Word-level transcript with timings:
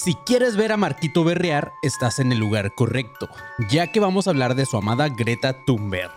Si 0.00 0.14
quieres 0.14 0.56
ver 0.56 0.70
a 0.70 0.76
Marquito 0.76 1.24
berrear, 1.24 1.72
estás 1.82 2.20
en 2.20 2.30
el 2.30 2.38
lugar 2.38 2.72
correcto, 2.76 3.28
ya 3.68 3.88
que 3.88 3.98
vamos 3.98 4.28
a 4.28 4.30
hablar 4.30 4.54
de 4.54 4.64
su 4.64 4.76
amada 4.76 5.08
Greta 5.08 5.64
Thunberg. 5.64 6.12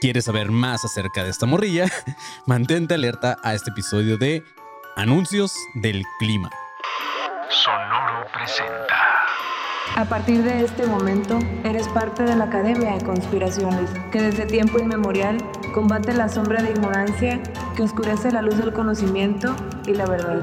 ¿Quieres 0.00 0.26
saber 0.26 0.52
más 0.52 0.84
acerca 0.84 1.24
de 1.24 1.30
esta 1.30 1.46
morrilla? 1.46 1.86
Mantente 2.46 2.94
alerta 2.94 3.38
a 3.42 3.54
este 3.54 3.70
episodio 3.70 4.18
de 4.18 4.44
Anuncios 4.94 5.52
del 5.74 6.04
Clima. 6.20 6.48
Sonoro 7.48 8.24
presenta. 8.32 8.94
A 9.96 10.04
partir 10.04 10.44
de 10.44 10.64
este 10.64 10.86
momento, 10.86 11.40
eres 11.64 11.88
parte 11.88 12.22
de 12.22 12.36
la 12.36 12.44
Academia 12.44 12.92
de 12.92 13.04
Conspiraciones, 13.04 13.90
que 14.12 14.22
desde 14.22 14.46
tiempo 14.46 14.78
inmemorial 14.78 15.38
combate 15.74 16.12
la 16.12 16.28
sombra 16.28 16.62
de 16.62 16.70
ignorancia 16.70 17.42
que 17.74 17.82
oscurece 17.82 18.30
la 18.30 18.42
luz 18.42 18.58
del 18.58 18.72
conocimiento 18.72 19.56
y 19.88 19.94
la 19.94 20.06
verdad. 20.06 20.40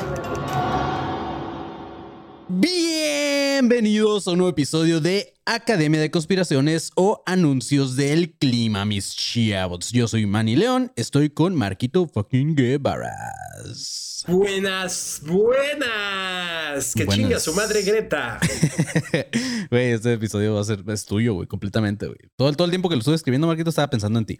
Bienvenidos 2.52 4.28
a 4.28 4.32
un 4.32 4.40
nuevo 4.40 4.50
episodio 4.50 5.00
de 5.00 5.36
Academia 5.46 6.02
de 6.02 6.10
Conspiraciones 6.10 6.90
o 6.96 7.22
Anuncios 7.28 7.96
del 7.96 8.32
Clima, 8.32 8.86
mis 8.86 9.16
chavos. 9.16 9.92
Yo 9.92 10.08
soy 10.08 10.26
Manny 10.26 10.56
León, 10.56 10.92
estoy 10.96 11.30
con 11.30 11.54
Marquito 11.54 12.08
fucking 12.08 12.56
Guevaras. 12.56 14.26
Buenas, 14.28 15.22
buenas. 15.28 16.96
Que 16.96 17.06
Buenas. 17.06 17.16
chinga 17.24 17.40
su 17.40 17.54
madre 17.54 17.84
Greta. 17.84 18.40
Güey, 19.70 19.92
este 19.92 20.14
episodio 20.14 20.56
va 20.56 20.62
a 20.62 20.64
ser 20.64 20.84
es 20.88 21.06
tuyo, 21.06 21.36
güey, 21.36 21.48
completamente, 21.48 22.08
güey. 22.08 22.18
Todo, 22.36 22.52
todo 22.54 22.66
el 22.66 22.72
tiempo 22.72 22.90
que 22.90 22.96
lo 22.96 23.00
estuve 23.00 23.14
escribiendo, 23.14 23.46
Marquito, 23.46 23.70
estaba 23.70 23.92
pensando 23.92 24.18
en 24.18 24.26
ti. 24.26 24.40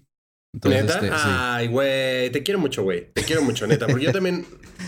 Entonces, 0.54 0.82
¿Neta? 0.84 0.94
este. 0.96 1.10
Ay, 1.14 1.68
güey, 1.68 2.32
te 2.32 2.42
quiero 2.44 2.60
mucho, 2.60 2.82
güey. 2.84 3.12
Te 3.14 3.24
quiero 3.24 3.44
mucho, 3.44 3.68
neta. 3.68 3.86
Porque 3.88 4.06
yo 4.06 4.12
también 4.12 4.46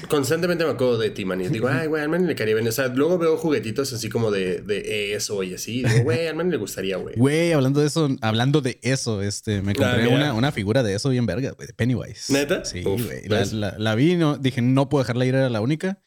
constantemente 0.10 0.66
me 0.66 0.72
acuerdo 0.72 0.98
de 0.98 1.12
ti, 1.12 1.24
man. 1.24 1.40
Y 1.42 1.50
digo, 1.50 1.68
ay, 1.68 1.88
güey, 1.88 2.02
al 2.02 2.10
Manny 2.10 2.26
le 2.28 2.36
quería 2.36 2.56
bien. 2.56 2.68
O 2.68 2.72
sea, 2.72 2.88
luego 2.88 3.18
veo 3.20 3.38
juguetitos 3.38 3.94
así 3.94 4.10
como 4.10 4.32
de, 4.32 4.62
de 4.62 5.14
eso 5.14 5.44
y 5.44 5.54
así. 5.54 5.82
Y 5.82 5.84
digo, 5.84 6.04
güey, 6.04 6.28
al 6.28 6.36
Manny 6.36 6.52
le 6.52 6.58
gustaría, 6.58 6.98
güey. 6.98 7.16
Güey, 7.16 7.52
hablando 7.54 7.80
de 7.82 7.88
eso, 7.88 8.10
hablando 8.22 8.62
de 8.62 8.80
eso, 8.82 9.22
este, 9.22 9.62
me 9.62 9.76
compré 9.76 10.08
una, 10.08 10.34
una 10.34 10.52
figura 10.52 10.82
de 10.84 10.96
eso 10.96 11.10
bien 11.10 11.26
verga, 11.28 11.52
güey, 11.52 11.68
de 11.68 11.74
Pennywise. 11.74 12.34
¿Neta? 12.34 12.66
Sí, 12.66 12.82
güey. 12.82 13.28
La, 13.28 13.38
pues. 13.38 13.54
la- 13.54 13.76
la 13.78 13.96
vi, 13.96 14.16
no, 14.16 14.38
dije, 14.38 14.62
no 14.62 14.90
puedo 14.90 15.04
dejarla 15.04 15.26
ir, 15.26 15.36
era 15.36 15.50
la 15.50 15.62
única. 15.62 16.02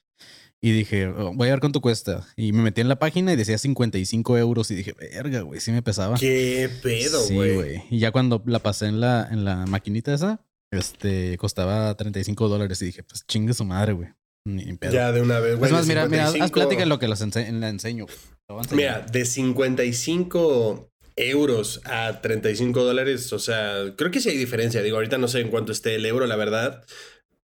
Y 0.67 0.73
dije, 0.73 1.09
oh, 1.09 1.33
voy 1.35 1.49
a 1.49 1.51
ver 1.51 1.61
cuánto 1.61 1.83
cuesta. 1.83 2.27
Y 2.37 2.53
me 2.53 2.63
metí 2.63 2.81
en 2.81 2.89
la 2.89 2.99
página 2.99 3.33
y 3.33 3.37
decía 3.37 3.59
55 3.59 4.39
euros. 4.39 4.71
Y 4.71 4.75
dije, 4.75 4.95
verga, 4.95 5.43
güey, 5.43 5.61
sí 5.61 5.71
me 5.73 5.83
pesaba. 5.83 6.17
Qué 6.17 6.71
pedo, 6.83 7.21
Sí, 7.23 7.35
güey. 7.35 7.55
güey. 7.55 7.83
Y 7.91 7.99
ya 7.99 8.13
cuando 8.13 8.43
la 8.47 8.61
pasé 8.61 8.87
en 8.87 8.99
la, 8.99 9.29
en 9.31 9.45
la 9.45 9.67
maquinita 9.67 10.15
esa, 10.15 10.41
este, 10.73 11.37
costaba 11.37 11.95
35 11.97 12.49
dólares. 12.49 12.81
Y 12.81 12.87
dije, 12.87 13.03
pues 13.03 13.27
chingue 13.27 13.53
su 13.53 13.67
madre, 13.67 13.93
güey. 13.93 14.09
Ni 14.47 14.73
pedo. 14.77 14.93
ya 14.93 15.13
de 15.13 15.21
una 15.21 15.39
vez, 15.39 15.57
güey. 15.59 15.69
es 15.69 15.73
más, 15.73 15.87
mira, 15.87 16.07
mira, 16.09 16.25
haz 16.25 16.33
55 16.33 16.55
plática 16.55 16.83
en 16.83 16.89
lo 16.89 16.99
que 16.99 17.09
los 17.09 17.21
ense- 17.21 17.51
la 17.53 17.69
enseño. 17.69 18.07
güey. 18.49 18.65
Mira, 18.73 19.01
de 19.11 19.25
55 19.27 20.91
euros 21.17 21.81
a 21.85 22.21
35 22.21 22.83
dólares, 22.85 23.33
o 23.33 23.39
sea, 23.39 23.93
creo 23.97 24.11
que 24.11 24.21
sí 24.21 24.31
hay 24.31 24.37
diferencia. 24.37 24.83
Digo, 24.83 24.97
ahorita 24.97 25.19
no 25.19 25.29
sé 25.29 25.41
en 25.41 25.49
cuánto 25.49 25.73
esté 25.73 25.95
el 25.95 26.07
euro, 26.07 26.27
la 26.27 26.37
verdad. 26.37 26.85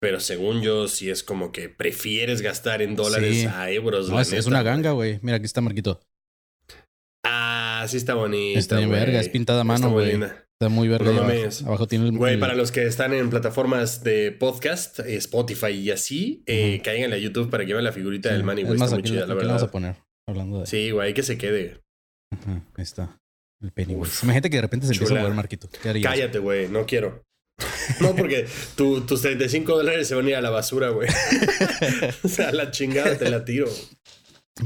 Pero 0.02 0.20
según 0.22 0.62
yo, 0.62 0.88
sí 0.88 1.10
es 1.10 1.24
como 1.24 1.52
que 1.52 1.68
prefieres 1.70 2.42
gastar 2.42 2.82
en 2.82 2.96
dólares 2.96 3.42
Sí. 3.42 3.46
a 3.48 3.70
euros. 3.72 4.10
No, 4.10 4.20
es, 4.20 4.32
es 4.32 4.46
una 4.46 4.64
ganga, 4.64 4.92
güey. 4.92 5.20
Mira, 5.22 5.38
aquí 5.38 5.46
está 5.46 5.60
Marquito. 5.62 6.00
Ah, 7.26 7.86
sí 7.88 7.98
está 7.98 8.14
bonita. 8.14 8.60
Está 8.60 8.78
bien 8.78 8.90
verga, 8.92 9.20
es 9.20 9.30
pintada 9.30 9.62
a 9.62 9.64
mano, 9.66 9.92
güey. 9.92 10.12
Está 10.14 10.70
muy 10.70 10.88
verga. 10.88 11.12
No 11.12 11.22
abajo. 11.68 11.88
tiene 11.88 12.08
el. 12.10 12.18
Güey, 12.18 12.40
para 12.40 12.54
los 12.56 12.72
que 12.72 12.86
están 12.86 13.14
en 13.14 13.30
plataformas 13.30 14.04
de 14.04 14.32
podcast, 14.32 15.00
eh, 15.00 15.16
Spotify 15.16 15.72
y 15.72 15.92
así, 15.92 16.44
eh, 16.46 16.76
Ujú. 16.76 16.84
cáiganle 16.86 17.16
a 17.16 17.20
YouTube 17.20 17.50
para 17.50 17.66
que 17.66 17.74
vean 17.74 17.84
la 17.84 17.92
figurita 17.92 18.30
sí. 18.30 18.36
del 18.36 18.44
Manny, 18.44 18.62
Es 18.62 18.68
güey. 18.68 18.80
más, 18.80 18.88
Está 18.90 18.96
muy 19.02 19.04
chida, 19.10 19.22
la 19.22 19.28
la 19.28 19.34
vamos 19.36 19.50
a 19.50 19.54
verdad. 19.56 19.72
poner. 19.72 19.96
Hablando 20.28 20.60
de. 20.62 20.66
Sí, 20.66 20.92
güey, 20.92 21.14
que 21.14 21.24
se 21.24 21.38
quede. 21.38 21.82
Ajá, 22.34 22.62
ahí 22.76 22.84
está. 22.84 23.18
El 23.62 23.72
Pennywise. 23.72 24.20
Imagínate 24.24 24.50
que 24.50 24.56
de 24.58 24.62
repente 24.62 24.86
se 24.88 24.94
empieza 24.94 25.14
a 25.16 25.20
mover 25.20 25.34
Marquito. 25.34 25.70
¿Qué 25.82 25.90
harías? 25.90 26.10
Cállate, 26.14 26.40
güey, 26.40 26.70
no 26.70 26.86
quiero. 26.86 27.24
No, 28.00 28.16
porque 28.16 28.48
tu- 28.76 29.02
tus 29.02 29.22
35 29.22 29.76
dólares 29.76 30.08
se 30.08 30.16
van 30.16 30.26
a 30.26 30.30
ir 30.30 30.36
a 30.36 30.42
la 30.42 30.50
basura, 30.50 30.90
güey. 30.90 31.10
o 32.24 32.28
sea, 32.28 32.52
la 32.52 32.72
chingada 32.72 33.18
te 33.18 33.30
la 33.30 33.44
tiro. 33.46 33.68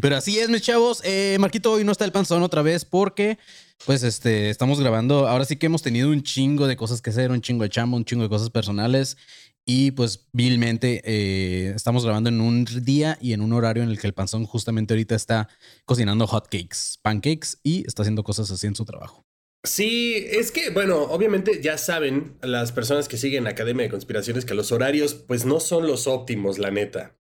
Pero 0.02 0.18
así 0.18 0.40
es, 0.40 0.50
mis 0.50 0.62
chavos. 0.62 1.02
Eh, 1.04 1.38
Marquito 1.40 1.72
hoy 1.72 1.84
no 1.84 1.92
está 1.92 2.06
el 2.06 2.12
panzón 2.12 2.42
otra 2.44 2.62
vez 2.62 2.84
porque, 2.86 3.38
pues, 3.86 4.04
este, 4.04 4.50
estamos 4.50 4.80
grabando. 4.80 5.28
Ahora 5.28 5.46
sí 5.46 5.56
que 5.58 5.68
hemos 5.68 5.82
tenido 5.84 6.10
un 6.10 6.24
chingo 6.24 6.68
de 6.68 6.76
cosas 6.76 7.02
que 7.02 7.12
hacer, 7.12 7.32
un 7.32 7.42
chingo 7.42 7.64
de 7.64 7.70
chamba, 7.70 7.98
un 7.98 8.06
chingo 8.06 8.24
de 8.24 8.30
cosas 8.30 8.50
personales. 8.50 9.18
Y 9.66 9.92
pues, 9.92 10.28
vilmente, 10.34 11.02
eh, 11.06 11.72
estamos 11.76 12.04
grabando 12.04 12.30
en 12.30 12.42
un 12.42 12.66
día 12.84 13.18
y 13.22 13.34
en 13.34 13.42
un 13.42 13.54
horario 13.54 13.82
en 13.84 13.90
el 13.90 14.00
que 14.00 14.08
el 14.08 14.14
panzón 14.14 14.46
justamente 14.46 14.94
ahorita 14.94 15.16
está 15.16 15.48
cocinando 15.86 16.28
hotcakes, 16.28 16.98
pancakes 17.02 17.58
y 17.64 17.88
está 17.88 18.02
haciendo 18.02 18.24
cosas 18.24 18.52
así 18.52 18.68
en 18.68 18.76
su 18.76 18.84
trabajo. 18.84 19.26
Sí, 19.66 20.26
es 20.30 20.52
que, 20.52 20.72
bueno, 20.72 21.04
obviamente 21.04 21.62
ya 21.62 21.78
saben 21.78 22.38
las 22.42 22.74
personas 22.74 23.08
que 23.08 23.16
siguen 23.18 23.48
Academia 23.48 23.84
de 23.84 23.90
Conspiraciones 23.92 24.44
que 24.44 24.56
los 24.56 24.74
horarios, 24.74 25.14
pues 25.14 25.46
no 25.46 25.62
son 25.62 25.88
los 25.88 26.06
óptimos, 26.06 26.60
la 26.60 26.70
neta. 26.70 27.16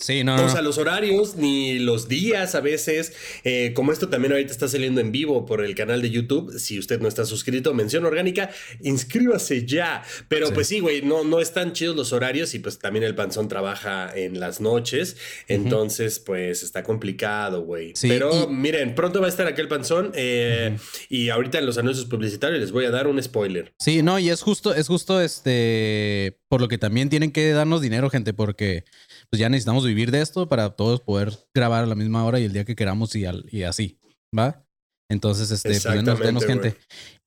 Sí, 0.00 0.22
no. 0.22 0.44
O 0.44 0.48
sea, 0.48 0.62
los 0.62 0.78
horarios 0.78 1.34
ni 1.34 1.80
los 1.80 2.06
días 2.06 2.54
a 2.54 2.60
veces, 2.60 3.12
eh, 3.42 3.72
como 3.74 3.90
esto 3.90 4.08
también 4.08 4.30
ahorita 4.32 4.52
está 4.52 4.68
saliendo 4.68 5.00
en 5.00 5.10
vivo 5.10 5.44
por 5.44 5.64
el 5.64 5.74
canal 5.74 6.00
de 6.02 6.10
YouTube, 6.10 6.56
si 6.56 6.78
usted 6.78 7.00
no 7.00 7.08
está 7.08 7.24
suscrito, 7.26 7.74
mención 7.74 8.04
orgánica, 8.06 8.48
inscríbase 8.80 9.66
ya. 9.66 10.04
Pero 10.28 10.46
Sí. 10.46 10.52
pues 10.54 10.68
sí, 10.68 10.78
güey, 10.78 11.02
no, 11.02 11.24
no 11.24 11.40
están 11.40 11.72
chidos 11.72 11.96
los 11.96 12.12
horarios 12.12 12.54
y 12.54 12.60
pues 12.60 12.78
también 12.78 13.02
el 13.04 13.16
panzón 13.16 13.48
trabaja 13.48 14.12
en 14.14 14.38
las 14.38 14.60
noches, 14.60 15.16
entonces 15.48 16.20
pues 16.20 16.62
está 16.62 16.84
complicado, 16.84 17.62
güey. 17.62 17.92
Sí, 17.96 18.06
Pero 18.06 18.44
y- 18.48 18.52
miren, 18.54 18.94
pronto 18.94 19.20
va 19.20 19.26
a 19.26 19.30
estar 19.30 19.48
aquí 19.48 19.60
el 19.60 19.68
panzón 19.68 20.12
eh, 20.14 20.76
y 21.08 21.30
ahorita 21.30 21.58
en 21.58 21.66
los 21.66 21.76
anuncios 21.76 22.06
publicitarios 22.06 22.60
les 22.60 22.70
voy 22.70 22.84
a 22.84 22.90
dar 22.92 23.08
un 23.08 23.20
spoiler. 23.20 23.72
Sí, 23.80 24.02
no, 24.02 24.20
y 24.20 24.30
es 24.30 24.42
justo, 24.42 24.72
es 24.76 24.86
justo 24.86 25.20
este, 25.20 26.38
por 26.48 26.60
lo 26.60 26.68
que 26.68 26.78
también 26.78 27.08
tienen 27.10 27.32
que 27.32 27.50
darnos 27.50 27.80
dinero, 27.80 28.10
gente, 28.10 28.32
porque 28.32 28.84
pues 29.30 29.40
ya 29.40 29.48
necesitamos 29.48 29.84
vivir 29.84 30.10
de 30.10 30.20
esto 30.20 30.48
para 30.48 30.70
todos 30.70 31.00
poder 31.00 31.38
grabar 31.54 31.84
a 31.84 31.86
la 31.86 31.94
misma 31.94 32.24
hora 32.24 32.40
y 32.40 32.44
el 32.44 32.52
día 32.52 32.64
que 32.64 32.74
queramos 32.76 33.14
y, 33.16 33.24
al- 33.24 33.46
y 33.50 33.62
así, 33.62 33.98
¿va? 34.36 34.64
Entonces, 35.10 35.50
este, 35.50 35.70
pues 35.80 36.18
denos, 36.20 36.44
gente. 36.44 36.76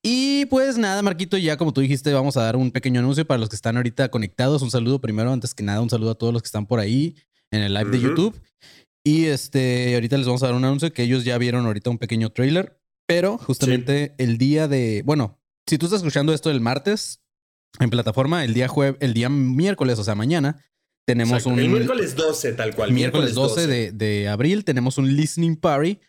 Y 0.04 0.46
pues 0.46 0.78
nada, 0.78 1.02
Marquito, 1.02 1.36
ya 1.38 1.58
como 1.58 1.74
tú 1.74 1.82
dijiste, 1.82 2.14
vamos 2.14 2.38
a 2.38 2.44
dar 2.44 2.56
un 2.56 2.70
pequeño 2.72 3.00
anuncio 3.00 3.26
para 3.26 3.40
los 3.40 3.50
que 3.50 3.56
están 3.56 3.76
ahorita 3.78 4.10
conectados. 4.10 4.62
Un 4.62 4.70
saludo 4.70 5.02
primero, 5.02 5.32
antes 5.32 5.54
que 5.56 5.64
nada, 5.64 5.82
un 5.82 5.90
saludo 5.90 6.12
a 6.12 6.16
todos 6.16 6.32
los 6.32 6.44
que 6.44 6.48
están 6.48 6.68
por 6.68 6.80
ahí 6.80 7.16
en 7.52 7.62
el 7.64 7.74
live 7.74 7.90
de 7.90 7.98
Ujú. 7.98 8.08
YouTube. 8.08 8.42
Y 9.04 9.26
este, 9.26 9.96
ahorita 9.96 10.18
les 10.18 10.28
vamos 10.28 10.44
a 10.44 10.48
dar 10.48 10.56
un 10.56 10.64
anuncio 10.66 10.94
que 10.94 11.02
ellos 11.04 11.24
ya 11.24 11.38
vieron 11.40 11.66
ahorita 11.66 11.90
un 11.90 11.98
pequeño 11.98 12.30
trailer, 12.32 12.80
pero 13.08 13.40
justamente 13.40 14.14
el 14.20 14.38
día 14.38 14.68
de, 14.68 15.02
bueno, 15.04 15.40
si 15.68 15.80
tú 15.80 15.88
estás 15.88 16.02
escuchando 16.02 16.34
esto 16.34 16.52
el 16.52 16.62
martes 16.62 17.20
en 17.80 17.90
plataforma, 17.90 18.44
el 18.44 18.54
día 18.54 18.68
jueves, 18.68 18.98
el 19.00 19.16
día 19.16 19.30
miércoles, 19.30 19.98
o 19.98 20.04
sea, 20.04 20.14
mañana, 20.14 20.64
tenemos 21.06 21.34
Exacto. 21.34 21.50
un 21.50 21.60
El 21.60 21.70
miércoles 21.70 22.16
12, 22.16 22.54
tal 22.54 22.76
cual. 22.76 22.92
miércoles 22.92 23.34
12 23.34 23.68
de, 23.68 23.92
de 23.92 24.28
abril 24.30 24.64
tenemos 24.64 24.98
un 24.98 25.16
listening 25.16 25.56
party 25.56 26.00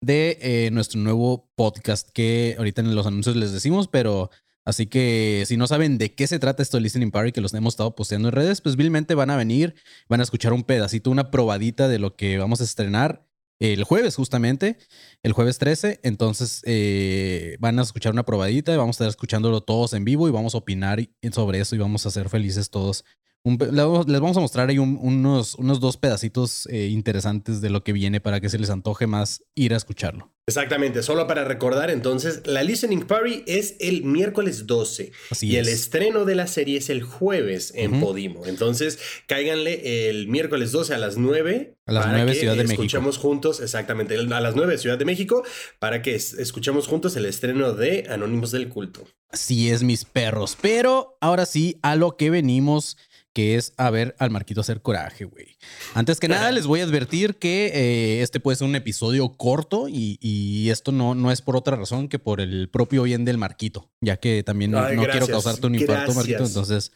de 0.00 0.38
eh, 0.42 0.70
nuestro 0.72 1.00
nuevo 1.00 1.48
podcast 1.54 2.10
que 2.12 2.56
ahorita 2.58 2.82
en 2.82 2.94
los 2.94 3.06
anuncios 3.06 3.36
les 3.36 3.52
decimos, 3.52 3.88
pero 3.88 4.30
así 4.64 4.86
que 4.86 5.44
si 5.46 5.56
no 5.56 5.66
saben 5.66 5.96
de 5.96 6.14
qué 6.14 6.26
se 6.26 6.38
trata 6.38 6.62
esto 6.62 6.76
de 6.76 6.82
listening 6.82 7.10
party 7.10 7.32
que 7.32 7.40
los 7.40 7.54
hemos 7.54 7.74
estado 7.74 7.94
posteando 7.94 8.28
en 8.28 8.32
redes, 8.34 8.60
pues 8.60 8.76
vilmente 8.76 9.14
van 9.14 9.30
a 9.30 9.36
venir, 9.36 9.74
van 10.08 10.20
a 10.20 10.24
escuchar 10.24 10.52
un 10.52 10.64
pedacito, 10.64 11.10
una 11.10 11.30
probadita 11.30 11.88
de 11.88 11.98
lo 11.98 12.16
que 12.16 12.36
vamos 12.38 12.60
a 12.60 12.64
estrenar 12.64 13.26
el 13.60 13.84
jueves 13.84 14.16
justamente, 14.16 14.76
el 15.22 15.32
jueves 15.32 15.58
13, 15.58 16.00
entonces 16.02 16.62
eh, 16.64 17.56
van 17.60 17.78
a 17.78 17.82
escuchar 17.82 18.12
una 18.12 18.24
probadita, 18.24 18.76
vamos 18.76 18.94
a 18.94 18.98
estar 18.98 19.08
escuchándolo 19.08 19.60
todos 19.60 19.92
en 19.92 20.04
vivo 20.04 20.26
y 20.26 20.32
vamos 20.32 20.56
a 20.56 20.58
opinar 20.58 20.98
sobre 21.32 21.60
eso 21.60 21.76
y 21.76 21.78
vamos 21.78 22.04
a 22.04 22.10
ser 22.10 22.28
felices 22.28 22.70
todos 22.70 23.04
un 23.44 23.58
les 23.58 24.20
vamos 24.20 24.36
a 24.36 24.40
mostrar 24.40 24.68
ahí 24.68 24.78
un- 24.78 24.98
unos, 25.02 25.54
unos 25.56 25.80
dos 25.80 25.96
pedacitos 25.96 26.66
eh, 26.70 26.86
interesantes 26.88 27.60
de 27.60 27.70
lo 27.70 27.82
que 27.82 27.92
viene 27.92 28.20
para 28.20 28.40
que 28.40 28.48
se 28.48 28.58
les 28.58 28.70
antoje 28.70 29.06
más 29.06 29.42
ir 29.54 29.74
a 29.74 29.76
escucharlo. 29.76 30.30
Exactamente, 30.46 31.02
solo 31.04 31.26
para 31.28 31.44
recordar 31.44 31.90
entonces, 31.90 32.42
la 32.46 32.62
Listening 32.64 33.02
Party 33.06 33.44
es 33.46 33.76
el 33.78 34.02
miércoles 34.04 34.66
12 34.66 35.12
Así 35.30 35.46
y 35.48 35.56
es. 35.56 35.66
el 35.66 35.72
estreno 35.72 36.24
de 36.24 36.34
la 36.34 36.46
serie 36.48 36.78
es 36.78 36.90
el 36.90 37.02
jueves 37.02 37.72
en. 37.76 38.00
Podimo. 38.00 38.46
Entonces, 38.46 38.98
cáiganle 39.28 40.08
el 40.10 40.26
miércoles 40.28 40.72
12 40.72 40.94
a 40.94 40.98
las 40.98 41.16
9. 41.16 41.76
A 41.86 41.92
las 41.92 42.04
para 42.06 42.16
9 42.18 42.32
que 42.32 42.38
Ciudad 42.40 42.54
de 42.54 42.62
México. 42.64 42.82
Escuchemos 42.82 43.18
juntos, 43.18 43.60
exactamente, 43.60 44.16
a 44.16 44.40
las 44.40 44.56
9 44.56 44.78
Ciudad 44.78 44.98
de 44.98 45.04
México, 45.04 45.44
para 45.78 46.02
que 46.02 46.14
es- 46.16 46.34
escuchemos 46.34 46.86
juntos 46.88 47.14
el 47.16 47.26
estreno 47.26 47.72
de 47.72 48.06
Anónimos 48.08 48.50
del 48.50 48.68
Culto. 48.68 49.04
Así 49.30 49.70
es, 49.70 49.82
mis 49.82 50.04
perros. 50.04 50.56
Pero 50.60 51.16
ahora 51.20 51.46
sí, 51.46 51.78
a 51.82 51.94
lo 51.96 52.16
que 52.16 52.30
venimos, 52.30 52.96
que 53.34 53.56
es 53.56 53.72
a 53.78 53.90
ver 53.90 54.14
al 54.18 54.30
Marquito 54.30 54.60
hacer 54.60 54.82
coraje, 54.82 55.24
güey. 55.24 55.56
Antes 55.94 56.20
que 56.20 56.28
nada, 56.28 56.52
les 56.52 56.66
voy 56.66 56.80
a 56.80 56.84
advertir 56.84 57.36
que 57.36 57.70
eh, 57.74 58.22
este 58.22 58.40
puede 58.40 58.56
ser 58.56 58.68
un 58.68 58.76
episodio 58.76 59.32
corto 59.36 59.88
y, 59.88 60.18
y 60.20 60.68
esto 60.70 60.92
no, 60.92 61.14
no 61.14 61.30
es 61.32 61.40
por 61.42 61.56
otra 61.56 61.76
razón 61.76 62.08
que 62.08 62.18
por 62.18 62.40
el 62.40 62.68
propio 62.68 63.04
bien 63.04 63.24
del 63.24 63.38
Marquito, 63.38 63.90
ya 64.00 64.18
que 64.18 64.42
también 64.42 64.70
no, 64.70 64.80
Ay, 64.82 64.96
no 64.96 65.04
quiero 65.04 65.26
causarte 65.26 65.66
un 65.66 65.74
infarto, 65.74 66.12
gracias. 66.12 66.16
Marquito. 66.16 66.44
Entonces, 66.44 66.92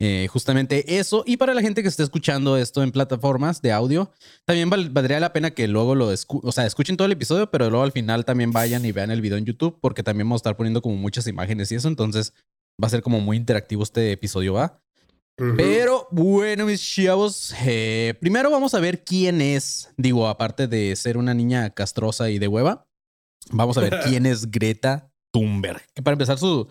eh, 0.00 0.26
justamente 0.30 0.98
eso. 0.98 1.22
Y 1.26 1.36
para 1.36 1.54
la 1.54 1.60
gente 1.60 1.82
que 1.82 1.88
esté 1.88 2.02
escuchando 2.02 2.56
esto 2.56 2.82
en 2.82 2.90
plataformas 2.90 3.62
de 3.62 3.70
audio, 3.72 4.10
también 4.44 4.68
val- 4.70 4.90
valdría 4.90 5.20
la 5.20 5.32
pena 5.32 5.52
que 5.52 5.68
luego 5.68 5.94
lo 5.94 6.08
o 6.08 6.52
sea, 6.52 6.66
escuchen 6.66 6.96
todo 6.96 7.06
el 7.06 7.12
episodio, 7.12 7.50
pero 7.50 7.70
luego 7.70 7.84
al 7.84 7.92
final 7.92 8.24
también 8.24 8.50
vayan 8.52 8.84
y 8.84 8.92
vean 8.92 9.10
el 9.10 9.20
video 9.20 9.38
en 9.38 9.44
YouTube, 9.44 9.78
porque 9.80 10.02
también 10.02 10.26
vamos 10.26 10.40
a 10.40 10.42
estar 10.42 10.56
poniendo 10.56 10.82
como 10.82 10.96
muchas 10.96 11.26
imágenes 11.26 11.70
y 11.70 11.76
eso. 11.76 11.88
Entonces 11.88 12.32
va 12.82 12.88
a 12.88 12.90
ser 12.90 13.02
como 13.02 13.20
muy 13.20 13.36
interactivo 13.36 13.82
este 13.84 14.10
episodio, 14.10 14.54
¿va? 14.54 14.80
Pero 15.36 16.06
bueno, 16.12 16.66
mis 16.66 16.80
chavos, 16.80 17.52
eh, 17.64 18.14
primero 18.20 18.50
vamos 18.50 18.72
a 18.74 18.80
ver 18.80 19.02
quién 19.04 19.40
es, 19.40 19.90
digo, 19.96 20.28
aparte 20.28 20.68
de 20.68 20.94
ser 20.94 21.16
una 21.16 21.34
niña 21.34 21.70
castrosa 21.70 22.30
y 22.30 22.38
de 22.38 22.46
hueva, 22.46 22.86
vamos 23.50 23.76
a 23.76 23.80
ver 23.80 23.98
quién 24.08 24.26
es 24.26 24.50
Greta 24.50 25.10
Thunberg. 25.32 25.82
Que 25.92 26.02
para 26.02 26.14
empezar, 26.14 26.38
su, 26.38 26.68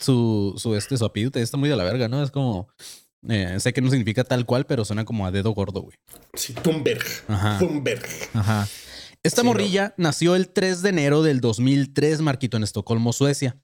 su, 0.00 0.54
su, 0.56 0.74
este, 0.74 0.96
su 0.96 1.04
apellido 1.04 1.30
está 1.34 1.58
muy 1.58 1.68
de 1.68 1.76
la 1.76 1.84
verga, 1.84 2.08
¿no? 2.08 2.22
Es 2.22 2.30
como, 2.30 2.68
eh, 3.28 3.56
sé 3.60 3.74
que 3.74 3.82
no 3.82 3.90
significa 3.90 4.24
tal 4.24 4.46
cual, 4.46 4.64
pero 4.64 4.86
suena 4.86 5.04
como 5.04 5.26
a 5.26 5.30
dedo 5.30 5.50
gordo, 5.50 5.82
güey. 5.82 5.96
Sí, 6.32 6.54
Thunberg. 6.54 7.04
Ajá. 7.28 7.58
Thunberg. 7.58 8.02
Ajá. 8.32 8.66
Esta 9.22 9.42
Sí, 9.42 9.46
no. 9.46 9.52
morrilla 9.52 9.92
nació 9.98 10.36
el 10.36 10.48
3 10.48 10.80
de 10.82 10.88
enero 10.88 11.22
del 11.22 11.40
2003, 11.42 12.22
Marquito, 12.22 12.56
en 12.56 12.62
Estocolmo, 12.62 13.12
Suecia. 13.12 13.56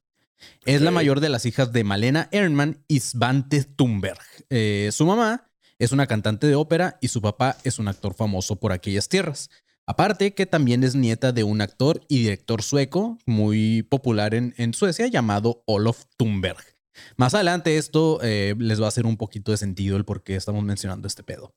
Es 0.64 0.80
la 0.80 0.90
mayor 0.90 1.20
de 1.20 1.28
las 1.28 1.46
hijas 1.46 1.72
de 1.72 1.84
Malena 1.84 2.28
Ernman 2.32 2.84
y 2.88 3.00
Svante 3.00 3.64
Thunberg. 3.64 4.20
Eh, 4.50 4.90
su 4.92 5.06
mamá 5.06 5.50
es 5.78 5.92
una 5.92 6.06
cantante 6.06 6.46
de 6.46 6.54
ópera 6.54 6.98
y 7.00 7.08
su 7.08 7.20
papá 7.20 7.56
es 7.64 7.78
un 7.78 7.88
actor 7.88 8.14
famoso 8.14 8.56
por 8.56 8.72
aquellas 8.72 9.08
tierras. 9.08 9.50
Aparte 9.86 10.34
que 10.34 10.46
también 10.46 10.84
es 10.84 10.94
nieta 10.94 11.32
de 11.32 11.42
un 11.42 11.60
actor 11.60 12.00
y 12.08 12.20
director 12.20 12.62
sueco 12.62 13.18
muy 13.26 13.82
popular 13.82 14.34
en, 14.34 14.54
en 14.56 14.74
Suecia 14.74 15.08
llamado 15.08 15.64
Olof 15.66 16.04
Thunberg. 16.16 16.72
Más 17.16 17.34
adelante 17.34 17.76
esto 17.76 18.20
eh, 18.22 18.54
les 18.58 18.80
va 18.80 18.86
a 18.86 18.88
hacer 18.88 19.06
un 19.06 19.16
poquito 19.16 19.50
de 19.50 19.56
sentido 19.56 19.96
el 19.96 20.04
por 20.04 20.22
qué 20.22 20.36
estamos 20.36 20.62
mencionando 20.64 21.08
este 21.08 21.22
pedo. 21.22 21.54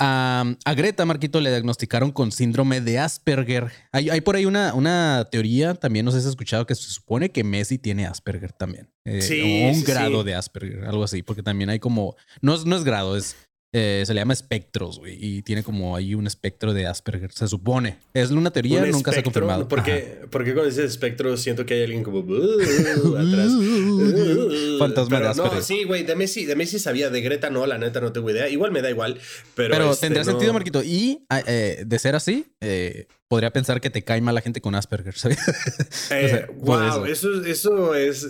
A, 0.00 0.44
a 0.64 0.74
Greta 0.74 1.04
Marquito 1.04 1.40
le 1.40 1.50
diagnosticaron 1.50 2.12
con 2.12 2.30
síndrome 2.30 2.80
de 2.80 2.98
Asperger. 3.00 3.72
Hay, 3.90 4.10
hay 4.10 4.20
por 4.20 4.36
ahí 4.36 4.44
una, 4.46 4.72
una 4.74 5.26
teoría, 5.30 5.74
también 5.74 6.04
no 6.04 6.12
sé 6.12 6.20
si 6.20 6.26
has 6.26 6.30
escuchado, 6.30 6.66
que 6.66 6.74
se 6.74 6.88
supone 6.90 7.30
que 7.32 7.42
Messi 7.42 7.78
tiene 7.78 8.06
Asperger 8.06 8.52
también. 8.52 8.90
Eh, 9.04 9.22
Sí, 9.22 9.64
un 9.66 9.74
sí, 9.74 9.84
grado 9.84 10.20
sí. 10.20 10.26
de 10.26 10.34
Asperger, 10.34 10.84
algo 10.84 11.02
así, 11.02 11.22
porque 11.22 11.42
también 11.42 11.70
hay 11.70 11.80
como, 11.80 12.14
no 12.40 12.54
es, 12.54 12.64
no 12.64 12.76
es 12.76 12.84
grado, 12.84 13.16
es, 13.16 13.36
eh, 13.72 14.02
se 14.06 14.14
le 14.14 14.20
llama 14.20 14.32
espectros, 14.32 14.98
güey, 14.98 15.18
y 15.20 15.42
tiene 15.42 15.62
como 15.62 15.94
ahí 15.94 16.14
un 16.14 16.26
espectro 16.26 16.72
de 16.72 16.86
Asperger, 16.86 17.30
se 17.32 17.46
supone. 17.48 17.98
Es 18.14 18.30
una 18.30 18.50
teoría, 18.50 18.82
Un 18.82 18.90
nunca 18.90 19.12
se 19.12 19.20
ha 19.20 19.22
confirmado. 19.22 19.68
Porque, 19.68 20.20
porque 20.30 20.54
cuando 20.54 20.70
dices 20.70 20.90
espectro 20.90 21.36
siento 21.36 21.66
que 21.66 21.74
hay 21.74 21.82
alguien 21.84 22.02
como 22.02 22.20
atrás. 23.18 23.52
Fantasma 24.78 25.18
de 25.18 25.24
Pero 25.24 25.34
No, 25.34 25.44
Asperger. 25.44 25.62
sí, 25.62 25.84
güey, 25.84 26.02
de 26.04 26.16
Messi, 26.16 26.44
de 26.46 26.56
Messi 26.56 26.78
sabía, 26.78 27.10
de 27.10 27.20
Greta 27.20 27.50
no, 27.50 27.66
la 27.66 27.78
neta 27.78 28.00
no 28.00 28.12
tengo 28.12 28.30
idea. 28.30 28.48
Igual 28.48 28.70
me 28.72 28.82
da 28.82 28.90
igual, 28.90 29.18
pero. 29.54 29.72
Pero 29.74 29.90
este, 29.90 30.06
tendría 30.06 30.24
no- 30.24 30.30
sentido, 30.30 30.52
Marquito. 30.52 30.82
Y 30.82 31.26
ah, 31.28 31.42
eh, 31.46 31.82
de 31.86 31.98
ser 31.98 32.14
así, 32.14 32.46
eh, 32.60 33.06
podría 33.28 33.52
pensar 33.52 33.80
que 33.80 33.90
te 33.90 34.02
cae 34.02 34.20
mal 34.20 34.34
la 34.34 34.40
gente 34.40 34.60
con 34.60 34.74
Asperger, 34.74 35.14
¿sabes? 35.18 35.38
O 35.46 35.48
sea, 36.08 36.46
por 36.46 36.56
wow, 36.94 37.04
eso, 37.04 37.44
eso 37.44 37.94
es. 37.94 38.26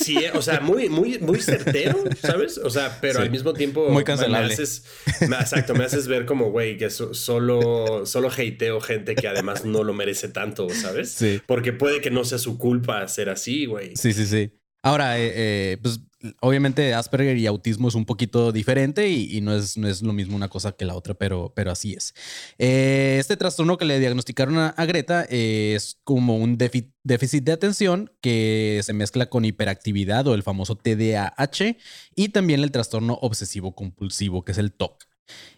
Eh, 0.00 0.04
Sí, 0.04 0.16
o 0.34 0.42
sea, 0.42 0.60
muy, 0.60 0.88
muy, 0.88 1.18
muy 1.18 1.40
certero, 1.40 2.02
¿sabes? 2.22 2.58
O 2.58 2.70
sea, 2.70 2.98
pero 3.00 3.16
Sí. 3.20 3.22
al 3.22 3.30
mismo 3.30 3.52
tiempo. 3.54 3.88
Muy 3.88 3.98
Me 3.98 4.04
cancelable. 4.04 4.52
haces, 4.52 4.84
me- 5.28 5.36
exacto, 5.36 5.74
me 5.74 5.84
haces 5.84 6.06
ver 6.08 6.26
como, 6.26 6.50
güey, 6.50 6.76
que 6.76 6.90
so- 6.90 7.14
solo, 7.14 8.06
solo 8.06 8.28
hateo 8.30 8.80
gente 8.80 9.14
que 9.14 9.28
además 9.28 9.64
no 9.64 9.84
lo 9.84 9.92
merece 9.94 10.28
tanto, 10.28 10.68
¿sabes? 10.70 11.10
Sí. 11.12 11.40
Porque 11.46 11.72
puede 11.72 12.00
que 12.00 12.10
no 12.10 12.24
sea 12.24 12.38
su 12.38 12.58
culpa 12.58 13.06
ser 13.08 13.28
así, 13.30 13.66
güey. 13.66 13.96
Sí, 13.96 14.12
sí, 14.12 14.26
sí. 14.26 14.50
Ahora, 14.84 15.18
eh, 15.18 15.32
eh, 15.34 15.78
pues 15.80 16.00
obviamente 16.40 16.92
Asperger 16.92 17.38
y 17.38 17.46
autismo 17.46 17.88
es 17.88 17.94
un 17.94 18.04
poquito 18.04 18.52
diferente 18.52 19.08
y, 19.08 19.40
no, 19.40 19.54
es, 19.54 19.78
no 19.78 19.88
es 19.88 20.02
lo 20.02 20.12
mismo 20.12 20.36
una 20.36 20.48
cosa 20.50 20.72
que 20.72 20.84
la 20.84 20.94
otra, 20.94 21.14
pero, 21.14 21.54
pero 21.56 21.70
así 21.70 21.94
es. 21.94 22.12
Eh, 22.58 23.16
este 23.18 23.38
trastorno 23.38 23.78
que 23.78 23.86
le 23.86 23.98
diagnosticaron 23.98 24.58
a, 24.58 24.84
Greta 24.84 25.26
eh, 25.30 25.72
es 25.74 25.98
como 26.04 26.36
un 26.36 26.58
défi- 26.58 26.92
déficit 27.02 27.44
de 27.44 27.52
atención 27.52 28.12
que 28.20 28.80
se 28.84 28.92
mezcla 28.92 29.26
con 29.30 29.46
hiperactividad 29.46 30.26
o 30.26 30.34
el 30.34 30.42
famoso 30.42 30.76
TDAH 30.76 31.78
y 32.14 32.28
también 32.28 32.62
el 32.62 32.70
trastorno 32.70 33.14
obsesivo 33.22 33.74
compulsivo, 33.74 34.44
que 34.44 34.52
es 34.52 34.58
el 34.58 34.70
TOC. 34.72 35.02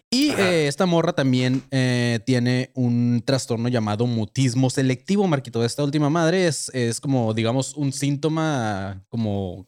Y 0.09 0.31
eh, 0.31 0.67
esta 0.67 0.85
morra 0.85 1.13
también 1.13 1.63
eh, 1.69 2.19
tiene 2.25 2.71
un 2.75 3.21
trastorno 3.25 3.67
llamado 3.67 4.07
mutismo 4.07 4.69
selectivo, 4.69 5.27
Marquito. 5.27 5.65
Esta 5.65 5.83
última 5.83 6.09
madre 6.09 6.47
es, 6.47 6.69
es 6.73 7.01
como, 7.01 7.33
digamos, 7.33 7.75
un 7.75 7.91
síntoma 7.91 9.03
como 9.09 9.67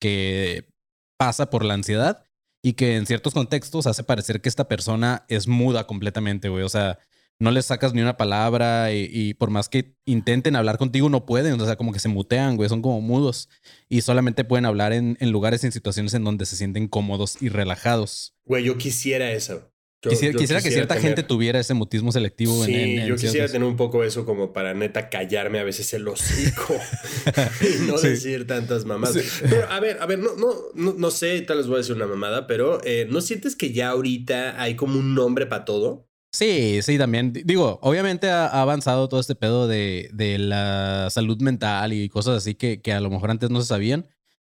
que 0.00 0.68
pasa 1.16 1.50
por 1.50 1.64
la 1.64 1.74
ansiedad 1.74 2.24
y 2.62 2.72
que 2.72 2.96
en 2.96 3.06
ciertos 3.06 3.32
contextos 3.32 3.86
hace 3.86 4.02
parecer 4.02 4.40
que 4.40 4.48
esta 4.48 4.66
persona 4.66 5.24
es 5.28 5.46
muda 5.46 5.86
completamente, 5.86 6.48
güey. 6.48 6.64
O 6.64 6.68
sea, 6.68 6.98
no 7.38 7.50
les 7.50 7.66
sacas 7.66 7.92
ni 7.92 8.00
una 8.00 8.16
palabra 8.16 8.92
y, 8.92 9.08
y 9.12 9.34
por 9.34 9.50
más 9.50 9.68
que 9.68 9.94
intenten 10.06 10.56
hablar 10.56 10.78
contigo, 10.78 11.08
no 11.10 11.26
pueden. 11.26 11.60
O 11.60 11.64
sea, 11.66 11.76
como 11.76 11.92
que 11.92 11.98
se 11.98 12.08
mutean, 12.08 12.56
güey. 12.56 12.68
Son 12.68 12.80
como 12.82 13.00
mudos 13.00 13.48
y 13.88 14.00
solamente 14.00 14.44
pueden 14.44 14.64
hablar 14.66 14.92
en, 14.92 15.16
en 15.20 15.30
lugares 15.32 15.62
y 15.62 15.66
en 15.66 15.72
situaciones 15.72 16.14
en 16.14 16.24
donde 16.24 16.46
se 16.46 16.56
sienten 16.56 16.88
cómodos 16.88 17.40
y 17.42 17.48
relajados. 17.50 18.34
Güey, 18.44 18.64
yo 18.64 18.78
quisiera 18.78 19.30
eso. 19.32 19.70
Yo- 20.02 20.10
quisiera, 20.10 20.32
yo 20.34 20.38
quisiera 20.38 20.62
que 20.62 20.70
cierta 20.70 20.94
tener- 20.94 21.08
gente 21.08 21.22
tuviera 21.24 21.58
ese 21.58 21.74
mutismo 21.74 22.12
selectivo 22.12 22.54
en- 22.64 22.66
Sí, 22.66 22.74
en, 22.74 23.00
en 23.00 23.06
yo 23.08 23.16
quisiera 23.16 23.48
tener 23.48 23.66
un 23.66 23.76
poco 23.76 24.04
eso 24.04 24.24
como 24.24 24.52
para 24.52 24.72
neta 24.74 25.08
callarme 25.08 25.58
a 25.58 25.64
veces 25.64 25.92
el 25.94 26.06
hocico 26.06 26.74
y 27.62 27.86
no 27.86 27.98
Sí. 27.98 28.08
decir 28.08 28.46
tantas 28.46 28.84
mamadas. 28.84 29.14
Sí. 29.16 29.44
Pero 29.48 29.68
a 29.70 29.80
ver, 29.80 29.98
a 30.00 30.06
ver, 30.06 30.18
no, 30.20 30.36
no, 30.36 30.48
no, 30.74 30.92
no 30.96 31.10
sé, 31.10 31.40
tal 31.42 31.58
vez 31.58 31.66
voy 31.66 31.76
a 31.76 31.78
decir 31.78 31.96
una 31.96 32.06
mamada, 32.06 32.46
pero 32.46 32.78
eh, 32.84 33.06
¿no 33.10 33.20
sientes 33.20 33.56
que 33.56 33.72
ya 33.72 33.88
ahorita 33.88 34.60
hay 34.62 34.76
como 34.76 34.98
un 34.98 35.14
nombre 35.14 35.46
para 35.46 35.64
todo? 35.64 36.05
Sí, 36.36 36.82
sí, 36.82 36.98
también. 36.98 37.32
Digo, 37.32 37.78
obviamente 37.80 38.28
ha, 38.28 38.48
avanzado 38.60 39.08
todo 39.08 39.20
este 39.20 39.34
pedo 39.34 39.66
de, 39.66 40.10
de 40.12 40.36
la 40.38 41.08
salud 41.10 41.40
mental 41.40 41.94
y 41.94 42.10
cosas 42.10 42.36
así 42.36 42.54
que, 42.54 42.82
que 42.82 42.92
a 42.92 43.00
lo 43.00 43.08
mejor 43.08 43.30
antes 43.30 43.48
no 43.48 43.58
se 43.62 43.68
sabían. 43.68 44.06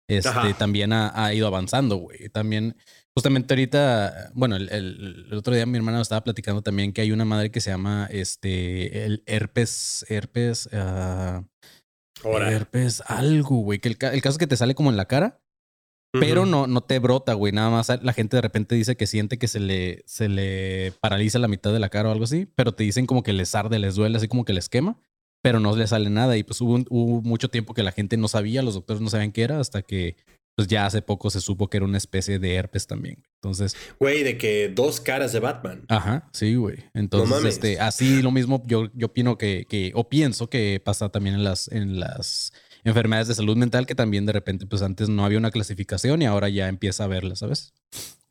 Este, 0.09 0.31
Ajá. 0.31 0.55
también 0.57 0.95
ha, 0.95 1.13
ha 1.15 1.35
ido 1.35 1.47
avanzando, 1.47 1.97
güey. 1.97 2.31
También, 2.31 2.75
justamente 3.15 3.53
ahorita, 3.53 4.31
bueno, 4.35 4.57
el, 4.57 4.71
el- 4.71 5.27
el 5.31 5.35
otro 5.37 5.55
día 5.55 5.67
mi 5.67 5.77
hermana 5.77 6.01
estaba 6.01 6.25
platicando 6.25 6.63
también 6.63 6.95
que 6.95 7.03
hay 7.03 7.13
una 7.13 7.27
madre 7.27 7.51
que 7.51 7.61
se 7.61 7.71
llama 7.71 8.09
este, 8.11 9.05
el 9.05 9.23
herpes, 9.27 10.07
herpes, 10.09 10.71
Ahora. 12.23 12.51
herpes 12.51 13.03
algo, 13.07 13.57
güey. 13.59 13.79
Que 13.79 13.89
el, 13.91 13.99
el 14.01 14.23
caso 14.23 14.37
es 14.37 14.39
que 14.39 14.47
te 14.47 14.57
sale 14.57 14.75
como 14.75 14.89
en 14.89 14.97
la 14.97 15.05
cara 15.05 15.43
pero 16.21 16.47
no, 16.47 16.67
no 16.67 16.81
te 16.83 16.99
brota, 16.99 17.35
güey. 17.35 17.53
Nada 17.53 17.71
más 17.71 17.89
la 18.03 18.13
gente 18.13 18.37
de 18.37 18.41
repente 18.43 18.75
dice 18.75 18.97
que 18.97 19.07
siente 19.07 19.39
que 19.39 19.49
se 19.49 19.61
le, 19.61 20.03
se 20.07 20.29
le 20.29 20.93
paraliza 21.01 21.39
la 21.39 21.49
mitad 21.49 21.73
de 21.73 21.79
la 21.81 21.89
cara 21.89 22.09
o 22.09 22.13
algo 22.13 22.25
así, 22.25 22.47
pero 22.55 22.73
te 22.73 22.85
dicen 22.85 23.07
como 23.07 23.23
que 23.23 23.33
les 23.33 23.55
arde, 23.55 23.79
les 23.79 23.95
duele, 23.95 24.17
así 24.17 24.29
como 24.29 24.45
que 24.45 24.53
les 24.53 24.69
quema, 24.69 24.99
pero 25.43 25.61
no 25.61 25.75
les 25.77 25.91
sale 25.91 26.11
nada. 26.11 26.37
Y 26.37 26.43
pues 26.45 26.61
hubo, 26.61 26.75
un- 26.75 26.87
hubo 26.91 27.21
mucho 27.23 27.49
tiempo 27.49 27.75
que 27.75 27.83
la 27.83 27.93
gente 27.93 28.17
no 28.17 28.29
sabía, 28.29 28.63
los 28.63 28.75
doctores 28.75 29.01
no 29.03 29.11
sabían 29.11 29.33
qué 29.33 29.43
era, 29.43 29.61
hasta 29.61 29.83
que 29.83 30.17
pues 30.57 30.69
ya 30.69 30.87
hace 30.87 31.03
poco 31.03 31.31
se 31.31 31.41
supo 31.41 31.69
que 31.69 31.79
era 31.79 31.85
una 31.87 31.99
especie 31.99 32.39
de 32.39 32.55
herpes 32.55 32.87
también. 32.87 33.25
Entonces, 33.43 33.75
Güey, 33.99 34.23
de 34.23 34.39
que 34.39 34.69
dos 34.73 35.01
caras 35.01 35.33
de 35.33 35.41
Batman. 35.41 35.83
ajá, 35.89 36.29
sí, 36.33 36.55
güey. 36.55 36.77
Entonces, 36.95 37.29
mames. 37.29 37.55
este, 37.55 37.81
así 37.81 38.23
lo 38.23 38.31
mismo 38.31 38.63
yo, 38.65 38.89
yo 38.95 39.07
opino 39.09 39.37
que, 39.37 39.67
que, 39.69 39.91
o 39.97 40.09
pienso 40.09 40.49
que 40.49 40.81
pasa 40.85 41.09
también 41.09 41.35
en 41.35 41.43
las, 41.43 41.67
en 41.73 41.99
las 41.99 42.53
enfermedades 42.85 43.29
de 43.29 43.35
salud 43.35 43.57
mental, 43.57 43.87
que 43.87 43.95
también 43.95 44.27
de 44.27 44.33
repente, 44.33 44.67
pues 44.67 44.83
antes 44.83 45.09
no 45.09 45.25
había 45.25 45.39
una 45.39 45.51
clasificación 45.51 46.23
y 46.23 46.27
ahora 46.27 46.49
ya 46.49 46.69
empieza 46.69 47.05
a 47.05 47.07
verla, 47.07 47.35
¿sabes? 47.37 47.73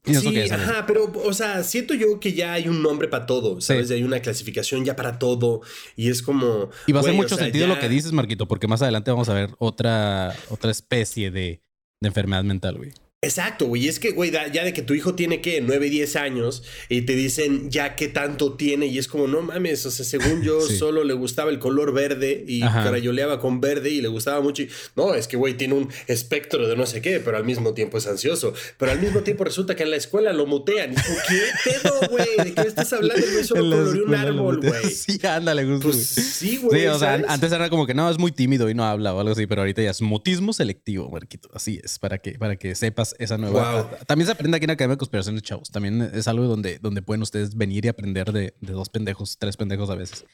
Pienso 0.03 0.29
Sí, 0.31 0.38
es 0.38 0.51
ajá, 0.51 0.86
pero, 0.86 1.10
o 1.25 1.33
sea, 1.33 1.63
siento 1.63 1.93
yo 1.93 2.19
que 2.19 2.33
ya 2.33 2.51
hay 2.53 2.67
un 2.67 2.83
nombre 2.83 3.07
para 3.07 3.25
todo, 3.25 3.62
¿sabes? 3.62 3.88
Sí. 3.88 3.93
Hay 3.93 4.03
una 4.03 4.19
clasificación 4.19 4.83
ya 4.83 4.98
para 4.98 5.17
todo 5.17 5.62
y 5.95 6.10
es 6.10 6.22
como... 6.22 6.69
Y 6.88 6.91
va 6.91 7.00
a 7.00 7.01
hacer 7.01 7.13
o 7.13 7.15
mucho 7.15 7.36
sea, 7.36 7.45
sentido 7.45 7.67
ya- 7.67 7.74
lo 7.74 7.79
que 7.79 7.88
dices, 7.88 8.12
Marquito, 8.12 8.45
porque 8.48 8.67
más 8.67 8.81
adelante 8.81 9.12
vamos 9.12 9.29
a 9.29 9.33
ver 9.33 9.51
otra, 9.60 10.36
otra 10.50 10.72
especie 10.72 11.31
de, 11.31 11.62
de 12.01 12.07
enfermedad 12.07 12.43
mental, 12.43 12.75
güey. 12.77 12.91
Exacto, 13.24 13.65
güey. 13.68 13.88
Es 13.88 14.00
que, 14.00 14.12
güey, 14.12 14.32
ya 14.32 14.63
de 14.63 14.74
que 14.74 14.82
tu 14.82 14.94
hijo 14.94 15.15
tiene 15.15 15.42
que 15.42 15.62
9, 15.62 15.89
10 15.89 16.15
años 16.15 16.63
y 16.89 17.01
te 17.03 17.15
dicen 17.15 17.72
ya 17.72 17.96
qué 17.96 18.08
tanto 18.08 18.53
tiene 18.56 18.86
y 18.88 18.98
es 18.98 19.08
como, 19.08 19.27
no 19.27 19.42
mames, 19.42 19.86
o 19.86 19.92
sea, 19.92 20.06
según 20.06 20.44
yo 20.44 20.62
Sí. 20.62 20.77
solo 20.77 21.03
le 21.03 21.13
gustaba 21.13 21.50
el 21.51 21.60
color 21.60 21.94
verde 21.94 22.44
y 22.48 22.62
Ajá. 22.62 22.88
crayoleaba 22.89 23.39
con 23.39 23.62
verde 23.62 23.89
y 23.89 24.01
le 24.01 24.08
gustaba 24.10 24.42
mucho. 24.42 24.63
y- 24.63 24.70
no, 24.96 25.13
es 25.15 25.27
que, 25.27 25.38
güey, 25.38 25.56
tiene 25.56 25.74
un 25.74 25.89
espectro 26.08 26.68
de 26.68 26.75
no 26.75 26.86
sé 26.86 27.01
qué, 27.01 27.20
pero 27.20 27.38
al 27.38 27.46
mismo 27.46 27.74
tiempo 27.74 27.98
es 27.98 28.08
ansioso. 28.08 28.53
Pero 28.77 28.92
al 28.92 29.00
mismo 29.00 29.22
tiempo 29.22 29.44
resulta 29.44 29.75
que 29.75 29.84
en 29.84 29.92
la 29.92 29.98
escuela 29.98 30.34
lo 30.34 30.46
mutean. 30.46 30.92
Y 30.92 30.96
como, 30.96 31.18
¿Qué 31.27 31.42
pedo, 31.82 32.10
güey? 32.10 32.50
¿De 32.50 32.53
qué 32.53 32.68
estás 32.68 32.92
hablando? 32.94 33.25
No 33.25 33.44
solo 33.44 33.62
coloreó 33.77 34.06
un 34.06 34.15
árbol, 34.15 34.60
güey. 34.62 34.92
Sí, 34.94 35.20
ándale, 35.25 35.65
justo, 35.65 35.89
Pues 35.89 36.15
güey. 36.15 36.25
sí, 36.27 36.58
güey. 36.58 36.82
Sí, 36.82 36.88
o 36.88 37.00
sea, 37.00 37.12
¿sabes? 37.13 37.25
antes 37.30 37.51
era 37.51 37.70
como 37.70 37.88
que 37.88 37.94
no, 37.94 38.10
es 38.10 38.18
muy 38.20 38.32
tímido 38.32 38.70
y 38.70 38.74
no 38.74 38.84
habla 38.86 39.13
o 39.13 39.20
algo 39.20 39.32
así, 39.32 39.48
pero 39.48 39.62
ahorita 39.62 39.82
ya 39.82 39.92
es 39.92 40.01
mutismo 40.01 40.53
selectivo, 40.53 41.10
Marquito. 41.10 41.50
Así 41.53 41.80
es, 41.84 42.00
para 42.00 42.18
que, 42.18 42.34
para 42.34 42.56
que 42.58 42.75
sepas 42.75 43.12
esa 43.20 43.38
nueva. 43.38 43.84
Wow. 43.84 43.91
También 44.08 44.27
se 44.27 44.34
aprende 44.34 44.58
aquí 44.58 44.65
en 44.65 44.72
Academia 44.72 44.96
de 44.96 45.00
Conspiraciones, 45.00 45.41
chavos. 45.43 45.70
También 45.72 46.01
es 46.13 46.27
algo 46.27 46.46
donde, 46.46 46.79
donde 46.79 47.01
pueden 47.01 47.22
ustedes 47.22 47.55
venir 47.55 47.86
y 47.86 47.88
aprender 47.88 48.32
de, 48.32 48.55
de 48.60 48.74
dos 48.74 48.89
pendejos, 48.89 49.38
tres 49.38 49.58
pendejos 49.58 49.89
a 49.89 49.96
veces. 49.96 50.25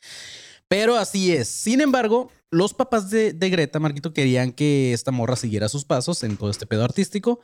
Pero 0.70 0.98
así 0.98 1.34
es. 1.34 1.48
Sin 1.48 1.82
embargo, 1.82 2.32
los 2.52 2.76
papás 2.76 3.10
de, 3.10 3.34
de, 3.34 3.50
Greta, 3.50 3.80
Marquito, 3.80 4.14
querían 4.14 4.52
que 4.52 4.94
esta 4.94 5.12
morra 5.12 5.36
siguiera 5.36 5.68
sus 5.68 5.84
pasos 5.84 6.24
en 6.24 6.38
todo 6.38 6.52
este 6.52 6.68
pedo 6.68 6.84
artístico 6.84 7.40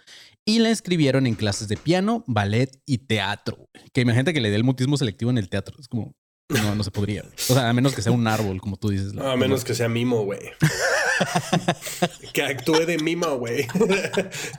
y 0.45 0.59
la 0.59 0.69
inscribieron 0.69 1.25
en 1.25 1.33
clases 1.33 1.67
de 1.67 1.75
piano, 1.75 2.23
ballet 2.27 2.79
y 2.85 2.99
teatro. 2.99 3.67
Que 3.93 4.01
imagínate 4.01 4.31
que 4.31 4.41
le 4.41 4.51
dé 4.51 4.57
el 4.57 4.63
mutismo 4.63 4.95
selectivo 4.95 5.31
en 5.31 5.39
el 5.39 5.49
teatro. 5.49 5.75
Es 5.79 5.87
como, 5.87 6.15
no, 6.49 6.75
no 6.75 6.83
se 6.83 6.91
podría. 6.91 7.23
O 7.49 7.53
sea, 7.53 7.69
a 7.69 7.73
menos 7.73 7.95
que 7.95 8.03
sea 8.03 8.11
un 8.11 8.27
árbol, 8.27 8.61
como 8.61 8.77
tú 8.77 8.89
dices. 8.89 9.17
a 9.17 9.35
menos 9.35 9.63
que 9.63 9.73
sea 9.73 9.89
mimo, 9.89 10.23
güey. 10.25 10.39
que 12.33 12.43
actúe 12.43 12.85
de 12.85 12.99
mimo, 12.99 13.37
güey. 13.37 13.65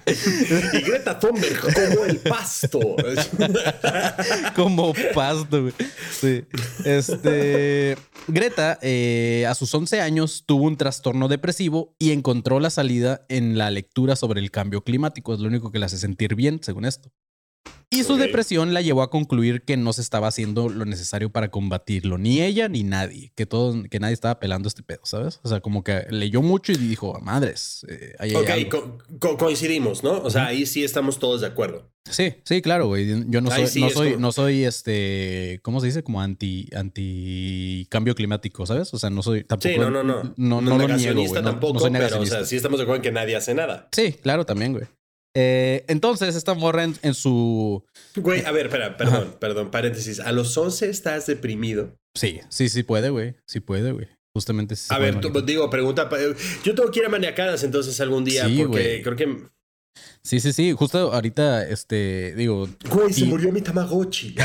y 0.06 0.80
Greta 0.80 1.18
Thunberg 1.20 1.60
como 1.60 2.04
el 2.06 2.18
pasto. 2.18 2.80
como 4.56 4.92
pasto, 5.14 5.62
güey. 5.62 5.74
Sí. 6.10 6.44
Este. 6.84 7.96
Greta, 8.26 8.80
eh, 8.82 9.46
a 9.48 9.54
sus 9.54 9.72
11 9.72 10.00
años, 10.00 10.42
tuvo 10.44 10.64
un 10.64 10.76
trastorno 10.76 11.28
depresivo 11.28 11.94
y 12.00 12.10
encontró 12.10 12.58
la 12.58 12.70
salida 12.70 13.24
en 13.28 13.56
la 13.58 13.70
lectura 13.70 14.16
sobre 14.16 14.40
el 14.40 14.50
cambio 14.50 14.82
climático. 14.82 15.34
Es 15.34 15.38
lo 15.38 15.46
único 15.46 15.70
que 15.70 15.78
le 15.78 15.86
hace 15.86 15.98
sentir 15.98 16.34
bien, 16.34 16.58
según 16.64 16.84
esto. 16.84 17.12
Y 17.90 18.02
su 18.02 18.16
depresión 18.16 18.74
la 18.74 18.80
llevó 18.80 19.02
a 19.02 19.10
concluir 19.10 19.62
que 19.62 19.76
no 19.76 19.92
se 19.92 20.00
estaba 20.00 20.26
haciendo 20.28 20.68
lo 20.68 20.84
necesario 20.84 21.30
para 21.30 21.50
combatirlo, 21.50 22.18
ni 22.18 22.42
ella 22.42 22.68
ni 22.68 22.82
nadie, 22.82 23.32
que 23.36 23.46
todos, 23.46 23.76
que 23.88 24.00
nadie 24.00 24.14
estaba 24.14 24.40
pelando 24.40 24.68
este 24.68 24.82
pedo, 24.82 25.00
¿sabes? 25.04 25.40
O 25.44 25.48
sea, 25.48 25.60
como 25.60 25.84
que 25.84 26.04
leyó 26.10 26.42
mucho 26.42 26.72
y 26.72 26.76
dijo, 26.76 27.18
madres. 27.20 27.86
Eh, 27.88 28.34
ok, 28.34 29.38
coincidimos, 29.38 30.02
¿no? 30.02 30.20
O 30.22 30.30
sea, 30.30 30.46
ahí 30.46 30.66
sí 30.66 30.82
estamos 30.82 31.18
todos 31.18 31.42
de 31.42 31.46
acuerdo. 31.46 31.90
Sí, 32.10 32.34
sí, 32.44 32.62
claro, 32.62 32.86
güey. 32.86 33.24
Yo 33.28 33.40
no 33.40 33.50
soy, 33.50 33.80
no 33.80 33.90
soy, 33.90 34.16
no 34.16 34.32
soy 34.32 34.64
este, 34.64 35.60
¿cómo 35.62 35.80
se 35.80 35.86
dice? 35.86 36.02
Como 36.02 36.20
anti, 36.20 36.68
anti 36.74 37.86
cambio 37.90 38.14
climático, 38.14 38.66
¿sabes? 38.66 38.92
O 38.94 38.98
sea, 38.98 39.10
no 39.10 39.22
soy 39.22 39.44
tampoco. 39.44 39.72
Sí, 39.72 39.78
no, 39.78 39.90
no, 39.90 40.02
no. 40.02 40.34
No, 40.36 40.60
no, 40.60 40.78
lo 40.78 40.96
niego, 40.96 41.24
güey. 41.26 41.42
tampoco, 41.42 41.88
pero, 41.90 42.20
o 42.20 42.26
sea, 42.26 42.44
sí 42.44 42.56
estamos 42.56 42.78
de 42.78 42.84
acuerdo 42.84 42.96
en 42.96 43.02
que 43.02 43.12
nadie 43.12 43.36
hace 43.36 43.54
nada. 43.54 43.88
Sí, 43.92 44.12
claro, 44.12 44.44
también, 44.44 44.72
güey. 44.72 44.86
Eh, 45.38 45.84
entonces, 45.88 46.34
esta 46.34 46.54
morra 46.54 46.84
en, 46.84 47.14
su. 47.14 47.84
Güey, 48.14 48.42
a 48.46 48.52
ver, 48.52 48.66
espera, 48.66 48.96
perdón, 48.96 49.36
perdón, 49.38 49.70
paréntesis. 49.70 50.18
¿A 50.18 50.32
los 50.32 50.56
11 50.56 50.88
estás 50.88 51.26
deprimido? 51.26 51.94
Sí, 52.14 52.40
sí, 52.48 52.70
sí 52.70 52.82
puede, 52.82 53.10
güey. 53.10 53.34
Sí 53.46 53.60
puede, 53.60 53.92
güey. 53.92 54.08
Justamente 54.32 54.76
sí. 54.76 54.86
A 54.88 54.98
ver, 54.98 55.20
digo, 55.44 55.68
pregunta. 55.68 56.08
Yo 56.64 56.74
tengo 56.74 56.90
que 56.90 57.00
ir 57.00 57.04
a 57.04 57.10
maniacadas 57.10 57.64
entonces 57.64 58.00
algún 58.00 58.24
día 58.24 58.48
porque 58.56 59.02
creo 59.04 59.16
que. 59.16 59.42
Sí, 60.22 60.40
sí, 60.40 60.54
sí. 60.54 60.72
Justo 60.72 61.12
ahorita, 61.12 61.68
este, 61.68 62.34
digo. 62.34 62.66
Güey, 62.88 63.12
se 63.12 63.26
murió 63.26 63.52
mi 63.52 63.60
Tamagotchi. 63.60 64.36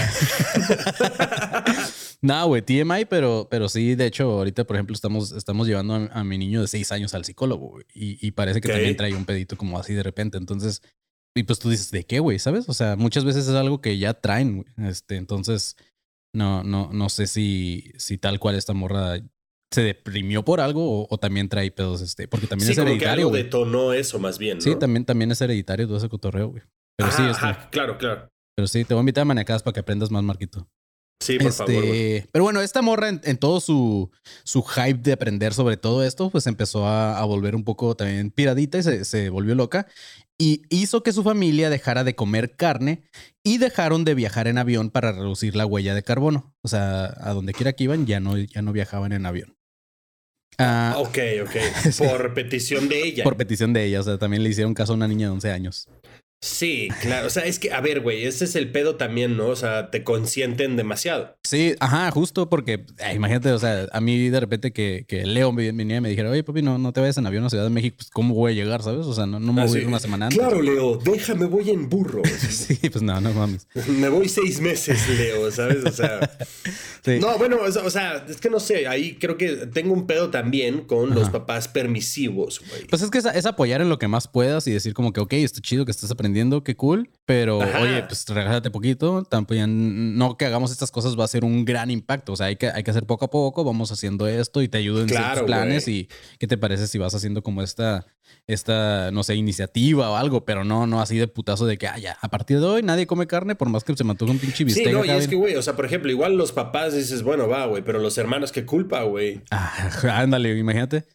No, 2.23 2.47
güey, 2.47 2.61
TMI, 2.61 3.05
pero, 3.09 3.47
pero 3.49 3.67
sí, 3.67 3.95
de 3.95 4.05
hecho, 4.05 4.29
ahorita, 4.31 4.63
por 4.65 4.75
ejemplo, 4.75 4.93
estamos, 4.93 5.31
estamos 5.31 5.67
llevando 5.67 6.07
a, 6.11 6.23
mi 6.23 6.37
niño 6.37 6.61
de 6.61 6.67
seis 6.67 6.91
años 6.91 7.15
al 7.15 7.25
psicólogo, 7.25 7.69
güey, 7.69 7.85
y, 7.93 8.29
parece 8.31 8.61
que 8.61 8.69
también 8.69 8.95
trae 8.95 9.15
un 9.15 9.25
pedito 9.25 9.57
como 9.57 9.79
así 9.79 9.95
de 9.95 10.03
repente. 10.03 10.37
Entonces, 10.37 10.83
y 11.35 11.43
pues 11.43 11.57
tú 11.57 11.69
dices, 11.69 11.89
¿de 11.89 12.03
qué, 12.03 12.19
güey? 12.19 12.37
¿Sabes? 12.37 12.69
O 12.69 12.73
sea, 12.73 12.95
muchas 12.95 13.25
veces 13.25 13.47
es 13.47 13.55
algo 13.55 13.81
que 13.81 13.97
ya 13.97 14.13
traen, 14.13 14.57
güey. 14.57 14.89
Este, 14.89 15.15
entonces, 15.15 15.77
no, 16.35 16.63
no, 16.63 16.91
no 16.93 17.09
sé 17.09 17.25
si, 17.25 17.91
si 17.97 18.19
tal 18.19 18.39
cual 18.39 18.55
esta 18.55 18.73
morra 18.73 19.19
se 19.71 19.81
deprimió 19.81 20.43
por 20.43 20.59
algo 20.59 21.07
o, 21.09 21.17
también 21.17 21.49
trae 21.49 21.71
pedos, 21.71 22.01
este, 22.01 22.27
porque 22.27 22.45
también 22.45 22.69
es 22.69 22.77
hereditario. 22.77 23.31
Que 23.31 23.37
detonó 23.37 23.93
eso 23.93 24.19
más 24.19 24.37
bien. 24.37 24.57
¿no? 24.57 24.61
Sí, 24.61 24.75
también, 24.75 25.05
también 25.05 25.31
es 25.31 25.41
hereditario 25.41 25.87
todo 25.87 25.97
ese 25.97 26.09
cotorreo, 26.09 26.49
güey. 26.49 26.63
Pero 26.97 27.11
sí, 27.11 27.23
este, 27.23 27.47
claro, 27.71 27.97
claro. 27.97 28.27
Pero 28.55 28.67
sí, 28.67 28.83
te 28.85 28.93
voy 28.93 28.99
a 28.99 29.03
invitar 29.03 29.23
a 29.23 29.25
manecadas 29.25 29.63
para 29.63 29.73
que 29.73 29.79
aprendas 29.79 30.11
más, 30.11 30.21
Marquito. 30.23 30.67
Sí, 31.21 31.37
por 31.37 31.53
favor. 31.53 31.73
Este, 31.73 32.27
pero 32.31 32.43
bueno, 32.43 32.61
esta 32.61 32.81
morra 32.81 33.09
en, 33.09 33.37
todo 33.37 33.61
su, 33.61 34.09
su, 34.43 34.63
hype 34.63 34.99
de 35.01 35.13
aprender 35.13 35.53
sobre 35.53 35.77
todo 35.77 36.03
esto, 36.03 36.31
pues 36.31 36.47
empezó 36.47 36.87
a, 36.87 37.23
volver 37.25 37.55
un 37.55 37.63
poco 37.63 37.95
también 37.95 38.31
piradita 38.31 38.79
y 38.79 38.83
se, 38.83 39.05
se, 39.05 39.29
volvió 39.29 39.53
loca. 39.53 39.87
Y 40.39 40.63
hizo 40.69 41.03
que 41.03 41.13
su 41.13 41.21
familia 41.21 41.69
dejara 41.69 42.03
de 42.03 42.15
comer 42.15 42.55
carne 42.55 43.03
y 43.43 43.59
dejaron 43.59 44.03
de 44.03 44.15
viajar 44.15 44.47
en 44.47 44.57
avión 44.57 44.89
para 44.89 45.11
reducir 45.11 45.55
la 45.55 45.67
huella 45.67 45.93
de 45.93 46.01
carbono. 46.01 46.55
O 46.63 46.67
sea, 46.67 47.13
a 47.19 47.33
donde 47.33 47.53
quiera 47.53 47.73
que 47.73 47.83
iban 47.83 48.07
ya 48.07 48.19
no, 48.19 48.35
ya 48.37 48.63
no 48.63 48.73
viajaban 48.73 49.11
en 49.11 49.27
avión. 49.27 49.55
Ah, 50.57 50.95
ok, 50.97 51.17
ok. 51.43 51.55
Por 51.99 52.33
petición 52.33 52.89
de 52.89 53.03
ella. 53.03 53.23
Por 53.23 53.37
petición 53.37 53.73
de 53.73 53.85
ella. 53.85 53.99
O 53.99 54.03
sea, 54.03 54.17
también 54.17 54.43
le 54.43 54.49
hicieron 54.49 54.73
caso 54.73 54.93
a 54.93 54.95
una 54.95 55.07
niña 55.07 55.27
de 55.27 55.33
11 55.33 55.51
años. 55.51 55.87
Sí, 56.43 56.89
claro. 57.01 57.27
O 57.27 57.29
sea, 57.29 57.45
es 57.45 57.60
que, 57.60 57.71
a 57.71 57.81
ver, 57.81 58.00
güey, 58.00 58.25
ese 58.25 58.45
es 58.45 58.55
el 58.55 58.71
pedo 58.71 58.95
también, 58.95 59.38
¿no? 59.38 59.48
O 59.50 59.55
sea, 59.55 59.91
te 59.91 60.03
consienten 60.03 60.75
demasiado. 60.75 61.38
Sí, 61.43 61.75
ajá, 61.79 62.10
justo 62.10 62.50
porque, 62.50 62.83
imagínate, 63.13 63.51
o 63.51 63.60
sea, 63.60 63.88
a 63.91 64.01
mí 64.01 64.29
de 64.29 64.39
repente 64.39 64.74
que, 64.74 65.05
que 65.07 65.24
Leo 65.27 65.51
me 65.51 65.71
venía 65.71 65.98
y 65.98 66.01
me 66.01 66.10
dijera, 66.10 66.31
oye, 66.31 66.43
papi, 66.43 66.63
no, 66.63 66.79
no 66.79 66.93
te 66.93 67.00
vayas 67.00 67.19
en 67.19 67.27
avión 67.27 67.45
a 67.45 67.50
Ciudad 67.51 67.63
de 67.63 67.69
México, 67.69 67.98
pues, 68.00 68.10
¿cómo 68.10 68.33
voy 68.33 68.53
a 68.53 68.55
llegar, 68.55 68.81
sabes? 68.81 69.05
O 69.05 69.13
sea, 69.13 69.27
no, 69.27 69.39
no 69.39 69.53
me 69.53 69.67
voy 69.67 69.77
a 69.77 69.81
ir 69.81 69.88
una 69.88 70.00
semana 70.00 70.25
antes. 70.25 70.39
Claro, 70.39 70.63
Leo, 70.63 70.98
déjame, 70.98 71.45
voy 71.45 71.69
en 71.69 71.88
burro. 71.88 72.24
sí, 72.50 72.77
pues 72.89 73.03
no, 73.03 73.21
no 73.21 73.33
mames. 73.33 73.67
me 73.88 74.10
voy 74.10 74.27
seis 74.27 74.60
meses, 74.60 75.07
Leo, 75.10 75.51
¿sabes? 75.51 75.86
O 75.86 75.91
sea. 75.91 76.19
No, 77.19 77.36
bueno, 77.39 77.57
o 77.62 77.89
sea, 77.89 78.25
es 78.29 78.38
que 78.38 78.50
no 78.50 78.60
sé, 78.60 78.88
ahí 78.88 79.15
creo 79.15 79.36
que 79.36 79.65
tengo 79.67 79.91
un 79.91 80.05
pedo 80.05 80.29
también 80.29 80.81
con 80.81 81.15
los 81.15 81.31
papás 81.31 81.67
permisivos, 81.67 82.60
güey. 82.60 82.86
Pues 82.86 83.01
es 83.01 83.10
que 83.10 83.17
es, 83.17 83.45
apoyar 83.48 83.81
en 83.81 83.89
lo 83.89 83.98
que 83.98 84.07
más 84.07 84.27
puedas 84.27 84.67
y 84.67 84.71
decir 84.71 84.93
como 84.93 85.12
que, 85.12 85.19
ok, 85.19 85.33
está 85.33 85.62
chido 85.62 85.83
que 85.83 85.91
estás 85.91 86.12
aprendiendo, 86.12 86.30
qué 86.63 86.75
cool, 86.75 87.09
pero 87.25 87.59
oye, 87.59 88.03
pues 88.03 88.25
regájate 88.27 88.71
poquito, 88.71 89.23
tampoco 89.23 89.61
no 89.67 90.38
que 90.38 90.45
hagamos 90.45 90.71
estas 90.71 90.91
cosas 90.91 91.17
va 91.19 91.23
a 91.23 91.27
ser 91.27 91.43
un 91.43 91.65
gran 91.65 91.91
impacto, 91.91 92.33
o 92.33 92.35
sea, 92.35 92.47
hay 92.47 92.55
que, 92.55 92.67
hay 92.67 92.83
que 92.83 92.91
hacer 92.91 93.05
poco 93.05 93.25
a 93.25 93.29
poco, 93.29 93.63
vamos 93.63 93.91
haciendo 93.91 94.27
esto 94.27 94.61
y 94.61 94.67
te 94.67 94.77
ayudo 94.77 95.01
en 95.01 95.09
ciertos 95.09 95.43
planes 95.43 95.88
y 95.88 96.09
qué 96.39 96.47
te 96.47 96.57
parece 96.57 96.88
si 96.88 96.97
vas 96.97 97.13
haciendo 97.15 97.43
como 97.43 97.61
esta 97.61 98.05
esta, 98.47 99.11
no 99.11 99.23
sé, 99.23 99.35
iniciativa 99.35 100.09
o 100.09 100.15
algo, 100.15 100.45
pero 100.45 100.63
no, 100.63 100.88
no 100.88 101.01
así 101.01 101.17
de 101.17 101.27
putazo 101.27 101.65
de 101.65 101.77
que, 101.77 101.88
ah, 101.88 101.97
ya, 101.97 102.17
a 102.21 102.29
partir 102.29 102.59
de 102.59 102.65
hoy 102.65 102.83
nadie 102.83 103.07
come 103.07 103.27
carne 103.27 103.55
por 103.55 103.69
más 103.69 103.83
que 103.83 103.95
se 103.95 104.03
mantuvo 104.03 104.31
un 104.31 104.39
pinche 104.39 104.63
bistec. 104.63 104.88
Sí, 104.88 104.91
no, 104.91 105.05
y 105.05 105.09
es 105.09 105.27
que, 105.27 105.35
güey, 105.35 105.55
o 105.55 105.61
sea, 105.61 105.75
por 105.75 105.85
ejemplo, 105.85 106.11
igual 106.11 106.35
los 106.35 106.51
papás 106.51 106.93
dices, 106.93 107.23
bueno, 107.23 107.47
va, 107.47 107.65
güey, 107.65 107.83
pero 107.83 108.00
los 108.00 108.17
hermanos, 108.17 108.51
¿qué 108.51 108.65
culpa, 108.65 109.03
güey? 109.03 109.41
Ah, 109.51 109.89
ándale, 110.21 110.57
imagínate. 110.57 111.05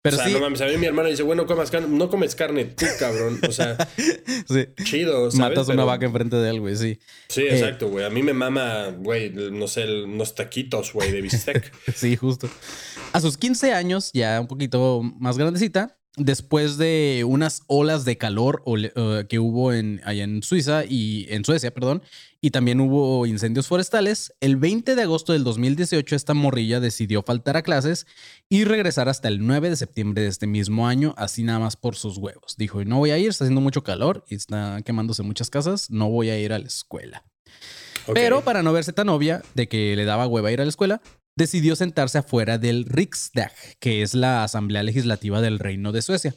pero 0.00 0.16
o 0.16 0.20
sea, 0.20 0.28
no 0.28 0.40
mames, 0.40 0.60
a 0.60 0.66
mí 0.66 0.76
mi 0.78 0.86
hermano 0.86 1.08
dice, 1.08 1.22
bueno, 1.22 1.46
comas 1.46 1.70
carne, 1.70 1.88
no 1.88 2.08
comes 2.08 2.34
carne 2.34 2.64
tú, 2.64 2.86
cabrón. 2.98 3.40
O 3.46 3.52
sea, 3.52 3.76
sí. 4.54 4.84
chido, 4.84 5.30
¿sabes? 5.30 5.56
Matas 5.56 5.68
una 5.68 5.84
vaca 5.84 6.06
enfrente 6.06 6.36
de 6.36 6.50
él, 6.50 6.60
güey, 6.60 6.76
sí. 6.76 6.98
Sí, 7.28 7.42
eh, 7.42 7.54
exacto, 7.54 7.88
güey. 7.88 8.04
A 8.04 8.10
mí 8.10 8.22
me 8.22 8.32
mama, 8.32 8.88
güey, 8.98 9.30
no 9.30 9.68
sé, 9.68 10.02
unos 10.04 10.34
taquitos, 10.34 10.92
güey, 10.92 11.12
de 11.12 11.20
bistec. 11.20 11.72
sí, 11.94 12.16
justo. 12.16 12.48
A 13.12 13.20
sus 13.20 13.36
15 13.36 13.72
años, 13.72 14.10
ya 14.12 14.40
un 14.40 14.46
poquito 14.46 15.02
más 15.02 15.38
grandecita, 15.38 15.98
después 16.16 16.76
de 16.76 17.24
unas 17.26 17.62
olas 17.66 18.04
de 18.04 18.18
calor 18.18 18.62
eh, 18.66 19.24
que 19.28 19.38
hubo 19.38 19.72
en, 19.72 20.00
allá 20.04 20.24
en 20.24 20.42
Suiza 20.42 20.84
y 20.84 21.26
en 21.30 21.44
Suecia, 21.44 21.72
perdón, 21.72 22.02
y 22.40 22.50
también 22.50 22.80
hubo 22.80 23.26
incendios 23.26 23.66
forestales, 23.66 24.34
el 24.40 24.56
20 24.56 24.94
de 24.94 25.02
agosto 25.02 25.32
del 25.32 25.44
2018 25.44 26.16
esta 26.16 26.32
morrilla 26.32 26.80
decidió 26.80 27.22
faltar 27.22 27.56
a 27.56 27.62
clases 27.62 28.06
y 28.48 28.64
regresar 28.64 29.08
hasta 29.08 29.28
el 29.28 29.46
9 29.46 29.70
de 29.70 29.76
septiembre 29.76 30.22
de 30.22 30.28
este 30.28 30.46
mismo 30.46 30.88
año, 30.88 31.14
así 31.18 31.42
nada 31.42 31.58
más 31.58 31.76
por 31.76 31.96
sus 31.96 32.16
huevos. 32.16 32.56
Dijo, 32.56 32.82
no 32.84 32.98
voy 32.98 33.10
a 33.10 33.18
ir, 33.18 33.28
está 33.28 33.44
haciendo 33.44 33.60
mucho 33.60 33.84
calor 33.84 34.24
y 34.28 34.36
está 34.36 34.80
quemándose 34.84 35.22
muchas 35.22 35.50
casas, 35.50 35.90
no 35.90 36.08
voy 36.08 36.30
a 36.30 36.38
ir 36.38 36.52
a 36.52 36.58
la 36.58 36.66
escuela. 36.66 37.24
Pero 38.14 38.42
para 38.42 38.62
no 38.62 38.72
verse 38.72 38.92
tan 38.92 39.10
obvia 39.10 39.42
de 39.54 39.68
que 39.68 39.94
le 39.94 40.04
daba 40.04 40.26
hueva 40.26 40.50
ir 40.50 40.60
a 40.60 40.64
la 40.64 40.70
escuela, 40.70 41.02
decidió 41.36 41.76
sentarse 41.76 42.18
afuera 42.18 42.58
del 42.58 42.86
Riksdag, 42.86 43.52
que 43.78 44.02
es 44.02 44.14
la 44.14 44.44
Asamblea 44.44 44.82
Legislativa 44.82 45.40
del 45.40 45.58
Reino 45.58 45.92
de 45.92 46.02
Suecia. 46.02 46.34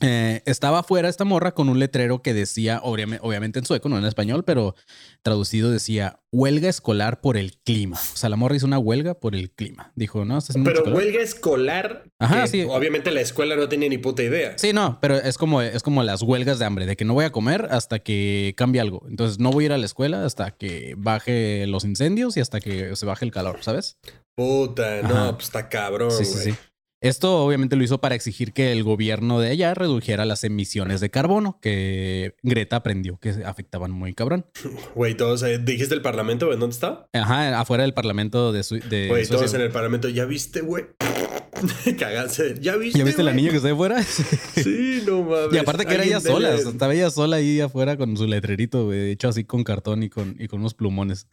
Eh, 0.00 0.42
estaba 0.46 0.80
afuera 0.80 1.08
esta 1.08 1.24
morra 1.24 1.52
con 1.52 1.68
un 1.68 1.78
letrero 1.78 2.22
que 2.22 2.34
decía, 2.34 2.80
obviamente 2.82 3.58
en 3.58 3.64
sueco, 3.64 3.88
no 3.88 3.98
en 3.98 4.04
español, 4.04 4.44
pero 4.44 4.74
traducido 5.22 5.70
decía 5.70 6.20
huelga 6.30 6.68
escolar 6.68 7.20
por 7.20 7.36
el 7.36 7.56
clima. 7.58 7.96
O 7.96 8.16
sea, 8.16 8.28
la 8.28 8.36
morra 8.36 8.56
hizo 8.56 8.66
una 8.66 8.78
huelga 8.78 9.14
por 9.14 9.34
el 9.34 9.50
clima. 9.50 9.92
Dijo, 9.96 10.24
no, 10.24 10.38
Pero 10.64 10.84
huelga 10.84 11.20
escolar. 11.20 12.04
Ajá, 12.18 12.46
sí. 12.46 12.64
Obviamente 12.68 13.10
la 13.10 13.20
escuela 13.20 13.56
no 13.56 13.68
tenía 13.68 13.88
ni 13.88 13.98
puta 13.98 14.22
idea. 14.22 14.56
Sí, 14.56 14.72
no, 14.72 14.98
pero 15.00 15.16
es 15.16 15.38
como, 15.38 15.62
es 15.62 15.82
como 15.82 16.02
las 16.02 16.22
huelgas 16.22 16.58
de 16.58 16.64
hambre, 16.64 16.86
de 16.86 16.96
que 16.96 17.04
no 17.04 17.14
voy 17.14 17.24
a 17.24 17.32
comer 17.32 17.68
hasta 17.70 17.98
que 17.98 18.54
cambie 18.56 18.80
algo. 18.80 19.04
Entonces 19.08 19.38
no 19.38 19.50
voy 19.50 19.64
a 19.64 19.66
ir 19.66 19.72
a 19.72 19.78
la 19.78 19.86
escuela 19.86 20.24
hasta 20.24 20.50
que 20.52 20.94
baje 20.96 21.66
los 21.66 21.84
incendios 21.84 22.36
y 22.36 22.40
hasta 22.40 22.60
que 22.60 22.94
se 22.94 23.06
baje 23.06 23.24
el 23.24 23.32
calor, 23.32 23.58
¿sabes? 23.62 23.98
Puta, 24.36 25.02
no, 25.02 25.34
pues 25.34 25.46
está 25.46 25.68
cabrón. 25.68 26.12
Sí, 26.12 26.24
sí, 26.24 26.38
sí. 26.38 26.54
Esto 27.00 27.44
obviamente 27.44 27.76
lo 27.76 27.84
hizo 27.84 28.00
para 28.00 28.16
exigir 28.16 28.52
que 28.52 28.72
el 28.72 28.82
gobierno 28.82 29.38
de 29.38 29.50
allá 29.50 29.72
redujera 29.72 30.24
las 30.24 30.42
emisiones 30.42 31.00
de 31.00 31.10
carbono, 31.10 31.60
que 31.62 32.34
Greta 32.42 32.76
aprendió 32.76 33.18
que 33.18 33.30
afectaban 33.44 33.92
muy 33.92 34.14
cabrón. 34.14 34.46
Güey, 34.94 35.16
todos, 35.16 35.42
eh, 35.44 35.58
¿dijiste 35.58 35.94
el 35.94 36.02
parlamento? 36.02 36.52
¿En 36.52 36.58
dónde 36.58 36.74
está? 36.74 37.06
Ajá, 37.12 37.60
afuera 37.60 37.84
del 37.84 37.94
parlamento 37.94 38.52
de, 38.52 39.08
Güey, 39.08 39.26
todos 39.26 39.54
en 39.54 39.60
el 39.60 39.70
parlamento, 39.70 40.08
¿ya 40.08 40.24
viste, 40.24 40.60
güey? 40.60 40.86
Cagarse. 41.98 42.56
¿Ya 42.60 42.76
viste? 42.76 42.98
¿Ya 42.98 43.04
viste 43.04 43.22
la 43.22 43.32
niña 43.32 43.50
que 43.50 43.56
está 43.56 43.70
afuera? 43.70 44.02
sí, 44.54 45.02
no 45.06 45.22
mames. 45.22 45.52
Y 45.52 45.58
aparte 45.58 45.86
que 45.86 45.94
era 45.94 46.04
ella 46.04 46.20
sola, 46.20 46.54
estaba 46.54 46.94
ella 46.94 47.10
sola 47.10 47.36
ahí 47.36 47.60
afuera 47.60 47.96
con 47.96 48.16
su 48.16 48.26
letrerito, 48.26 48.86
güey, 48.86 49.10
hecho 49.10 49.28
así 49.28 49.44
con 49.44 49.62
cartón 49.62 50.02
y 50.02 50.08
con, 50.08 50.36
y 50.38 50.48
con 50.48 50.60
unos 50.60 50.74
plumones. 50.74 51.28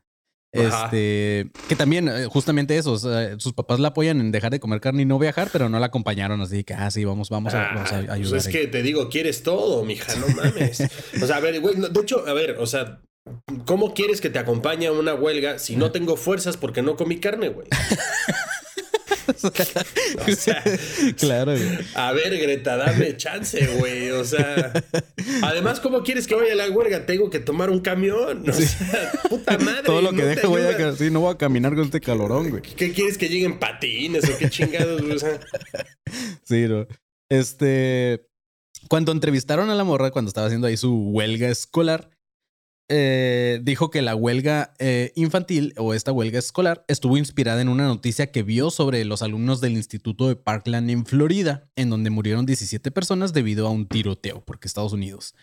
Ajá. 0.56 0.86
Este, 0.86 1.50
que 1.68 1.76
también, 1.76 2.08
eh, 2.08 2.26
justamente 2.26 2.78
eso, 2.78 2.92
o 2.94 2.98
sea, 2.98 3.40
sus 3.40 3.54
papás 3.54 3.80
la 3.80 3.90
apoyan 3.90 4.20
en 4.20 4.32
dejar 4.32 4.52
de 4.52 4.60
comer 4.60 4.82
carne 4.82 5.02
y 5.02 5.06
no 5.06 5.20
viajar, 5.20 5.50
pero 5.52 5.70
no 5.70 5.80
la 5.80 5.88
acompañaron 5.88 6.42
así 6.42 6.64
que, 6.64 6.74
ah, 6.74 6.90
sí, 6.92 7.04
vamos, 7.06 7.30
vamos 7.30 7.54
a, 7.54 7.74
vamos 7.74 7.92
a 7.92 7.98
Ah, 7.98 8.02
pues 8.06 8.12
ayudar. 8.12 8.38
es 8.40 8.48
que 8.48 8.68
te 8.68 8.82
digo, 8.84 9.10
quieres 9.10 9.44
todo, 9.44 9.84
mija, 9.86 10.14
no 10.16 10.28
mames. 10.36 10.82
o 11.22 11.26
sea, 11.28 11.38
a 11.38 11.40
ver, 11.40 11.60
güey, 11.62 11.76
no, 11.76 11.90
de 11.90 12.00
hecho, 12.02 12.24
a 12.28 12.34
ver, 12.34 12.58
o 12.60 12.66
sea, 12.68 13.02
¿cómo 13.66 13.94
quieres 13.94 14.22
que 14.22 14.30
te 14.30 14.40
acompañe 14.40 14.88
a 14.88 14.92
una 14.92 15.14
huelga 15.16 15.60
si 15.60 15.76
no 15.76 15.92
tengo 15.92 16.16
fuerzas 16.16 16.58
porque 16.58 16.82
no 16.82 16.96
comí 16.96 17.20
carne, 17.20 17.50
güey? 17.50 17.68
O 19.28 20.36
sea, 20.36 20.64
claro, 21.18 21.52
güey. 21.54 21.80
a 21.96 22.12
ver, 22.14 22.38
Greta, 22.38 22.78
dame 22.78 23.18
chance, 23.18 23.66
güey. 23.78 24.12
O 24.12 24.24
sea, 24.26 24.72
además, 25.42 25.80
¿cómo 25.80 26.04
quieres 26.04 26.28
que 26.28 26.36
vaya 26.36 26.54
a 26.54 26.56
la 26.56 26.70
huelga? 26.70 27.06
Tengo 27.06 27.30
que 27.30 27.40
tomar 27.40 27.70
un 27.70 27.80
camión. 27.80 28.48
O 28.50 28.54
sea, 28.54 29.12
puta 29.30 29.58
madre. 29.58 29.84
Todo 29.84 30.02
lo 30.02 30.12
que 30.12 30.18
no 30.18 30.22
te 30.24 30.28
deje 30.36 30.48
voy 30.48 30.62
a 30.62 30.96
sí, 30.96 31.10
no 31.10 31.22
voy 31.22 31.34
a 31.34 31.38
caminar 31.38 31.76
con 31.76 31.86
este 31.86 32.02
calorón, 32.02 32.50
güey. 32.50 32.62
¿Qué 32.62 32.92
quieres 32.94 33.18
que 33.18 33.30
lleguen 33.30 33.60
patines 33.60 34.30
o 34.30 34.38
qué 34.38 34.50
chingados? 34.50 35.02
güey? 35.02 35.14
O 35.16 35.20
sea, 35.20 35.40
Sí, 36.44 36.68
no. 36.68 36.88
Este. 37.30 38.28
Cuando 38.88 39.12
entrevistaron 39.12 39.70
a 39.70 39.76
la 39.76 39.84
morra, 39.84 40.12
cuando 40.12 40.30
estaba 40.30 40.48
haciendo 40.48 40.68
ahí 40.68 40.78
su 40.78 40.94
huelga 41.10 41.50
escolar, 41.50 42.10
eh, 42.90 43.60
dijo 43.64 43.90
que 43.90 44.02
la 44.02 44.16
huelga 44.16 44.74
eh, 44.80 45.12
infantil 45.16 45.74
o 45.78 45.94
esta 45.94 46.12
huelga 46.12 46.40
escolar 46.40 46.86
estuvo 46.88 47.18
inspirada 47.18 47.62
en 47.62 47.70
una 47.70 47.86
noticia 47.86 48.32
que 48.32 48.44
vio 48.44 48.70
sobre 48.70 49.04
los 49.06 49.22
alumnos 49.22 49.62
del 49.62 49.74
Instituto 49.74 50.28
de 50.28 50.36
Parkland 50.36 50.90
en 50.90 51.06
Florida, 51.06 51.68
en 51.76 51.90
donde 51.90 52.10
murieron 52.10 52.46
17 52.46 52.92
personas 52.92 53.34
debido 53.34 53.68
a 53.68 53.72
un 53.72 53.88
tiroteo, 53.88 54.44
porque 54.46 54.68
Estados 54.68 54.94
Unidos. 54.94 55.34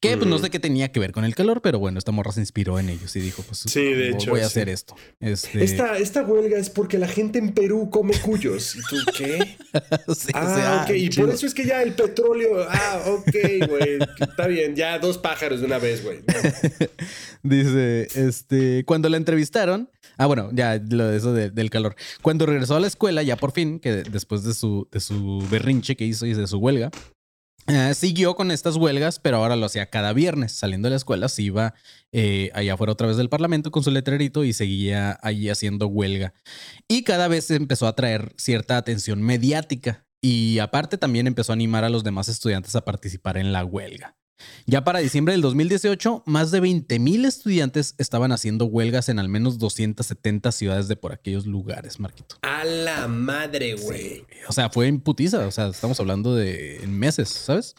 Que 0.00 0.16
pues 0.16 0.28
no 0.28 0.38
sé 0.38 0.50
qué 0.50 0.58
tenía 0.58 0.92
que 0.92 1.00
ver 1.00 1.12
con 1.12 1.24
el 1.24 1.34
calor, 1.34 1.62
pero 1.62 1.78
bueno, 1.78 1.98
esta 1.98 2.12
morra 2.12 2.32
se 2.32 2.40
inspiró 2.40 2.78
en 2.78 2.88
ellos 2.90 3.14
y 3.16 3.20
dijo, 3.20 3.42
pues 3.42 3.60
Sí, 3.66 3.82
de 3.82 4.10
hecho, 4.10 4.30
voy 4.30 4.40
a 4.40 4.44
sí. 4.44 4.46
hacer 4.48 4.68
esto. 4.68 4.94
Este, 5.20 5.64
esta, 5.64 5.96
esta 5.98 6.22
huelga 6.22 6.58
es 6.58 6.70
porque 6.70 6.98
la 6.98 7.08
gente 7.08 7.38
en 7.38 7.52
Perú 7.52 7.88
come 7.90 8.14
cuyos. 8.20 8.76
¿Y 8.76 8.80
tú 8.88 8.96
qué? 9.16 9.56
sí, 10.14 10.28
Ah, 10.34 10.84
ok. 10.88 10.94
Y 10.96 11.08
chido. 11.08 11.26
por 11.26 11.34
eso 11.34 11.46
es 11.46 11.54
que 11.54 11.64
ya 11.64 11.82
el 11.82 11.92
petróleo. 11.94 12.66
Ah, 12.68 13.02
ok, 13.06 13.68
güey. 13.68 13.98
Está 14.20 14.46
bien. 14.46 14.76
Ya 14.76 14.98
dos 14.98 15.18
pájaros 15.18 15.60
de 15.60 15.66
una 15.66 15.78
vez, 15.78 16.02
güey. 16.04 16.20
Dice, 17.42 18.08
este, 18.14 18.84
cuando 18.84 19.08
la 19.08 19.16
entrevistaron, 19.16 19.90
ah, 20.18 20.26
bueno, 20.26 20.50
ya 20.52 20.76
lo 20.90 21.08
de 21.08 21.16
eso 21.16 21.32
de- 21.32 21.50
del 21.50 21.70
calor. 21.70 21.94
Cuando 22.22 22.46
regresó 22.46 22.76
a 22.76 22.80
la 22.80 22.86
escuela, 22.86 23.22
ya 23.22 23.36
por 23.36 23.52
fin, 23.52 23.80
que 23.80 24.02
después 24.04 24.44
de 24.44 24.54
su, 24.54 24.88
de 24.90 25.00
su 25.00 25.46
berrinche 25.50 25.96
que 25.96 26.04
hizo 26.04 26.26
y 26.26 26.34
de 26.34 26.46
su 26.46 26.58
huelga, 26.58 26.90
eh, 27.66 27.94
siguió 27.94 28.34
con 28.34 28.50
estas 28.50 28.76
huelgas, 28.76 29.20
pero 29.20 29.36
ahora 29.36 29.54
lo 29.54 29.66
hacía 29.66 29.86
cada 29.86 30.12
viernes. 30.12 30.52
Saliendo 30.52 30.86
de 30.86 30.90
la 30.90 30.96
escuela, 30.96 31.28
se 31.28 31.42
iba 31.42 31.74
eh, 32.10 32.50
allá 32.54 32.74
afuera 32.74 32.92
otra 32.92 33.06
vez 33.06 33.16
del 33.16 33.28
Parlamento 33.28 33.70
con 33.70 33.82
su 33.84 33.90
letrerito 33.90 34.44
y 34.44 34.52
seguía 34.52 35.18
allí 35.22 35.48
haciendo 35.50 35.86
huelga. 35.86 36.32
Y 36.88 37.04
cada 37.04 37.28
vez 37.28 37.50
empezó 37.50 37.86
a 37.86 37.94
traer 37.94 38.32
cierta 38.36 38.76
atención 38.76 39.22
mediática. 39.22 40.04
Y 40.22 40.58
aparte 40.58 40.98
también 40.98 41.26
empezó 41.26 41.52
a 41.52 41.54
animar 41.54 41.84
a 41.84 41.88
los 41.90 42.02
demás 42.04 42.28
estudiantes 42.28 42.74
a 42.76 42.84
participar 42.84 43.36
en 43.38 43.52
la 43.52 43.64
huelga. 43.64 44.16
Ya 44.66 44.84
para 44.84 44.98
diciembre 45.00 45.32
del 45.32 45.42
2018, 45.42 46.22
más 46.26 46.50
de 46.50 46.60
20 46.60 46.98
mil 46.98 47.24
estudiantes 47.24 47.94
estaban 47.98 48.32
haciendo 48.32 48.66
huelgas 48.66 49.08
en 49.08 49.18
al 49.18 49.28
menos 49.28 49.58
270 49.58 50.52
ciudades 50.52 50.88
de 50.88 50.96
por 50.96 51.12
aquellos 51.12 51.46
lugares, 51.46 52.00
Marquito. 52.00 52.36
A 52.42 52.64
la 52.64 53.08
madre, 53.08 53.74
güey. 53.74 54.24
O 54.48 54.52
sea, 54.52 54.70
fue 54.70 54.86
en 54.86 55.00
putiza. 55.00 55.46
O 55.46 55.50
sea, 55.50 55.68
estamos 55.68 55.98
hablando 56.00 56.34
de 56.34 56.76
en 56.82 56.98
meses, 56.98 57.28
¿sabes? 57.28 57.74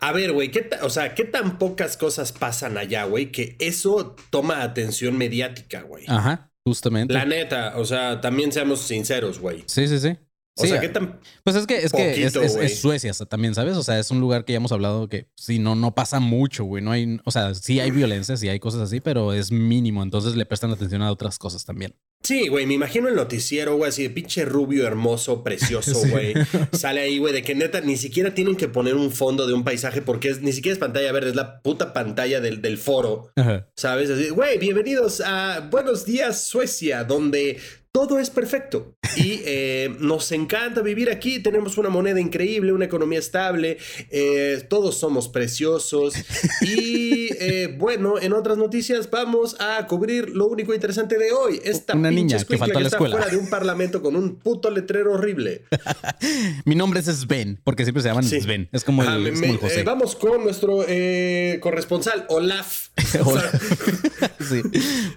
A 0.00 0.12
ver, 0.12 0.32
güey, 0.32 0.50
¿qué 0.50 0.62
ta- 0.62 0.84
o 0.84 0.90
sea, 0.90 1.14
¿qué 1.14 1.24
tan 1.24 1.58
pocas 1.58 1.96
cosas 1.96 2.32
pasan 2.32 2.76
allá, 2.76 3.04
güey? 3.04 3.32
Que 3.32 3.56
eso 3.58 4.14
toma 4.30 4.62
atención 4.62 5.16
mediática, 5.16 5.82
güey. 5.82 6.04
Ajá, 6.08 6.50
justamente. 6.64 7.14
La 7.14 7.24
neta, 7.24 7.74
o 7.78 7.84
sea, 7.86 8.20
también 8.20 8.52
seamos 8.52 8.80
sinceros, 8.80 9.38
güey. 9.38 9.62
Sí, 9.66 9.88
sí, 9.88 9.98
sí. 9.98 10.16
O 10.56 10.62
Sí, 10.62 10.68
sea, 10.68 10.80
¿qué 10.80 10.88
tan... 10.88 11.18
Pues 11.42 11.56
es 11.56 11.66
que 11.66 11.78
es 11.78 11.92
que 11.92 12.24
es 12.24 12.80
Suecia 12.80 13.12
también, 13.28 13.54
¿sabes? 13.54 13.76
O 13.76 13.82
sea, 13.82 13.98
es 13.98 14.10
un 14.12 14.20
lugar 14.20 14.44
que 14.44 14.52
ya 14.52 14.58
hemos 14.58 14.70
hablado 14.70 15.08
que 15.08 15.28
sí, 15.34 15.58
no, 15.58 15.74
no 15.74 15.94
pasa 15.94 16.20
mucho, 16.20 16.64
güey. 16.64 16.82
No 16.82 16.92
hay, 16.92 17.18
o 17.24 17.30
sea, 17.32 17.54
sí 17.54 17.80
hay 17.80 17.90
violencia, 17.90 18.36
sí 18.36 18.48
hay 18.48 18.60
cosas 18.60 18.82
así, 18.82 19.00
pero 19.00 19.32
es 19.32 19.50
mínimo. 19.50 20.02
Entonces 20.02 20.36
le 20.36 20.46
prestan 20.46 20.70
atención 20.70 21.02
a 21.02 21.10
otras 21.10 21.38
cosas 21.38 21.64
también. 21.64 21.96
Sí, 22.24 22.48
güey, 22.48 22.64
me 22.64 22.72
imagino 22.72 23.08
el 23.08 23.14
noticiero, 23.16 23.76
güey, 23.76 23.90
así 23.90 24.02
de 24.02 24.08
pinche 24.10 24.46
rubio, 24.46 24.86
hermoso, 24.86 25.44
precioso, 25.44 25.94
Sí. 26.04 26.08
güey. 26.10 26.34
Sale 26.72 27.02
ahí, 27.02 27.18
güey, 27.18 27.34
de 27.34 27.42
que 27.42 27.54
neta 27.54 27.82
ni 27.82 27.98
siquiera 27.98 28.34
tienen 28.34 28.56
que 28.56 28.66
poner 28.66 28.94
un 28.94 29.12
fondo 29.12 29.46
de 29.46 29.52
un 29.52 29.62
paisaje 29.62 30.00
porque 30.00 30.30
es, 30.30 30.40
ni 30.40 30.52
siquiera 30.52 30.72
es 30.72 30.78
pantalla 30.78 31.12
verde, 31.12 31.30
es 31.30 31.36
la 31.36 31.60
puta 31.60 31.92
pantalla 31.92 32.40
del, 32.40 32.62
del 32.62 32.78
foro, 32.78 33.30
Ajá. 33.36 33.68
¿sabes? 33.76 34.08
Así, 34.08 34.30
güey, 34.30 34.58
bienvenidos 34.58 35.20
a 35.24 35.68
Buenos 35.70 36.06
Días 36.06 36.44
Suecia, 36.44 37.04
donde 37.04 37.58
todo 37.92 38.18
es 38.18 38.28
perfecto. 38.28 38.96
Y 39.16 39.40
eh, 39.44 39.94
nos 40.00 40.32
encanta 40.32 40.80
vivir 40.82 41.10
aquí, 41.10 41.40
tenemos 41.40 41.78
una 41.78 41.90
moneda 41.90 42.18
increíble, 42.18 42.72
una 42.72 42.86
economía 42.86 43.20
estable, 43.20 43.78
eh, 44.10 44.64
todos 44.68 44.98
somos 44.98 45.28
preciosos. 45.28 46.14
Y 46.62 47.28
eh, 47.38 47.74
bueno, 47.78 48.14
en 48.20 48.32
otras 48.32 48.56
noticias 48.58 49.10
vamos 49.10 49.56
a 49.60 49.86
cubrir 49.86 50.30
lo 50.30 50.46
único 50.46 50.72
interesante 50.74 51.18
de 51.18 51.30
hoy. 51.32 51.60
Esta 51.62 51.94
Una 51.94 52.10
niña 52.14 52.38
que 52.44 52.58
faltó 52.58 52.78
a 52.78 52.82
la 52.82 52.88
escuela. 52.88 53.16
fuera 53.16 53.30
de 53.30 53.36
un 53.36 53.48
parlamento 53.50 54.02
con 54.02 54.16
un 54.16 54.36
puto 54.36 54.70
letrero 54.70 55.12
horrible. 55.14 55.64
Mi 56.64 56.74
nombre 56.74 57.00
es 57.00 57.06
Sven, 57.06 57.60
porque 57.64 57.84
siempre 57.84 58.02
se 58.02 58.08
llaman 58.08 58.24
Sí. 58.24 58.40
Sven. 58.40 58.68
Es 58.72 58.84
como 58.84 59.02
el, 59.02 59.08
Ah, 59.08 59.18
me- 59.18 59.28
es 59.30 59.34
como 59.40 59.44
el 59.46 59.52
me- 59.52 59.58
José. 59.58 59.80
eh, 59.80 59.84
vamos 59.84 60.16
con 60.16 60.42
nuestro 60.44 60.84
eh, 60.88 61.58
corresponsal, 61.60 62.24
Olaf. 62.28 62.88
Sí. 64.44 64.60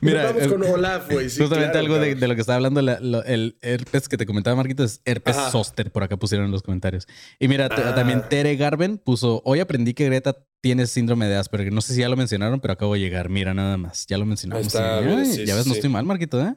Mira, 0.01 0.23
vamos 0.25 0.43
eh, 0.43 0.47
con 0.47 0.63
Olaf, 0.63 1.11
güey. 1.11 1.29
sí, 1.29 1.39
justamente 1.41 1.71
claro, 1.73 1.79
algo 1.95 1.99
de, 1.99 2.27
lo 2.27 2.35
que 2.35 2.41
estaba 2.41 2.55
hablando, 2.55 2.81
la- 2.81 2.99
lo- 3.01 3.23
el 3.25 3.57
herpes 3.61 4.07
que 4.07 4.17
te 4.17 4.25
comentaba, 4.25 4.55
Marquito, 4.55 4.83
es 4.83 5.01
herpes 5.05 5.35
Ajá. 5.37 5.51
zoster, 5.51 5.91
por 5.91 6.03
acá 6.03 6.15
pusieron 6.17 6.45
en 6.45 6.51
los 6.51 6.63
comentarios. 6.63 7.07
Y 7.39 7.47
mira, 7.47 7.67
Ah. 7.69 7.93
también 7.95 8.23
Tere 8.29 8.55
Garben 8.55 8.97
puso, 8.97 9.41
hoy 9.45 9.59
aprendí 9.59 9.93
que 9.93 10.05
Greta 10.05 10.37
tiene 10.61 10.87
síndrome 10.87 11.27
de 11.27 11.35
Asperger. 11.35 11.73
No 11.73 11.81
sé 11.81 11.93
si 11.93 12.01
ya 12.01 12.09
lo 12.09 12.15
mencionaron, 12.15 12.59
pero 12.61 12.73
acabo 12.73 12.93
de 12.93 12.99
llegar. 13.01 13.29
Mira, 13.29 13.53
nada 13.53 13.77
más. 13.77 14.05
Ya 14.07 14.17
lo 14.17 14.25
mencionamos. 14.25 14.65
Está, 14.67 15.01
Sí, 15.25 15.25
sí, 15.33 15.45
ya 15.45 15.53
sí, 15.53 15.57
ves, 15.59 15.67
no 15.67 15.73
estoy 15.73 15.89
mal, 15.89 16.05
Marquito, 16.05 16.41
¿eh? 16.41 16.55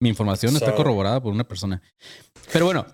Mi 0.00 0.08
información 0.08 0.54
está 0.56 0.74
corroborada 0.74 1.22
por 1.22 1.32
una 1.32 1.44
persona. 1.46 1.82
Pero 2.52 2.64
bueno, 2.64 2.86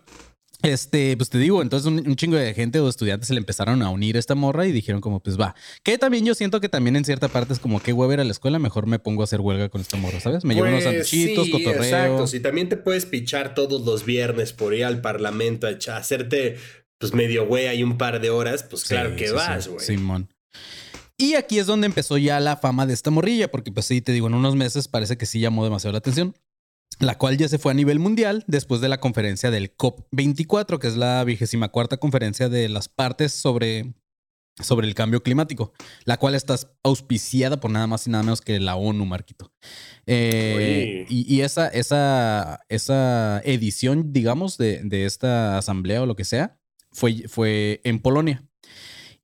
este, 0.62 1.16
pues 1.16 1.30
te 1.30 1.38
digo, 1.38 1.62
entonces 1.62 1.86
un, 1.86 1.98
un 2.06 2.16
chingo 2.16 2.36
de 2.36 2.52
gente 2.52 2.80
o 2.80 2.88
estudiantes 2.88 3.28
se 3.28 3.34
le 3.34 3.38
empezaron 3.38 3.80
a 3.82 3.90
unir 3.90 4.16
a 4.16 4.18
esta 4.18 4.34
morra 4.34 4.66
y 4.66 4.72
dijeron 4.72 5.00
como, 5.00 5.20
pues 5.20 5.38
va. 5.38 5.54
Que 5.84 5.98
también 5.98 6.24
yo 6.24 6.34
siento 6.34 6.60
que 6.60 6.68
también 6.68 6.96
en 6.96 7.04
cierta 7.04 7.28
parte 7.28 7.52
es 7.52 7.60
como 7.60 7.80
que 7.80 7.92
hueva 7.92 8.14
ir 8.14 8.20
a 8.20 8.24
la 8.24 8.32
escuela, 8.32 8.58
mejor 8.58 8.86
me 8.86 8.98
pongo 8.98 9.22
a 9.22 9.24
hacer 9.24 9.40
huelga 9.40 9.68
con 9.68 9.80
esta 9.80 9.96
morra, 9.96 10.18
¿sabes? 10.18 10.44
Me 10.44 10.54
llevo 10.54 10.66
unos 10.66 10.82
Pues, 10.82 11.08
sanduchitos, 11.08 11.44
sí, 11.46 11.50
cotorreo. 11.52 11.82
Exacto, 11.84 12.26
si 12.26 12.40
también 12.40 12.68
te 12.68 12.76
puedes 12.76 13.06
pichar 13.06 13.54
todos 13.54 13.82
los 13.86 14.04
viernes 14.04 14.52
por 14.52 14.74
ir 14.74 14.84
al 14.84 15.00
parlamento 15.00 15.68
a 15.68 15.70
echa- 15.70 15.96
hacerte 15.96 16.56
pues 16.98 17.12
medio 17.14 17.46
güey 17.46 17.68
ahí 17.68 17.84
un 17.84 17.98
par 17.98 18.20
de 18.20 18.30
horas, 18.30 18.64
pues 18.64 18.82
Sí, 18.82 18.88
claro 18.88 19.14
que 19.14 19.28
sí, 19.28 19.32
vas, 19.34 19.68
güey. 19.68 19.78
Simón. 19.84 20.28
Y 21.18 21.34
aquí 21.34 21.58
es 21.58 21.66
donde 21.66 21.86
empezó 21.86 22.18
ya 22.18 22.40
la 22.40 22.56
fama 22.56 22.84
de 22.86 22.94
esta 22.94 23.10
morrilla, 23.10 23.48
porque 23.50 23.70
pues 23.70 23.86
sí, 23.86 24.00
te 24.00 24.12
digo, 24.12 24.26
en 24.26 24.34
unos 24.34 24.56
meses 24.56 24.88
parece 24.88 25.16
que 25.16 25.24
sí 25.26 25.38
llamó 25.40 25.62
demasiado 25.64 25.92
la 25.92 25.98
atención, 25.98 26.34
la 26.98 27.18
cual 27.18 27.36
ya 27.36 27.48
se 27.48 27.58
fue 27.58 27.72
a 27.72 27.74
nivel 27.74 27.98
mundial 27.98 28.44
después 28.46 28.80
de 28.80 28.88
la 28.88 29.00
conferencia 29.00 29.50
del 29.50 29.76
COP24, 29.76 30.78
que 30.78 30.86
es 30.86 30.96
la 30.96 31.22
vigésima 31.24 31.68
cuarta 31.68 31.98
conferencia 31.98 32.48
de 32.48 32.68
las 32.68 32.88
partes 32.88 33.32
sobre, 33.32 33.94
sobre 34.62 34.86
el 34.86 34.94
cambio 34.94 35.22
climático, 35.22 35.72
la 36.04 36.16
cual 36.16 36.34
está 36.34 36.56
auspiciada 36.82 37.60
por 37.60 37.70
nada 37.70 37.86
más 37.86 38.06
y 38.06 38.10
nada 38.10 38.22
menos 38.22 38.40
que 38.40 38.60
la 38.60 38.76
ONU, 38.76 39.04
Marquito. 39.04 39.52
Eh, 40.06 41.06
y 41.08 41.34
y 41.34 41.42
esa, 41.42 41.68
esa, 41.68 42.60
esa 42.68 43.40
edición, 43.44 44.12
digamos, 44.12 44.56
de, 44.56 44.80
de 44.82 45.04
esta 45.04 45.58
asamblea 45.58 46.02
o 46.02 46.06
lo 46.06 46.16
que 46.16 46.24
sea, 46.24 46.58
fue, 46.92 47.28
fue 47.28 47.80
en 47.84 48.00
Polonia. 48.00 48.45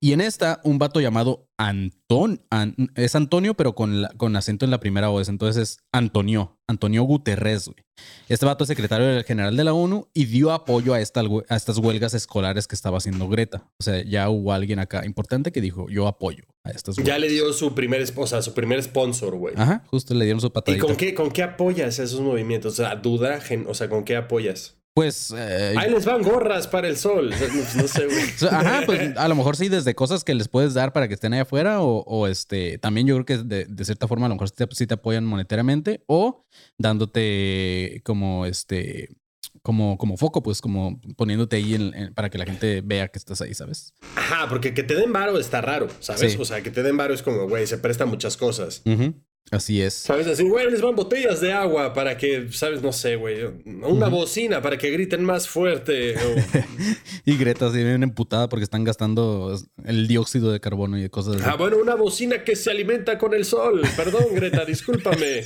Y 0.03 0.11
en 0.11 0.19
esta, 0.19 0.59
un 0.65 0.79
vato 0.79 0.99
llamado 0.99 1.47
Anton, 1.57 2.41
An- 2.49 2.75
es 2.95 3.15
Antonio, 3.15 3.53
pero 3.53 3.73
con, 3.73 4.01
la- 4.01 4.09
con 4.17 4.35
acento 4.35 4.65
en 4.65 4.71
la 4.71 4.81
primera 4.81 5.07
voz. 5.07 5.29
Entonces 5.29 5.61
es 5.63 5.77
Antonio, 5.93 6.57
Antonio 6.67 7.03
Guterres, 7.03 7.67
güey. 7.69 7.77
Este 8.27 8.45
vato 8.45 8.65
es 8.65 8.67
secretario 8.67 9.23
general 9.23 9.55
de 9.55 9.63
la 9.63 9.73
ONU 9.73 10.09
y 10.13 10.25
dio 10.25 10.51
apoyo 10.51 10.93
a, 10.93 10.99
esta, 10.99 11.21
a 11.47 11.55
estas 11.55 11.77
huelgas 11.77 12.13
escolares 12.13 12.67
que 12.67 12.75
estaba 12.75 12.97
haciendo 12.97 13.29
Greta. 13.29 13.71
O 13.79 13.83
sea, 13.83 14.03
ya 14.03 14.29
hubo 14.29 14.51
alguien 14.51 14.79
acá 14.79 15.05
importante 15.05 15.53
que 15.53 15.61
dijo, 15.61 15.87
yo 15.89 16.07
apoyo 16.07 16.43
a 16.65 16.71
estas 16.71 16.97
huelgas. 16.97 17.07
Ya 17.15 17.19
le 17.19 17.29
dio 17.29 17.53
su 17.53 17.73
primer, 17.73 18.01
esposa, 18.01 18.41
su 18.41 18.53
primer 18.53 18.83
sponsor, 18.83 19.35
güey. 19.37 19.53
Ajá, 19.55 19.83
justo 19.87 20.13
le 20.15 20.25
dieron 20.25 20.41
su 20.41 20.47
¿Y 20.47 20.49
patadita. 20.49 20.85
con 20.85 20.97
qué, 20.97 21.13
con 21.13 21.31
qué 21.31 21.43
apoyas 21.43 21.97
esos 21.99 22.19
movimientos? 22.19 22.73
O 22.73 22.75
sea, 22.75 22.97
duda, 22.97 23.39
gen- 23.39 23.67
o 23.69 23.73
sea, 23.73 23.87
¿con 23.87 24.03
qué 24.03 24.17
apoyas? 24.17 24.75
Pues, 24.95 25.33
eh, 25.35 25.73
Ahí 25.75 25.89
les 25.89 26.05
van 26.05 26.21
gorras 26.21 26.67
para 26.67 26.87
el 26.87 26.97
sol. 26.97 27.31
No, 27.75 27.81
no 27.81 27.87
sé, 27.87 28.05
güey. 28.05 28.51
Ajá, 28.51 28.83
pues 28.85 29.17
a 29.17 29.27
lo 29.27 29.35
mejor 29.35 29.57
sí, 29.57 29.67
desde 29.69 29.95
cosas 29.95 30.23
que 30.23 30.35
les 30.35 30.47
puedes 30.47 30.73
dar 30.75 30.93
para 30.93 31.07
que 31.07 31.15
estén 31.15 31.33
allá 31.33 31.41
afuera, 31.43 31.81
o, 31.81 32.03
o, 32.05 32.27
este, 32.27 32.77
también 32.77 33.07
yo 33.07 33.15
creo 33.15 33.25
que 33.25 33.37
de, 33.43 33.65
de 33.65 33.85
cierta 33.85 34.07
forma 34.07 34.27
a 34.27 34.29
lo 34.29 34.35
mejor 34.35 34.49
sí 34.49 34.55
te, 34.55 34.67
sí 34.75 34.85
te 34.87 34.93
apoyan 34.93 35.25
monetariamente, 35.25 36.03
o 36.07 36.45
dándote 36.77 38.01
como 38.05 38.45
este, 38.45 39.09
como, 39.61 39.97
como 39.97 40.17
foco, 40.17 40.43
pues 40.43 40.61
como 40.61 40.99
poniéndote 41.17 41.55
ahí 41.57 41.73
en- 41.75 41.93
en- 41.95 42.13
para 42.13 42.29
que 42.29 42.37
la 42.37 42.45
gente 42.45 42.81
vea 42.85 43.07
que 43.07 43.17
estás 43.17 43.41
ahí, 43.41 43.53
¿sabes? 43.53 43.93
Ajá, 44.15 44.47
porque 44.49 44.73
que 44.73 44.83
te 44.83 44.95
den 44.95 45.11
varo 45.13 45.39
está 45.39 45.61
raro, 45.61 45.87
¿sabes? 46.01 46.33
Sí. 46.33 46.37
O 46.39 46.45
sea, 46.45 46.61
que 46.61 46.69
te 46.71 46.83
den 46.83 46.97
varo 46.97 47.13
es 47.13 47.23
como, 47.23 47.47
güey, 47.47 47.65
se 47.67 47.77
presta 47.77 48.05
muchas 48.05 48.37
cosas. 48.37 48.81
Ujú. 48.85 49.13
Así 49.53 49.81
es. 49.83 49.93
¿Sabes? 49.93 50.25
Así, 50.25 50.41
güey, 50.43 50.69
les 50.71 50.81
van 50.81 50.95
botellas 50.95 51.39
de 51.39 51.53
agua 51.53 51.93
para 51.93 52.17
que, 52.17 52.47
¿sabes? 52.51 52.81
No 52.81 52.91
sé, 52.91 53.17
güey. 53.17 53.37
Una 53.83 54.07
bocina 54.07 54.63
para 54.63 54.79
que 54.79 54.89
griten 54.89 55.23
más 55.23 55.47
fuerte. 55.47 56.15
o- 56.17 56.35
Y 57.25 57.37
Greta 57.37 57.71
se 57.71 57.77
viene 57.83 58.03
emputada 58.03 58.49
porque 58.49 58.63
están 58.63 58.83
gastando 58.83 59.55
el 59.85 60.07
dióxido 60.07 60.51
de 60.51 60.59
carbono 60.59 60.97
y 60.97 61.03
de 61.03 61.09
cosas 61.11 61.35
así. 61.35 61.45
Ah, 61.47 61.55
bueno, 61.55 61.77
una 61.77 61.93
bocina 61.95 62.43
que 62.43 62.55
se 62.55 62.71
alimenta 62.71 63.17
con 63.19 63.33
el 63.35 63.45
sol. 63.45 63.81
Perdón, 63.95 64.25
Greta, 64.33 64.65
discúlpame. 64.73 65.43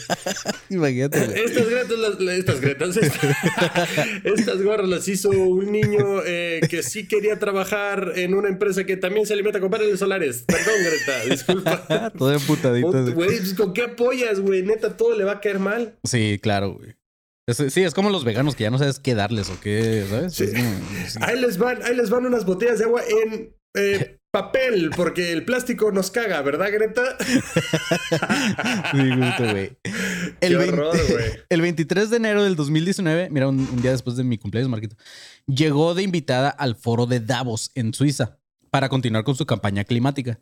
Imagínate. 0.69 1.43
Estas 1.43 1.69
gretas, 1.69 1.99
las- 1.99 2.19
estas 2.37 2.61
gretas, 2.61 2.97
estas 4.23 4.61
gorras 4.61 4.87
las 4.87 5.07
hizo 5.07 5.29
un 5.31 5.71
niño 5.71 6.21
eh, 6.25 6.61
que 6.69 6.81
sí 6.81 7.07
quería 7.07 7.39
trabajar 7.39 8.13
en 8.15 8.33
una 8.33 8.47
empresa 8.49 8.85
que 8.85 8.97
también 8.97 9.25
se 9.25 9.33
alimenta 9.33 9.59
con 9.59 9.69
paneles 9.69 9.99
solares. 9.99 10.45
Perdón, 10.47 10.75
Greta, 10.83 11.25
disculpa. 11.29 12.11
Todo 12.17 12.33
emputadito. 12.33 13.13
Güey, 13.13 13.53
¿con 13.55 13.73
qué 13.73 13.87
apoyas, 13.97 14.39
güey? 14.39 14.63
Neta, 14.63 14.95
todo 14.95 15.17
le 15.17 15.23
va 15.23 15.33
a 15.33 15.41
caer 15.41 15.59
mal. 15.59 15.97
Sí, 16.03 16.39
claro, 16.41 16.73
güey. 16.73 16.95
Es- 17.49 17.73
sí, 17.73 17.83
es 17.83 17.93
como 17.93 18.09
los 18.09 18.23
veganos 18.25 18.55
que 18.55 18.63
ya 18.63 18.69
no 18.69 18.77
sabes 18.77 18.99
qué 18.99 19.15
darles 19.15 19.49
o 19.49 19.59
qué, 19.59 20.05
¿sabes? 20.09 20.33
Sí. 20.33 20.43
Es 20.45 20.53
como- 20.53 21.07
sí. 21.07 21.19
Ahí 21.21 21.39
les 21.39 21.57
van, 21.57 21.81
ahí 21.83 21.95
les 21.95 22.09
van 22.09 22.25
unas 22.25 22.45
botellas 22.45 22.79
de 22.79 22.85
agua 22.85 23.01
en 23.07 23.55
eh, 23.75 24.17
papel, 24.33 24.91
porque 24.95 25.31
el 25.31 25.45
plástico 25.45 25.91
nos 25.91 26.11
caga, 26.11 26.41
¿verdad, 26.41 26.67
Greta? 26.71 27.17
Sí, 28.91 29.09
justo, 29.11 29.51
güey. 29.51 29.71
Qué 29.83 30.47
El, 30.47 30.57
20 30.57 30.73
horror, 30.73 30.97
güey. 31.09 31.25
el 31.49 31.61
23 31.61 32.09
de 32.09 32.17
enero 32.17 32.43
del 32.43 32.55
2019, 32.55 33.29
mira, 33.31 33.47
un, 33.47 33.59
un 33.59 33.81
día 33.81 33.91
después 33.91 34.15
de 34.17 34.23
mi 34.23 34.37
cumpleaños, 34.37 34.69
Marquito, 34.69 34.95
llegó 35.47 35.93
de 35.93 36.03
invitada 36.03 36.49
al 36.49 36.75
foro 36.75 37.05
de 37.05 37.19
Davos 37.19 37.71
en 37.75 37.93
Suiza 37.93 38.37
para 38.69 38.89
continuar 38.89 39.23
con 39.23 39.35
su 39.35 39.45
campaña 39.45 39.83
climática. 39.83 40.39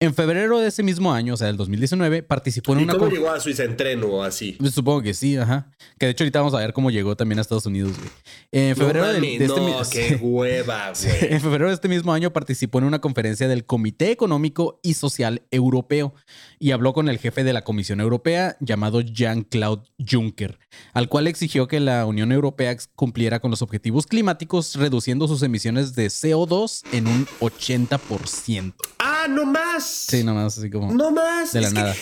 En 0.00 0.12
febrero 0.12 0.58
de 0.58 0.68
ese 0.68 0.82
mismo 0.82 1.14
año, 1.14 1.34
o 1.34 1.36
sea, 1.36 1.46
del 1.46 1.56
2019, 1.56 2.22
participó 2.22 2.72
en 2.74 2.80
¿Y 2.80 2.82
una... 2.82 2.94
cómo 2.94 3.08
llegó 3.08 3.30
a 3.30 3.40
Suiza 3.40 3.64
en 3.64 3.76
tren 3.76 4.02
o 4.04 4.22
así? 4.22 4.56
Pues 4.58 4.74
Supongo 4.74 5.00
que 5.02 5.14
sí, 5.14 5.36
ajá. 5.36 5.70
Que 5.98 6.06
de 6.06 6.12
hecho 6.12 6.24
ahorita 6.24 6.40
vamos 6.40 6.54
a 6.54 6.58
ver 6.58 6.72
cómo 6.72 6.90
llegó 6.90 7.16
también 7.16 7.38
a 7.38 7.42
Estados 7.42 7.64
Unidos, 7.64 7.92
güey. 7.96 8.10
En 8.52 8.76
febrero 8.76 9.06
no, 9.06 9.12
mami, 9.14 9.38
de 9.38 9.44
este 9.46 9.60
no, 9.60 9.82
qué 9.90 10.16
hueva, 10.20 10.92
güey. 10.92 11.32
En 11.32 11.40
febrero 11.40 11.68
de 11.68 11.74
este 11.74 11.88
mismo 11.88 12.12
año 12.12 12.32
participó 12.32 12.78
en 12.78 12.84
una 12.84 13.00
conferencia 13.00 13.48
del 13.48 13.64
Comité 13.64 14.10
Económico 14.10 14.80
y 14.82 14.94
Social 14.94 15.42
Europeo 15.50 16.12
y 16.58 16.72
habló 16.72 16.92
con 16.92 17.08
el 17.08 17.18
jefe 17.18 17.44
de 17.44 17.52
la 17.52 17.62
Comisión 17.62 18.00
Europea 18.00 18.56
llamado 18.60 19.00
Jean-Claude 19.00 19.84
Juncker, 19.98 20.58
al 20.92 21.08
cual 21.08 21.28
exigió 21.28 21.68
que 21.68 21.80
la 21.80 22.04
Unión 22.04 22.32
Europea 22.32 22.76
cumpliera 22.94 23.40
con 23.40 23.50
los 23.50 23.62
objetivos 23.62 24.06
climáticos 24.06 24.74
reduciendo 24.74 25.28
sus 25.28 25.42
emisiones 25.42 25.94
de 25.94 26.08
CO2 26.08 26.82
en 26.92 27.06
un 27.06 27.26
80%. 27.40 28.74
¡Ah, 28.98 29.13
no 29.28 29.44
más! 29.46 29.84
Sí, 29.84 30.22
nomás 30.24 30.58
así 30.58 30.70
como... 30.70 30.92
No 30.92 31.10
más. 31.10 31.52
De 31.52 31.60
la 31.60 31.68
Es 31.68 31.74
que- 31.74 31.80
nada. 31.80 31.94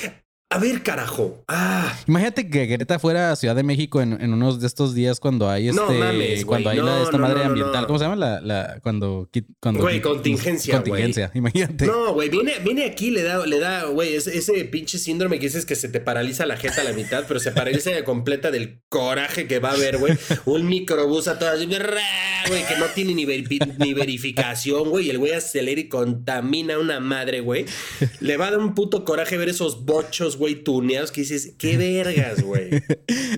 A 0.54 0.58
ver, 0.58 0.82
carajo. 0.82 1.42
Ah. 1.48 1.96
Imagínate 2.06 2.48
que 2.50 2.66
Greta 2.66 2.98
fuera 2.98 3.32
a 3.32 3.36
Ciudad 3.36 3.56
de 3.56 3.62
México 3.62 4.00
en, 4.02 4.20
en 4.20 4.32
unos 4.32 4.60
de 4.60 4.66
estos 4.66 4.94
días 4.94 5.18
cuando 5.20 5.48
hay 5.48 5.68
este, 5.68 5.80
No 5.80 5.90
mames, 5.92 6.28
güey. 6.28 6.44
cuando 6.44 6.70
hay 6.70 6.78
la- 6.78 7.02
esta 7.02 7.16
no, 7.18 7.26
madre 7.26 7.44
ambiental. 7.44 7.86
¿cómo 7.86 7.98
se 7.98 8.04
llama? 8.04 8.16
La, 8.16 8.40
la 8.40 8.80
cuando, 8.82 9.28
cuando 9.60 9.80
Güey, 9.80 10.00
contingencia, 10.02 10.74
contingencia, 10.82 11.30
imagínate. 11.34 11.86
No, 11.86 12.12
güey, 12.14 12.28
viene, 12.28 12.54
viene 12.64 12.84
aquí, 12.84 13.10
le 13.10 13.22
da, 13.22 13.46
le 13.46 13.58
da, 13.58 13.84
güey, 13.86 14.14
ese, 14.14 14.36
ese 14.36 14.64
pinche 14.66 14.98
síndrome 14.98 15.38
que 15.38 15.46
dices 15.46 15.64
que 15.66 15.74
se 15.74 15.88
te 15.88 16.00
paraliza 16.00 16.46
la 16.46 16.56
jeta 16.56 16.80
a 16.82 16.84
la 16.84 16.92
mitad, 16.92 17.24
pero 17.26 17.40
se 17.40 17.52
paraliza 17.52 17.90
completa 18.04 18.50
del 18.50 18.80
coraje 18.88 19.46
que 19.46 19.58
va 19.58 19.70
a 19.70 19.74
haber, 19.74 19.98
güey. 19.98 20.14
Un 20.44 20.66
microbús 20.68 21.28
a 21.28 21.38
todas, 21.38 21.58
güey, 21.66 22.66
que 22.66 22.76
no 22.78 22.86
tiene 22.94 23.14
ni, 23.14 23.24
veri- 23.24 23.74
ni 23.78 23.94
verificación, 23.94 24.90
güey, 24.90 25.06
y 25.06 25.10
el 25.10 25.18
güey 25.18 25.32
acelera 25.32 25.80
y 25.80 25.88
contamina 25.88 26.74
a 26.74 26.78
una 26.78 27.00
madre, 27.00 27.40
güey. 27.40 27.64
Le 28.20 28.36
va 28.36 28.48
a 28.48 28.50
dar 28.50 28.60
un 28.60 28.74
puto 28.74 29.04
coraje 29.04 29.36
ver 29.36 29.48
esos 29.48 29.84
bochos, 29.84 30.36
güey, 30.42 30.62
tuneados 30.62 31.11
que 31.12 31.22
dices, 31.22 31.55
qué 31.59 31.76
vergas, 31.76 32.42
güey. 32.42 32.70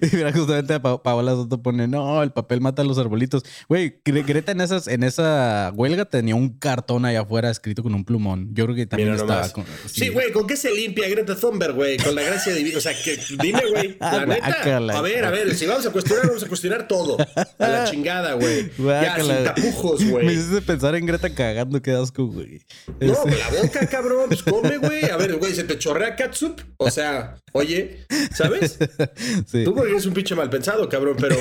Y 0.02 0.16
mira, 0.16 0.32
justamente 0.32 0.78
Pa- 0.80 1.02
Paola 1.02 1.32
Soto 1.32 1.62
pone, 1.62 1.86
no, 1.88 2.22
el 2.22 2.32
papel 2.32 2.60
mata 2.60 2.82
a 2.82 2.84
los 2.84 2.98
arbolitos. 2.98 3.42
Güey, 3.68 4.00
Gre- 4.04 4.26
Greta 4.26 4.52
en 4.52 4.60
esas, 4.60 4.88
en 4.88 5.02
esa 5.02 5.72
huelga 5.74 6.04
tenía 6.04 6.34
un 6.34 6.48
cartón 6.58 7.04
allá 7.04 7.20
afuera 7.20 7.50
escrito 7.50 7.82
con 7.82 7.94
un 7.94 8.04
plumón. 8.04 8.50
Yo 8.54 8.64
creo 8.64 8.76
que 8.76 8.86
también 8.86 9.10
Mira 9.12 9.22
estaba 9.22 9.48
con. 9.50 9.64
Sí, 9.86 10.08
güey, 10.08 10.32
¿con 10.32 10.46
qué 10.46 10.56
se 10.56 10.72
limpia 10.74 11.08
Greta 11.08 11.36
Thunberg, 11.36 11.74
güey? 11.74 11.96
Con 11.98 12.14
la 12.14 12.22
gracia 12.22 12.52
divina. 12.54 12.78
O 12.78 12.80
sea, 12.80 12.92
que 13.02 13.18
dime, 13.40 13.62
güey. 13.70 13.96
La 14.00 14.26
neta. 14.26 14.76
A 14.98 15.00
ver, 15.02 15.24
a 15.24 15.30
ver, 15.30 15.54
si 15.54 15.66
vamos 15.66 15.86
a 15.86 15.90
cuestionar, 15.90 16.26
vamos 16.26 16.42
a 16.42 16.48
cuestionar 16.48 16.88
todo. 16.88 17.16
A 17.58 17.68
la 17.68 17.84
chingada, 17.90 18.34
güey. 18.34 18.70
Ya, 18.78 19.16
sin 19.22 19.44
tapujos, 19.44 20.00
Me 20.02 20.10
güey. 20.10 20.26
hiciste 20.34 20.62
pensar 20.62 20.94
en 20.96 21.06
Greta 21.06 21.32
cagando, 21.34 21.80
qué 21.80 21.92
asco, 21.92 22.26
güey. 22.26 22.62
No, 23.00 23.14
con 23.14 23.30
la 23.30 23.48
boca, 23.62 23.86
cabrón. 23.86 24.24
Pues 24.28 24.42
come, 24.42 24.78
güey. 24.78 25.04
A 25.04 25.16
ver, 25.16 25.36
güey, 25.36 25.54
¿se 25.54 25.64
te 25.64 25.78
chorrea 25.78 26.16
catsup? 26.16 26.60
O 26.78 26.90
sea, 26.94 27.36
oye, 27.52 28.06
¿sabes? 28.34 28.78
sí. 29.46 29.64
Tú 29.64 29.74
porque 29.74 29.90
eres 29.92 30.06
un 30.06 30.14
pinche 30.14 30.34
mal 30.34 30.48
pensado, 30.48 30.88
cabrón, 30.88 31.16
pero, 31.20 31.36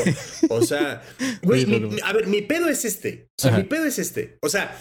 o 0.49 0.61
sea, 0.61 1.01
güey, 1.41 1.61
Sí, 1.61 1.67
mi- 1.67 1.99
a 2.03 2.11
ver, 2.13 2.27
mi 2.27 2.41
pedo 2.41 2.67
es 2.67 2.83
este. 2.85 3.29
O 3.37 3.41
sea, 3.41 3.51
Ajá. 3.51 3.59
mi 3.61 3.63
pedo 3.65 3.85
es 3.85 3.99
este. 3.99 4.37
O 4.41 4.49
sea, 4.49 4.77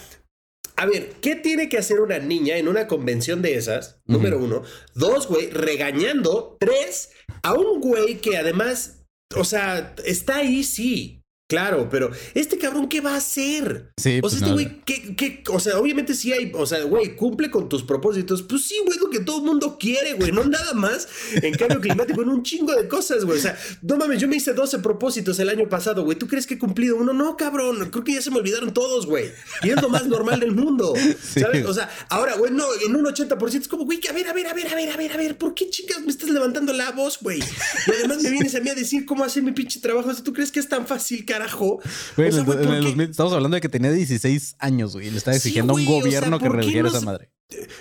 a 0.76 0.86
ver, 0.86 1.10
¿qué 1.20 1.36
tiene 1.36 1.68
que 1.68 1.78
hacer 1.78 2.00
una 2.00 2.18
niña 2.18 2.56
en 2.56 2.66
una 2.66 2.86
convención 2.88 3.42
de 3.42 3.54
esas? 3.56 4.00
Número 4.06 4.38
uno. 4.38 4.62
Dos, 4.94 5.28
güey, 5.28 5.50
regañando. 5.50 6.56
Tres, 6.58 7.10
a 7.42 7.52
un 7.54 7.80
güey 7.80 8.16
que 8.20 8.36
además, 8.38 9.04
o 9.36 9.44
sea, 9.44 9.94
está 10.04 10.36
ahí, 10.38 10.64
sí. 10.64 11.21
Claro, 11.52 11.86
pero 11.90 12.10
este 12.32 12.56
cabrón, 12.56 12.88
¿qué 12.88 13.02
va 13.02 13.12
a 13.12 13.16
hacer? 13.16 13.92
Sí, 13.98 14.18
o 14.18 14.20
pues 14.22 14.32
sea, 14.32 14.38
este 14.38 14.48
no. 14.48 14.54
güey, 14.54 14.82
¿qué, 14.86 15.14
qué? 15.14 15.44
O 15.48 15.60
sea, 15.60 15.78
obviamente 15.78 16.14
sí 16.14 16.32
hay, 16.32 16.50
o 16.54 16.64
sea, 16.64 16.82
güey, 16.84 17.14
cumple 17.14 17.50
con 17.50 17.68
tus 17.68 17.82
propósitos. 17.82 18.42
Pues 18.42 18.64
sí, 18.64 18.76
güey, 18.86 18.96
es 18.96 19.02
lo 19.02 19.10
que 19.10 19.20
todo 19.20 19.36
el 19.36 19.44
mundo 19.44 19.76
quiere, 19.78 20.14
güey, 20.14 20.32
no 20.32 20.44
nada 20.44 20.72
más 20.72 21.06
en 21.34 21.54
cambio 21.54 21.78
climático, 21.80 22.22
en 22.22 22.30
un 22.30 22.42
chingo 22.42 22.74
de 22.74 22.88
cosas, 22.88 23.26
güey. 23.26 23.38
O 23.38 23.42
sea, 23.42 23.58
no 23.82 23.98
mames, 23.98 24.18
yo 24.18 24.28
me 24.28 24.36
hice 24.36 24.54
12 24.54 24.78
propósitos 24.78 25.38
el 25.40 25.50
año 25.50 25.68
pasado, 25.68 26.04
güey. 26.04 26.18
¿Tú 26.18 26.26
crees 26.26 26.46
que 26.46 26.54
he 26.54 26.58
cumplido 26.58 26.96
uno? 26.96 27.12
No, 27.12 27.36
cabrón, 27.36 27.90
creo 27.90 28.02
que 28.02 28.14
ya 28.14 28.22
se 28.22 28.30
me 28.30 28.38
olvidaron 28.38 28.72
todos, 28.72 29.04
güey. 29.04 29.30
Y 29.62 29.68
es 29.68 29.82
lo 29.82 29.90
más 29.90 30.06
normal 30.06 30.40
del 30.40 30.52
mundo, 30.52 30.94
¿sabes? 31.38 31.66
O 31.66 31.74
sea, 31.74 31.90
ahora, 32.08 32.34
güey, 32.36 32.50
no, 32.50 32.64
en 32.82 32.96
un 32.96 33.04
80% 33.04 33.60
es 33.60 33.68
como, 33.68 33.84
güey, 33.84 34.00
que 34.00 34.08
a 34.08 34.12
ver, 34.12 34.26
a 34.26 34.32
ver, 34.32 34.46
a 34.46 34.54
ver, 34.54 34.68
a 34.68 34.74
ver, 34.74 34.90
a 34.90 34.96
ver, 34.96 35.12
a 35.12 35.16
ver, 35.18 35.36
¿por 35.36 35.54
qué 35.54 35.68
chicas 35.68 36.00
me 36.00 36.10
estás 36.10 36.30
levantando 36.30 36.72
la 36.72 36.92
voz, 36.92 37.18
güey? 37.20 37.40
Y 37.40 37.90
además 37.90 38.22
me 38.22 38.30
vienes 38.30 38.54
a 38.54 38.60
mí 38.60 38.70
a 38.70 38.74
decir 38.74 39.04
cómo 39.04 39.22
hacer 39.22 39.42
mi 39.42 39.52
pinche 39.52 39.80
trabajo. 39.80 40.08
O 40.08 40.14
sea, 40.14 40.24
¿tú 40.24 40.32
crees 40.32 40.50
que 40.50 40.60
es 40.60 40.68
tan 40.68 40.86
fácil, 40.86 41.26
carajo? 41.42 41.80
Güey, 42.16 42.28
O 42.28 42.32
sea, 42.32 42.40
en 42.42 42.46
el- 42.48 42.52
güey, 42.54 42.58
en 42.58 42.64
¿por 42.66 42.74
el 42.74 42.80
qué? 42.82 42.88
2000 42.88 43.10
estamos 43.10 43.32
hablando 43.32 43.54
de 43.56 43.60
que 43.60 43.68
tenía 43.68 43.90
16 43.92 44.56
años, 44.58 44.92
güey. 44.94 45.08
y 45.08 45.10
Le 45.10 45.18
estaba 45.18 45.34
Sí, 45.34 45.38
exigiendo 45.38 45.72
a 45.72 45.76
un 45.76 45.84
güey, 45.84 45.98
o 45.98 46.00
sea, 46.02 46.06
gobierno 46.10 46.38
que 46.38 46.46
¿por 46.46 46.56
qué 46.56 46.60
redujera 46.62 46.88
esa 46.88 47.00
madre. 47.00 47.30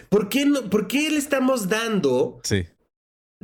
¿Por 0.10 0.30
qué, 0.30 0.46
no, 0.46 0.70
¿Por 0.70 0.88
qué 0.88 1.10
le 1.10 1.18
estamos 1.18 1.70
dando 1.70 2.40
Sí. 2.44 2.66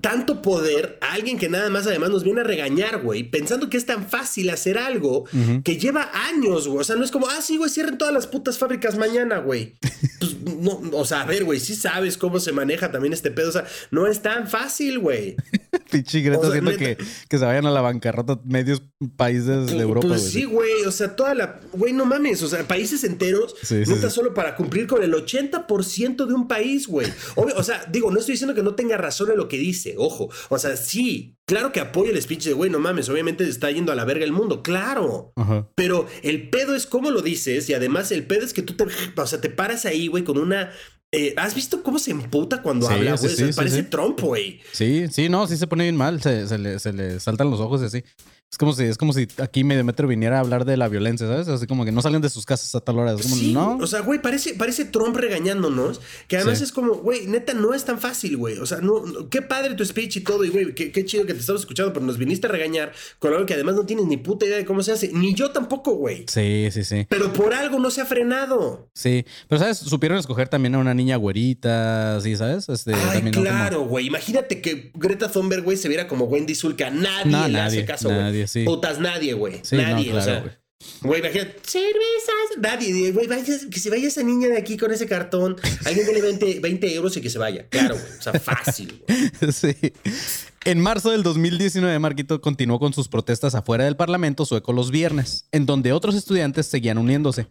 tanto 0.02 0.42
poder 0.44 1.00
a 1.02 1.14
alguien 1.14 1.40
que 1.40 1.50
nada 1.50 1.70
más 1.72 1.88
además 1.88 2.10
nos 2.12 2.24
viene 2.24 2.42
a 2.42 2.44
regañar, 2.44 3.02
güey? 3.02 3.24
Pensando 3.24 3.70
que 3.70 3.78
es 3.78 3.86
tan 3.86 4.08
fácil 4.08 4.50
hacer 4.52 4.78
algo 4.78 5.26
que 5.64 5.78
lleva 5.78 6.12
años, 6.28 6.68
güey. 6.68 6.82
O 6.82 6.84
sea, 6.84 6.96
no 6.98 7.04
es 7.04 7.12
como, 7.12 7.28
ah, 7.30 7.42
sí, 7.42 7.58
güey, 7.58 7.70
cierren 7.70 7.98
todas 7.98 8.14
las 8.14 8.28
putas 8.28 8.58
fábricas 8.58 8.98
mañana, 8.98 9.40
güey. 9.40 9.76
Pues, 10.20 10.36
no, 10.42 10.82
o 10.94 11.06
sea, 11.06 11.22
a 11.22 11.26
ver, 11.26 11.44
güey, 11.46 11.60
sí 11.60 11.76
sabes 11.76 12.18
cómo 12.18 12.40
se 12.40 12.52
maneja 12.52 12.92
también 12.92 13.14
este 13.14 13.30
pedo. 13.30 13.50
O 13.50 13.52
sea, 13.52 13.66
no 13.92 14.08
es 14.08 14.22
tan 14.24 14.48
fácil, 14.48 14.98
güey. 14.98 15.36
Pinche 15.92 16.22
Greta 16.22 16.48
O 16.48 16.52
sea, 16.52 16.62
neta. 16.62 16.78
que, 16.78 16.98
que 17.30 17.38
se 17.38 17.46
vayan 17.46 17.66
a 17.66 17.72
la 17.72 17.82
bancarrota 17.82 18.40
medios 18.46 18.82
países 19.16 19.68
de 19.68 19.78
Europa, 19.80 20.08
Pues 20.08 20.22
güey. 20.22 20.32
sí, 20.34 20.44
güey. 20.46 20.84
O 20.86 20.92
sea, 20.92 21.16
toda 21.16 21.34
la. 21.34 21.60
Güey, 21.74 21.94
no 21.94 22.06
mames. 22.06 22.42
O 22.44 22.48
sea, 22.48 22.68
países 22.68 23.04
enteros. 23.04 23.56
Sí, 23.62 23.86
sí, 23.86 23.92
neta 23.94 24.10
sí. 24.10 24.16
solo 24.16 24.34
para 24.34 24.56
cumplir 24.56 24.88
con 24.88 25.04
el 25.04 25.14
80% 25.14 26.26
de 26.26 26.34
un 26.34 26.48
país, 26.48 26.88
güey. 26.88 27.08
Obvio, 27.36 27.56
O 27.58 27.64
sea, 27.64 27.86
digo, 27.92 28.12
no 28.12 28.20
estoy 28.20 28.34
diciendo 28.34 28.56
que 28.56 28.64
no 28.64 28.76
tenga 28.76 28.98
razón 28.98 29.32
en 29.32 29.38
lo 29.38 29.48
que 29.48 29.58
dice. 29.58 29.96
Ojo. 29.98 30.30
O 30.50 30.58
sea, 30.60 30.76
sí. 30.78 31.34
Claro 31.46 31.72
que 31.72 31.80
apoyo 31.80 32.12
el 32.12 32.22
speech 32.22 32.44
de, 32.46 32.54
güey, 32.54 32.70
no 32.70 32.80
mames. 32.80 33.08
Obviamente 33.08 33.48
está 33.48 33.72
yendo 33.72 33.92
a 33.92 33.96
la 33.96 34.04
verga 34.04 34.26
el 34.26 34.34
mundo. 34.34 34.62
Claro. 34.62 35.32
Ajá. 35.38 35.70
Pero 35.76 36.06
el 36.22 36.50
pedo 36.50 36.76
es 36.76 36.86
cómo 36.86 37.10
lo 37.12 37.22
dices. 37.22 37.70
Y 37.70 37.74
además, 37.74 38.12
el 38.12 38.26
pedo 38.28 38.44
es 38.46 38.54
que 38.54 38.62
tú 38.62 38.74
te. 38.74 38.86
O 39.16 39.28
sea, 39.28 39.40
te 39.40 39.50
paras 39.50 39.86
ahí, 39.86 40.08
güey, 40.08 40.24
con 40.24 40.38
una. 40.38 40.72
Eh, 41.12 41.34
¿Has 41.38 41.56
visto 41.56 41.82
cómo 41.84 42.00
se 42.00 42.12
emputa 42.12 42.62
cuando 42.62 42.88
Sí, 42.88 42.94
habla, 42.94 43.12
güey? 43.12 43.14
O 43.14 43.18
sea, 43.18 43.30
sí, 43.30 43.52
sí, 43.54 43.56
parece. 43.56 43.84
Trump, 43.84 44.20
güey. 44.20 44.60
Sí, 44.74 45.06
sí, 45.10 45.30
no, 45.30 45.48
sí 45.48 45.56
se 45.58 45.68
pone 45.68 45.84
bien 45.86 45.96
mal. 45.96 46.22
Se, 46.22 46.48
se 46.48 46.58
le, 46.58 46.80
se 46.80 46.92
le 46.94 47.20
saltan 47.20 47.50
los 47.50 47.60
ojos 47.60 47.82
y 47.82 47.86
así. 47.86 48.04
Es 48.50 48.58
como 48.58 48.72
si, 48.72 48.84
es 48.86 48.98
como 48.98 49.12
si 49.12 49.28
aquí 49.40 49.66
medio 49.66 49.84
metro 49.84 50.08
viniera 50.08 50.38
a 50.38 50.40
hablar 50.40 50.64
de 50.64 50.78
la 50.78 50.88
violencia, 50.88 51.28
¿sabes? 51.28 51.50
Así 51.50 51.68
como 51.68 51.84
que 51.84 51.92
no 51.92 52.02
salen 52.02 52.22
de 52.22 52.30
sus 52.30 52.46
casas 52.46 52.74
a 52.76 52.80
tal 52.80 52.98
hora. 52.98 53.12
Es 53.12 53.22
como, 53.24 53.36
Sí, 53.36 53.54
no. 53.54 53.76
o 53.76 53.88
sea, 53.88 54.00
güey, 54.00 54.22
parece, 54.22 54.54
parece 54.54 54.86
Trump 54.86 55.18
regañándonos, 55.18 56.00
que 56.30 56.38
además 56.38 56.60
Sí. 56.60 56.64
es 56.64 56.72
como, 56.72 56.94
güey, 56.96 57.28
neta, 57.28 57.54
no 57.54 57.74
es 57.74 57.84
tan 57.84 58.00
fácil, 58.00 58.38
güey. 58.38 58.58
O 58.60 58.66
sea, 58.66 58.80
no, 58.80 59.06
no- 59.06 59.28
qué 59.30 59.42
padre 59.42 59.74
tu 59.76 59.84
speech 59.84 60.16
y 60.18 60.22
todo, 60.22 60.46
y 60.46 60.50
güey, 60.50 60.74
qué, 60.74 60.94
qué 60.94 61.04
chido 61.04 61.26
que 61.26 61.34
te 61.34 61.42
estamos 61.42 61.62
escuchando, 61.62 61.92
pero 61.92 62.06
nos 62.06 62.18
viniste 62.18 62.48
a 62.48 62.50
regañar 62.50 62.94
con 63.20 63.34
algo 63.34 63.46
que 63.46 63.54
además 63.54 63.76
no 63.76 63.86
tienes 63.86 64.06
ni 64.06 64.16
puta 64.16 64.46
idea 64.46 64.56
de 64.58 64.66
cómo 64.66 64.82
se 64.82 64.94
hace, 64.94 65.12
ni 65.12 65.34
yo 65.36 65.52
tampoco, 65.52 65.96
güey. 65.96 66.24
Sí, 66.30 66.70
sí, 66.72 66.86
sí. 66.86 67.06
Pero 67.10 67.34
por 67.34 67.54
algo 67.54 67.80
no 67.80 67.92
se 67.92 68.00
ha 68.00 68.06
frenado. 68.06 68.90
Sí. 68.94 69.26
Pero, 69.50 69.60
¿sabes? 69.60 69.78
Supieron 69.80 70.18
escoger 70.18 70.48
también 70.48 70.74
a 70.76 70.78
una 70.78 70.94
niña 70.94 71.18
güerita, 71.18 72.20
¿sí? 72.22 72.38
¿Sabes? 72.38 72.70
Este, 72.70 72.94
Ay, 72.94 73.24
claro, 73.32 73.82
güey. 73.82 74.08
Imagínate 74.08 74.62
que 74.62 74.92
Greta 74.96 75.30
Thunberg, 75.30 75.64
güey, 75.64 75.76
se 75.76 75.90
viera 75.90 76.08
como 76.08 76.26
Wendy 76.26 76.56
Zulka. 76.56 76.90
Nadie 76.90 77.30
No, 77.32 77.46
le 77.48 77.54
nadie, 77.54 77.80
hace 77.80 77.86
caso, 77.86 78.08
güey. 78.10 78.37
Nadie, 78.38 78.48
sí. 78.48 78.64
Putas, 78.64 79.00
nadie, 79.00 79.34
güey. 79.34 79.60
Sí, 79.64 79.76
no, 79.76 79.84
nadie, 79.84 80.10
o 80.10 80.12
claro, 80.14 80.26
sea. 80.26 80.60
Güey. 81.02 81.20
Imagínate, 81.22 81.56
cervezas. 81.64 82.58
Nadie, 82.60 83.12
güey, 83.12 83.28
vaya- 83.28 83.44
que 83.72 83.80
se 83.80 83.90
vaya 83.90 84.08
esa 84.08 84.24
niña 84.24 84.48
de 84.48 84.58
aquí 84.58 84.78
con 84.78 84.92
ese 84.92 85.06
cartón. 85.06 85.56
Alguien 85.86 86.06
dele 86.06 86.22
20, 86.22 86.60
20 86.60 86.94
euros 86.96 87.16
y 87.18 87.22
que 87.22 87.30
se 87.30 87.38
vaya. 87.38 87.68
Claro, 87.70 87.96
güey. 87.96 88.18
O 88.18 88.22
sea, 88.22 88.34
fácil, 88.40 89.04
güey. 89.08 89.52
Sí. 89.54 89.76
En 90.66 90.82
marzo 90.82 91.12
del 91.12 91.24
2019, 91.24 91.98
Marquito 92.00 92.42
continuó 92.42 92.78
con 92.78 92.92
sus 92.92 93.08
protestas 93.08 93.56
afuera 93.56 93.86
del 93.86 93.96
Parlamento 93.96 94.46
sueco 94.46 94.74
los 94.74 94.92
viernes, 94.92 95.48
en 95.54 95.66
donde 95.66 95.94
otros 95.94 96.14
estudiantes 96.16 96.66
seguían 96.66 96.98
uniéndose. 96.98 97.48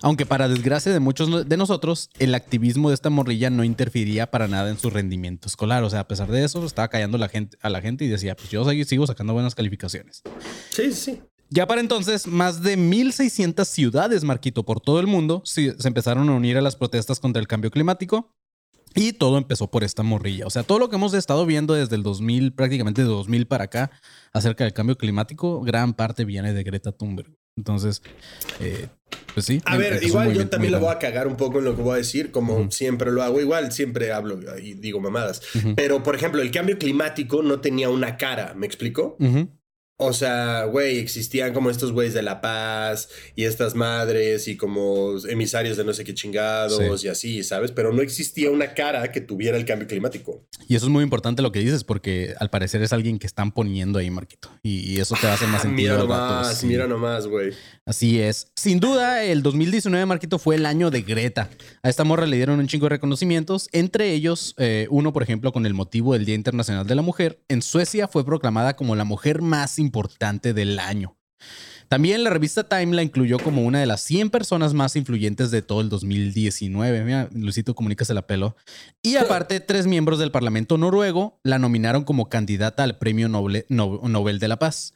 Aunque 0.00 0.24
para 0.24 0.48
desgracia 0.48 0.90
de 0.90 0.98
muchos 1.00 1.46
de 1.46 1.56
nosotros, 1.58 2.08
el 2.18 2.34
activismo 2.34 2.88
de 2.88 2.94
esta 2.94 3.10
morrilla 3.10 3.50
no 3.50 3.64
interfería 3.64 4.30
para 4.30 4.48
nada 4.48 4.70
en 4.70 4.78
su 4.78 4.88
rendimiento 4.88 5.46
escolar. 5.46 5.84
O 5.84 5.90
sea, 5.90 6.00
a 6.00 6.08
pesar 6.08 6.30
de 6.30 6.42
eso, 6.42 6.64
estaba 6.64 6.88
callando 6.88 7.18
la 7.18 7.28
gente, 7.28 7.58
a 7.60 7.68
la 7.68 7.82
gente 7.82 8.06
y 8.06 8.08
decía, 8.08 8.34
pues 8.34 8.48
yo 8.48 8.64
sigo- 8.64 8.84
sigo 8.86 9.06
sacando 9.06 9.34
buenas 9.34 9.54
calificaciones. 9.54 10.22
Sí, 10.70 10.90
sí, 10.90 10.92
sí. 10.94 11.20
Ya 11.54 11.68
para 11.68 11.80
entonces, 11.80 12.26
más 12.26 12.64
de 12.64 12.76
1.600 12.76 13.64
ciudades, 13.64 14.24
Marquito, 14.24 14.64
por 14.64 14.80
todo 14.80 14.98
el 14.98 15.06
mundo, 15.06 15.40
se 15.44 15.76
empezaron 15.84 16.28
a 16.28 16.32
unir 16.32 16.56
a 16.56 16.60
las 16.60 16.74
protestas 16.74 17.20
contra 17.20 17.40
el 17.40 17.46
cambio 17.46 17.70
climático. 17.70 18.32
Y 18.96 19.12
todo 19.12 19.38
empezó 19.38 19.70
por 19.70 19.84
esta 19.84 20.02
morrilla. 20.02 20.48
O 20.48 20.50
sea, 20.50 20.64
todo 20.64 20.80
lo 20.80 20.88
que 20.90 20.96
hemos 20.96 21.14
estado 21.14 21.46
viendo 21.46 21.74
desde 21.74 21.94
el 21.94 22.02
2000, 22.02 22.54
prácticamente 22.54 23.02
de 23.02 23.08
2000 23.08 23.46
para 23.46 23.64
acá, 23.64 23.92
acerca 24.32 24.64
del 24.64 24.72
cambio 24.72 24.96
climático, 24.96 25.60
gran 25.60 25.94
parte 25.94 26.24
viene 26.24 26.52
de 26.52 26.64
Greta 26.64 26.90
Thunberg. 26.90 27.32
Entonces, 27.56 28.02
eh, 28.58 28.88
pues 29.32 29.46
sí. 29.46 29.62
A 29.64 29.76
ver, 29.76 29.92
es 29.92 30.02
un 30.02 30.08
igual 30.08 30.34
yo 30.34 30.48
también 30.48 30.72
lo 30.72 30.80
voy 30.80 30.90
a 30.92 30.98
cagar 30.98 31.28
un 31.28 31.36
poco 31.36 31.60
en 31.60 31.66
lo 31.66 31.76
que 31.76 31.82
voy 31.82 31.94
a 31.94 31.98
decir, 31.98 32.32
como 32.32 32.68
siempre 32.72 33.12
lo 33.12 33.22
hago. 33.22 33.40
Igual 33.40 33.70
siempre 33.70 34.12
hablo 34.12 34.40
y 34.60 34.74
digo 34.74 34.98
mamadas. 34.98 35.40
Pero, 35.76 36.02
por 36.02 36.16
ejemplo, 36.16 36.42
el 36.42 36.50
cambio 36.50 36.78
climático 36.78 37.44
no 37.44 37.60
tenía 37.60 37.90
una 37.90 38.16
cara, 38.16 38.54
¿me 38.54 38.66
explico? 38.66 39.16
O 39.96 40.12
sea, 40.12 40.64
güey, 40.64 40.98
existían 40.98 41.54
como 41.54 41.70
estos 41.70 41.92
güeyes 41.92 42.14
de 42.14 42.22
La 42.22 42.40
Paz 42.40 43.08
y 43.36 43.44
estas 43.44 43.76
madres 43.76 44.48
y 44.48 44.56
como 44.56 45.12
emisarios 45.28 45.76
de 45.76 45.84
no 45.84 45.92
sé 45.92 46.02
qué 46.02 46.14
chingados 46.14 47.00
Sí. 47.00 47.06
y 47.06 47.10
así, 47.10 47.42
¿sabes? 47.44 47.70
Pero 47.70 47.92
no 47.92 48.02
existía 48.02 48.50
una 48.50 48.74
cara 48.74 49.12
que 49.12 49.20
tuviera 49.20 49.56
el 49.56 49.64
cambio 49.64 49.86
climático. 49.86 50.44
Y 50.68 50.74
eso 50.74 50.86
es 50.86 50.90
muy 50.90 51.04
importante 51.04 51.42
lo 51.42 51.52
que 51.52 51.60
dices, 51.60 51.84
porque 51.84 52.34
al 52.40 52.50
parecer 52.50 52.82
es 52.82 52.92
alguien 52.92 53.20
que 53.20 53.28
están 53.28 53.52
poniendo 53.52 54.00
ahí, 54.00 54.10
Marquito. 54.10 54.50
Y, 54.64 54.80
y 54.80 54.98
eso 55.00 55.14
te 55.20 55.28
hacer 55.28 55.46
más 55.46 55.60
Ah, 55.60 55.62
sentido. 55.62 55.92
mira 55.94 56.02
nomás, 56.02 56.58
sí. 56.58 56.66
mira 56.66 56.86
nomás, 56.88 57.26
güey. 57.28 57.52
Así 57.86 58.18
es. 58.18 58.50
Sin 58.56 58.80
duda, 58.80 59.24
el 59.24 59.42
2019, 59.42 60.06
Marquito, 60.06 60.38
fue 60.38 60.54
el 60.54 60.64
año 60.64 60.90
de 60.90 61.02
Greta. 61.02 61.50
A 61.82 61.90
esta 61.90 62.02
morra 62.02 62.24
le 62.24 62.36
dieron 62.36 62.58
un 62.58 62.66
chingo 62.66 62.86
de 62.86 62.90
reconocimientos, 62.90 63.68
entre 63.72 64.12
ellos 64.12 64.54
eh, 64.56 64.86
uno, 64.90 65.12
por 65.12 65.22
ejemplo, 65.22 65.52
con 65.52 65.66
el 65.66 65.74
motivo 65.74 66.14
del 66.14 66.24
Día 66.24 66.34
Internacional 66.34 66.86
de 66.86 66.94
la 66.94 67.02
Mujer. 67.02 67.44
En 67.48 67.60
Suecia 67.60 68.08
fue 68.08 68.24
proclamada 68.24 68.74
como 68.74 68.96
la 68.96 69.04
mujer 69.04 69.42
más 69.42 69.78
importante 69.78 70.54
del 70.54 70.78
año. 70.78 71.18
También 71.88 72.24
la 72.24 72.30
revista 72.30 72.66
Time 72.68 72.96
la 72.96 73.02
incluyó 73.02 73.38
como 73.38 73.62
una 73.62 73.80
de 73.80 73.86
las 73.86 74.00
100 74.02 74.30
personas 74.30 74.72
más 74.72 74.96
influyentes 74.96 75.50
de 75.50 75.60
todo 75.60 75.82
el 75.82 75.90
2019. 75.90 77.04
Mira, 77.04 77.28
Luisito 77.32 77.74
Comunica 77.74 78.06
se 78.06 78.14
la 78.14 78.26
peló. 78.26 78.56
Y 79.02 79.16
aparte, 79.16 79.60
tres 79.60 79.86
miembros 79.86 80.18
del 80.18 80.30
Parlamento 80.30 80.78
noruego 80.78 81.38
la 81.42 81.58
nominaron 81.58 82.04
como 82.04 82.30
candidata 82.30 82.82
al 82.82 82.96
Premio 82.96 83.28
Nobel 83.28 84.38
de 84.38 84.48
la 84.48 84.58
Paz. 84.58 84.94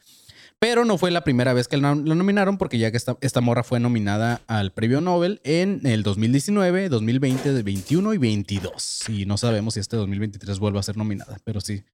Pero 0.60 0.84
no 0.84 0.98
fue 0.98 1.10
la 1.12 1.22
primera 1.22 1.52
vez 1.52 1.68
que 1.68 1.76
la, 1.76 1.94
nominaron, 1.94 2.58
porque 2.58 2.78
ya 2.78 2.90
que 2.90 2.96
esta, 2.96 3.16
esta 3.20 3.40
morra 3.40 3.62
fue 3.62 3.78
nominada 3.78 4.42
al 4.48 4.72
premio 4.72 5.00
Nobel 5.00 5.40
en 5.44 5.86
el 5.86 6.02
2019, 6.02 6.88
2020, 6.88 7.48
2021 7.50 8.14
y 8.14 8.18
22. 8.18 9.04
Y 9.08 9.24
no 9.26 9.36
sabemos 9.36 9.74
si 9.74 9.80
este 9.80 9.96
2023 9.96 10.58
vuelve 10.58 10.80
a 10.80 10.82
ser 10.82 10.96
nominada, 10.96 11.38
pero 11.44 11.60
sí. 11.60 11.84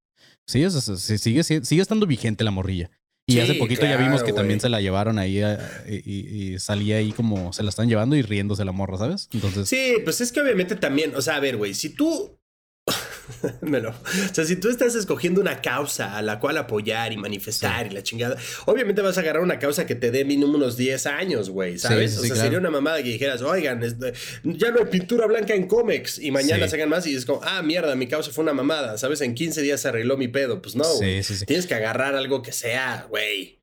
Sí, 0.47 0.63
es- 0.63 0.75
es- 0.89 1.01
sí, 1.01 1.19
sigue, 1.19 1.43
sigue 1.45 1.83
estando 1.83 2.07
vigente 2.07 2.43
la 2.43 2.51
morrilla. 2.51 2.91
Y 3.27 3.35
Sí, 3.35 3.41
hace 3.41 3.55
poquito 3.55 3.83
ya 3.87 3.97
vimos 3.97 4.17
claro, 4.21 4.27
que 4.27 4.33
también 4.33 4.59
güey. 4.59 4.63
se 4.63 4.69
la 4.71 4.81
llevaron 4.83 5.19
ahí 5.19 5.41
y, 5.87 5.95
y- 6.11 6.55
y 6.55 6.59
salía 6.59 6.97
ahí 6.97 7.13
como 7.13 7.53
se 7.55 7.63
la 7.63 7.71
están 7.71 7.89
llevando 7.89 8.17
y 8.17 8.23
riéndose 8.23 8.65
la 8.67 8.73
morra, 8.73 8.99
¿sabes? 8.99 9.29
Entonces, 9.33 9.69
Sí, 9.69 9.97
pues 10.05 10.21
es 10.21 10.31
que 10.33 10.41
obviamente 10.41 10.75
también, 10.77 11.15
o 11.17 11.23
sea, 11.23 11.37
a 11.37 11.41
ver, 11.41 11.57
güey, 11.59 11.73
si 11.75 11.91
tú... 11.91 12.39
Me 13.63 13.81
lo- 13.81 13.91
O 13.91 14.35
sea, 14.35 14.45
si 14.45 14.57
tú 14.57 14.69
estás 14.69 14.95
escogiendo 14.95 15.41
una 15.41 15.61
causa 15.63 16.17
a 16.17 16.23
la 16.23 16.39
cual 16.39 16.57
apoyar 16.59 17.13
y 17.13 17.17
manifestar 17.17 17.87
y 17.87 17.91
la 17.91 18.03
chingada, 18.03 18.37
obviamente 18.67 19.01
vas 19.03 19.17
a 19.17 19.21
agarrar 19.23 19.43
una 19.43 19.59
causa 19.59 19.87
que 19.87 19.95
te 19.95 20.11
dé 20.11 20.25
mínimo 20.25 20.55
unos 20.55 20.77
10 20.77 21.07
años, 21.07 21.51
güey, 21.51 21.79
¿sabes? 21.79 22.13
sí, 22.13 22.19
o 22.19 22.23
sí, 22.23 22.27
sea, 22.29 22.35
claro. 22.35 22.47
sería 22.47 22.59
una 22.59 22.71
mamada 22.71 22.99
que 23.03 23.09
dijeras, 23.11 23.43
oigan, 23.43 23.83
este, 23.83 24.13
ya 24.45 24.71
no 24.71 24.81
hay 24.81 24.87
pintura 24.87 25.27
blanca 25.27 25.55
en 25.55 25.67
cómics 25.67 26.19
y 26.19 26.31
mañana 26.31 26.69
sacan 26.69 26.89
más 26.89 27.07
y 27.07 27.15
es 27.15 27.25
como, 27.25 27.41
ah, 27.43 27.63
mierda, 27.63 27.95
mi 27.97 28.07
causa 28.07 28.31
fue 28.31 28.43
una 28.43 28.53
mamada, 28.55 28.99
¿sabes? 28.99 29.21
En 29.23 29.35
15 29.35 29.63
días 29.63 29.81
se 29.81 29.89
arregló 29.89 30.17
mi 30.17 30.29
pedo. 30.29 30.61
Pues 30.61 30.77
no, 30.77 30.85
Sí, 30.85 31.23
sí, 31.23 31.37
sí. 31.37 31.47
Tienes 31.47 31.67
que 31.67 31.75
agarrar 31.75 32.15
algo 32.15 32.43
que 32.43 32.53
sea, 32.53 33.07
güey, 33.09 33.61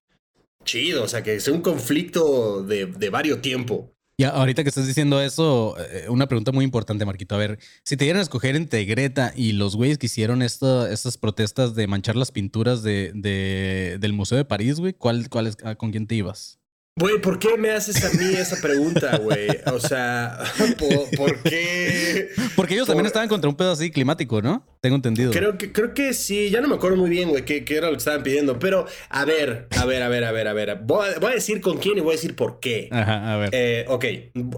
chido, 0.65 1.03
o 1.03 1.07
sea, 1.07 1.23
que 1.23 1.39
sea 1.39 1.53
un 1.53 1.61
conflicto 1.61 2.63
de, 2.63 2.87
de 2.87 3.09
varios 3.09 3.41
tiempo. 3.41 3.93
Y 4.21 4.23
ahorita 4.23 4.61
que 4.61 4.69
estás 4.69 4.85
diciendo 4.85 5.19
eso, 5.19 5.75
eh, 5.79 6.05
una 6.07 6.27
pregunta 6.27 6.51
muy 6.51 6.63
importante, 6.63 7.05
Marquito. 7.05 7.33
A 7.33 7.39
ver, 7.39 7.57
si 7.83 7.97
te 7.97 8.03
dieran 8.03 8.19
a 8.19 8.21
escoger 8.21 8.55
entre 8.55 8.85
Greta 8.85 9.33
y 9.35 9.53
los 9.53 9.75
güeyes 9.75 9.97
que 9.97 10.05
hicieron 10.05 10.43
esta- 10.43 10.91
estas 10.91 11.17
protestas 11.17 11.73
de 11.73 11.87
manchar 11.87 12.15
las 12.15 12.31
pinturas 12.31 12.83
de, 12.83 13.13
de- 13.15 13.97
del 13.99 14.13
Museo 14.13 14.37
de 14.37 14.45
París, 14.45 14.79
güey, 14.79 14.93
¿cuál, 14.93 15.27
cuál 15.27 15.47
es, 15.47 15.57
ah, 15.63 15.73
¿con 15.73 15.89
quién 15.89 16.05
te 16.05 16.13
ibas? 16.13 16.59
Güey, 17.01 17.19
¿por 17.19 17.39
qué 17.39 17.57
me 17.57 17.71
haces 17.71 18.03
a 18.05 18.15
mí 18.15 18.35
esa 18.35 18.61
pregunta, 18.61 19.17
güey? 19.17 19.47
O 19.73 19.79
sea, 19.79 20.37
¿por, 20.77 21.09
por 21.17 21.41
qué? 21.41 22.29
Porque 22.55 22.75
ellos 22.75 22.85
también 22.85 23.07
estaban 23.07 23.27
contra 23.27 23.49
un 23.49 23.55
pedo 23.55 23.71
así 23.71 23.89
climático, 23.89 24.39
¿no? 24.43 24.63
Tengo 24.81 24.97
entendido. 24.97 25.31
Creo 25.31 25.57
que, 25.57 25.71
creo 25.71 25.95
que 25.95 26.13
sí, 26.13 26.51
ya 26.51 26.61
no 26.61 26.67
me 26.67 26.75
acuerdo 26.75 26.97
muy 26.97 27.09
bien, 27.09 27.29
güey, 27.29 27.43
qué, 27.43 27.65
qué 27.65 27.77
era 27.77 27.87
lo 27.87 27.93
que 27.93 27.97
estaban 27.97 28.21
pidiendo. 28.21 28.59
Pero, 28.59 28.85
a 29.09 29.25
ver, 29.25 29.67
a 29.79 29.85
ver, 29.85 30.03
a 30.03 30.09
ver, 30.09 30.23
a 30.23 30.31
ver, 30.31 30.47
a 30.47 30.53
ver. 30.53 30.79
Voy 30.83 31.09
a, 31.09 31.17
voy 31.19 31.31
a 31.31 31.35
decir 31.35 31.59
con 31.59 31.79
quién 31.79 31.97
y 31.97 32.01
voy 32.01 32.11
a 32.11 32.17
decir 32.17 32.35
por 32.35 32.59
qué. 32.59 32.87
Ajá, 32.91 33.33
a 33.33 33.37
ver. 33.37 33.49
Eh, 33.51 33.85
ok, 33.87 34.05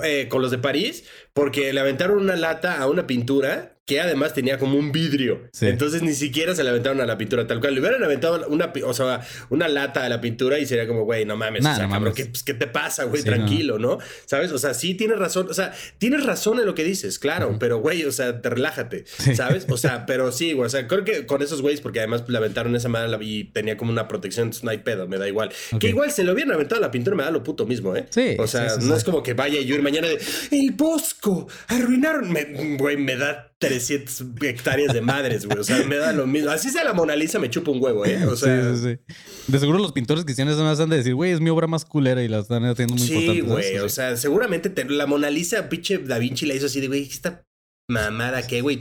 eh, 0.03 0.27
con 0.29 0.41
los 0.41 0.51
de 0.51 0.57
París, 0.57 1.05
porque 1.31 1.71
le 1.71 1.79
aventaron 1.79 2.19
una 2.19 2.35
lata 2.35 2.81
a 2.81 2.87
una 2.87 3.07
pintura 3.07 3.72
que 3.85 3.99
además 3.99 4.33
tenía 4.33 4.57
como 4.57 4.77
un 4.77 4.91
vidrio. 4.93 5.49
Sí. 5.51 5.67
Entonces 5.67 6.01
ni 6.03 6.13
siquiera 6.13 6.55
se 6.55 6.63
le 6.63 6.69
aventaron 6.69 7.01
a 7.01 7.05
la 7.05 7.17
pintura 7.17 7.45
tal 7.47 7.59
cual. 7.59 7.73
Le 7.73 7.81
hubieran 7.81 8.01
aventado 8.03 8.47
una, 8.47 8.71
o 8.85 8.93
sea, 8.93 9.21
una 9.49 9.67
lata 9.67 10.05
a 10.05 10.09
la 10.09 10.21
pintura 10.21 10.57
y 10.59 10.65
sería 10.65 10.87
como, 10.87 11.03
güey, 11.03 11.25
no 11.25 11.35
mames, 11.35 11.63
Nah, 11.63 11.73
o 11.73 11.75
sea, 11.75 11.83
no 11.85 11.89
cabrón, 11.91 12.03
mames. 12.13 12.15
¿qué, 12.15 12.25
pues, 12.29 12.43
¿qué 12.43 12.53
te 12.53 12.67
pasa, 12.67 13.03
güey? 13.05 13.21
Sí, 13.21 13.27
Tranquilo, 13.27 13.79
no. 13.79 13.97
¿Sabes? 14.25 14.51
O 14.53 14.57
sea, 14.57 14.73
sí 14.73 14.95
tienes 14.95 15.19
razón, 15.19 15.47
o 15.49 15.53
sea, 15.53 15.73
tienes 15.97 16.25
razón 16.25 16.59
en 16.59 16.65
lo 16.65 16.75
que 16.75 16.83
dices, 16.85 17.19
claro, 17.19 17.57
pero 17.59 17.79
güey, 17.79 18.05
o 18.05 18.11
sea, 18.11 18.41
te 18.41 18.49
relájate, 18.49 19.03
Sí. 19.05 19.35
¿sabes? 19.35 19.65
O 19.69 19.75
sea, 19.77 20.05
pero 20.07 20.31
sí, 20.31 20.53
güey, 20.53 20.67
o 20.67 20.69
sea, 20.69 20.87
creo 20.87 21.03
que 21.03 21.25
con 21.25 21.41
esos 21.41 21.61
güeyes, 21.61 21.81
porque 21.81 21.99
además 21.99 22.23
le 22.27 22.37
aventaron 22.37 22.75
esa 22.75 22.87
madre 22.89 23.17
y 23.21 23.43
tenía 23.45 23.75
como 23.75 23.91
una 23.91 24.07
protección, 24.07 24.45
entonces 24.45 24.63
no 24.63 24.71
hay 24.71 24.77
pedo, 24.77 25.07
me 25.09 25.17
da 25.17 25.27
igual. 25.27 25.49
Que 25.79 25.89
igual 25.89 26.09
se 26.11 26.23
lo 26.23 26.31
hubieran 26.31 26.53
aventado 26.53 26.79
a 26.79 26.85
la 26.85 26.91
pintura, 26.91 27.17
me 27.17 27.23
da 27.23 27.31
lo 27.31 27.43
puto 27.43 27.65
mismo, 27.65 27.95
¿eh? 27.97 28.05
Sí, 28.11 28.35
O 28.39 28.47
sea, 28.47 28.77
no 28.81 28.95
es 28.95 29.03
como 29.03 29.21
que 29.23 29.33
vaya 29.33 29.59
yo 29.61 29.75
ir 29.75 29.81
mañana 29.81 30.07
de 30.07 30.19
el 30.51 30.71
Bosco, 30.71 31.47
arruinaron. 31.67 32.31
Me- 32.31 32.77
Güey, 32.77 32.97
me 32.97 33.15
da 33.17 33.52
300 33.67 34.23
hectáreas 34.41 34.93
de 34.93 35.01
madres, 35.01 35.45
güey. 35.45 35.57
O 35.59 35.63
sea, 35.63 35.83
me 35.85 35.95
da 35.97 36.13
lo 36.13 36.25
mismo. 36.27 36.49
Así 36.51 36.69
sea 36.69 36.83
la 36.83 36.93
Mona 36.93 37.15
Lisa, 37.15 37.39
me 37.39 37.49
chupa 37.49 37.71
un 37.71 37.81
huevo, 37.81 38.05
¿eh? 38.05 38.25
O 38.25 38.35
sea, 38.35 38.75
sí, 38.75 38.79
sí, 38.81 38.97
sí. 39.07 39.15
De 39.51 39.59
seguro 39.59 39.79
los 39.79 39.91
pintores 39.91 40.25
que 40.25 40.31
hicieron 40.33 40.53
eso 40.53 40.63
más 40.63 40.79
han 40.79 40.89
de 40.89 40.97
decir, 40.97 41.15
güey, 41.15 41.31
es 41.31 41.39
mi 41.41 41.49
obra 41.49 41.67
más 41.67 41.85
culera 41.85 42.23
y 42.23 42.27
la 42.27 42.39
están 42.39 42.63
haciendo 42.65 42.95
muy 42.95 43.07
sí, 43.07 43.13
importante. 43.13 43.41
¿sabes? 43.49 43.71
güey. 43.71 43.77
O 43.79 43.89
sea, 43.89 44.17
seguramente 44.17 44.69
te- 44.69 44.85
la 44.85 45.05
Mona 45.05 45.29
Lisa, 45.29 45.69
pinche 45.69 45.97
Da 45.97 46.17
Vinci 46.19 46.45
la 46.45 46.53
hizo 46.55 46.65
así 46.67 46.79
de, 46.81 46.87
güey, 46.87 47.03
esta 47.03 47.45
mamada 47.89 48.47
qué, 48.47 48.61
güey. 48.61 48.79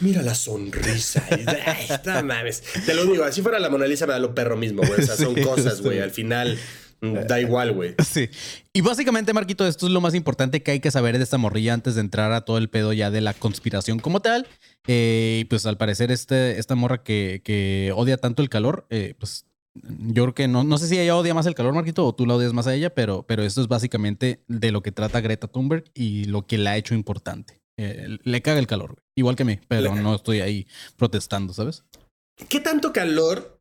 Mira 0.00 0.22
la 0.22 0.34
sonrisa. 0.34 1.26
Ay, 1.30 1.86
no 2.06 2.22
mames. 2.22 2.62
Te 2.86 2.94
lo 2.94 3.04
digo, 3.04 3.24
así 3.24 3.42
fuera 3.42 3.58
la 3.58 3.68
Mona 3.68 3.86
Lisa, 3.86 4.06
me 4.06 4.12
da 4.12 4.18
lo 4.20 4.34
perro 4.34 4.56
mismo, 4.56 4.82
güey. 4.86 5.00
O 5.00 5.02
sea, 5.02 5.16
son 5.16 5.34
Sí, 5.34 5.42
cosas, 5.42 5.78
sí. 5.78 5.82
güey. 5.82 5.98
Al 6.00 6.10
final, 6.12 6.58
da 7.26 7.40
igual, 7.40 7.72
güey. 7.72 7.94
Sí. 8.04 8.28
Y 8.72 8.80
básicamente, 8.80 9.32
Marquito, 9.32 9.66
esto 9.66 9.86
es 9.86 9.92
lo 9.92 10.00
más 10.00 10.14
importante 10.14 10.62
que 10.62 10.70
hay 10.70 10.80
que 10.80 10.90
saber 10.90 11.18
de 11.18 11.24
esta 11.24 11.38
morrilla 11.38 11.74
antes 11.74 11.94
de 11.94 12.00
entrar 12.00 12.32
a 12.32 12.42
todo 12.42 12.58
el 12.58 12.68
pedo 12.68 12.92
ya 12.92 13.10
de 13.10 13.20
la 13.20 13.34
conspiración 13.34 13.98
como 13.98 14.20
tal. 14.20 14.46
Eh, 14.86 15.38
y 15.40 15.44
pues 15.44 15.66
al 15.66 15.76
parecer, 15.76 16.10
este, 16.12 16.58
esta 16.58 16.74
morra 16.74 17.02
que, 17.02 17.42
que 17.44 17.92
odia 17.94 18.16
tanto 18.16 18.42
el 18.42 18.48
calor, 18.48 18.86
eh, 18.90 19.14
pues 19.18 19.46
yo 19.74 20.22
creo 20.24 20.34
que 20.34 20.48
no, 20.48 20.64
no 20.64 20.78
sé 20.78 20.86
si 20.86 20.98
ella 20.98 21.16
odia 21.16 21.34
más 21.34 21.46
el 21.46 21.54
calor, 21.54 21.74
Marquito, 21.74 22.06
o 22.06 22.14
tú 22.14 22.26
la 22.26 22.34
odias 22.34 22.52
más 22.52 22.66
a 22.66 22.74
ella, 22.74 22.94
pero, 22.94 23.24
pero 23.24 23.42
esto 23.42 23.60
es 23.60 23.68
básicamente 23.68 24.44
de 24.46 24.70
lo 24.70 24.82
que 24.82 24.92
trata 24.92 25.20
Greta 25.20 25.48
Thunberg 25.48 25.84
y 25.94 26.26
lo 26.26 26.46
que 26.46 26.58
la 26.58 26.72
ha 26.72 26.76
hecho 26.76 26.94
importante. 26.94 27.60
Eh, 27.76 28.18
le 28.22 28.42
caga 28.42 28.60
el 28.60 28.68
calor, 28.68 29.02
igual 29.16 29.34
que 29.34 29.42
a 29.42 29.46
mí, 29.46 29.58
pero 29.66 29.96
no 29.96 30.14
estoy 30.14 30.40
ahí 30.40 30.66
protestando, 30.96 31.52
¿sabes? 31.52 31.84
¿Qué 32.48 32.60
tanto 32.60 32.92
calor? 32.92 33.53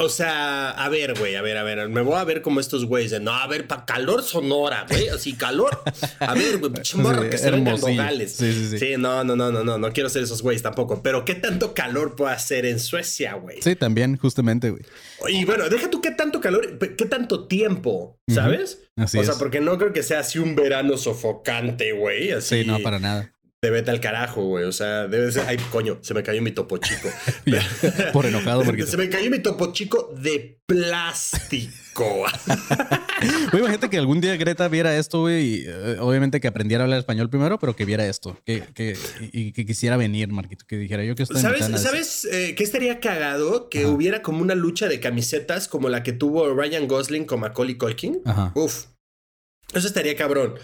O 0.00 0.08
sea, 0.08 0.70
a 0.70 0.88
ver, 0.88 1.18
güey, 1.18 1.34
a 1.34 1.42
ver, 1.42 1.56
a 1.56 1.64
ver, 1.64 1.88
me 1.88 2.02
voy 2.02 2.14
a 2.14 2.22
ver 2.22 2.40
como 2.40 2.60
estos 2.60 2.84
güeyes 2.84 3.10
de, 3.10 3.18
no, 3.18 3.32
a 3.32 3.48
ver, 3.48 3.66
para 3.66 3.84
calor 3.84 4.22
sonora, 4.22 4.86
güey, 4.88 5.08
así 5.08 5.32
calor. 5.32 5.82
A 6.20 6.34
ver, 6.34 6.58
güey, 6.58 6.72
pinche 6.72 6.96
Sí, 6.96 7.28
que 7.28 7.36
se 7.36 7.50
vengan 7.50 7.80
nogales. 7.80 8.36
Sí, 8.36 8.52
sí, 8.52 8.78
sí. 8.78 8.94
no, 8.96 9.24
no, 9.24 9.34
no, 9.34 9.50
no, 9.50 9.64
no, 9.64 9.76
no 9.76 9.92
quiero 9.92 10.08
ser 10.08 10.22
esos 10.22 10.40
güeyes 10.40 10.62
tampoco, 10.62 11.02
pero 11.02 11.24
¿qué 11.24 11.34
tanto 11.34 11.74
calor 11.74 12.14
puede 12.14 12.32
hacer 12.32 12.64
en 12.64 12.78
Suecia, 12.78 13.34
güey? 13.34 13.60
Sí, 13.60 13.74
también, 13.74 14.16
justamente, 14.16 14.70
güey. 14.70 14.84
Y 15.30 15.44
bueno, 15.44 15.68
deja 15.68 15.90
tú 15.90 16.00
qué 16.00 16.12
tanto 16.12 16.40
calor, 16.40 16.78
qué 16.78 17.06
tanto 17.06 17.48
tiempo, 17.48 18.20
¿sabes? 18.32 18.84
Así 18.94 19.18
o 19.18 19.24
sea, 19.24 19.32
es. 19.32 19.38
porque 19.40 19.60
no 19.60 19.78
creo 19.78 19.92
que 19.92 20.04
sea 20.04 20.20
así 20.20 20.38
un 20.38 20.54
verano 20.54 20.96
sofocante, 20.96 21.90
güey, 21.90 22.30
así. 22.30 22.62
Sí, 22.62 22.68
no, 22.68 22.78
para 22.84 23.00
nada. 23.00 23.34
De 23.60 23.70
vete 23.70 23.90
al 23.90 24.00
carajo, 24.00 24.44
güey. 24.44 24.64
O 24.64 24.72
sea, 24.72 25.08
debe 25.08 25.32
ser. 25.32 25.44
Ay, 25.48 25.56
coño, 25.72 25.98
se 26.00 26.14
me 26.14 26.22
cayó 26.22 26.40
mi 26.42 26.52
topo 26.52 26.78
chico. 26.78 27.08
Por 28.12 28.26
enojado, 28.26 28.62
porque. 28.62 28.86
Se 28.86 28.96
me 28.96 29.08
cayó 29.08 29.30
mi 29.30 29.40
topo 29.40 29.72
chico 29.72 30.14
de 30.16 30.60
plástico. 30.66 31.78
Güey, 33.50 33.62
imagínate 33.62 33.90
que 33.90 33.98
algún 33.98 34.20
día 34.20 34.36
Greta 34.36 34.68
viera 34.68 34.96
esto, 34.96 35.22
güey, 35.22 35.44
y 35.44 35.64
eh, 35.66 35.96
obviamente 35.98 36.40
que 36.40 36.46
aprendiera 36.46 36.84
a 36.84 36.84
hablar 36.84 37.00
español 37.00 37.28
primero, 37.28 37.58
pero 37.58 37.74
que 37.74 37.84
viera 37.84 38.06
esto, 38.06 38.38
que, 38.46 38.62
que, 38.72 38.96
y, 39.32 39.50
que 39.50 39.66
quisiera 39.66 39.96
venir, 39.96 40.28
Marquito, 40.28 40.64
que 40.68 40.76
dijera 40.76 41.02
yo 41.02 41.16
que 41.16 41.24
estoy 41.24 41.40
¿Sabes, 41.40 41.64
¿sabes 41.80 42.28
eh, 42.30 42.54
qué 42.56 42.62
estaría 42.62 43.00
cagado? 43.00 43.68
Que 43.68 43.86
hubiera 43.86 44.22
como 44.22 44.42
una 44.42 44.54
lucha 44.54 44.86
de 44.86 45.00
camisetas 45.00 45.66
como 45.66 45.88
la 45.88 46.04
que 46.04 46.12
tuvo 46.12 46.54
Ryan 46.54 46.86
Gosling 46.86 47.24
con 47.24 47.40
Macaulay 47.40 47.74
Culkin. 47.74 48.20
Ajá. 48.24 48.52
Uf. 48.54 48.84
Eso 49.74 49.86
estaría 49.86 50.16
cabrón. 50.16 50.54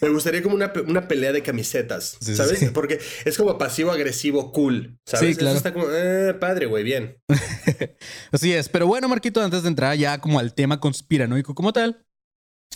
Me 0.00 0.08
gustaría 0.08 0.42
como 0.42 0.54
una, 0.54 0.72
una 0.86 1.06
pelea 1.06 1.32
de 1.32 1.42
camisetas, 1.42 2.16
Sí, 2.20 2.34
¿sabes? 2.34 2.58
sí. 2.60 2.66
Porque 2.72 2.98
es 3.24 3.36
como 3.36 3.58
pasivo-agresivo 3.58 4.52
cool, 4.52 4.98
¿sabes? 5.06 5.30
Sí, 5.30 5.36
claro. 5.36 5.50
Eso 5.50 5.58
está 5.58 5.72
como, 5.74 5.86
eh, 5.90 6.34
padre, 6.40 6.66
güey, 6.66 6.82
bien. 6.82 7.18
Así 8.32 8.52
es. 8.52 8.68
Pero 8.70 8.86
bueno, 8.86 9.08
Marquito, 9.08 9.42
antes 9.42 9.62
de 9.62 9.68
entrar 9.68 9.96
ya 9.96 10.18
como 10.18 10.38
al 10.38 10.54
tema 10.54 10.80
conspiranoico 10.80 11.54
como 11.54 11.72
tal, 11.74 12.04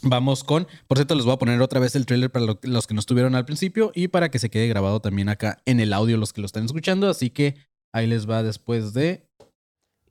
vamos 0.03 0.45
con. 0.45 0.69
Por 0.87 0.99
cierto, 0.99 1.15
les 1.15 1.25
voy 1.25 1.35
a 1.35 1.39
poner 1.39 1.61
otra 1.63 1.81
vez 1.81 1.97
el 1.97 2.05
trailer 2.05 2.31
para 2.31 2.45
lo- 2.45 2.61
los 2.63 2.87
que 2.87 2.93
no 2.95 3.01
estuvieron 3.01 3.35
al 3.35 3.47
principio 3.47 3.91
y 3.95 4.09
para 4.09 4.31
que 4.31 4.39
se 4.39 4.51
quede 4.51 4.69
grabado 4.69 5.01
también 5.01 5.31
acá 5.31 5.63
en 5.65 5.81
el 5.81 5.95
audio 5.95 6.19
los 6.19 6.35
que 6.35 6.43
lo 6.43 6.47
están 6.47 6.67
escuchando. 6.67 7.09
Así 7.09 7.31
que 7.31 7.55
ahí 7.95 8.07
les 8.07 8.29
va 8.29 8.43
después 8.43 8.93
de. 8.93 9.27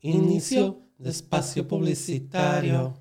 Inicio 0.00 0.82
de 0.98 1.10
espacio 1.10 1.68
publicitario. 1.68 3.00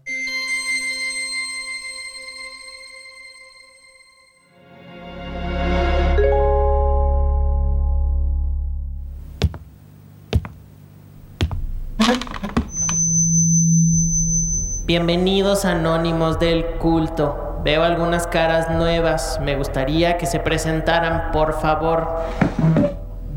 Bienvenidos 14.87 15.65
anónimos 15.65 16.39
del 16.39 16.65
culto. 16.79 17.59
Veo 17.61 17.83
algunas 17.83 18.25
caras 18.25 18.71
nuevas. 18.71 19.37
Me 19.43 19.57
gustaría 19.57 20.17
que 20.17 20.25
se 20.25 20.39
presentaran, 20.39 21.33
por 21.33 21.59
favor. 21.59 22.07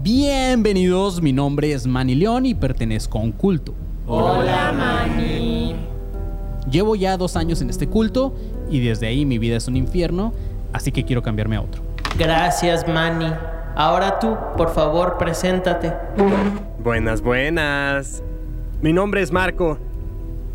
Bienvenidos, 0.00 1.20
mi 1.20 1.32
nombre 1.32 1.72
es 1.72 1.88
Manny 1.88 2.14
León 2.14 2.46
y 2.46 2.54
pertenezco 2.54 3.18
a 3.18 3.22
un 3.22 3.32
culto. 3.32 3.74
Hola, 4.06 4.72
Manny. 4.72 5.74
Llevo 6.70 6.94
ya 6.94 7.16
dos 7.16 7.34
años 7.34 7.60
en 7.62 7.70
este 7.70 7.88
culto 7.88 8.32
y 8.70 8.78
desde 8.78 9.08
ahí 9.08 9.26
mi 9.26 9.38
vida 9.38 9.56
es 9.56 9.66
un 9.66 9.74
infierno, 9.74 10.32
así 10.72 10.92
que 10.92 11.04
quiero 11.04 11.20
cambiarme 11.20 11.56
a 11.56 11.62
otro. 11.62 11.82
Gracias, 12.16 12.86
Manny. 12.86 13.32
Ahora 13.74 14.20
tú, 14.20 14.36
por 14.56 14.72
favor, 14.72 15.18
preséntate. 15.18 15.92
Buenas, 16.80 17.20
buenas. 17.20 18.22
Mi 18.80 18.92
nombre 18.92 19.20
es 19.20 19.32
Marco 19.32 19.89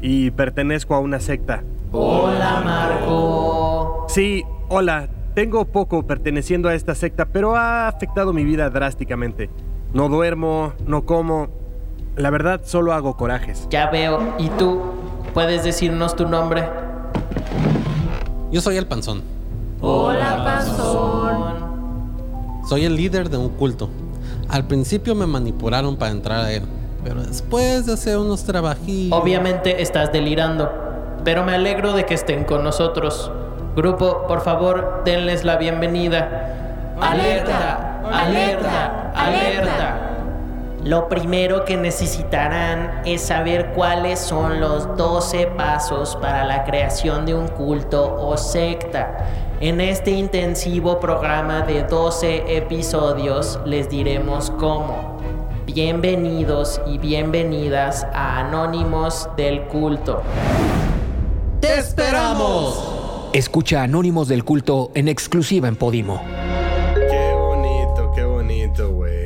y 0.05 0.29
pertenezco 0.29 0.93
a 0.93 0.99
una 0.99 1.19
secta. 1.19 1.63
Hola, 1.91 2.61
Marco. 2.63 4.05
Sí, 4.07 4.43
hola. 4.69 5.09
Tengo 5.33 5.65
poco 5.65 6.03
perteneciendo 6.03 6.69
a 6.69 6.75
esta 6.75 6.93
secta, 6.93 7.25
pero 7.25 7.55
ha 7.55 7.87
afectado 7.87 8.31
mi 8.31 8.43
vida 8.45 8.69
drásticamente. 8.69 9.49
No 9.93 10.07
duermo, 10.07 10.73
no 10.85 11.05
como. 11.05 11.47
La 12.15 12.29
verdad, 12.29 12.61
solo 12.63 12.93
hago 12.93 13.17
corajes. 13.17 13.67
Ya 13.71 13.89
veo. 13.89 14.35
¿Y 14.37 14.49
tú? 14.49 14.79
¿Puedes 15.33 15.63
decirnos 15.63 16.15
tu 16.15 16.29
nombre? 16.29 16.69
Yo 18.51 18.61
soy 18.61 18.77
el 18.77 18.85
panzón. 18.85 19.23
Hola, 19.81 20.43
Panzón. 20.45 21.55
Soy 22.69 22.85
el 22.85 22.95
líder 22.95 23.29
de 23.29 23.37
un 23.37 23.49
culto. 23.49 23.89
Al 24.49 24.67
principio 24.67 25.15
me 25.15 25.25
manipularon 25.25 25.97
para 25.97 26.11
entrar 26.11 26.45
a 26.45 26.53
él, 26.53 26.63
pero 27.05 27.21
después 27.21 27.85
de 27.85 27.93
hacer 27.93 28.17
unos 28.17 28.45
trabajillos... 28.45 29.17
Obviamente 29.17 29.83
estás 29.83 30.11
delirando, 30.11 30.71
pero 31.23 31.43
me 31.43 31.53
alegro 31.53 31.93
de 31.93 32.03
que 32.07 32.15
estén 32.15 32.45
con 32.45 32.63
nosotros. 32.63 33.31
Grupo, 33.75 34.25
por 34.27 34.41
favor, 34.41 35.03
denles 35.05 35.43
la 35.43 35.57
bienvenida. 35.57 36.95
¡Alerta! 36.99 38.01
¡Alerta! 38.11 39.11
¡Alerta! 39.13 40.11
Lo 40.83 41.07
primero 41.07 41.63
que 41.63 41.77
necesitarán 41.77 43.03
es 43.05 43.21
saber 43.21 43.73
cuáles 43.75 44.19
son 44.19 44.59
los 44.59 44.97
12 44.97 45.47
pasos 45.57 46.15
para 46.15 46.43
la 46.43 46.63
creación 46.63 47.27
de 47.27 47.35
un 47.35 47.49
culto 47.49 48.15
o 48.19 48.35
secta. 48.35 49.27
En 49.59 49.79
este 49.79 50.09
intensivo 50.09 50.99
programa 50.99 51.61
de 51.61 51.83
12 51.83 52.57
episodios 52.57 53.59
les 53.63 53.89
diremos 53.89 54.49
cómo. 54.49 55.14
Bienvenidos 55.65 56.79
y 56.85 56.99
bienvenidas 56.99 58.05
a 58.13 58.39
Anónimos 58.39 59.27
del 59.35 59.63
Culto. 59.63 60.21
¡Te 61.59 61.79
esperamos! 61.79 63.29
Escucha 63.33 63.81
Anónimos 63.81 64.27
del 64.27 64.43
Culto 64.43 64.91
en 64.93 65.07
exclusiva 65.07 65.67
en 65.67 65.75
Podimo. 65.75 66.21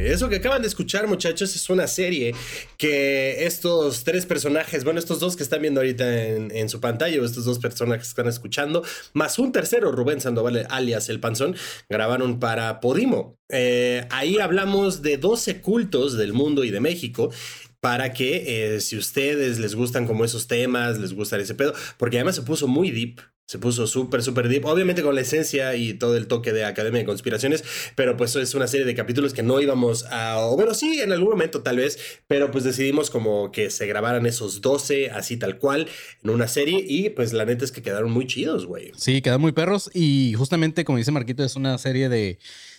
Eso 0.10 0.28
que 0.28 0.38
acaban 0.38 0.62
de 0.62 0.68
escuchar, 0.68 1.08
muchachos, 1.08 1.56
es 1.56 1.70
una 1.70 1.88
serie 1.88 2.34
que 2.78 3.46
estos 3.46 4.04
tres 4.04 4.26
personajes, 4.26 4.84
bueno, 4.84 5.00
estos 5.00 5.20
dos 5.20 5.36
que 5.36 5.44
están 5.44 5.62
viendo 5.62 5.82
ahorita 5.82 6.26
en, 6.28 6.70
su 6.70 6.82
pantalla, 6.82 7.22
o 7.22 7.26
estos 7.26 7.46
dos 7.46 7.60
personajes 7.60 8.08
que 8.08 8.10
están 8.10 8.28
escuchando, 8.28 8.84
más 9.14 9.38
un 9.38 9.52
tercero, 9.52 9.92
Rubén 9.92 10.20
Sandoval, 10.20 10.66
alias 10.70 11.10
El 11.10 11.20
Panzón, 11.20 11.56
grabaron 11.90 12.40
para 12.40 12.80
Podimo. 12.80 13.38
Eh, 13.50 14.08
ahí 14.10 14.40
hablamos 14.40 15.04
de 15.04 15.18
12 15.18 15.62
cultos 15.62 16.18
del 16.18 16.34
mundo 16.34 16.64
y 16.64 16.72
de 16.72 16.80
México 16.80 17.32
para 17.80 18.12
que 18.12 18.76
eh, 18.76 18.82
si 18.82 18.98
ustedes 18.98 19.60
les 19.60 19.76
gustan 19.76 20.08
como 20.08 20.26
esos 20.26 20.48
temas, 20.48 20.98
les 20.98 21.14
gusta 21.14 21.38
ese 21.38 21.56
pedo, 21.56 21.74
porque 21.98 22.18
además 22.18 22.36
se 22.36 22.42
puso 22.42 22.68
muy 22.68 22.92
deep, 22.92 23.22
se 23.50 23.58
puso 23.58 23.88
súper, 23.88 24.22
súper 24.22 24.48
deep, 24.48 24.64
obviamente 24.66 25.02
con 25.02 25.16
la 25.16 25.22
esencia 25.22 25.76
y 25.76 25.96
todo 25.96 26.16
el 26.16 26.28
toque 26.28 26.54
de 26.54 26.66
Academia 26.66 27.00
de 27.00 27.06
Conspiraciones, 27.08 27.64
pero 27.96 28.16
pues 28.16 28.36
es 28.36 28.54
una 28.54 28.68
serie 28.68 28.86
de 28.86 28.94
capítulos 28.94 29.34
que 29.34 29.42
no 29.42 29.60
íbamos 29.60 30.06
a, 30.12 30.38
o 30.38 30.56
bueno, 30.56 30.76
sí, 30.76 31.00
en 31.02 31.12
algún 31.12 31.32
momento 31.32 31.64
tal 31.64 31.78
vez, 31.78 31.98
pero 32.28 32.52
pues 32.52 32.64
decidimos 32.64 33.10
como 33.10 33.52
que 33.52 33.72
se 33.72 33.88
grabaran 33.88 34.28
esos 34.28 34.62
12 34.62 35.10
así 35.10 35.36
tal 35.36 35.58
cual 35.58 35.88
en 36.24 36.30
una 36.30 36.48
serie 36.48 36.86
y 36.88 37.10
pues 37.10 37.34
la 37.34 37.44
neta 37.44 37.66
es 37.66 37.72
que 37.72 37.82
quedaron 37.82 38.12
muy 38.12 38.28
chidos, 38.28 38.68
güey. 38.68 38.92
Sí, 38.96 39.24
quedan 39.24 39.42
muy 39.42 39.52
perros 39.52 39.90
y 39.96 40.36
justamente 40.38 40.86
como 40.86 41.00
dice 41.00 41.10
Marquito 41.10 41.44
es 41.44 41.56
una 41.56 41.76
serie 41.80 42.08
de, 42.08 42.38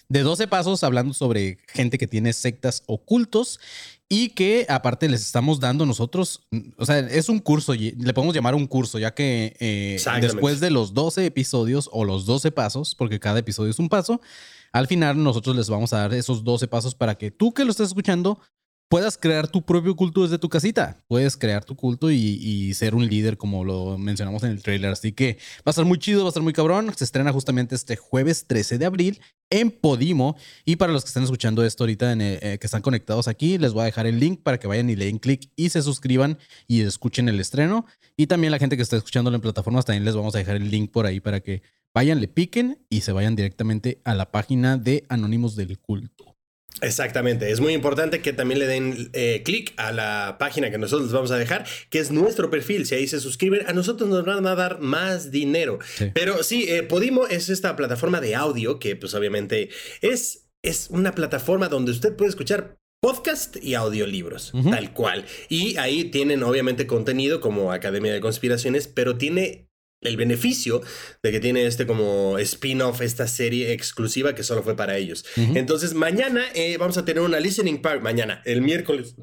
de 0.08 0.20
12 0.20 0.46
pasos 0.46 0.84
hablando 0.84 1.14
sobre 1.14 1.58
gente 1.66 1.98
que 1.98 2.06
tiene 2.06 2.32
sectas 2.32 2.84
ocultos 2.86 3.58
y 4.12 4.30
que 4.30 4.66
aparte 4.68 5.08
les 5.08 5.22
estamos 5.22 5.60
dando 5.60 5.86
nosotros, 5.86 6.42
o 6.76 6.84
sea, 6.84 6.98
es 6.98 7.28
un 7.28 7.38
curso, 7.38 7.74
le 7.74 8.12
podemos 8.12 8.34
llamar 8.34 8.56
un 8.56 8.66
curso, 8.66 8.98
ya 8.98 9.14
que 9.14 9.56
eh, 9.60 10.02
después 10.20 10.58
de 10.58 10.70
los 10.70 10.92
12 10.94 11.24
episodios 11.24 11.88
o 11.92 12.04
los 12.04 12.26
12 12.26 12.50
pasos, 12.50 12.96
porque 12.96 13.20
cada 13.20 13.38
episodio 13.38 13.70
es 13.70 13.78
un 13.78 13.88
paso, 13.88 14.20
al 14.72 14.88
final 14.88 15.22
nosotros 15.22 15.54
les 15.54 15.70
vamos 15.70 15.92
a 15.92 15.98
dar 15.98 16.14
esos 16.14 16.42
12 16.42 16.66
pasos 16.66 16.96
para 16.96 17.14
que 17.14 17.30
tú 17.30 17.54
que 17.54 17.64
lo 17.64 17.70
estés 17.70 17.86
escuchando 17.86 18.40
puedas 18.90 19.16
crear 19.16 19.46
tu 19.46 19.62
propio 19.62 19.94
culto 19.94 20.24
desde 20.24 20.36
tu 20.36 20.48
casita. 20.48 21.00
Puedes 21.06 21.36
crear 21.36 21.64
tu 21.64 21.76
culto 21.76 22.10
y, 22.10 22.74
ser 22.74 22.94
un 22.94 23.06
líder 23.06 23.36
como 23.38 23.64
lo 23.64 23.96
mencionamos 23.96 24.42
en 24.42 24.50
el 24.50 24.62
trailer. 24.62 24.90
Así 24.90 25.12
que 25.12 25.38
va 25.58 25.66
a 25.66 25.70
estar 25.70 25.84
muy 25.84 25.98
chido, 25.98 26.22
va 26.22 26.28
a 26.28 26.30
estar 26.30 26.42
muy 26.42 26.52
cabrón. 26.52 26.92
Se 26.96 27.04
estrena 27.04 27.32
justamente 27.32 27.76
este 27.76 27.94
jueves 27.94 28.46
13 28.48 28.78
de 28.78 28.86
abril 28.86 29.20
en 29.48 29.70
Podimo. 29.70 30.36
Y 30.64 30.74
para 30.76 30.92
los 30.92 31.04
que 31.04 31.08
están 31.08 31.22
escuchando 31.22 31.64
esto 31.64 31.84
ahorita, 31.84 32.12
eh, 32.14 32.58
que 32.60 32.66
están 32.66 32.82
conectados 32.82 33.28
aquí, 33.28 33.58
les 33.58 33.72
voy 33.72 33.82
a 33.82 33.84
dejar 33.84 34.08
el 34.08 34.18
link 34.18 34.40
para 34.42 34.58
que 34.58 34.66
vayan 34.66 34.90
y 34.90 34.96
le 34.96 35.04
den 35.04 35.18
clic 35.18 35.50
y 35.54 35.68
se 35.68 35.82
suscriban 35.82 36.36
y 36.66 36.80
escuchen 36.80 37.28
el 37.28 37.38
estreno. 37.38 37.86
Y 38.16 38.26
también 38.26 38.50
la 38.50 38.58
gente 38.58 38.76
que 38.76 38.82
está 38.82 38.96
escuchando 38.96 39.32
en 39.32 39.40
plataformas, 39.40 39.84
también 39.84 40.04
les 40.04 40.16
vamos 40.16 40.34
a 40.34 40.38
dejar 40.38 40.56
el 40.56 40.68
link 40.68 40.90
por 40.90 41.06
ahí 41.06 41.20
para 41.20 41.38
que 41.38 41.62
vayan, 41.94 42.20
le 42.20 42.26
piquen 42.26 42.84
y 42.90 43.02
se 43.02 43.12
vayan 43.12 43.36
directamente 43.36 44.00
a 44.04 44.14
la 44.14 44.32
página 44.32 44.76
de 44.76 45.04
Anónimos 45.08 45.54
del 45.54 45.78
Culto. 45.78 46.19
Exactamente, 46.82 47.50
es 47.50 47.60
muy 47.60 47.74
importante 47.74 48.20
que 48.20 48.32
también 48.32 48.58
le 48.58 48.66
den 48.66 49.10
eh, 49.12 49.42
clic 49.44 49.74
a 49.76 49.92
la 49.92 50.36
página 50.38 50.70
que 50.70 50.78
nosotros 50.78 51.08
les 51.08 51.12
vamos 51.12 51.30
a 51.30 51.36
dejar, 51.36 51.66
que 51.90 51.98
es 51.98 52.10
nuestro 52.10 52.48
perfil. 52.48 52.86
Si 52.86 52.94
ahí 52.94 53.06
se 53.06 53.20
suscriben, 53.20 53.66
a 53.66 53.72
nosotros 53.72 54.08
nos 54.08 54.24
van 54.24 54.46
a 54.46 54.54
dar 54.54 54.80
más 54.80 55.30
dinero. 55.30 55.78
Sí. 55.96 56.10
Pero 56.14 56.42
sí, 56.42 56.66
eh, 56.68 56.82
Podimo 56.82 57.26
es 57.26 57.48
esta 57.48 57.76
plataforma 57.76 58.20
de 58.20 58.34
audio 58.34 58.78
que 58.78 58.96
pues 58.96 59.14
obviamente 59.14 59.68
es, 60.00 60.48
es 60.62 60.88
una 60.90 61.12
plataforma 61.12 61.68
donde 61.68 61.92
usted 61.92 62.16
puede 62.16 62.30
escuchar 62.30 62.78
podcast 63.00 63.56
y 63.62 63.74
audiolibros, 63.74 64.52
tal 64.70 64.92
cual. 64.92 65.24
Y 65.48 65.78
ahí 65.78 66.04
tienen 66.04 66.42
obviamente 66.42 66.86
contenido 66.86 67.40
como 67.40 67.72
Academia 67.72 68.12
de 68.12 68.20
Conspiraciones, 68.20 68.88
pero 68.88 69.16
tiene 69.16 69.69
el 70.00 70.16
beneficio 70.16 70.80
de 71.22 71.30
que 71.30 71.40
tiene 71.40 71.66
este 71.66 71.86
como 71.86 72.38
spin-off, 72.38 73.00
esta 73.00 73.26
serie 73.26 73.72
exclusiva 73.72 74.34
que 74.34 74.42
solo 74.42 74.62
fue 74.62 74.76
para 74.76 74.96
ellos. 74.96 75.24
Entonces, 75.36 75.94
mañana 75.94 76.44
eh, 76.54 76.76
vamos 76.78 76.96
a 76.98 77.04
tener 77.04 77.22
una 77.22 77.40
listening 77.40 77.82
party. 77.82 78.02
Mañana, 78.02 78.42
el 78.44 78.62
miércoles. 78.62 79.14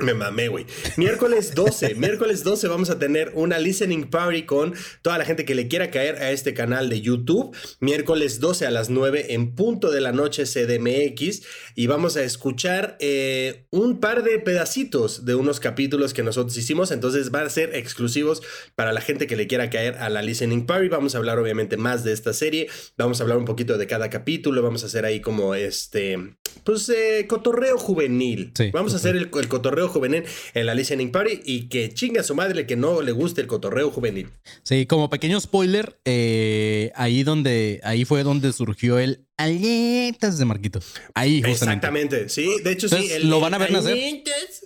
Me 0.00 0.14
mamé, 0.14 0.46
güey. 0.46 0.64
Miércoles 0.96 1.56
12, 1.56 1.96
miércoles 1.96 2.44
12 2.44 2.68
vamos 2.68 2.88
a 2.88 3.00
tener 3.00 3.32
una 3.34 3.58
listening 3.58 4.04
party 4.04 4.44
con 4.44 4.72
toda 5.02 5.18
la 5.18 5.24
gente 5.24 5.44
que 5.44 5.56
le 5.56 5.66
quiera 5.66 5.90
caer 5.90 6.22
a 6.22 6.30
este 6.30 6.54
canal 6.54 6.88
de 6.88 7.00
YouTube. 7.00 7.56
Miércoles 7.80 8.38
12 8.38 8.64
a 8.64 8.70
las 8.70 8.90
9 8.90 9.34
en 9.34 9.56
punto 9.56 9.90
de 9.90 10.00
la 10.00 10.12
noche 10.12 10.44
CDMX 10.44 11.42
y 11.74 11.88
vamos 11.88 12.16
a 12.16 12.22
escuchar 12.22 12.96
eh, 13.00 13.66
un 13.70 13.98
par 13.98 14.22
de 14.22 14.38
pedacitos 14.38 15.24
de 15.24 15.34
unos 15.34 15.58
capítulos 15.58 16.14
que 16.14 16.22
nosotros 16.22 16.56
hicimos. 16.56 16.92
Entonces 16.92 17.32
van 17.32 17.46
a 17.46 17.50
ser 17.50 17.74
exclusivos 17.74 18.42
para 18.76 18.92
la 18.92 19.00
gente 19.00 19.26
que 19.26 19.34
le 19.34 19.48
quiera 19.48 19.68
caer 19.68 19.96
a 19.96 20.10
la 20.10 20.22
listening 20.22 20.64
party. 20.64 20.86
Vamos 20.90 21.16
a 21.16 21.18
hablar 21.18 21.40
obviamente 21.40 21.76
más 21.76 22.04
de 22.04 22.12
esta 22.12 22.32
serie. 22.32 22.68
Vamos 22.96 23.18
a 23.18 23.24
hablar 23.24 23.38
un 23.38 23.46
poquito 23.46 23.76
de 23.76 23.88
cada 23.88 24.10
capítulo. 24.10 24.62
Vamos 24.62 24.84
a 24.84 24.86
hacer 24.86 25.04
ahí 25.04 25.20
como 25.20 25.56
este, 25.56 26.36
pues, 26.64 26.88
eh, 26.88 27.26
cotorreo 27.28 27.78
juvenil. 27.78 28.52
Sí. 28.54 28.70
Vamos 28.72 28.92
a 28.94 28.96
hacer 28.96 29.16
el, 29.16 29.30
el 29.32 29.48
cotorreo 29.48 29.88
juvenil 29.88 30.24
en 30.54 30.66
la 30.66 30.74
listening 30.74 31.10
party 31.10 31.40
y 31.44 31.68
que 31.68 31.92
chinga 31.92 32.20
a 32.20 32.24
su 32.24 32.34
madre 32.34 32.66
que 32.66 32.76
no 32.76 33.02
le 33.02 33.12
guste 33.12 33.40
el 33.40 33.46
cotorreo 33.46 33.90
juvenil. 33.90 34.30
Sí, 34.62 34.86
como 34.86 35.10
pequeño 35.10 35.40
spoiler, 35.40 35.98
eh, 36.04 36.90
ahí 36.94 37.22
donde, 37.22 37.80
ahí 37.84 38.04
fue 38.04 38.22
donde 38.22 38.52
surgió 38.52 38.98
el 38.98 39.27
aletas 39.38 40.36
de 40.36 40.44
Marquito. 40.44 40.80
Ahí, 41.14 41.40
justamente. 41.42 41.86
Exactamente, 41.86 42.28
sí. 42.28 42.48
De 42.62 42.72
hecho, 42.72 42.88
sí. 42.88 43.08
Lo 43.22 43.40
van 43.40 43.54
a 43.54 43.58
ver 43.58 43.72
nacer. 43.72 43.96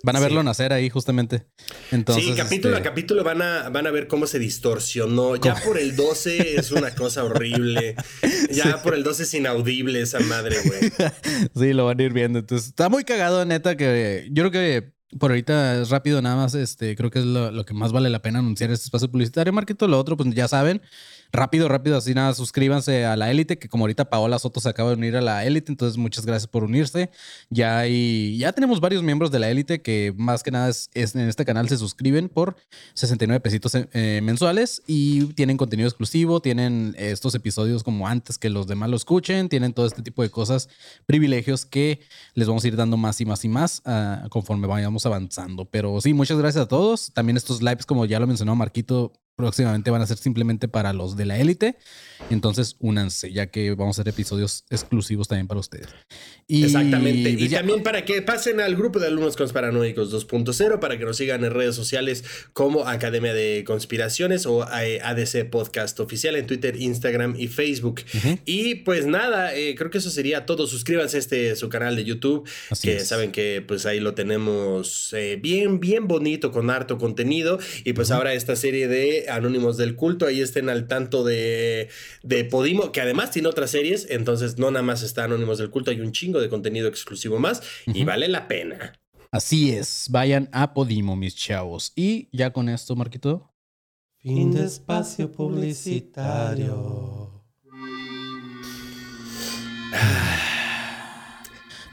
Van 0.03 0.15
a 0.15 0.19
verlo 0.19 0.41
Sí. 0.41 0.45
nacer 0.45 0.73
ahí, 0.73 0.89
justamente. 0.89 1.45
Entonces, 1.91 2.25
sí, 2.25 2.33
capítulo 2.35 2.75
este, 2.75 2.87
a 2.87 2.91
capítulo 2.91 3.23
van 3.23 3.41
a, 3.41 3.69
van 3.69 3.87
a 3.87 3.91
ver 3.91 4.07
cómo 4.07 4.27
se 4.27 4.39
distorsionó. 4.39 5.35
Ya 5.37 5.55
por 5.55 5.77
el 5.77 5.95
12 5.95 6.55
es 6.57 6.71
una 6.71 6.93
cosa 6.93 7.23
horrible. 7.23 7.95
Ya 8.51 8.83
por 8.83 8.93
el 8.93 9.03
12 9.03 9.23
es 9.23 9.33
inaudible 9.33 10.01
esa 10.01 10.19
madre, 10.19 10.57
güey. 10.63 10.91
sí, 11.55 11.73
lo 11.73 11.85
van 11.85 11.99
a 11.99 12.03
ir 12.03 12.13
viendo. 12.13 12.39
Entonces, 12.39 12.67
está 12.67 12.89
muy 12.89 13.03
cagado, 13.03 13.45
neta, 13.45 13.75
que 13.77 14.27
yo 14.31 14.43
creo 14.43 14.51
que 14.51 14.93
por 15.17 15.31
ahorita 15.31 15.81
es 15.81 15.89
rápido 15.89 16.21
nada 16.21 16.35
más, 16.35 16.55
este, 16.55 16.95
creo 16.95 17.09
que 17.09 17.19
es 17.19 17.25
lo, 17.25 17.51
lo 17.51 17.65
que 17.65 17.73
más 17.73 17.91
vale 17.91 18.09
la 18.09 18.21
pena 18.21 18.39
anunciar 18.39 18.71
este 18.71 18.85
espacio 18.85 19.09
publicitario, 19.09 19.53
Marquito. 19.53 19.87
Lo 19.87 19.99
otro, 19.99 20.17
pues 20.17 20.33
ya 20.35 20.47
saben, 20.47 20.81
rápido, 21.33 21.67
rápido, 21.67 21.97
así 21.97 22.13
nada, 22.13 22.33
suscríbanse 22.35 23.05
a 23.05 23.17
la 23.17 23.31
élite, 23.31 23.57
que 23.57 23.67
como 23.67 23.83
ahorita 23.83 24.05
Paola 24.05 24.37
Soto 24.37 24.59
se 24.59 24.69
acaba 24.69 24.89
de 24.89 24.95
unir 24.95 25.17
a 25.17 25.21
la 25.21 25.43
élite, 25.43 25.71
entonces 25.71 25.97
muchas 25.97 26.25
gracias 26.25 26.47
por 26.47 26.63
unirse. 26.63 27.09
Ya 27.49 27.85
ya 27.87 28.53
tenemos 28.53 28.79
varios 28.79 29.01
miembros 29.01 29.31
de 29.31 29.39
la 29.39 29.49
élite 29.49 29.81
que 29.81 30.13
más 30.15 30.43
que 30.43 30.51
nada 30.51 30.69
es, 30.69 30.89
en 30.93 31.27
este 31.27 31.43
canal 31.43 31.67
se 31.67 31.77
suscriben 31.77 32.29
por 32.29 32.55
69 32.93 33.39
pesitos 33.39 33.73
eh, 33.75 34.21
mensuales 34.23 34.83
y 34.85 35.25
tienen 35.33 35.57
contenido 35.57 35.89
exclusivo, 35.89 36.39
tienen 36.39 36.95
estos 36.99 37.33
episodios 37.33 37.83
como 37.83 38.07
antes 38.07 38.37
que 38.37 38.49
los 38.49 38.67
demás 38.67 38.91
lo 38.91 38.95
escuchen, 38.95 39.49
tienen 39.49 39.73
todo 39.73 39.87
este 39.87 40.03
tipo 40.03 40.21
de 40.21 40.29
cosas, 40.29 40.69
privilegios 41.07 41.65
que 41.65 41.99
les 42.35 42.47
vamos 42.47 42.63
a 42.63 42.67
ir 42.67 42.75
dando 42.75 42.95
más 42.95 43.19
y 43.21 43.25
más 43.25 43.43
y 43.43 43.49
más 43.49 43.81
ah, 43.85 44.27
conforme 44.29 44.67
vayamos 44.67 45.05
avanzando. 45.07 45.65
Pero 45.65 45.99
sí, 45.99 46.13
muchas 46.13 46.37
gracias 46.37 46.65
a 46.65 46.67
todos. 46.67 47.11
También 47.13 47.37
estos 47.37 47.63
lives, 47.63 47.87
como 47.87 48.05
ya 48.05 48.19
lo 48.19 48.27
mencionó 48.27 48.55
Marquito, 48.55 49.13
próximamente 49.35 49.89
van 49.91 50.01
a 50.01 50.07
ser 50.07 50.17
simplemente 50.17 50.67
para 50.67 50.93
los 50.93 51.17
de 51.17 51.25
la 51.25 51.39
élite. 51.39 51.77
Entonces, 52.29 52.75
únanse, 52.79 53.31
ya 53.33 53.47
que 53.47 53.73
vamos 53.73 53.97
a 53.97 54.01
hacer 54.01 54.13
episodios 54.13 54.63
exclusivos 54.69 55.27
también 55.27 55.47
para 55.47 55.59
ustedes. 55.59 55.87
Y, 56.47 56.63
Exactamente. 56.63 57.31
Y 57.31 57.37
pues 57.37 57.49
ya- 57.51 57.57
también 57.59 57.83
para 57.83 58.05
que 58.05 58.21
pasen 58.21 58.59
al 58.61 58.75
grupo 58.75 58.99
de 58.99 59.07
alumnos 59.07 59.35
conspiranoicos 59.35 60.11
2.0, 60.11 60.79
para 60.79 60.97
que 60.97 61.05
nos 61.05 61.17
sigan 61.17 61.43
en 61.43 61.51
redes 61.51 61.75
sociales 61.75 62.23
como 62.53 62.87
Academia 62.87 63.33
de 63.33 63.63
Conspiraciones 63.65 64.45
o 64.45 64.65
eh, 64.79 64.99
ADC 65.03 65.49
Podcast 65.49 65.99
Oficial 65.99 66.35
en 66.35 66.47
Twitter, 66.47 66.75
Instagram 66.79 67.35
y 67.37 67.47
Facebook. 67.47 68.01
Y 68.45 68.75
pues 68.75 69.05
nada, 69.05 69.53
eh, 69.55 69.75
creo 69.75 69.89
que 69.89 69.97
eso 69.97 70.09
sería 70.09 70.45
todo. 70.45 70.67
Suscríbanse 70.67 71.17
a 71.17 71.19
este 71.19 71.55
su 71.55 71.69
canal 71.69 71.95
de 71.95 72.05
YouTube, 72.05 72.47
Así 72.69 72.87
que 72.87 72.97
es. 72.97 73.07
saben 73.07 73.31
que 73.31 73.63
pues 73.67 73.85
ahí 73.85 73.99
lo 73.99 74.13
tenemos 74.13 75.11
eh, 75.13 75.37
bien, 75.41 75.79
bien 75.79 76.07
bonito, 76.07 76.51
con 76.51 76.69
harto 76.69 76.97
contenido. 76.97 77.59
Y 77.83 77.93
pues 77.93 78.11
ahora 78.11 78.33
esta 78.33 78.55
serie 78.55 78.87
de 78.87 79.22
Anónimos 79.29 79.77
del 79.77 79.95
Culto, 79.95 80.25
ahí 80.25 80.41
estén 80.41 80.69
al 80.69 80.87
tanto 80.87 81.23
de, 81.23 81.89
de 82.23 82.45
Podimo, 82.45 82.91
que 82.91 83.01
además 83.01 83.31
tiene 83.31 83.47
otras 83.47 83.71
series, 83.71 84.07
entonces 84.09 84.57
no 84.57 84.71
nada 84.71 84.83
más 84.83 85.03
está 85.03 85.23
Anónimos 85.23 85.57
del 85.57 85.69
Culto, 85.69 85.91
hay 85.91 86.01
un 86.01 86.11
chingo 86.11 86.41
de 86.41 86.49
contenido 86.49 86.87
exclusivo 86.87 87.39
más 87.39 87.61
y 87.85 88.03
vale 88.03 88.27
la 88.27 88.47
pena. 88.47 88.93
Así 89.31 89.71
es, 89.71 90.07
vayan 90.11 90.49
a 90.51 90.73
Podimo, 90.73 91.15
mis 91.15 91.35
chavos. 91.35 91.91
Y 91.95 92.29
ya 92.31 92.53
con 92.53 92.69
esto, 92.69 92.95
Marquito. 92.95 93.51
Fin 94.17 94.51
de 94.51 94.65
espacio 94.65 95.31
publicitario. 95.31 97.43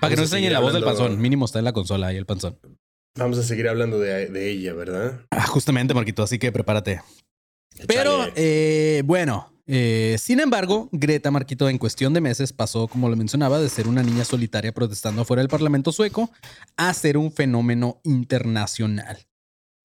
Para 0.01 0.15
que 0.15 0.21
no 0.21 0.27
seguir 0.27 0.53
la 0.53 0.61
voz 0.61 0.73
del 0.73 0.85
panzón, 0.85 1.21
mínimo 1.21 1.45
está 1.45 1.59
en 1.59 1.65
la 1.65 1.73
consola 1.73 2.09
ahí 2.09 2.17
el 2.17 2.27
panzón. 2.27 2.59
Vamos 3.17 3.39
a 3.39 3.43
seguir 3.43 3.69
hablando 3.69 3.99
de, 3.99 4.27
de 4.27 4.51
ella, 4.51 4.73
¿verdad? 4.73 5.21
Ah, 5.31 5.47
justamente, 5.47 5.95
Marquito, 5.95 6.23
así 6.23 6.39
que 6.39 6.53
prepárate. 6.53 7.01
Pero 7.87 8.27
eh, 8.37 9.03
bueno, 9.05 9.53
eh, 9.67 10.17
sin 10.19 10.41
embargo, 10.41 10.89
Greta 10.93 11.31
Marquito 11.31 11.69
en 11.69 11.79
cuestión 11.79 12.13
de 12.13 12.21
meses 12.21 12.53
pasó, 12.53 12.89
como 12.89 13.09
lo 13.09 13.17
mencionaba, 13.17 13.61
de 13.61 13.69
ser 13.69 13.89
una 13.89 14.03
niña 14.03 14.25
solitaria 14.25 14.73
protestando 14.73 15.23
afuera 15.23 15.43
del 15.43 15.49
Parlamento 15.49 15.93
sueco 15.93 16.31
a 16.77 16.93
ser 16.95 17.17
un 17.17 17.33
fenómeno 17.33 18.01
internacional. 18.05 19.19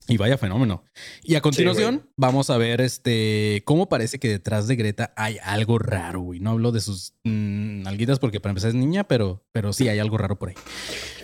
Y 0.08 0.18
vaya 0.18 0.38
fenómeno. 0.38 0.84
Y 1.24 1.34
a 1.34 1.42
continuación 1.42 2.08
vamos 2.16 2.52
a 2.52 2.58
ver 2.58 2.80
este 2.80 3.64
cómo 3.66 3.90
parece 3.90 4.20
que 4.20 4.28
detrás 4.28 4.68
de 4.68 4.76
Greta 4.76 5.14
hay 5.16 5.38
algo 5.44 5.80
raro, 5.80 6.20
güey. 6.22 6.40
No 6.40 6.52
hablo 6.52 6.72
de 6.72 6.80
sus 6.80 7.14
mm, 7.24 7.82
nalguitas 7.82 8.20
porque 8.20 8.40
para 8.40 8.52
empezar 8.52 8.70
es 8.70 8.76
niña, 8.76 9.04
pero, 9.04 9.44
pero 9.52 9.74
sí 9.74 9.90
hay 9.90 9.98
algo 9.98 10.20
raro 10.20 10.38
por 10.38 10.50
ahí. 10.50 10.56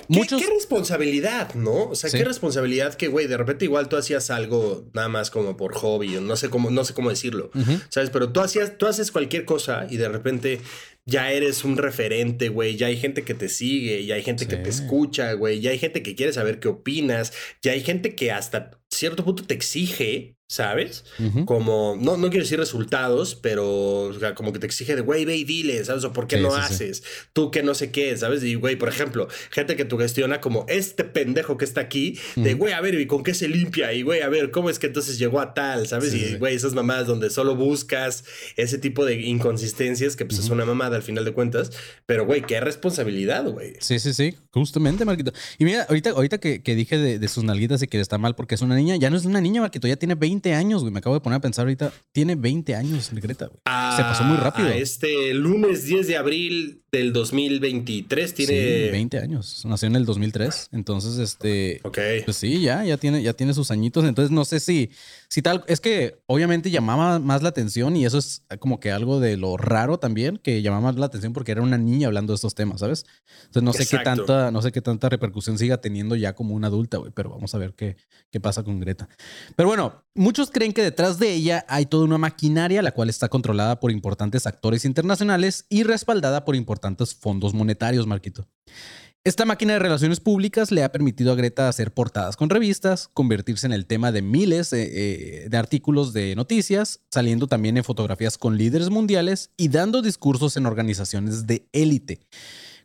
¿Qué, 0.07 0.17
Muchos... 0.19 0.41
qué 0.41 0.49
responsabilidad, 0.49 1.53
¿no? 1.55 1.89
O 1.89 1.95
sea, 1.95 2.09
Sí. 2.09 2.17
qué 2.17 2.23
responsabilidad 2.25 2.93
que, 2.95 3.07
güey, 3.07 3.27
de 3.27 3.37
repente 3.37 3.65
igual 3.65 3.87
tú 3.89 3.97
hacías 3.97 4.29
algo 4.29 4.85
nada 4.93 5.07
más 5.07 5.31
como 5.31 5.55
por 5.57 5.73
hobby, 5.73 6.17
o 6.17 6.21
no 6.21 6.35
sé 6.35 6.49
cómo, 6.49 6.69
no 6.69 6.83
sé 6.83 6.93
cómo 6.93 7.09
decirlo. 7.09 7.51
¿sabes? 7.89 8.09
Pero 8.09 8.31
tú 8.31 8.41
hacías, 8.41 8.77
tú 8.77 8.87
haces 8.87 9.11
cualquier 9.11 9.45
cosa 9.45 9.87
y 9.89 9.97
de 9.97 10.09
repente 10.09 10.61
ya 11.05 11.31
eres 11.31 11.63
un 11.63 11.77
referente, 11.77 12.49
güey, 12.49 12.75
ya 12.75 12.87
hay 12.87 12.97
gente 12.97 13.23
que 13.23 13.33
te 13.33 13.49
sigue, 13.49 14.05
ya 14.05 14.15
hay 14.15 14.23
gente 14.23 14.47
que 14.47 14.57
te 14.57 14.69
escucha, 14.69 15.33
güey, 15.33 15.59
ya 15.59 15.71
hay 15.71 15.79
gente 15.79 16.03
que 16.03 16.15
quiere 16.15 16.33
saber 16.33 16.59
qué 16.59 16.67
opinas, 16.67 17.33
ya 17.61 17.71
hay 17.71 17.81
gente 17.81 18.15
que 18.15 18.31
hasta 18.31 18.81
cierto 18.89 19.23
punto 19.23 19.43
te 19.43 19.53
exige, 19.53 20.35
¿sabes? 20.47 21.05
Como, 21.45 21.97
no, 21.97 22.17
no 22.17 22.29
quiero 22.29 22.43
decir 22.43 22.59
resultados, 22.59 23.35
pero 23.35 24.01
o 24.03 24.19
sea, 24.19 24.35
como 24.35 24.51
que 24.51 24.59
te 24.59 24.65
exige 24.65 24.97
de, 24.97 25.01
güey, 25.01 25.23
ve 25.23 25.37
y 25.37 25.45
dile, 25.45 25.83
¿sabes? 25.85 26.03
O 26.03 26.11
por 26.11 26.27
qué 26.27 26.35
Sí, 26.35 26.43
no 26.43 26.51
sí, 26.51 26.59
haces, 26.59 27.03
tú 27.31 27.51
que 27.51 27.63
no 27.63 27.73
sé 27.73 27.91
qué, 27.91 28.17
¿sabes? 28.17 28.43
Y, 28.43 28.55
güey, 28.55 28.75
por 28.75 28.89
ejemplo, 28.89 29.29
gente 29.49 29.77
que 29.77 29.85
tú 29.85 29.97
gestiona 29.97 30.41
como 30.41 30.65
este 30.67 31.05
pendejo 31.05 31.55
que 31.55 31.63
está 31.63 31.79
aquí, 31.79 32.19
de, 32.35 32.53
güey, 32.55 32.73
a 32.73 32.81
ver, 32.81 32.95
¿y 32.95 33.07
con 33.07 33.23
qué 33.23 33.33
se 33.33 33.47
limpia? 33.47 33.93
Y, 33.93 34.01
güey, 34.01 34.21
a 34.21 34.27
ver, 34.27 34.51
¿cómo 34.51 34.69
es 34.69 34.77
que 34.77 34.87
entonces 34.87 35.17
llegó 35.17 35.39
a 35.39 35.53
tal, 35.53 35.87
¿sabes? 35.87 36.13
Y, 36.13 36.35
güey, 36.35 36.53
esas 36.53 36.73
mamadas 36.73 37.07
donde 37.07 37.29
solo 37.29 37.55
buscas 37.55 38.25
ese 38.57 38.77
tipo 38.77 39.05
de 39.05 39.21
inconsistencias, 39.21 40.17
que 40.17 40.25
pues 40.25 40.37
es 40.39 40.49
una 40.49 40.65
mamada 40.65 41.00
al 41.01 41.05
final 41.05 41.25
de 41.25 41.33
cuentas, 41.33 41.71
pero, 42.05 42.25
güey, 42.25 42.41
qué 42.41 42.59
responsabilidad, 42.59 43.45
güey. 43.49 43.73
Sí, 43.79 43.99
sí, 43.99 44.13
sí, 44.13 44.35
justamente, 44.51 45.03
Marquito. 45.03 45.31
Y 45.57 45.65
mira, 45.65 45.85
ahorita, 45.89 46.11
ahorita 46.11 46.37
que, 46.39 46.61
que 46.63 46.75
dije 46.75 46.97
de, 46.97 47.19
de 47.19 47.27
sus 47.27 47.43
nalguitas 47.43 47.81
y 47.81 47.87
que 47.87 47.99
está 47.99 48.17
mal 48.17 48.35
porque 48.35 48.55
es 48.55 48.61
una 48.61 48.75
niña, 48.75 48.95
ya 48.95 49.09
no 49.09 49.17
es 49.17 49.25
una 49.25 49.41
niña, 49.41 49.61
Marquito, 49.61 49.87
ya 49.87 49.95
tiene 49.95 50.15
20 50.15 50.53
años, 50.53 50.81
güey. 50.81 50.93
Me 50.93 50.99
acabo 50.99 51.15
de 51.15 51.21
poner 51.21 51.37
a 51.37 51.41
pensar 51.41 51.63
ahorita, 51.63 51.91
tiene 52.11 52.35
20 52.35 52.75
años, 52.75 53.09
Greta, 53.11 53.47
güey. 53.47 53.59
Se 53.95 54.01
pasó 54.03 54.23
muy 54.23 54.37
rápido. 54.37 54.69
Este 54.69 55.33
lunes 55.33 55.85
10 55.85 56.07
de 56.07 56.17
abril 56.17 56.80
del 56.91 57.13
2023 57.13 58.33
tiene... 58.33 58.53
Sí, 58.53 58.91
20 58.91 59.19
años. 59.19 59.65
Nació 59.65 59.87
en 59.87 59.95
el 59.95 60.05
2003. 60.05 60.69
Entonces, 60.73 61.17
este. 61.19 61.79
Ok. 61.83 61.97
Pues 62.25 62.35
sí, 62.35 62.61
ya, 62.61 62.83
ya 62.83 62.97
tiene, 62.97 63.23
ya 63.23 63.33
tiene 63.33 63.53
sus 63.53 63.71
añitos. 63.71 64.03
Entonces, 64.03 64.29
no 64.31 64.43
sé 64.43 64.59
si, 64.59 64.91
si 65.29 65.41
tal. 65.41 65.63
Es 65.67 65.79
que 65.79 66.21
obviamente 66.25 66.69
llamaba 66.69 67.19
más 67.19 67.43
la 67.43 67.49
atención 67.49 67.95
y 67.95 68.05
eso 68.05 68.17
es 68.17 68.43
como 68.59 68.81
que 68.81 68.91
algo 68.91 69.21
de 69.21 69.37
lo 69.37 69.55
raro 69.55 69.99
también, 69.99 70.37
que 70.37 70.61
llamaba 70.61 70.91
más 70.91 70.95
la 70.97 71.05
atención 71.05 71.31
porque 71.31 71.53
era 71.53 71.61
una 71.61 71.77
niña 71.77 72.07
hablando 72.07 72.33
de 72.33 72.35
estos 72.35 72.55
temas, 72.55 72.81
¿sabes? 72.81 73.05
Entonces, 73.45 73.63
no 73.63 73.71
sé 73.71 73.87
qué 73.87 74.03
tanta, 74.03 74.51
no 74.51 74.61
sé 74.61 74.73
qué 74.73 74.81
tanta 74.81 75.07
repercusión 75.07 75.57
siga 75.57 75.79
teniendo 75.79 76.17
ya 76.17 76.33
como 76.33 76.55
una 76.55 76.67
adulta, 76.67 76.97
güey. 76.97 77.11
Pero 77.15 77.29
vamos 77.29 77.55
a 77.55 77.57
ver 77.57 77.73
qué, 77.73 77.95
qué 78.31 78.41
pasa 78.41 78.63
con 78.63 78.81
Greta. 78.81 79.07
Pero 79.55 79.69
bueno, 79.69 80.03
muchos 80.13 80.51
creen 80.51 80.73
que 80.73 80.83
detrás 80.83 81.19
de 81.19 81.31
ella 81.31 81.65
hay 81.69 81.85
toda 81.85 82.03
una 82.03 82.17
maquinaria, 82.17 82.81
la 82.81 82.91
cual 82.91 83.09
está 83.09 83.29
controlada 83.29 83.79
por 83.79 83.91
importantes 83.91 84.45
actores 84.45 84.83
internacionales 84.83 85.65
y 85.69 85.83
respaldada 85.83 86.43
por 86.43 86.57
importantes 86.57 86.80
fondos 87.15 87.53
monetarios, 87.53 88.07
Marquito. 88.07 88.47
Esta 89.23 89.45
máquina 89.45 89.73
de 89.73 89.79
relaciones 89.79 90.19
públicas 90.19 90.71
le 90.71 90.83
ha 90.83 90.91
permitido 90.91 91.31
a 91.31 91.35
Greta 91.35 91.69
hacer 91.69 91.93
portadas 91.93 92.35
con 92.35 92.49
revistas, 92.49 93.07
convertirse 93.07 93.67
en 93.67 93.73
el 93.73 93.85
tema 93.85 94.11
de 94.11 94.23
miles 94.23 94.73
eh, 94.73 94.81
eh, 94.81 95.47
de 95.47 95.57
artículos 95.57 96.11
de 96.11 96.35
noticias, 96.35 97.01
saliendo 97.11 97.45
también 97.45 97.77
en 97.77 97.83
fotografías 97.83 98.39
con 98.39 98.57
líderes 98.57 98.89
mundiales 98.89 99.51
y 99.57 99.67
dando 99.67 100.01
discursos 100.01 100.57
en 100.57 100.65
organizaciones 100.65 101.45
de 101.45 101.67
élite. 101.71 102.21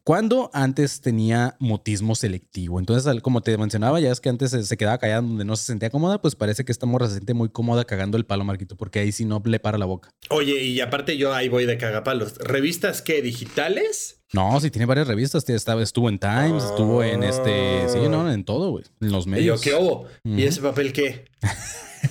Cuando 0.06 0.50
antes 0.52 1.00
tenía 1.00 1.56
mutismo 1.58 2.14
selectivo. 2.14 2.78
Entonces, 2.78 3.20
como 3.22 3.40
te 3.40 3.58
mencionaba, 3.58 3.98
ya 3.98 4.12
es 4.12 4.20
que 4.20 4.28
antes 4.28 4.52
se 4.52 4.76
quedaba 4.76 4.98
callada 4.98 5.22
donde 5.22 5.44
no 5.44 5.56
se 5.56 5.64
sentía 5.64 5.90
cómoda, 5.90 6.22
pues 6.22 6.36
parece 6.36 6.64
que 6.64 6.70
esta 6.70 6.86
morra 6.86 7.08
se 7.08 7.14
siente 7.14 7.34
muy 7.34 7.48
cómoda 7.48 7.84
cagando 7.84 8.16
el 8.16 8.24
palo, 8.24 8.44
Marquito, 8.44 8.76
porque 8.76 9.00
ahí 9.00 9.10
sí 9.10 9.24
no 9.24 9.42
le 9.44 9.58
para 9.58 9.78
la 9.78 9.84
boca. 9.84 10.10
Oye, 10.30 10.62
y 10.62 10.78
aparte 10.78 11.16
yo 11.16 11.34
ahí 11.34 11.48
voy 11.48 11.66
de 11.66 11.76
cagapalos. 11.76 12.36
¿Revistas 12.38 13.02
qué? 13.02 13.20
¿Digitales? 13.20 14.22
No, 14.32 14.60
sí 14.60 14.70
tiene 14.70 14.86
varias 14.86 15.06
revistas. 15.06 15.48
Estaba, 15.48 15.82
estuvo 15.82 16.08
en 16.08 16.18
Times, 16.18 16.64
estuvo 16.64 17.02
en 17.02 17.22
este. 17.22 17.88
Sí, 17.88 17.98
no, 18.10 18.30
en 18.32 18.44
todo, 18.44 18.70
güey. 18.70 18.84
En 19.00 19.12
los 19.12 19.26
Y 19.26 19.30
yo, 19.30 19.30
medios. 19.36 19.60
¿qué 19.60 19.74
hubo? 19.74 20.06
¿Y 20.24 20.42
ese 20.44 20.60
papel 20.60 20.92
qué? 20.92 21.24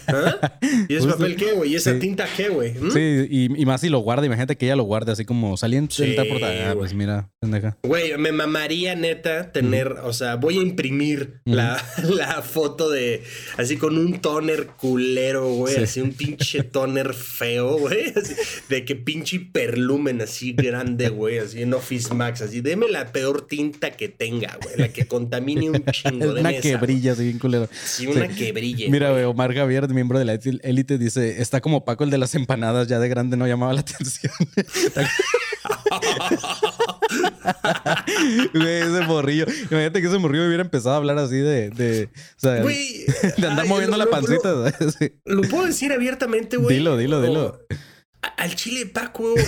¿Ah? 0.07 0.57
¿Y 0.89 0.95
ese 0.95 1.05
Justo. 1.05 1.17
papel 1.17 1.35
qué, 1.35 1.53
güey? 1.53 1.71
¿Y 1.71 1.75
esa 1.75 1.93
Sí. 1.93 1.99
tinta 1.99 2.27
qué, 2.35 2.49
güey? 2.49 2.73
¿Mm? 2.73 2.91
Sí, 2.91 3.27
y, 3.29 3.61
y 3.61 3.65
más 3.65 3.81
si 3.81 3.89
lo 3.89 3.99
guarda. 3.99 4.25
Imagínate 4.25 4.57
que 4.57 4.65
ella 4.65 4.75
lo 4.75 4.83
guarde 4.83 5.11
así 5.13 5.23
como 5.25 5.55
saliendo 5.57 5.93
Sí, 5.93 6.15
portada. 6.29 6.71
Ah, 6.71 6.75
pues 6.75 6.93
mira, 6.93 7.29
pendeja. 7.39 7.77
Güey, 7.83 8.17
me 8.17 8.31
mamaría 8.31 8.95
neta 8.95 9.51
tener, 9.51 9.87
o 10.03 10.11
sea, 10.11 10.35
voy 10.35 10.57
a 10.57 10.61
imprimir 10.61 11.39
la, 11.45 11.81
la 12.03 12.41
foto 12.41 12.89
de 12.89 13.23
así 13.57 13.77
con 13.77 13.97
un 13.97 14.19
toner 14.19 14.67
culero, 14.67 15.49
güey, 15.53 15.75
Sí. 15.75 15.83
así 15.83 16.01
un 16.01 16.11
pinche 16.13 16.63
toner 16.63 17.13
feo, 17.13 17.77
güey, 17.77 18.13
de 18.69 18.83
que 18.85 18.95
pinche 18.95 19.39
perlumen 19.39 20.21
así 20.21 20.53
grande, 20.53 21.09
güey, 21.09 21.39
así 21.39 21.61
en 21.61 21.73
Office 21.73 22.04
Max, 22.13 22.41
así, 22.41 22.61
deme 22.61 22.87
la 22.89 23.11
peor 23.11 23.47
tinta 23.47 23.91
que 23.91 24.09
tenga, 24.09 24.57
güey, 24.63 24.77
la 24.77 24.89
que 24.89 25.07
contamine 25.07 25.69
un 25.69 25.83
chingo 25.85 26.33
de 26.33 26.39
Una 26.41 26.49
mesa. 26.51 26.61
que 26.61 26.75
brilla 26.77 27.13
así 27.13 27.23
bien 27.25 27.39
culero. 27.39 27.67
Sí, 27.85 28.07
una 28.07 28.27
Sí. 28.29 28.35
que 28.35 28.51
brille. 28.51 28.89
Mira, 28.89 29.11
güey, 29.11 29.23
Omar 29.23 29.53
Javier, 29.53 29.87
miembro 29.89 30.19
de 30.19 30.25
la 30.25 30.33
élite, 30.63 30.97
dice: 30.97 31.41
Está 31.41 31.61
como 31.61 31.85
Paco 31.85 32.03
el 32.03 32.09
de 32.09 32.17
las 32.17 32.35
empanadas, 32.35 32.87
ya 32.87 32.99
de 32.99 33.07
grande 33.09 33.37
no 33.37 33.47
llamaba 33.47 33.73
la 33.73 33.81
atención. 33.81 34.31
Güey, 38.53 38.81
ese 38.81 39.01
morrillo. 39.07 39.45
Imagínate 39.71 40.01
que 40.01 40.07
ese 40.07 40.17
morrillo 40.17 40.45
hubiera 40.47 40.63
empezado 40.63 40.95
a 40.95 40.97
hablar 40.97 41.17
así 41.17 41.37
de. 41.37 41.69
de 41.69 42.05
o 42.05 42.09
sea, 42.39 42.61
Güey, 42.61 43.05
de 43.37 43.47
andar 43.47 43.61
ay, 43.65 43.69
moviendo 43.69 43.97
lo- 43.97 44.05
la 44.05 44.05
lo- 44.05 44.11
pancita. 44.11 44.71
Sí. 44.99 45.11
Lo 45.25 45.41
puedo 45.43 45.65
decir 45.65 45.91
abiertamente, 45.91 46.57
güey. 46.57 46.77
Dilo, 46.77 46.97
dilo, 46.97 47.21
dilo. 47.21 47.59
Al 48.37 48.55
chile 48.55 48.85
Paco 48.85 49.37
eh, 49.37 49.45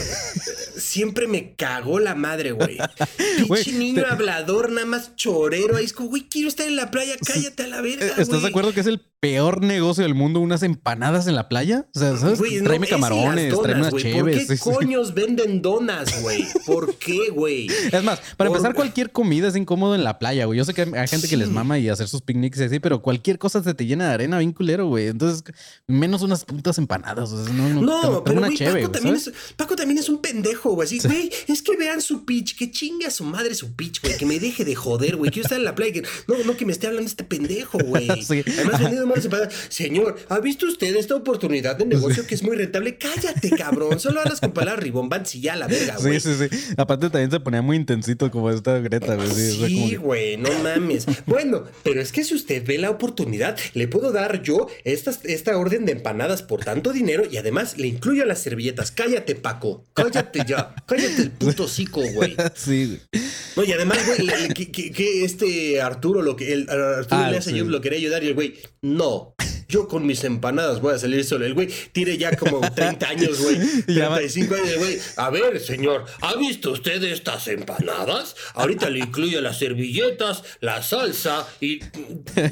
siempre 0.78 1.28
me 1.28 1.55
cagó 1.55 1.99
la 1.99 2.15
madre, 2.15 2.51
güey. 2.51 2.78
Pinche 3.47 3.71
niño 3.73 4.03
te- 4.03 4.09
hablador, 4.09 4.71
nada 4.71 4.86
más 4.88 5.15
chorero. 5.15 5.75
Ahí 5.78 5.86
es 5.86 5.93
como, 5.93 6.09
güey, 6.09 6.28
quiero 6.30 6.47
estar 6.47 6.67
en 6.67 6.75
la 6.75 6.91
playa, 6.91 7.15
cállate 7.25 7.63
a 7.63 7.67
la 7.67 7.82
verga. 7.82 8.05
Eh, 8.05 8.11
¿Estás 8.17 8.41
de 8.41 8.47
acuerdo 8.47 8.73
que 8.73 8.80
es 8.82 8.88
el 8.88 9.01
peor 9.19 9.63
negocio 9.63 10.03
del 10.03 10.13
mundo 10.13 10.39
unas 10.39 10.61
empanadas 10.63 11.28
en 11.28 11.36
la 11.36 11.49
playa? 11.49 11.88
O 11.95 11.99
sea, 11.99 12.15
¿sabes? 12.17 12.39
No, 12.39 12.63
tráeme 12.63 12.88
camarones, 12.88 13.49
donas, 13.51 13.63
tráeme 13.63 13.82
unas. 13.82 13.91
¿Por 13.91 14.01
cheves. 14.01 14.38
qué 14.47 14.57
sí, 14.57 14.63
sí. 14.63 14.69
coños 14.69 15.13
venden 15.13 15.61
donas, 15.61 16.21
güey? 16.21 16.45
¿Por 16.65 16.95
qué, 16.95 17.30
güey? 17.32 17.67
Es 17.91 18.03
más, 18.03 18.19
para 18.38 18.49
Por- 18.49 18.57
empezar, 18.57 18.75
cualquier 18.75 19.11
comida 19.11 19.47
es 19.47 19.55
incómodo 19.55 19.95
en 19.95 20.03
la 20.03 20.19
playa, 20.19 20.45
güey. 20.45 20.57
Yo 20.57 20.65
sé 20.65 20.73
que 20.73 20.82
hay 20.82 21.07
gente 21.07 21.28
que 21.28 21.38
les 21.38 21.49
mama 21.49 21.80
y 21.80 21.89
hacer 21.89 22.07
sus 22.07 22.21
picnics 22.21 22.59
y 22.59 22.63
así, 22.65 22.80
pero 22.80 23.01
cualquier 23.01 23.38
cosa 23.39 23.63
se 23.63 23.73
te 23.73 23.86
llena 23.86 24.07
de 24.07 24.13
arena 24.13 24.38
bien 24.39 24.51
culero, 24.53 24.88
güey. 24.88 25.07
Entonces, 25.07 25.43
menos 25.88 26.21
unas 26.21 26.45
putas 26.45 26.78
empanadas. 26.78 27.32
o 27.32 27.43
sea, 27.45 27.53
no, 27.53 27.69
no, 27.69 27.82
No, 27.82 28.01
tengo 28.01 28.23
pero 28.23 28.38
una 28.38 28.49
güey, 28.72 28.84
Paco, 28.84 28.91
güey, 28.91 29.01
también 29.03 29.15
es, 29.15 29.32
Paco 29.55 29.76
también 29.76 29.97
es 29.97 30.09
un 30.09 30.22
pendejo, 30.22 30.72
güey. 30.72 30.86
Así, 30.88 30.99
güey, 30.99 31.32
es 31.47 31.61
que 31.61 31.76
vean 31.78 32.01
su 32.01 32.26
pitch, 32.26 32.57
que 32.57 32.72
chinga 32.72 33.07
a 33.07 33.11
su 33.11 33.24
madre 33.24 33.53
su 33.55 33.74
pitch, 33.74 34.01
güey. 34.01 34.18
Que 34.18 34.26
me 34.26 34.39
deje 34.39 34.65
de 34.65 34.76
joder, 34.76 35.15
güey. 35.15 35.32
Quiero 35.32 35.45
estar 35.45 35.57
en 35.59 35.65
la 35.65 35.76
playa. 35.76 35.93
que- 35.93 36.03
no, 36.28 36.38
no, 36.45 36.55
que 36.57 36.65
me 36.65 36.72
esté 36.72 36.88
hablando 36.88 37.07
este 37.09 37.24
pendejo, 37.24 37.78
güey. 37.80 38.07
Sí. 38.28 38.43
Además, 38.57 38.82
malas 39.05 39.26
empanadas. 39.26 39.53
Señor, 39.70 40.18
¿ha 40.30 40.39
visto 40.39 40.65
usted 40.65 40.95
esta 40.95 41.15
oportunidad 41.15 41.76
de 41.78 41.86
negocio 41.86 42.26
que 42.28 42.36
es 42.36 42.43
muy 42.43 42.55
rentable? 42.55 42.97
Cállate, 42.97 43.49
cabrón. 43.51 43.99
Solo 43.99 44.20
hablas 44.22 44.39
con 44.41 44.51
palabras 44.51 44.84
ribombants 44.84 45.36
y 45.36 45.41
ya 45.41 45.55
la 45.55 45.68
verga, 45.68 45.95
güey. 45.97 46.20
Sí, 46.20 46.34
sí, 46.38 46.47
sí. 46.49 46.74
Aparte 46.78 47.09
también 47.09 47.32
se 47.32 47.39
ponía 47.39 47.61
muy 47.61 47.78
intensito 47.78 48.30
como 48.32 48.49
esta 48.51 48.80
Greta, 48.80 49.15
güey. 49.15 49.30
Sí, 49.32 49.55
como 49.57 49.68
Sí, 49.68 49.89
que- 49.91 49.97
güey, 49.97 50.38
no 50.38 50.49
mames. 50.63 51.05
Bueno, 51.26 51.63
pero 51.84 52.01
es 52.01 52.11
que 52.11 52.24
si 52.24 52.34
usted 52.36 52.65
ve 52.65 52.78
la 52.78 52.89
oportunidad, 52.89 53.57
le 53.74 53.88
puedo 53.88 54.11
dar 54.11 54.41
yo 54.41 54.68
esta, 54.84 55.11
esta 55.24 55.57
orden 55.57 55.86
de 55.86 55.93
empanadas 55.93 56.41
por 56.43 56.63
tanto 56.63 56.91
dinero 56.91 57.24
y 57.30 57.38
además 57.38 57.78
le 57.78 57.88
incluyo 57.88 58.26
las 58.26 58.41
servilletas. 58.58 58.91
Cállate, 58.91 59.36
Paco. 59.36 59.86
Cállate 59.93 60.41
ya. 60.47 60.74
Cállate 60.86 61.22
el 61.22 61.32
puto 61.32 61.64
hocico, 61.66 62.01
güey. 62.14 62.36
sí, 62.55 62.86
güey. 62.88 63.24
No, 63.55 63.64
y 63.64 63.72
además, 63.72 63.99
güey, 64.05 64.49
que, 64.53 64.72
que- 64.72 64.91
que 64.91 65.24
este 65.24 65.82
Arturo, 65.82 66.22
lo 66.22 66.36
que 66.36 66.53
el 66.53 66.70
Arturo 66.70 67.22
Ah, 67.24 67.32
le 67.32 67.38
hace 67.38 67.51
sí. 67.51 67.58
yo 67.58 67.66
lo 67.66 67.82
quería 67.82 67.99
ayudar 67.99 68.24
y 68.24 68.28
el 68.28 68.34
güey, 68.34 68.55
no. 68.82 69.36
Yo 69.70 69.88
con 69.88 70.05
mis 70.05 70.24
empanadas 70.24 70.80
voy 70.82 70.93
a 70.95 70.97
salir 70.99 71.24
solo. 71.26 71.45
El 71.45 71.53
güey 71.53 71.68
tiene 71.91 72.18
ya 72.18 72.36
como 72.36 72.61
30 72.76 73.07
años, 73.09 73.39
güey. 73.41 73.57
Ya 73.88 74.09
va. 74.09 74.18
35 74.18 74.55
años, 74.55 74.78
güey. 74.78 74.97
A 75.18 75.30
ver, 75.30 75.59
señor, 75.59 76.05
¿ha 76.22 76.36
visto 76.36 76.72
usted 76.72 77.03
estas 77.03 77.47
empanadas? 77.47 78.36
Ahorita 78.53 78.89
le 78.89 78.99
incluyo 78.99 79.41
las 79.41 79.59
servilletas, 79.59 80.43
la 80.61 80.82
salsa 80.82 81.45
y. 81.59 81.80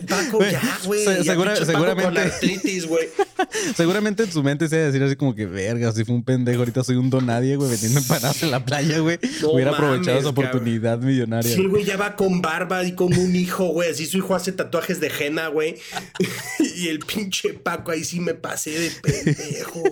Paco, 0.07 0.39
ya, 0.41 0.79
güey. 0.85 1.03
se- 1.05 1.23
segura- 1.23 1.55
seguramente- 1.55 2.03
Con 2.03 2.17
artritis, 2.17 2.85
güey. 2.87 3.07
Seguramente 3.75 4.23
en 4.23 4.31
su 4.31 4.43
mente 4.43 4.67
se 4.67 4.75
iba 4.75 4.83
a 4.83 4.87
decir 4.87 5.03
así 5.03 5.15
como 5.15 5.35
que, 5.35 5.45
verga, 5.45 5.91
si 5.91 6.03
fue 6.05 6.15
un 6.15 6.23
pendejo, 6.23 6.59
ahorita 6.59 6.83
soy 6.83 6.95
un 6.95 7.09
don 7.09 7.25
nadie, 7.25 7.55
güey, 7.55 7.69
vendiendo 7.69 7.99
empanadas 7.99 8.41
en 8.43 8.51
la 8.51 8.63
playa, 8.65 8.99
güey. 8.99 9.19
No 9.41 9.51
Hubiera 9.51 9.71
aprovechado 9.71 10.19
esa 10.19 10.29
oportunidad 10.29 10.99
millonaria. 10.99 11.53
Sí, 11.55 11.65
güey 11.65 11.83
ya 11.85 11.97
va 11.97 12.15
con 12.15 12.41
barba 12.41 12.83
y 12.83 12.93
con 12.93 13.13
un 13.17 13.35
hijo, 13.35 13.67
güey. 13.67 13.91
Así 13.91 14.05
su 14.05 14.17
hijo 14.17 14.35
hace 14.35 14.51
tatuajes 14.51 14.99
de 14.99 15.11
henna, 15.19 15.47
güey. 15.47 15.75
y 16.77 16.87
el 16.89 17.04
pinche 17.05 17.53
Paco 17.53 17.91
ahí 17.91 18.03
sí 18.03 18.19
me 18.19 18.33
pasé 18.33 18.71
de 18.71 18.91
pendejo. 19.01 19.83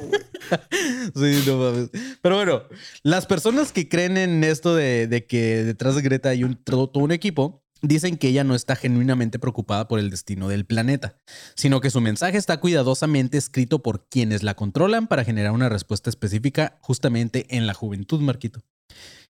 Sí, 1.16 1.44
no 1.48 1.58
mames. 1.58 1.90
Pero 2.22 2.36
bueno, 2.36 2.64
las 3.02 3.26
personas 3.26 3.72
que 3.72 3.88
creen 3.88 4.18
en 4.18 4.44
esto 4.44 4.76
de, 4.76 5.08
de 5.08 5.26
que 5.26 5.64
detrás 5.64 5.96
de 5.96 6.02
Greta 6.02 6.30
hay 6.30 6.44
un, 6.44 6.56
todo 6.56 6.92
un 6.96 7.12
equipo, 7.12 7.64
dicen 7.84 8.18
que 8.18 8.30
ella 8.30 8.44
no 8.44 8.56
está 8.56 8.76
genuinamente 8.76 9.38
preocupada 9.38 9.88
por 9.88 10.00
el 10.00 10.10
destino 10.10 10.48
del 10.48 10.66
planeta, 10.66 11.18
sino 11.56 11.82
que 11.82 11.92
su 11.92 12.02
mensaje 12.02 12.38
está 12.38 12.60
cuidadosamente 12.60 13.38
escrito 13.38 13.84
por 13.84 14.08
quienes 14.08 14.42
la 14.42 14.56
controlan 14.56 15.08
para 15.08 15.24
generar 15.24 15.52
una 15.52 15.70
respuesta 15.70 16.10
específica 16.10 16.80
justamente 16.82 17.46
en 17.50 17.68
la 17.68 17.74
juventud, 17.74 18.20
Marquito. 18.22 18.62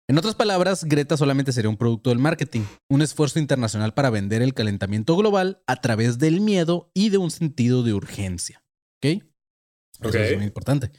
En 0.10 0.18
otras 0.18 0.36
palabras, 0.36 0.84
Greta 0.84 1.16
solamente 1.16 1.54
sería 1.54 1.70
un 1.70 1.78
producto 1.78 2.10
del 2.10 2.20
marketing, 2.20 2.62
un 2.90 3.02
esfuerzo 3.02 3.40
internacional 3.40 3.94
para 3.94 4.10
vender 4.10 4.42
el 4.42 4.54
calentamiento 4.54 5.16
global 5.16 5.64
a 5.66 5.78
través 5.78 6.20
del 6.20 6.42
miedo 6.42 6.92
y 6.94 7.10
de 7.10 7.18
un 7.18 7.32
sentido 7.32 7.84
de 7.84 7.94
urgencia. 7.94 8.64
¿Ok? 8.98 9.24
Eso 10.02 10.18
es 10.18 10.36
muy 10.36 10.46
importante. 10.46 10.92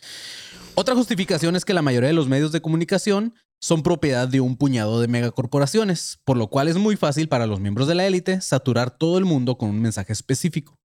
Otra 0.74 0.94
justificación 0.94 1.54
es 1.54 1.64
que 1.64 1.74
la 1.74 1.82
mayoría 1.82 2.08
de 2.08 2.14
los 2.14 2.28
medios 2.28 2.50
de 2.50 2.62
comunicación 2.62 3.34
son 3.60 3.82
propiedad 3.82 4.26
de 4.26 4.40
un 4.40 4.56
puñado 4.56 5.00
de 5.00 5.08
megacorporaciones, 5.08 6.18
por 6.24 6.36
lo 6.36 6.48
cual 6.48 6.68
es 6.68 6.76
muy 6.76 6.96
fácil 6.96 7.28
para 7.28 7.46
los 7.46 7.60
miembros 7.60 7.88
de 7.88 7.94
la 7.94 8.06
élite 8.06 8.40
saturar 8.40 8.90
todo 8.96 9.18
el 9.18 9.24
mundo 9.24 9.58
con 9.58 9.70
un 9.70 9.80
mensaje 9.80 10.12
específico. 10.12 10.78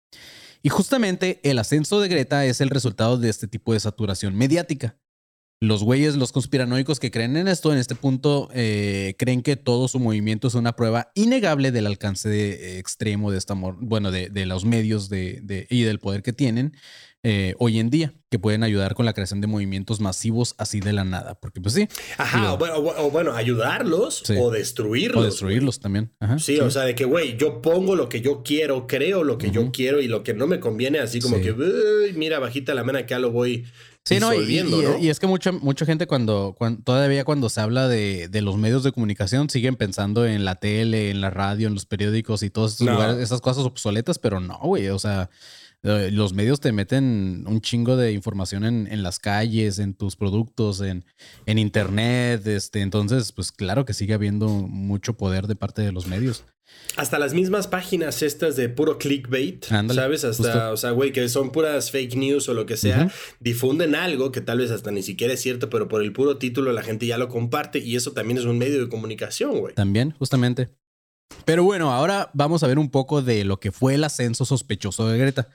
Y 0.64 0.70
justamente 0.70 1.40
el 1.44 1.60
ascenso 1.60 2.00
de 2.00 2.08
Greta 2.08 2.46
es 2.46 2.62
el 2.62 2.70
resultado 2.70 3.18
de 3.18 3.30
este 3.30 3.48
tipo 3.48 3.74
de 3.74 3.80
saturación 3.80 4.36
mediática. 4.36 4.98
Los 5.60 5.84
güeyes, 5.84 6.16
los 6.18 6.32
conspiranoicos 6.32 7.00
que 7.00 7.10
creen 7.10 7.36
en 7.36 7.48
esto, 7.48 7.74
en 7.74 7.80
este 7.80 7.96
punto, 7.96 8.48
eh, 8.54 9.16
creen 9.18 9.42
que 9.42 9.56
todo 9.56 9.88
su 9.88 10.00
movimiento 10.00 10.48
es 10.50 10.54
una 10.54 10.76
prueba 10.76 11.12
innegable 11.16 11.72
del 11.72 11.88
alcance 11.88 12.30
de- 12.30 12.78
extremo 12.78 13.32
de 13.32 13.40
esta, 13.40 13.56
bueno, 13.56 14.12
de, 14.12 14.30
de 14.30 14.46
los 14.46 14.66
medios 14.66 15.10
de, 15.10 15.40
de- 15.42 15.66
y 15.72 15.82
del 15.82 15.98
poder 16.00 16.22
que 16.22 16.32
tienen 16.32 16.74
eh, 17.24 17.56
hoy 17.58 17.80
en 17.80 17.90
día, 17.90 18.14
que 18.30 18.38
pueden 18.38 18.62
ayudar 18.64 18.94
con 18.94 19.06
la 19.06 19.12
creación 19.14 19.42
de 19.42 19.48
movimientos 19.48 20.00
masivos 20.00 20.54
así 20.60 20.80
de 20.80 20.94
la 20.94 21.04
nada. 21.04 21.34
Porque 21.40 21.60
pues 21.60 21.74
sí, 21.74 21.88
Ajá, 22.20 22.54
o 22.54 22.58
bueno, 22.60 22.76
o- 22.76 23.08
o 23.08 23.12
bueno, 23.12 23.34
ayudarlos 23.36 24.22
Sí. 24.24 24.36
o 24.40 24.52
destruirlos. 24.52 25.24
o 25.24 25.26
destruirlos 25.26 25.80
también. 25.80 26.14
Ajá, 26.20 26.38
Sí, 26.38 26.60
o 26.60 26.70
sea, 26.70 26.84
de 26.84 26.94
que, 26.94 27.04
güey, 27.06 27.36
yo 27.36 27.64
pongo 27.64 27.96
lo 27.96 28.08
que 28.10 28.22
yo 28.22 28.44
quiero, 28.44 28.86
creo 28.86 29.24
lo 29.24 29.40
que 29.40 29.50
yo 29.50 29.72
quiero 29.72 30.00
y 30.02 30.08
lo 30.08 30.24
que 30.24 30.36
no 30.36 30.46
me 30.46 30.60
conviene, 30.60 31.00
así 31.00 31.20
como 31.20 31.38
Sí. 31.38 31.42
que, 31.44 31.52
"Uy, 31.54 32.14
mira, 32.16 32.38
bajita 32.38 32.76
la 32.76 32.84
mano, 32.84 33.00
acá 33.00 33.18
lo 33.18 33.32
voy 33.32 33.66
Sí, 34.08 34.20
no, 34.20 34.34
y, 34.34 34.60
y- 34.60 34.64
¿no? 34.64 34.98
y 35.00 35.10
es 35.10 35.20
que 35.20 35.28
mucha, 35.28 35.52
mucha 35.52 35.86
gente 35.86 36.08
cuando, 36.08 36.56
cuan- 36.58 36.84
todavía 36.84 37.26
cuando 37.26 37.50
se 37.50 37.60
habla 37.62 37.88
de, 37.88 38.28
de 38.30 38.42
los 38.42 38.58
medios 38.58 38.84
de 38.84 38.92
comunicación 38.92 39.50
siguen 39.50 39.76
pensando 39.76 40.26
en 40.26 40.46
la 40.46 40.56
tele, 40.56 41.10
en 41.12 41.22
la 41.22 41.30
radio, 41.30 41.68
en 41.68 41.74
los 41.74 41.86
periódicos 41.86 42.44
y 42.44 42.50
todos 42.50 42.74
estos 42.74 42.88
No. 42.88 42.94
lugares, 42.94 43.18
esas 43.18 43.42
cosas 43.42 43.64
obsoletas, 43.66 44.18
pero 44.20 44.40
no, 44.40 44.58
güey, 44.60 44.88
o 44.90 45.00
sea, 45.00 45.30
los 45.84 46.34
medios 46.34 46.60
te 46.60 46.72
meten 46.72 47.46
un 47.48 47.62
chingo 47.62 47.96
de 47.98 48.12
información 48.12 48.66
en, 48.66 48.88
en 48.92 49.04
las 49.04 49.20
calles, 49.20 49.78
en 49.80 49.94
tus 49.94 50.16
productos, 50.16 50.82
en, 50.82 51.06
en 51.46 51.60
internet, 51.60 52.46
este, 52.48 52.82
entonces, 52.82 53.32
pues 53.32 53.52
claro 53.52 53.86
que 53.86 53.94
sigue 53.94 54.14
habiendo 54.14 54.48
mucho 54.50 55.14
poder 55.14 55.48
de 55.48 55.56
parte 55.56 55.82
de 55.84 55.92
los 55.92 56.08
medios. 56.08 56.44
Hasta 56.96 57.20
las 57.20 57.34
mismas 57.34 57.68
páginas 57.68 58.22
estas 58.24 58.56
de 58.56 58.70
puro 58.70 58.98
clickbait, 58.98 59.66
¿sabes? 59.66 60.24
Hasta, 60.24 60.52
justo. 60.52 60.72
o 60.72 60.78
sea, 60.78 60.92
güey, 60.92 61.12
que 61.12 61.30
son 61.30 61.52
puras 61.52 61.92
fake 61.92 62.16
news 62.16 62.50
o 62.50 62.54
lo 62.54 62.66
que 62.66 62.76
sea, 62.76 63.12
difunden 63.40 63.96
algo 63.96 64.32
que 64.32 64.42
tal 64.42 64.60
vez 64.60 64.72
hasta 64.72 64.92
ni 64.92 65.04
siquiera 65.04 65.34
es 65.34 65.42
cierto, 65.42 65.70
pero 65.70 65.88
por 65.88 66.02
el 66.02 66.12
puro 66.12 66.38
título 66.38 66.72
la 66.72 66.82
gente 66.82 67.06
ya 67.06 67.18
lo 67.18 67.30
comparte 67.30 67.80
y 67.80 67.96
eso 67.96 68.14
también 68.14 68.38
es 68.40 68.46
un 68.46 68.58
medio 68.58 68.80
de 68.80 68.90
comunicación, 68.90 69.60
güey. 69.60 69.76
También, 69.76 70.12
justamente. 70.18 70.70
Pero 71.46 71.64
bueno, 71.64 71.94
ahora 71.94 72.30
vamos 72.34 72.64
a 72.64 72.68
ver 72.68 72.80
un 72.80 72.90
poco 72.90 73.22
de 73.22 73.46
lo 73.46 73.60
que 73.60 73.72
fue 73.72 73.96
el 73.96 74.04
ascenso 74.04 74.46
sospechoso 74.46 75.08
de 75.08 75.18
Greta. 75.18 75.50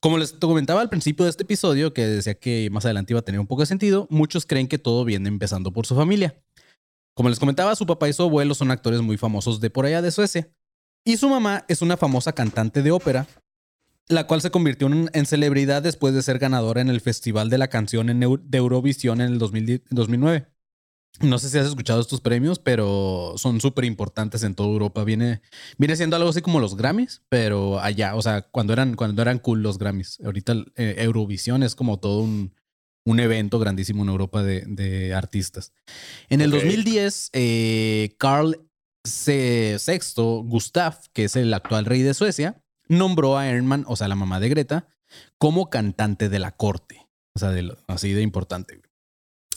Como 0.00 0.18
les 0.18 0.32
comentaba 0.32 0.80
al 0.82 0.88
principio 0.88 1.24
de 1.24 1.30
este 1.30 1.42
episodio, 1.42 1.92
que 1.92 2.06
decía 2.06 2.34
que 2.34 2.68
más 2.70 2.84
adelante 2.84 3.12
iba 3.12 3.20
a 3.20 3.24
tener 3.24 3.40
un 3.40 3.46
poco 3.46 3.62
de 3.62 3.66
sentido, 3.66 4.06
muchos 4.10 4.46
creen 4.46 4.68
que 4.68 4.78
todo 4.78 5.04
viene 5.04 5.28
empezando 5.28 5.72
por 5.72 5.86
su 5.86 5.94
familia. 5.94 6.36
Como 7.16 7.30
les 7.30 7.38
comentaba, 7.38 7.74
su 7.74 7.86
papá 7.86 8.10
y 8.10 8.12
su 8.12 8.22
abuelo 8.22 8.54
son 8.54 8.70
actores 8.70 9.00
muy 9.00 9.16
famosos 9.16 9.58
de 9.58 9.70
por 9.70 9.86
allá 9.86 10.02
de 10.02 10.10
Suecia. 10.10 10.50
Y 11.02 11.16
su 11.16 11.30
mamá 11.30 11.64
es 11.66 11.80
una 11.80 11.96
famosa 11.96 12.34
cantante 12.34 12.82
de 12.82 12.90
ópera, 12.90 13.26
la 14.08 14.26
cual 14.26 14.42
se 14.42 14.50
convirtió 14.50 14.86
en, 14.86 15.26
celebridad 15.26 15.82
después 15.82 16.12
de 16.12 16.20
ser 16.20 16.38
ganadora 16.38 16.82
en 16.82 16.90
el 16.90 17.00
Festival 17.00 17.48
de 17.48 17.56
la 17.56 17.68
Canción 17.68 18.06
de 18.08 18.58
Eurovisión 18.58 19.22
en 19.22 19.32
el 19.32 19.38
2010 19.38 19.82
2009. 19.88 20.46
No 21.20 21.38
sé 21.38 21.48
si 21.48 21.56
has 21.56 21.66
escuchado 21.66 22.02
estos 22.02 22.20
premios, 22.20 22.58
pero 22.58 23.32
son 23.38 23.62
súper 23.62 23.86
importantes 23.86 24.42
en 24.42 24.54
toda 24.54 24.68
Europa. 24.68 25.02
Viene, 25.02 25.40
viene 25.78 25.96
siendo 25.96 26.16
algo 26.16 26.28
así 26.28 26.42
como 26.42 26.60
los 26.60 26.76
Grammys, 26.76 27.22
pero 27.30 27.80
allá, 27.80 28.14
o 28.14 28.20
sea, 28.20 28.42
cuando 28.42 28.74
eran, 28.74 28.94
cuando 28.94 29.22
eran 29.22 29.38
cool 29.38 29.62
los 29.62 29.78
Grammys. 29.78 30.18
Ahorita 30.22 30.52
eh, 30.76 30.96
Eurovisión 30.98 31.62
es 31.62 31.74
como 31.74 31.98
todo 31.98 32.20
un, 32.20 32.52
un 33.06 33.20
evento 33.20 33.58
grandísimo 33.58 34.02
en 34.02 34.10
Europa 34.10 34.42
de, 34.42 34.64
de 34.66 35.14
artistas. 35.14 35.72
En 36.28 36.42
el 36.42 36.52
Ok. 36.52 36.60
2010, 36.60 37.30
eh, 37.32 38.14
Carl 38.18 38.60
VI 39.04 39.78
Gustav, 40.44 40.98
que 41.12 41.24
es 41.24 41.36
el 41.36 41.54
actual 41.54 41.84
rey 41.86 42.02
de 42.02 42.12
Suecia, 42.14 42.60
nombró 42.88 43.38
a 43.38 43.48
Herman, 43.48 43.84
o 43.88 43.96
sea, 43.96 44.08
la 44.08 44.16
mamá 44.16 44.40
de 44.40 44.48
Greta, 44.48 44.88
como 45.38 45.70
cantante 45.70 46.28
de 46.28 46.38
la 46.40 46.50
corte. 46.50 47.06
O 47.34 47.38
sea, 47.38 47.50
de 47.50 47.62
lo- 47.62 47.76
así 47.86 48.12
de 48.12 48.22
importante. 48.22 48.80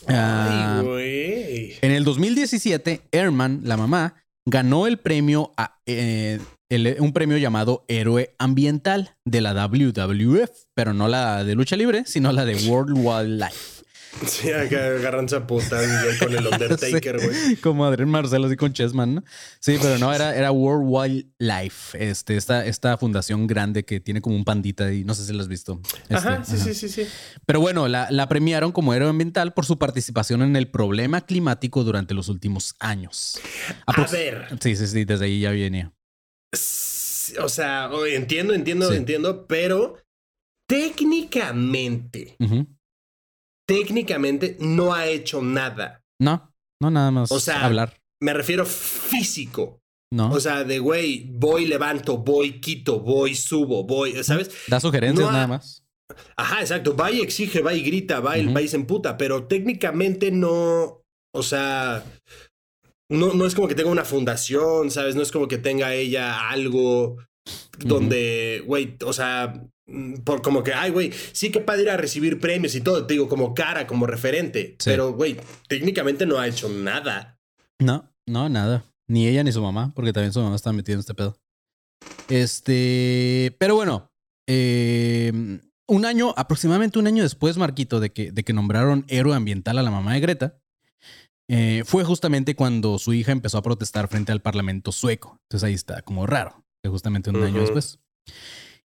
Ah, 0.08 0.78
Ay, 0.80 0.86
güey. 0.86 1.74
en 1.82 1.92
el 1.92 2.04
2017, 2.04 3.02
Herman, 3.12 3.62
la 3.64 3.76
mamá, 3.78 4.16
ganó 4.46 4.88
el 4.88 4.98
premio 5.00 5.52
a, 5.58 5.80
eh, 5.86 6.40
el- 6.70 6.98
un 7.00 7.14
premio 7.14 7.38
llamado 7.38 7.86
Héroe 7.88 8.36
Ambiental 8.40 9.16
de 9.26 9.42
la 9.42 9.54
WWF, 9.54 10.50
pero 10.74 10.94
no 10.94 11.08
la 11.08 11.44
de 11.44 11.56
lucha 11.56 11.76
libre, 11.76 12.04
sino 12.06 12.32
la 12.32 12.46
de 12.46 12.56
World 12.70 12.94
Wildlife. 12.98 13.80
Sí, 14.26 14.50
acá 14.52 14.88
agarran 14.88 15.30
zapotas 15.30 15.88
con 16.18 16.34
el 16.36 16.46
Undertaker, 16.52 17.20
Sí, 17.22 17.28
güey. 17.28 17.56
Como 17.58 17.86
Adrián 17.86 18.10
Marcelo, 18.10 18.48
así 18.48 18.56
con 18.56 18.74
Chessman, 18.74 19.16
¿no? 19.16 19.24
Sí, 19.60 19.78
pero 19.80 20.00
no, 20.00 20.12
era, 20.12 20.36
era 20.36 20.52
World 20.52 20.84
Wildlife, 20.90 22.10
este, 22.10 22.36
esta, 22.36 22.66
esta 22.66 22.98
fundación 22.98 23.46
grande 23.46 23.86
que 23.86 24.00
tiene 24.00 24.20
como 24.20 24.36
un 24.36 24.44
pandita 24.46 24.92
y 24.92 25.04
no 25.04 25.14
sé 25.14 25.26
si 25.26 25.32
lo 25.32 25.40
has 25.42 25.48
visto. 25.48 25.80
Este, 26.10 26.16
Ajá, 26.16 26.44
sí, 26.44 26.56
ajá. 26.56 26.64
sí, 26.66 26.74
sí, 26.74 26.90
sí. 26.90 27.08
Pero 27.46 27.62
bueno, 27.62 27.88
la, 27.88 28.08
la 28.10 28.28
premiaron 28.28 28.72
como 28.72 28.96
héroe 28.96 29.10
ambiental 29.10 29.54
por 29.54 29.66
su 29.68 29.78
participación 29.78 30.42
en 30.42 30.56
el 30.56 30.68
problema 30.70 31.22
climático 31.22 31.84
durante 31.84 32.16
los 32.16 32.30
últimos 32.30 32.74
años. 32.80 33.40
A 33.86 34.06
ver. 34.12 34.48
Sí, 34.60 34.76
sí, 34.76 34.88
sí, 34.88 35.06
desde 35.06 35.26
ahí 35.26 35.42
ya 35.42 35.52
venía. 35.52 35.94
O 37.42 37.50
sea, 37.50 37.90
entiendo, 38.08 38.54
entiendo, 38.54 38.90
Sí. 38.90 38.98
entiendo, 38.98 39.46
pero 39.48 39.98
técnicamente, 40.68 42.36
técnicamente 43.68 44.58
no 44.60 44.94
ha 44.94 45.08
hecho 45.08 45.42
nada. 45.42 46.04
No, 46.20 46.54
no, 46.82 46.90
nada 46.92 47.12
más 47.12 47.32
O 47.32 47.40
sea, 47.40 47.66
hablar. 47.66 48.00
Me 48.22 48.34
refiero 48.34 48.66
físico. 48.66 49.80
No, 50.12 50.32
O 50.32 50.40
sea, 50.40 50.64
de 50.64 50.80
güey, 50.80 51.30
voy, 51.32 51.66
levanto, 51.66 52.18
voy, 52.18 52.60
quito, 52.60 53.00
voy, 53.00 53.36
subo, 53.36 53.84
voy, 53.84 54.24
¿sabes? 54.24 54.50
da 54.68 54.80
sugerencias 54.80 55.22
no 55.24 55.30
ha- 55.30 55.34
nada 55.34 55.48
más. 55.48 55.86
Ajá, 56.36 56.62
exacto. 56.62 56.96
Va 56.96 57.12
y 57.12 57.22
exige, 57.22 57.62
va 57.62 57.76
y 57.76 57.84
grita, 57.84 58.20
va 58.20 58.36
y, 58.40 58.52
va 58.52 58.60
y 58.64 58.68
se 58.68 58.76
emputa, 58.78 59.18
pero 59.18 59.46
técnicamente 59.46 60.32
no. 60.32 61.04
O 61.32 61.44
sea. 61.44 62.04
No, 63.10 63.34
no 63.34 63.46
es 63.46 63.56
como 63.56 63.68
que 63.68 63.76
tenga 63.76 63.90
una 63.90 64.06
fundación, 64.06 64.92
¿sabes? 64.92 65.16
No 65.16 65.22
es 65.22 65.32
como 65.32 65.48
que 65.48 65.58
tenga 65.58 65.94
ella 65.94 66.50
algo 66.50 67.18
donde, 67.80 68.64
güey, 68.66 68.96
o 69.04 69.14
sea, 69.14 69.66
por 70.24 70.42
como 70.42 70.64
que, 70.64 70.74
ay, 70.74 70.92
güey, 70.92 71.12
sí 71.32 71.52
que 71.52 71.60
padre 71.60 71.84
ir 71.84 71.90
a 71.90 71.98
recibir 71.98 72.40
premios 72.40 72.76
y 72.76 72.82
todo, 72.82 73.06
te 73.06 73.14
digo, 73.14 73.28
como 73.28 73.54
cara, 73.54 73.88
como 73.88 74.06
referente. 74.06 74.76
Sí. 74.80 74.90
Pero, 74.92 75.14
güey, 75.14 75.38
técnicamente 75.68 76.26
no 76.26 76.38
ha 76.38 76.48
hecho 76.48 76.70
nada. 76.70 77.40
No, 77.80 78.14
no, 78.28 78.50
nada. 78.50 78.84
Ni 79.08 79.28
ella 79.28 79.44
ni 79.44 79.52
su 79.52 79.62
mamá, 79.62 79.92
porque 79.96 80.14
también 80.14 80.34
su 80.34 80.42
mamá 80.42 80.56
está 80.56 80.72
metida 80.72 80.94
en 80.94 81.00
este 81.00 81.16
pedo. 81.16 81.38
Este, 82.28 83.56
pero 83.60 83.76
bueno, 83.76 84.12
eh, 84.48 85.32
un 85.88 86.06
año, 86.06 86.34
aproximadamente 86.38 87.00
un 87.00 87.08
año 87.08 87.24
después, 87.24 87.58
Marquito, 87.58 88.00
de 88.00 88.12
que, 88.12 88.32
de 88.32 88.44
que 88.44 88.54
nombraron 88.54 89.06
héroe 89.08 89.36
ambiental 89.36 89.80
a 89.80 89.84
la 89.84 89.92
mamá 89.92 90.14
de 90.14 90.20
Greta, 90.20 90.60
eh, 91.50 91.84
fue 91.86 92.04
justamente 92.06 92.56
cuando 92.56 93.00
su 93.00 93.14
hija 93.14 93.32
empezó 93.32 93.58
a 93.58 93.64
protestar 93.64 94.08
frente 94.08 94.32
al 94.32 94.42
parlamento 94.42 94.92
sueco. 94.92 95.38
Entonces 95.44 95.68
ahí 95.68 95.74
está, 95.74 96.02
como 96.02 96.26
raro, 96.26 96.64
que 96.84 96.90
justamente 96.90 97.30
un 97.32 97.44
año 97.44 97.60
después. 97.60 98.00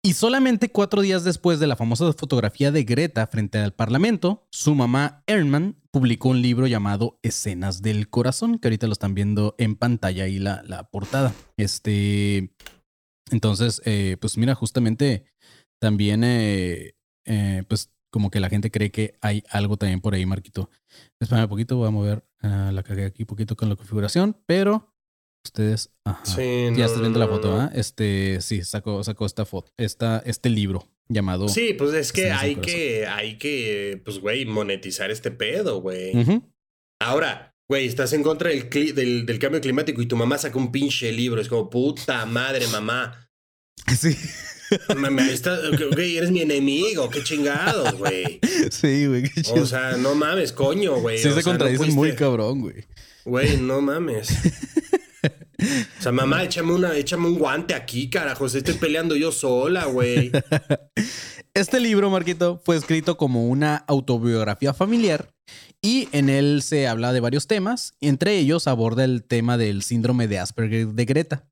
Y 0.05 0.13
solamente 0.13 0.69
cuatro 0.69 1.01
días 1.01 1.23
después 1.23 1.61
de 1.61 1.67
la 1.67 1.77
famosa 1.77 2.11
fotografía 2.11 2.71
de 2.71 2.83
Greta 2.83 3.25
frente 3.27 3.57
al 3.57 3.73
Parlamento, 3.73 4.45
su 4.51 4.75
mamá 4.75 5.23
Herman 5.27 5.81
publicó 5.91 6.29
un 6.29 6.41
libro 6.41 6.67
llamado 6.67 7.19
Escenas 7.23 7.81
del 7.81 8.09
Corazón, 8.09 8.59
que 8.59 8.67
ahorita 8.67 8.87
lo 8.87 8.93
están 8.93 9.15
viendo 9.15 9.55
en 9.57 9.77
pantalla 9.77 10.27
y 10.27 10.39
la, 10.39 10.61
la 10.63 10.83
portada. 10.89 11.33
Este, 11.55 12.53
entonces, 13.31 13.81
eh, 13.85 14.17
pues 14.19 14.37
mira, 14.37 14.55
justamente 14.55 15.23
también, 15.79 16.25
eh, 16.25 16.95
eh, 17.25 17.63
pues 17.69 17.92
como 18.13 18.29
que 18.29 18.39
la 18.39 18.47
gente 18.47 18.69
cree 18.69 18.91
que 18.91 19.17
hay 19.21 19.43
algo 19.49 19.75
también 19.75 19.99
por 19.99 20.13
ahí, 20.13 20.23
Marquito. 20.23 20.69
Espérame 21.19 21.45
un 21.45 21.49
poquito, 21.49 21.77
voy 21.77 21.87
a 21.87 21.91
mover, 21.91 22.23
ah, 22.43 22.69
la 22.71 22.83
cagué 22.83 23.05
aquí 23.05 23.23
un 23.23 23.25
poquito 23.25 23.55
con 23.55 23.69
la 23.69 23.75
configuración, 23.75 24.37
pero 24.45 24.93
ustedes, 25.43 25.89
ajá. 26.05 26.23
Sí, 26.23 26.65
Ya 26.65 26.69
no, 26.69 26.85
estás 26.85 26.99
viendo 26.99 27.17
no, 27.17 27.25
la 27.25 27.31
foto, 27.31 27.51
no. 27.51 27.61
¿ah? 27.61 27.71
Este, 27.73 28.39
sí, 28.41 28.63
sacó, 28.63 29.03
sacó 29.03 29.25
esta 29.25 29.45
foto, 29.45 29.73
esta, 29.77 30.21
este 30.27 30.51
libro 30.51 30.87
llamado. 31.09 31.49
Sí, 31.49 31.73
pues 31.73 31.95
es 31.95 32.13
que 32.13 32.25
Escenas 32.25 32.41
del 32.43 32.49
hay 32.49 32.55
que, 32.57 33.07
hay 33.07 33.37
que, 33.39 34.01
pues, 34.05 34.19
güey, 34.19 34.45
monetizar 34.45 35.09
este 35.09 35.31
pedo, 35.31 35.81
güey. 35.81 36.15
Ujú. 36.15 36.43
Ahora, 37.01 37.55
güey, 37.67 37.87
estás 37.87 38.13
en 38.13 38.21
contra 38.21 38.51
del, 38.51 38.69
del, 38.69 39.25
del 39.25 39.39
cambio 39.39 39.59
climático 39.59 40.03
y 40.03 40.05
tu 40.05 40.15
mamá 40.15 40.37
saca 40.37 40.59
un 40.59 40.71
pinche 40.71 41.11
libro. 41.11 41.41
Es 41.41 41.49
como, 41.49 41.67
puta 41.67 42.27
madre, 42.27 42.67
mamá. 42.67 43.27
Sí, 43.97 44.15
Güey, 45.93 46.17
eres 46.17 46.31
mi 46.31 46.41
enemigo. 46.41 47.09
Qué 47.09 47.23
chingados, 47.23 47.93
güey. 47.97 48.39
sí, 48.71 49.07
güey. 49.07 49.23
qué 49.23 49.41
chido. 49.41 49.63
O 49.63 49.65
sea, 49.65 49.97
no 49.97 50.15
mames, 50.15 50.51
coño, 50.51 50.99
güey. 50.99 51.17
sí 51.19 51.27
O 51.27 51.33
se 51.33 51.41
sea, 51.41 51.53
no 51.53 51.59
contradicen 51.59 51.93
muy 51.93 52.13
cabrón, 52.15 52.61
güey. 52.61 52.85
Güey, 53.25 53.57
no 53.57 53.81
mames. 53.81 54.29
O 55.99 56.01
sea, 56.01 56.11
mamá, 56.11 56.43
échame, 56.43 56.73
una, 56.73 56.93
échame 56.97 57.27
un 57.27 57.39
guante 57.39 57.73
aquí, 57.73 58.09
carajos. 58.09 58.53
Estoy 58.53 58.73
peleando 58.73 59.15
yo 59.15 59.31
sola, 59.31 59.85
güey. 59.85 60.29
Este 61.55 61.79
libro, 61.79 62.09
Marquito, 62.09 62.59
fue 62.65 62.75
escrito 62.75 63.15
como 63.15 63.47
una 63.47 63.77
autobiografía 63.87 64.73
familiar 64.73 65.31
y 65.83 66.09
en 66.11 66.29
él 66.29 66.63
se 66.63 66.87
habla 66.87 67.13
de 67.13 67.19
varios 67.19 67.45
temas, 67.45 67.93
entre 68.01 68.39
ellos 68.39 68.67
aborda 68.67 69.03
el 69.03 69.23
tema 69.23 69.55
del 69.57 69.83
síndrome 69.83 70.27
de 70.27 70.39
Asperger 70.39 70.87
de 70.87 71.05
Greta, 71.05 71.45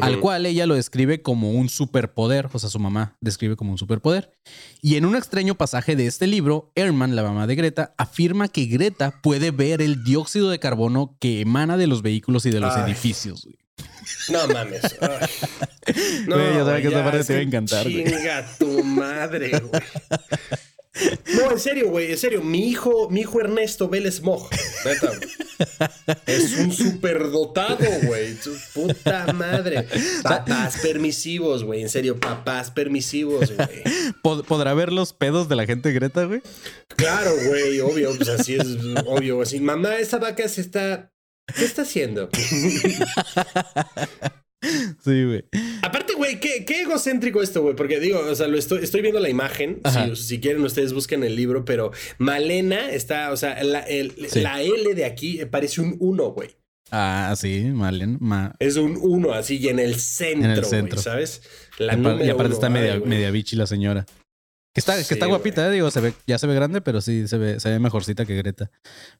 al 0.00 0.20
cual 0.20 0.46
ella 0.46 0.66
lo 0.66 0.74
describe 0.74 1.22
como 1.22 1.50
un 1.52 1.68
superpoder, 1.68 2.48
o 2.52 2.58
sea, 2.58 2.70
su 2.70 2.78
mamá 2.78 3.16
describe 3.20 3.56
como 3.56 3.72
un 3.72 3.78
superpoder. 3.78 4.32
Y 4.82 4.96
en 4.96 5.04
un 5.04 5.16
extraño 5.16 5.54
pasaje 5.56 5.96
de 5.96 6.06
este 6.06 6.26
libro, 6.26 6.72
Herman, 6.74 7.16
la 7.16 7.22
mamá 7.22 7.46
de 7.46 7.54
Greta, 7.54 7.94
afirma 7.96 8.48
que 8.48 8.66
Greta 8.66 9.20
puede 9.22 9.50
ver 9.50 9.82
el 9.82 10.04
dióxido 10.04 10.50
de 10.50 10.58
carbono 10.58 11.16
que 11.20 11.40
emana 11.40 11.76
de 11.76 11.86
los 11.86 12.02
vehículos 12.02 12.46
y 12.46 12.50
de 12.50 12.60
los 12.60 12.74
Ay. 12.74 12.90
edificios. 12.90 13.44
güey. 13.44 13.56
No 14.30 14.46
mames. 14.48 14.82
Ay. 15.00 15.28
Güey, 16.26 16.54
ya 16.54 16.64
sabía 16.64 16.82
que 16.82 16.88
esa 16.88 16.96
ya, 16.98 17.04
parte 17.04 17.20
es 17.20 17.26
te 17.28 17.32
iba 17.34 17.40
a 17.40 17.44
encantar, 17.44 17.88
güey. 17.88 18.04
Chinga 18.04 18.46
tu 18.58 18.82
madre, 18.82 19.50
güey. 19.50 19.82
No, 21.36 21.52
en 21.52 21.60
serio, 21.60 21.90
güey, 21.90 22.10
en 22.10 22.18
serio. 22.18 22.42
Mi 22.42 22.68
hijo, 22.68 23.08
mi 23.10 23.20
hijo 23.20 23.40
Ernesto. 23.40 23.88
Neta, 23.88 25.08
güey. 25.08 25.45
Es 26.26 26.56
un 26.58 26.72
superdotado, 26.72 27.84
güey. 28.04 28.36
Puta 28.74 29.32
madre. 29.32 29.86
Papás 30.22 30.78
permisivos, 30.82 31.64
güey. 31.64 31.82
En 31.82 31.88
serio, 31.88 32.18
papás 32.18 32.70
permisivos, 32.70 33.52
güey. 33.54 33.82
¿Pod- 34.22 34.44
¿Podrá 34.44 34.74
ver 34.74 34.92
los 34.92 35.12
pedos 35.12 35.48
de 35.48 35.56
la 35.56 35.66
gente 35.66 35.92
Greta, 35.92 36.24
güey? 36.24 36.42
Claro, 36.96 37.30
güey, 37.48 37.80
obvio. 37.80 38.14
Pues 38.16 38.28
así 38.28 38.54
es, 38.54 38.66
obvio. 39.06 39.42
Así, 39.42 39.60
mamá, 39.60 39.96
esta 39.96 40.18
vaca 40.18 40.48
se 40.48 40.60
está. 40.60 41.12
¿Qué 41.56 41.64
está 41.64 41.82
haciendo? 41.82 42.28
Sí, 45.04 45.24
güey. 45.24 45.44
Aparte, 45.82 46.05
güey, 46.26 46.40
qué, 46.40 46.64
qué 46.64 46.82
egocéntrico 46.82 47.42
esto, 47.42 47.62
güey. 47.62 47.74
Porque 47.74 48.00
digo, 48.00 48.20
o 48.20 48.34
sea, 48.34 48.46
lo 48.48 48.58
estoy, 48.58 48.82
estoy 48.84 49.02
viendo 49.02 49.20
la 49.20 49.28
imagen. 49.28 49.80
Si, 50.14 50.16
si 50.22 50.40
quieren, 50.40 50.62
ustedes 50.64 50.92
busquen 50.92 51.24
el 51.24 51.34
libro, 51.36 51.64
pero 51.64 51.92
Malena 52.18 52.90
está, 52.90 53.30
o 53.32 53.36
sea, 53.36 53.62
la, 53.64 53.80
el- 53.80 54.12
Sí. 54.28 54.40
la 54.40 54.62
L 54.62 54.94
de 54.94 55.04
aquí 55.04 55.44
parece 55.46 55.80
un 55.80 55.96
1, 56.00 56.30
güey. 56.32 56.50
Ah, 56.90 57.34
sí, 57.36 57.62
Marlene. 57.72 58.16
Ma- 58.20 58.54
Es 58.60 58.76
un 58.76 58.96
1 59.00 59.32
así 59.32 59.56
y 59.58 59.68
en 59.68 59.78
el 59.80 59.96
centro, 59.96 60.44
En 60.44 60.50
el 60.58 60.64
centro. 60.64 61.00
¿sabes? 61.00 61.42
y 61.78 61.82
La 61.84 61.96
número 61.96 62.24
y 62.24 62.30
aparte 62.30 62.46
uno. 62.46 62.54
está 62.54 62.70
media, 62.70 63.00
media 63.04 63.30
bichi 63.30 63.56
la 63.56 63.66
señora. 63.66 64.06
Que 64.72 64.80
está, 64.80 64.96
que 64.96 65.04
Sí, 65.04 65.14
está 65.14 65.26
guapita, 65.26 65.66
eh, 65.68 65.70
digo, 65.72 65.90
se 65.90 66.00
ve, 66.00 66.12
ya 66.26 66.38
se 66.38 66.46
ve 66.46 66.54
grande, 66.54 66.82
pero 66.82 67.00
sí 67.00 67.26
se 67.28 67.38
ve, 67.38 67.58
se 67.60 67.70
ve 67.70 67.78
mejorcita 67.78 68.24
que 68.26 68.36
Greta. 68.36 68.70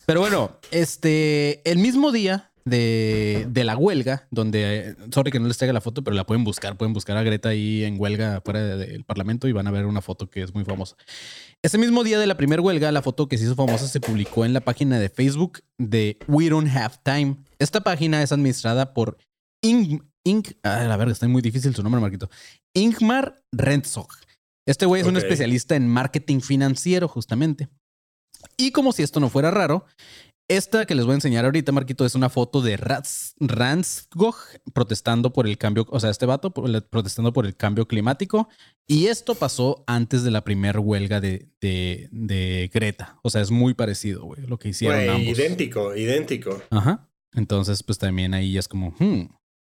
Pero 0.04 0.20
bueno, 0.20 0.60
este, 0.70 1.62
el 1.68 1.78
mismo 1.78 2.12
día 2.12 2.52
de, 2.66 3.46
de 3.48 3.64
la 3.64 3.76
huelga, 3.76 4.26
donde, 4.30 4.88
eh, 4.90 4.96
sorry 5.14 5.30
que 5.30 5.38
no 5.40 5.46
les 5.46 5.56
traiga 5.56 5.72
la 5.72 5.80
foto, 5.80 6.02
pero 6.04 6.16
la 6.16 6.26
pueden 6.26 6.44
buscar, 6.44 6.76
pueden 6.76 6.92
buscar 6.92 7.16
a 7.16 7.22
Greta 7.22 7.48
ahí 7.50 7.84
en 7.84 7.98
huelga 7.98 8.42
fuera 8.44 8.60
de- 8.62 8.76
del 8.86 9.04
Parlamento 9.04 9.46
y 9.48 9.52
van 9.52 9.66
a 9.68 9.70
ver 9.70 9.86
una 9.86 10.02
foto 10.02 10.28
que 10.28 10.42
es 10.42 10.52
muy 10.52 10.64
famosa. 10.64 10.96
Ese 11.62 11.78
mismo 11.78 12.02
día 12.04 12.18
de 12.18 12.26
la 12.26 12.36
primera 12.36 12.60
huelga, 12.60 12.90
la 12.92 13.02
foto 13.02 13.28
que 13.28 13.38
se 13.38 13.44
hizo 13.44 13.54
famosa 13.54 13.86
se 13.86 14.00
publicó 14.00 14.44
en 14.44 14.52
la 14.52 14.60
página 14.60 14.98
de 14.98 15.08
Facebook 15.08 15.60
de 15.78 16.18
We 16.26 16.50
Don't 16.50 16.68
Have 16.76 16.96
Time. 17.04 17.36
Esta 17.58 17.80
página 17.82 18.22
es 18.22 18.32
administrada 18.32 18.92
por 18.92 19.16
Ing, 19.62 20.00
Ing 20.24 20.44
la 20.62 20.96
verga, 20.96 21.12
está 21.12 21.28
muy 21.28 21.40
difícil 21.42 21.74
su 21.74 21.82
nombre, 21.84 22.00
Marquito. 22.00 22.28
Ingmar 22.74 23.42
Rentzog. 23.52 24.08
Este 24.68 24.84
güey 24.86 25.02
es 25.02 25.06
un 25.08 25.16
especialista 25.16 25.76
en 25.76 25.86
marketing 25.88 26.40
financiero, 26.40 27.06
justamente. 27.06 27.68
Y 28.56 28.70
como 28.72 28.92
si 28.92 29.02
esto 29.02 29.20
no 29.20 29.28
fuera 29.30 29.50
raro, 29.50 29.86
esta 30.48 30.86
que 30.86 30.94
les 30.94 31.04
voy 31.04 31.12
a 31.12 31.16
enseñar 31.16 31.44
ahorita, 31.44 31.72
Marquito, 31.72 32.04
es 32.06 32.14
una 32.14 32.28
foto 32.28 32.62
de 32.62 32.76
Rats- 32.76 33.34
Ranskog 33.40 34.36
protestando 34.72 35.32
por 35.32 35.46
el 35.46 35.58
cambio, 35.58 35.86
o 35.90 35.98
sea, 36.00 36.10
este 36.10 36.26
vato 36.26 36.52
protestando 36.52 37.32
por 37.32 37.46
el 37.46 37.56
cambio 37.56 37.88
climático. 37.88 38.48
Y 38.86 39.06
esto 39.06 39.34
pasó 39.34 39.82
antes 39.86 40.22
de 40.22 40.30
la 40.30 40.44
primera 40.44 40.78
huelga 40.78 41.20
de, 41.20 41.48
de- 41.60 42.08
de 42.12 42.70
Greta. 42.72 43.18
O 43.22 43.30
sea, 43.30 43.40
es 43.42 43.50
muy 43.50 43.74
parecido, 43.74 44.24
güey, 44.24 44.46
lo 44.46 44.58
que 44.58 44.68
hicieron 44.68 45.08
ambos. 45.08 45.38
idéntico, 45.38 45.96
idéntico. 45.96 46.62
Ajá. 46.70 47.08
Entonces, 47.34 47.82
pues 47.82 47.98
también 47.98 48.32
ahí 48.32 48.56
es 48.56 48.68
como, 48.68 48.94
hmm, 48.98 49.28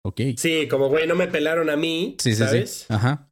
ok. 0.05 0.21
Sí, 0.37 0.67
como 0.69 0.89
güey, 0.89 1.07
no 1.07 1.15
me 1.15 1.29
pelaron 1.29 1.71
a 1.71 1.77
mí, 1.77 2.17
Sí, 2.21 2.33
sí, 2.33 2.37
¿sabes? 2.39 2.71
sí. 2.81 2.85
Ajá. 2.89 3.31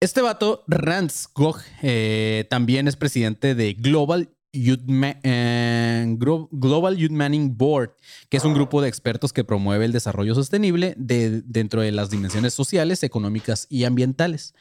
Este 0.00 0.22
vato, 0.22 0.62
Rans 0.68 1.28
Gog, 1.34 1.58
eh, 1.82 2.46
también 2.48 2.86
es 2.86 2.94
presidente 2.94 3.56
de 3.56 3.74
Global 3.74 4.30
Youth, 4.52 4.80
eh, 5.22 6.06
Global 6.50 6.96
Youth 6.96 7.10
Manning 7.10 7.56
Board, 7.56 7.94
que 8.28 8.36
es 8.38 8.44
un 8.44 8.54
grupo 8.54 8.80
de 8.80 8.88
expertos 8.88 9.32
que 9.32 9.44
promueve 9.44 9.84
el 9.84 9.92
desarrollo 9.92 10.34
sostenible 10.34 10.94
de- 10.96 11.42
dentro 11.42 11.82
de 11.82 11.92
las 11.92 12.10
dimensiones 12.10 12.54
sociales, 12.54 13.02
económicas 13.02 13.66
y 13.68 13.84
ambientales. 13.84 14.54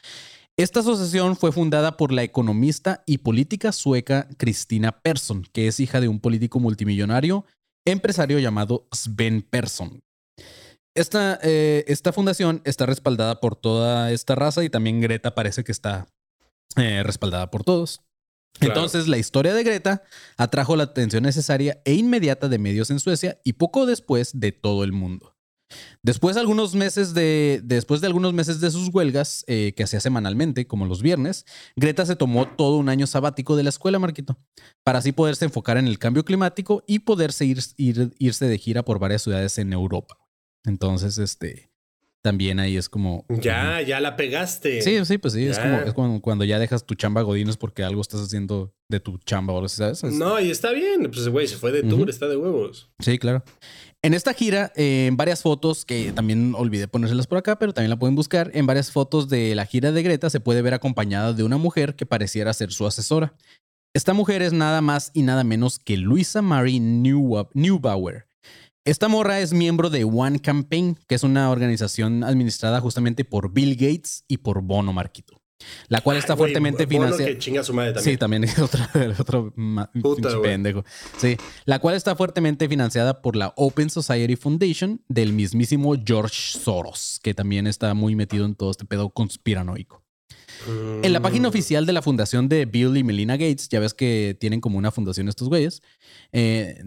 Esta 0.58 0.80
asociación 0.80 1.36
fue 1.36 1.52
fundada 1.52 1.98
por 1.98 2.12
la 2.12 2.24
economista 2.24 3.04
y 3.06 3.20
política 3.20 3.72
sueca 3.72 4.28
Christina 4.38 4.92
Persson, 5.02 5.44
que 5.54 5.68
es 5.68 5.80
hija 5.80 6.02
de 6.02 6.08
un 6.08 6.20
político 6.20 6.60
multimillonario 6.60 7.46
empresario 7.86 8.40
llamado 8.40 8.88
Sven 8.92 9.42
Persson. 9.44 10.02
Esta, 10.96 11.40
eh, 11.44 11.86
esta 11.88 12.12
fundación 12.12 12.62
está 12.66 12.88
respaldada 12.88 13.40
por 13.40 13.56
toda 13.56 14.12
esta 14.12 14.34
raza 14.34 14.64
y 14.64 14.70
también 14.70 15.00
Greta 15.00 15.36
parece 15.36 15.64
que 15.64 15.72
está 15.72 16.08
eh, 16.76 17.04
respaldada 17.04 17.52
por 17.52 17.64
todos. 17.64 18.02
Entonces, 18.62 19.08
la 19.08 19.18
historia 19.18 19.54
de 19.54 19.64
Greta 19.64 20.04
atrajo 20.38 20.76
la 20.76 20.84
atención 20.84 21.24
necesaria 21.24 21.82
e 21.86 21.94
inmediata 21.94 22.48
de 22.50 22.58
medios 22.60 22.90
en 22.90 23.00
Suecia 23.00 23.40
y 23.44 23.54
poco 23.54 23.86
después 23.86 24.32
de 24.40 24.52
todo 24.52 24.84
el 24.84 24.92
mundo. 24.92 25.34
Después 26.02 26.36
de 26.36 26.42
algunos 26.42 26.76
meses 26.76 27.14
de, 27.14 27.60
después 27.64 28.00
de 28.00 28.08
algunos 28.08 28.32
meses 28.34 28.62
de 28.62 28.72
sus 28.72 28.88
huelgas, 28.88 29.44
eh, 29.48 29.74
que 29.76 29.84
hacía 29.84 30.00
semanalmente, 30.00 30.66
como 30.66 30.86
los 30.86 31.02
viernes, 31.02 31.46
Greta 31.76 32.06
se 32.06 32.16
tomó 32.16 32.48
todo 32.48 32.78
un 32.78 32.88
año 32.88 33.06
sabático 33.06 33.58
de 33.58 33.64
la 33.64 33.70
escuela, 33.70 34.00
Marquito, 34.00 34.38
para 34.86 35.00
así 35.00 35.12
poderse 35.12 35.44
enfocar 35.44 35.76
en 35.78 35.88
el 35.88 36.00
cambio 36.00 36.24
climático 36.24 36.84
y 36.88 37.00
poderse 37.00 37.44
ir, 37.44 37.58
ir- 37.76 38.14
irse 38.18 38.46
de 38.48 38.58
gira 38.58 38.84
por 38.86 38.98
varias 39.00 39.24
ciudades 39.24 39.58
en 39.58 39.74
Europa. 39.74 40.16
Entonces, 40.66 41.18
este, 41.18 41.70
también 42.28 42.60
ahí 42.60 42.76
es 42.76 42.90
como... 42.90 43.26
Ya, 43.30 43.82
ya 43.82 44.02
la 44.02 44.18
pegaste. 44.18 44.82
Sí, 44.82 45.06
sí, 45.06 45.18
pues 45.18 45.34
sí, 45.34 45.46
es 45.48 45.58
como 45.58 45.78
es 45.78 45.94
cuando, 45.94 46.20
cuando 46.22 46.44
ya 46.44 46.60
dejas 46.60 46.86
tu 46.86 46.94
chamba 46.96 47.22
Godines 47.22 47.56
porque 47.56 47.84
algo 47.86 48.02
estás 48.02 48.20
haciendo 48.20 48.74
de 48.90 49.00
tu 49.00 49.18
chamba 49.20 49.54
o 49.54 49.56
algo 49.58 49.68
así, 49.68 49.78
¿sabes? 49.78 50.04
Es- 50.04 50.14
No, 50.14 50.38
y 50.42 50.52
está 50.52 50.72
bien. 50.74 51.04
Pues, 51.12 51.30
güey, 51.30 51.48
se 51.48 51.56
fue 51.56 51.72
de 51.72 51.84
tour, 51.84 52.10
está 52.10 52.28
de 52.28 52.36
huevos. 52.36 52.90
Sí, 53.00 53.18
claro. 53.18 53.44
En 54.02 54.14
esta 54.14 54.34
gira, 54.34 54.74
eh, 54.76 55.08
en 55.08 55.16
varias 55.16 55.42
fotos, 55.42 55.86
que 55.86 56.12
también 56.12 56.54
olvidé 56.56 56.88
ponérselas 56.90 57.28
por 57.28 57.38
acá, 57.38 57.58
pero 57.58 57.74
también 57.74 57.90
la 57.90 57.98
pueden 58.00 58.16
buscar, 58.16 58.52
en 58.54 58.66
varias 58.66 58.92
fotos 58.92 59.30
de 59.30 59.56
la 59.56 59.66
gira 59.66 59.94
de 59.94 60.04
Greta 60.04 60.30
se 60.30 60.40
puede 60.42 60.62
ver 60.62 60.74
acompañada 60.74 61.32
de 61.32 61.44
una 61.44 61.58
mujer 61.58 61.96
que 61.96 62.06
pareciera 62.06 62.54
ser 62.54 62.72
su 62.74 62.86
asesora. 62.86 63.34
Esta 63.96 64.14
mujer 64.14 64.42
es 64.42 64.52
nada 64.54 64.82
más 64.82 65.12
y 65.14 65.24
nada 65.24 65.44
menos 65.46 65.80
que 65.80 65.96
Luisa 65.98 66.42
Marie 66.42 66.80
Neubauer. 66.80 68.27
Esta 68.88 69.10
morra 69.10 69.42
es 69.42 69.52
miembro 69.52 69.90
de 69.90 70.06
One 70.06 70.40
Campaign, 70.40 70.98
que 71.10 71.16
es 71.16 71.24
una 71.24 71.52
organización 71.52 72.24
administrada 72.24 72.80
justamente 72.80 73.26
por 73.26 73.52
Bill 73.52 73.76
Gates 73.76 74.24
y 74.30 74.38
por 74.38 74.62
Bono 74.62 74.94
Marquito, 74.94 75.42
la 75.90 76.00
cual 76.00 76.16
está 76.16 76.34
Ay, 76.34 76.38
fuertemente 76.38 76.88
financiada. 76.88 77.34
Sí, 78.00 78.16
también 78.16 78.46
es 78.46 78.58
otro, 78.60 78.80
otro 79.20 79.54
Puta, 80.02 80.42
pendejo. 80.42 80.86
Sí, 81.18 81.36
la 81.66 81.80
cual 81.80 81.96
está 81.96 82.16
fuertemente 82.16 82.70
financiada 82.70 83.22
por 83.22 83.36
la 83.36 83.52
Open 83.58 83.90
Society 83.90 84.38
Foundation 84.38 85.02
del 85.10 85.34
mismísimo 85.34 85.94
George 86.06 86.58
Soros, 86.58 87.20
que 87.22 87.34
también 87.34 87.68
está 87.68 87.94
muy 87.94 88.16
metido 88.16 88.46
en 88.46 88.56
todo 88.56 88.72
este 88.72 88.86
pedo 88.86 89.10
conspiranoico. 89.10 90.07
En 90.68 91.14
la 91.14 91.22
página 91.22 91.48
oficial 91.48 91.86
de 91.86 91.94
la 91.94 92.02
fundación 92.02 92.50
de 92.50 92.66
Bill 92.66 92.98
y 92.98 93.04
Melina 93.04 93.38
Gates, 93.38 93.70
ya 93.70 93.80
ves 93.80 93.94
que 93.94 94.36
tienen 94.40 94.62
como 94.62 94.78
una 94.78 94.92
fundación 94.92 95.28
estos 95.28 95.50
güeyes, 95.50 95.82
eh, 96.32 96.84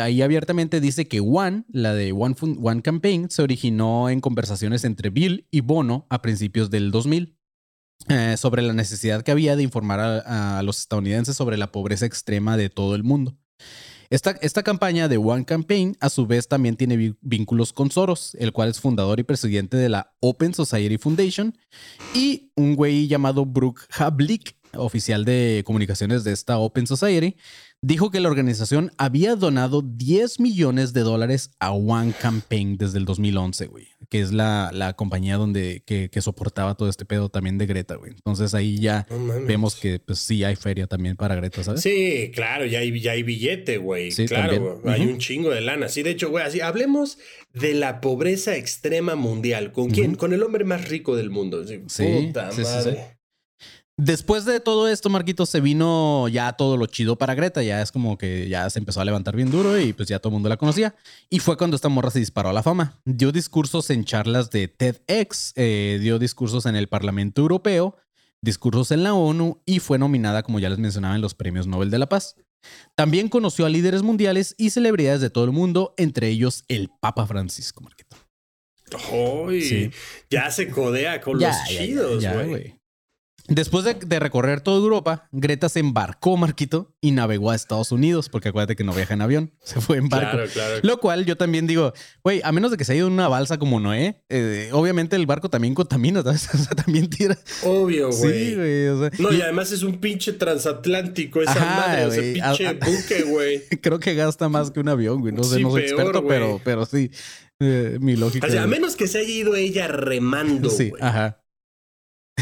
ahí 0.00 0.22
abiertamente 0.22 0.80
dice 0.80 1.08
que 1.08 1.20
One, 1.20 1.64
la 1.68 1.94
de 1.94 2.12
One, 2.12 2.36
One 2.40 2.82
Campaign, 2.82 3.30
se 3.30 3.42
originó 3.42 4.08
en 4.08 4.20
conversaciones 4.20 4.84
entre 4.84 5.10
Bill 5.10 5.46
y 5.50 5.60
Bono 5.60 6.06
a 6.10 6.22
principios 6.22 6.70
del 6.70 6.90
2000 6.90 7.36
eh, 8.08 8.36
sobre 8.36 8.62
la 8.62 8.72
necesidad 8.72 9.22
que 9.22 9.32
había 9.32 9.56
de 9.56 9.62
informar 9.62 10.00
a 10.00 10.62
los 10.62 10.78
estadounidenses 10.78 11.36
sobre 11.36 11.56
la 11.56 11.72
pobreza 11.72 12.06
extrema 12.06 12.56
de 12.56 12.70
todo 12.70 12.94
el 12.94 13.04
mundo. 13.04 13.36
Esta, 14.10 14.62
campaña 14.62 15.06
de 15.06 15.18
One 15.18 15.44
Campaign 15.44 15.94
a 16.00 16.08
su 16.08 16.26
vez 16.26 16.48
también 16.48 16.76
tiene 16.76 17.14
vínculos 17.20 17.74
con 17.74 17.90
Soros, 17.90 18.34
el 18.40 18.52
cual 18.52 18.70
es 18.70 18.80
fundador 18.80 19.20
y 19.20 19.22
presidente 19.22 19.76
de 19.76 19.90
la 19.90 20.14
Open 20.20 20.54
Society 20.54 20.96
Foundation, 20.96 21.54
y 22.14 22.50
un 22.56 22.74
güey 22.74 23.06
llamado 23.06 23.44
Brooke 23.44 23.82
Hablick, 23.90 24.56
oficial 24.72 25.26
de 25.26 25.62
comunicaciones 25.66 26.24
de 26.24 26.32
esta 26.32 26.56
Open 26.56 26.86
Society, 26.86 27.36
dijo 27.82 28.10
que 28.10 28.20
la 28.20 28.28
organización 28.28 28.90
había 28.98 29.36
donado 29.36 29.82
10 29.82 30.40
millones 30.40 30.92
de 30.92 31.02
dólares 31.02 31.50
a 31.60 31.72
One 31.72 32.12
Campaign 32.20 32.76
desde 32.76 32.98
el 32.98 33.04
2011, 33.04 33.66
güey, 33.66 33.88
que 34.08 34.20
es 34.20 34.32
la, 34.32 34.70
la 34.72 34.94
compañía 34.94 35.36
donde, 35.36 35.82
que, 35.86 36.10
que 36.10 36.20
soportaba 36.20 36.74
todo 36.74 36.88
este 36.88 37.04
pedo 37.04 37.28
también 37.28 37.58
de 37.58 37.66
Greta, 37.66 37.94
güey. 37.94 38.12
Entonces 38.12 38.54
ahí 38.54 38.78
ya 38.78 39.06
vemos 39.46 39.76
que 39.76 40.00
pues 40.00 40.18
sí 40.18 40.44
hay 40.44 40.56
feria 40.56 40.86
también 40.86 41.16
para 41.16 41.36
Greta, 41.36 41.62
¿sabes? 41.62 41.82
Sí, 41.82 42.30
claro, 42.34 42.66
ya 42.66 42.80
hay, 42.80 43.00
ya 43.00 43.12
hay 43.12 43.22
billete, 43.22 43.78
güey. 43.78 44.10
Sí, 44.10 44.26
claro, 44.26 44.80
güey, 44.82 44.94
hay 44.94 45.06
un 45.06 45.18
chingo 45.18 45.50
de 45.50 45.60
lana. 45.60 45.88
Sí, 45.88 46.02
de 46.02 46.10
hecho, 46.10 46.30
güey, 46.30 46.44
así 46.44 46.60
hablemos 46.60 47.18
de 47.54 47.74
la 47.74 48.00
pobreza 48.00 48.56
extrema 48.56 49.14
mundial. 49.14 49.72
¿Con 49.72 49.90
quién? 49.90 50.14
Con 50.14 50.32
el 50.32 50.42
hombre 50.42 50.64
más 50.64 50.88
rico 50.88 51.16
del 51.16 51.30
mundo. 51.30 51.66
Sí, 51.66 51.80
Sí, 51.86 52.04
puta 52.26 52.50
sí, 52.50 52.56
sí, 52.56 52.62
madre. 52.62 53.17
Después 54.00 54.44
de 54.44 54.60
todo 54.60 54.86
esto, 54.86 55.10
Marquito, 55.10 55.44
se 55.44 55.60
vino 55.60 56.28
ya 56.28 56.52
todo 56.52 56.76
lo 56.76 56.86
chido 56.86 57.16
para 57.18 57.34
Greta. 57.34 57.64
Ya 57.64 57.82
es 57.82 57.90
como 57.90 58.16
que 58.16 58.48
ya 58.48 58.70
se 58.70 58.78
empezó 58.78 59.00
a 59.00 59.04
levantar 59.04 59.34
bien 59.34 59.50
duro 59.50 59.76
y 59.76 59.92
pues 59.92 60.08
ya 60.08 60.20
todo 60.20 60.30
el 60.30 60.34
mundo 60.34 60.48
la 60.48 60.56
conocía. 60.56 60.94
Y 61.28 61.40
fue 61.40 61.56
cuando 61.56 61.74
esta 61.74 61.88
morra 61.88 62.10
se 62.10 62.20
disparó 62.20 62.48
a 62.48 62.52
la 62.52 62.62
fama. 62.62 63.00
Dio 63.04 63.32
discursos 63.32 63.90
en 63.90 64.04
charlas 64.04 64.50
de 64.50 64.68
TEDx, 64.68 65.52
eh, 65.56 65.98
dio 66.00 66.20
discursos 66.20 66.66
en 66.66 66.76
el 66.76 66.86
Parlamento 66.86 67.40
Europeo, 67.40 67.96
discursos 68.40 68.92
en 68.92 69.02
la 69.02 69.14
ONU 69.14 69.60
y 69.66 69.80
fue 69.80 69.98
nominada, 69.98 70.44
como 70.44 70.60
ya 70.60 70.70
les 70.70 70.78
mencionaba, 70.78 71.16
en 71.16 71.20
los 71.20 71.34
Premios 71.34 71.66
Nobel 71.66 71.90
de 71.90 71.98
la 71.98 72.08
Paz. 72.08 72.36
También 72.94 73.28
conoció 73.28 73.66
a 73.66 73.68
líderes 73.68 74.02
mundiales 74.02 74.54
y 74.58 74.70
celebridades 74.70 75.20
de 75.20 75.30
todo 75.30 75.44
el 75.44 75.50
mundo, 75.50 75.94
entre 75.96 76.28
ellos 76.28 76.64
el 76.68 76.88
Papa 77.00 77.26
Francisco, 77.26 77.80
Marquito. 77.80 78.16
Ay, 79.10 79.62
Sí. 79.62 79.90
Ya 80.30 80.50
se 80.52 80.70
codea 80.70 81.20
con 81.20 81.40
Ya, 81.40 81.48
los 81.48 81.56
ya, 81.68 81.78
chidos, 81.78 82.24
güey. 82.24 82.77
Después 83.48 83.84
de, 83.84 83.94
de 83.94 84.18
recorrer 84.20 84.60
toda 84.60 84.78
Europa, 84.78 85.26
Greta 85.32 85.68
se 85.68 85.80
embarcó, 85.80 86.36
Marquito, 86.36 86.94
y 87.00 87.12
navegó 87.12 87.50
a 87.50 87.54
Estados 87.56 87.92
Unidos, 87.92 88.28
porque 88.28 88.50
acuérdate 88.50 88.76
que 88.76 88.84
no 88.84 88.92
viaja 88.92 89.14
en 89.14 89.22
avión, 89.22 89.52
se 89.62 89.80
fue 89.80 89.96
en 89.96 90.08
barco. 90.08 90.32
Claro, 90.32 90.50
claro. 90.52 90.74
Lo 90.82 90.98
cual 91.00 91.24
yo 91.24 91.36
también 91.36 91.66
digo, 91.66 91.92
güey, 92.22 92.40
a 92.44 92.52
menos 92.52 92.70
de 92.70 92.76
que 92.76 92.84
se 92.84 92.92
haya 92.92 92.98
ido 92.98 93.06
en 93.08 93.14
una 93.14 93.26
balsa 93.28 93.58
como 93.58 93.80
Noé, 93.80 94.22
eh, 94.28 94.68
obviamente 94.72 95.16
el 95.16 95.26
barco 95.26 95.48
también 95.48 95.74
contamina, 95.74 96.22
¿sabes? 96.24 96.48
O 96.54 96.58
sea, 96.58 96.76
también 96.76 97.08
tira. 97.08 97.38
Obvio, 97.64 98.10
güey. 98.10 98.44
Sí, 98.48 98.54
güey. 98.54 98.86
o 98.88 99.00
sea, 99.00 99.10
No, 99.18 99.32
y 99.32 99.36
y 99.36 99.40
además 99.42 99.72
es 99.72 99.82
un 99.82 99.98
pinche 99.98 100.32
transatlántico 100.34 101.40
esa 101.40 101.52
Ajá, 101.52 101.86
madre, 101.88 102.06
ese 102.08 102.32
pinche 102.34 102.66
A- 102.66 102.70
a- 102.70 102.74
buque, 102.74 103.22
güey. 103.26 103.62
creo 103.80 103.98
que 103.98 104.14
gasta 104.14 104.48
más 104.48 104.70
que 104.70 104.80
un 104.80 104.88
avión, 104.88 105.20
güey. 105.20 105.32
No 105.32 105.42
sé, 105.44 105.56
Sí, 105.56 105.62
no 105.62 105.70
soy 105.70 105.82
peor, 105.84 105.92
experto, 106.00 106.26
pero, 106.26 106.60
pero 106.64 106.84
sí. 106.86 107.10
eh, 107.60 107.98
mi 108.00 108.14
lógica. 108.16 108.46
O 108.46 108.50
sea, 108.50 108.64
a 108.64 108.66
menos 108.66 108.94
que 108.94 109.08
se 109.08 109.18
haya 109.18 109.30
ido 109.30 109.56
ella 109.56 109.88
remando, 109.88 110.68
Sí, 110.70 110.92
ajá. 111.00 111.40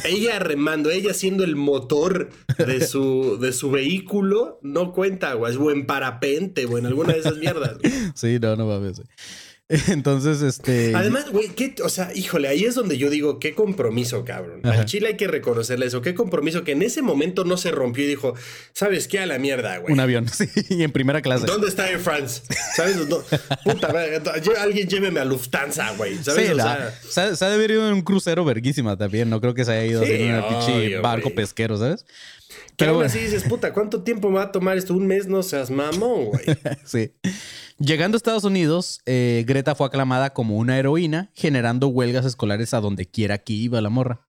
Ella 0.04 0.38
remando, 0.38 0.90
ella 0.90 1.14
siendo 1.14 1.44
el 1.44 1.56
motor 1.56 2.30
de 2.58 2.86
su, 2.86 3.38
de 3.40 3.52
su 3.52 3.70
vehículo, 3.70 4.58
no 4.62 4.92
cuenta, 4.92 5.34
güey. 5.34 5.56
O 5.56 5.70
en 5.70 5.86
parapente, 5.86 6.64
güey, 6.66 6.80
en 6.80 6.86
alguna 6.86 7.12
de 7.14 7.20
esas 7.20 7.36
mierdas. 7.36 7.76
Sí, 8.14 8.38
no, 8.40 8.56
no 8.56 8.66
mames. 8.66 8.96
güey. 8.96 9.08
Entonces, 9.88 10.42
este. 10.42 10.94
Además, 10.94 11.30
güey, 11.32 11.48
¿qué- 11.48 11.74
o 11.82 11.88
sea, 11.88 12.12
híjole, 12.14 12.46
ahí 12.46 12.64
es 12.64 12.76
donde 12.76 12.98
yo 12.98 13.10
digo, 13.10 13.40
qué 13.40 13.52
compromiso, 13.54 14.24
cabrón. 14.24 14.60
Ajá. 14.62 14.80
Al 14.80 14.84
Chile 14.84 15.08
hay 15.08 15.16
que 15.16 15.26
reconocerle 15.26 15.86
eso, 15.86 16.02
qué 16.02 16.14
compromiso 16.14 16.62
que 16.62 16.70
en 16.72 16.82
ese 16.82 17.02
momento 17.02 17.44
no 17.44 17.56
se 17.56 17.72
rompió 17.72 18.04
y 18.04 18.06
dijo, 18.06 18.34
¿sabes 18.72 19.08
qué? 19.08 19.18
A 19.18 19.26
la 19.26 19.38
mierda, 19.40 19.78
güey. 19.78 19.92
un 19.92 19.98
avión, 19.98 20.28
sí, 20.32 20.48
y 20.68 20.84
en 20.84 20.92
primera 20.92 21.20
clase. 21.20 21.46
¿Dónde 21.46 21.66
está 21.66 21.90
Air 21.90 21.98
France? 21.98 22.42
¿Sabes? 22.76 22.96
No, 23.08 23.18
puta, 23.64 23.92
madre, 23.92 24.20
alguien 24.60 24.88
lléveme 24.88 25.18
a 25.18 25.24
Lufthansa, 25.24 25.96
güey. 25.96 26.16
¿Sabes? 26.22 26.46
Sí, 26.46 26.52
o 26.52 26.54
la- 26.54 26.92
sea, 27.10 27.34
se, 27.34 27.44
ha- 27.44 27.48
de 27.48 27.54
haber 27.54 27.72
ido 27.72 27.88
en 27.88 27.94
un 27.94 28.02
crucero 28.02 28.44
verguísima 28.44 28.96
también. 28.96 29.28
No 29.28 29.40
creo 29.40 29.54
que 29.54 29.64
se 29.64 29.72
haya 29.72 29.84
ido 29.84 30.04
Sí, 30.04 30.12
en 30.12 30.34
un 30.36 30.48
pinche 30.48 30.98
barco 31.00 31.30
pesquero, 31.30 31.76
¿sabes? 31.76 32.06
Pero 32.76 32.90
aún 32.90 32.98
bueno. 32.98 33.10
así 33.10 33.18
dices, 33.18 33.44
puta, 33.44 33.72
¿cuánto 33.72 34.02
tiempo 34.02 34.28
me 34.28 34.36
va 34.36 34.44
a 34.44 34.52
tomar 34.52 34.76
esto? 34.76 34.94
Un 34.94 35.06
mes, 35.06 35.26
no 35.26 35.42
seas 35.42 35.70
mamón, 35.70 36.26
güey. 36.26 36.44
Sí. 36.84 37.12
Llegando 37.78 38.16
a 38.16 38.18
Estados 38.18 38.44
Unidos, 38.44 39.00
eh, 39.06 39.44
Greta 39.46 39.74
fue 39.74 39.86
aclamada 39.86 40.32
como 40.32 40.56
una 40.56 40.78
heroína, 40.78 41.30
generando 41.34 41.88
huelgas 41.88 42.24
escolares 42.24 42.74
a 42.74 42.80
donde 42.80 43.06
quiera 43.06 43.38
que 43.38 43.52
iba 43.52 43.80
la 43.80 43.90
morra. 43.90 44.26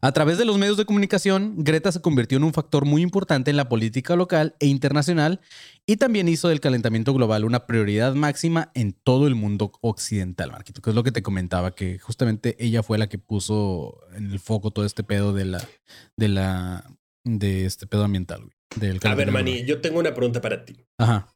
A 0.00 0.12
través 0.12 0.38
de 0.38 0.44
los 0.44 0.58
medios 0.58 0.76
de 0.76 0.84
comunicación, 0.84 1.54
Greta 1.58 1.90
se 1.90 2.00
convirtió 2.00 2.38
en 2.38 2.44
un 2.44 2.52
factor 2.52 2.84
muy 2.84 3.02
importante 3.02 3.50
en 3.50 3.56
la 3.56 3.68
política 3.68 4.14
local 4.14 4.54
e 4.60 4.66
internacional 4.66 5.40
y 5.86 5.96
también 5.96 6.28
hizo 6.28 6.48
del 6.48 6.60
calentamiento 6.60 7.12
global 7.12 7.44
una 7.44 7.66
prioridad 7.66 8.14
máxima 8.14 8.70
en 8.74 8.92
todo 8.92 9.26
el 9.26 9.34
mundo 9.34 9.72
occidental, 9.80 10.52
Marquito, 10.52 10.82
que 10.82 10.90
es 10.90 10.96
lo 10.96 11.02
que 11.02 11.10
te 11.10 11.22
comentaba, 11.22 11.74
que 11.74 11.98
justamente 11.98 12.56
ella 12.64 12.84
fue 12.84 12.98
la 12.98 13.08
que 13.08 13.18
puso 13.18 13.98
en 14.14 14.30
el 14.30 14.38
foco 14.38 14.70
todo 14.70 14.84
este 14.84 15.02
pedo 15.02 15.32
de 15.32 15.46
la, 15.46 15.68
de 16.16 16.28
la, 16.28 16.84
de 17.24 17.64
este 17.66 17.86
pedo 17.86 18.04
ambiental, 18.04 18.40
güey. 18.40 18.52
Del 18.76 19.00
A 19.04 19.14
ver, 19.14 19.30
global. 19.30 19.64
yo 19.66 19.80
tengo 19.80 19.98
una 19.98 20.14
pregunta 20.14 20.40
para 20.40 20.64
ti. 20.64 20.84
Ajá. 20.98 21.34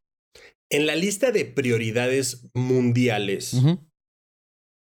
En 0.71 0.87
la 0.87 0.97
lista 0.97 1.33
de 1.33 1.45
prioridades 1.45 2.47
mundiales. 2.55 3.55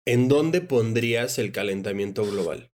¿en 0.08 0.28
dónde 0.28 0.60
pondrías 0.60 1.38
el 1.38 1.50
calentamiento 1.50 2.24
global? 2.24 2.70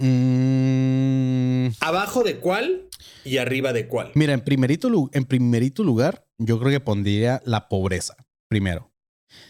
Mm, 0.00 1.68
¿Abajo 1.80 2.22
de 2.24 2.38
cuál 2.40 2.88
y 3.24 3.38
arriba 3.38 3.72
de 3.72 3.86
cuál? 3.86 4.10
mira, 4.14 4.32
en 4.32 4.40
primerito, 4.40 4.88
en 5.12 5.24
primerito 5.24 5.84
lugar, 5.84 6.26
yo 6.38 6.58
creo 6.58 6.72
que 6.72 6.80
pondría 6.80 7.40
la 7.44 7.68
pobreza 7.68 8.16
primero. 8.48 8.92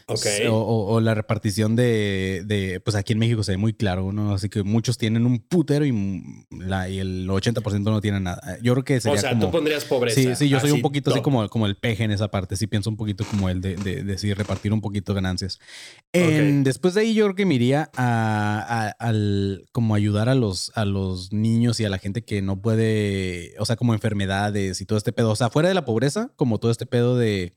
Ok. 0.06 0.26
O, 0.48 0.54
o- 0.54 0.94
o 0.94 1.00
la 1.00 1.14
repartición 1.14 1.76
de, 1.76 2.42
de, 2.46 2.80
pues 2.80 2.94
aquí 2.94 3.12
en 3.14 3.18
México 3.18 3.42
se 3.42 3.52
ve 3.52 3.56
muy 3.58 3.72
claro, 3.72 4.12
¿no? 4.12 4.34
Así 4.34 4.48
que 4.48 4.62
muchos 4.62 4.98
tienen 4.98 5.24
un 5.26 5.38
putero 5.38 5.84
y, 5.86 6.22
la, 6.50 6.88
y 6.88 6.98
el 6.98 7.26
80% 7.28 7.82
no 7.84 8.00
tienen 8.00 8.24
nada. 8.24 8.58
Yo 8.62 8.72
creo 8.74 8.84
que 8.84 9.00
sería 9.00 9.18
o 9.18 9.20
sea, 9.20 9.30
como... 9.30 9.46
tú 9.46 9.50
pondrías 9.52 9.84
pobreza. 9.84 10.20
Sí, 10.20 10.34
sí, 10.36 10.48
yo 10.48 10.60
soy 10.60 10.70
un 10.72 10.82
poquito 10.82 11.10
así 11.10 11.20
como, 11.22 11.48
como 11.48 11.66
el 11.66 11.76
peje 11.76 12.04
en 12.04 12.10
esa 12.10 12.28
parte. 12.30 12.56
Sí 12.56 12.66
pienso 12.66 12.90
un 12.90 12.96
poquito 12.96 13.24
como 13.24 13.48
el 13.48 13.60
de, 13.60 13.76
de, 13.76 14.04
de 14.04 14.18
sí, 14.18 14.32
repartir 14.34 14.72
un 14.72 14.80
poquito 14.80 15.14
ganancias. 15.14 15.58
En-. 16.12 16.64
Después 16.64 16.94
de 16.94 17.00
ahí 17.02 17.14
yo 17.14 17.24
creo 17.24 17.34
que 17.36 17.46
me 17.46 17.54
iría 17.54 17.90
a, 17.96 18.58
a- 18.98 19.06
al 19.08 19.66
como 19.72 19.94
ayudar 19.94 20.28
a 20.28 20.34
los, 20.34 20.70
a 20.74 20.84
los 20.84 21.32
niños 21.32 21.80
y 21.80 21.84
a 21.84 21.88
la 21.88 21.98
gente 21.98 22.24
que 22.24 22.42
no 22.42 22.60
puede, 22.60 23.54
o 23.58 23.64
sea, 23.64 23.76
como 23.76 23.94
enfermedades 23.94 24.80
y 24.80 24.86
todo 24.86 24.98
este 24.98 25.12
pedo. 25.12 25.30
O 25.30 25.36
sea, 25.36 25.50
fuera 25.50 25.68
de 25.68 25.74
la 25.74 25.84
pobreza, 25.84 26.30
como 26.36 26.58
todo 26.58 26.70
este 26.70 26.86
pedo 26.86 27.16
de, 27.16 27.56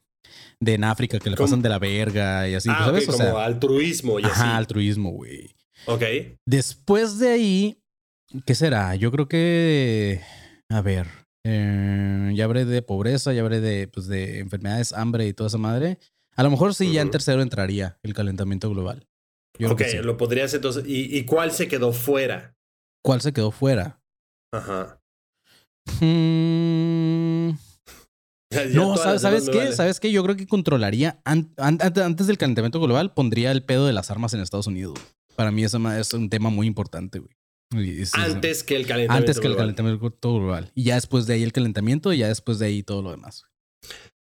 de 0.59 0.73
en 0.73 0.83
África 0.83 1.19
que 1.19 1.29
le 1.29 1.37
pasan 1.37 1.61
de 1.61 1.69
la 1.69 1.79
verga 1.79 2.47
y 2.49 2.55
así, 2.55 2.69
ah, 2.71 2.85
¿sabes? 2.85 3.07
o 3.09 3.11
como 3.11 3.37
altruismo 3.37 4.19
y 4.19 4.23
ajá, 4.25 4.49
así. 4.49 4.57
altruismo, 4.57 5.11
güey. 5.11 5.55
Ok. 5.85 6.03
Después 6.45 7.19
de 7.19 7.29
ahí, 7.29 7.83
¿qué 8.45 8.55
será? 8.55 8.95
Yo 8.95 9.11
creo 9.11 9.27
que, 9.27 10.21
a 10.69 10.81
ver, 10.81 11.07
eh, 11.45 12.31
ya 12.35 12.45
habré 12.45 12.65
de 12.65 12.81
pobreza, 12.81 13.33
ya 13.33 13.41
habré 13.41 13.61
de, 13.61 13.87
pues, 13.87 14.07
de 14.07 14.39
enfermedades, 14.39 14.93
hambre 14.93 15.27
y 15.27 15.33
toda 15.33 15.47
esa 15.47 15.57
madre. 15.59 15.99
A 16.35 16.43
lo 16.43 16.49
mejor 16.51 16.73
sí, 16.75 16.91
ya 16.91 17.01
en 17.01 17.11
tercero 17.11 17.41
entraría 17.41 17.97
el 18.03 18.13
calentamiento 18.13 18.69
global. 18.69 19.07
Yo 19.59 19.71
Ok, 19.71 19.81
sí. 19.83 19.97
lo 19.97 20.17
podrías 20.17 20.53
entonces. 20.53 20.83
¿Y, 20.87 21.17
y 21.17 21.25
cuál 21.25 21.51
se 21.51 21.67
quedó 21.67 21.93
fuera? 21.93 22.55
¿Cuál 23.03 23.21
se 23.21 23.33
quedó 23.33 23.51
fuera? 23.51 24.01
Ajá. 24.51 24.99
Mm, 26.01 27.51
ya 27.51 27.57
no, 28.73 28.95
¿sabes, 28.97 29.13
las 29.13 29.21
¿sabes 29.21 29.45
demás 29.45 29.55
me 29.63 29.69
qué? 29.69 29.75
¿Sabes 29.75 29.99
qué? 29.99 30.11
Yo 30.11 30.23
creo 30.23 30.35
que 30.35 30.47
controlaría, 30.47 31.19
an- 31.25 31.53
an- 31.57 31.79
an- 31.81 31.99
antes 31.99 32.27
del 32.27 32.37
calentamiento 32.37 32.79
global, 32.79 33.13
pondría 33.13 33.51
el 33.51 33.63
pedo 33.63 33.85
de 33.85 33.93
las 33.93 34.09
armas 34.11 34.33
en 34.33 34.39
Estados 34.41 34.67
Unidos. 34.67 34.97
Para 35.35 35.51
mí 35.51 35.63
eso 35.63 35.77
es 35.91 36.13
un 36.13 36.29
tema 36.29 36.49
muy 36.49 36.65
importante, 36.67 37.19
güey. 37.19 37.31
Antes 38.13 38.63
que 38.63 38.75
el 38.77 38.87
calentamiento. 38.87 39.13
Antes 39.13 39.39
que 39.39 39.47
el 39.47 39.53
global. 39.53 39.75
calentamiento 39.75 40.33
global. 40.39 40.71
Y 40.73 40.83
ya 40.83 40.95
después 40.95 41.27
de 41.27 41.33
ahí 41.33 41.43
el 41.43 41.51
calentamiento 41.51 42.13
y 42.13 42.19
ya 42.19 42.29
después 42.29 42.59
de 42.59 42.67
ahí 42.67 42.81
todo 42.83 43.01
lo 43.01 43.11
demás. 43.11 43.43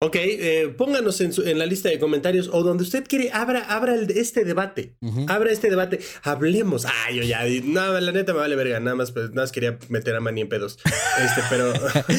Ok, 0.03 0.15
eh, 0.15 0.73
pónganos 0.75 1.21
en, 1.21 1.31
su- 1.31 1.43
en 1.47 1.59
la 1.59 1.67
lista 1.67 1.87
de 1.87 1.99
comentarios 1.99 2.49
o 2.51 2.63
donde 2.63 2.81
usted 2.81 3.03
quiere, 3.07 3.29
abra, 3.31 3.59
abra 3.65 3.93
el- 3.93 4.09
este 4.09 4.43
debate. 4.43 4.95
Abra 5.27 5.51
este 5.51 5.69
debate. 5.69 5.99
Hablemos. 6.23 6.85
Ay, 7.05 7.17
yo 7.17 7.21
ya. 7.23 7.43
No, 7.63 7.99
la 7.99 8.11
neta 8.11 8.33
me 8.33 8.39
vale 8.39 8.55
verga. 8.55 8.79
Nada 8.79 8.95
más, 8.95 9.11
pues, 9.11 9.29
nada 9.29 9.43
más 9.43 9.51
quería 9.51 9.77
meter 9.89 10.15
a 10.15 10.19
Manny 10.19 10.41
en 10.41 10.49
pedos. 10.49 10.79
Este, 11.23 11.41
pero. 11.51 11.71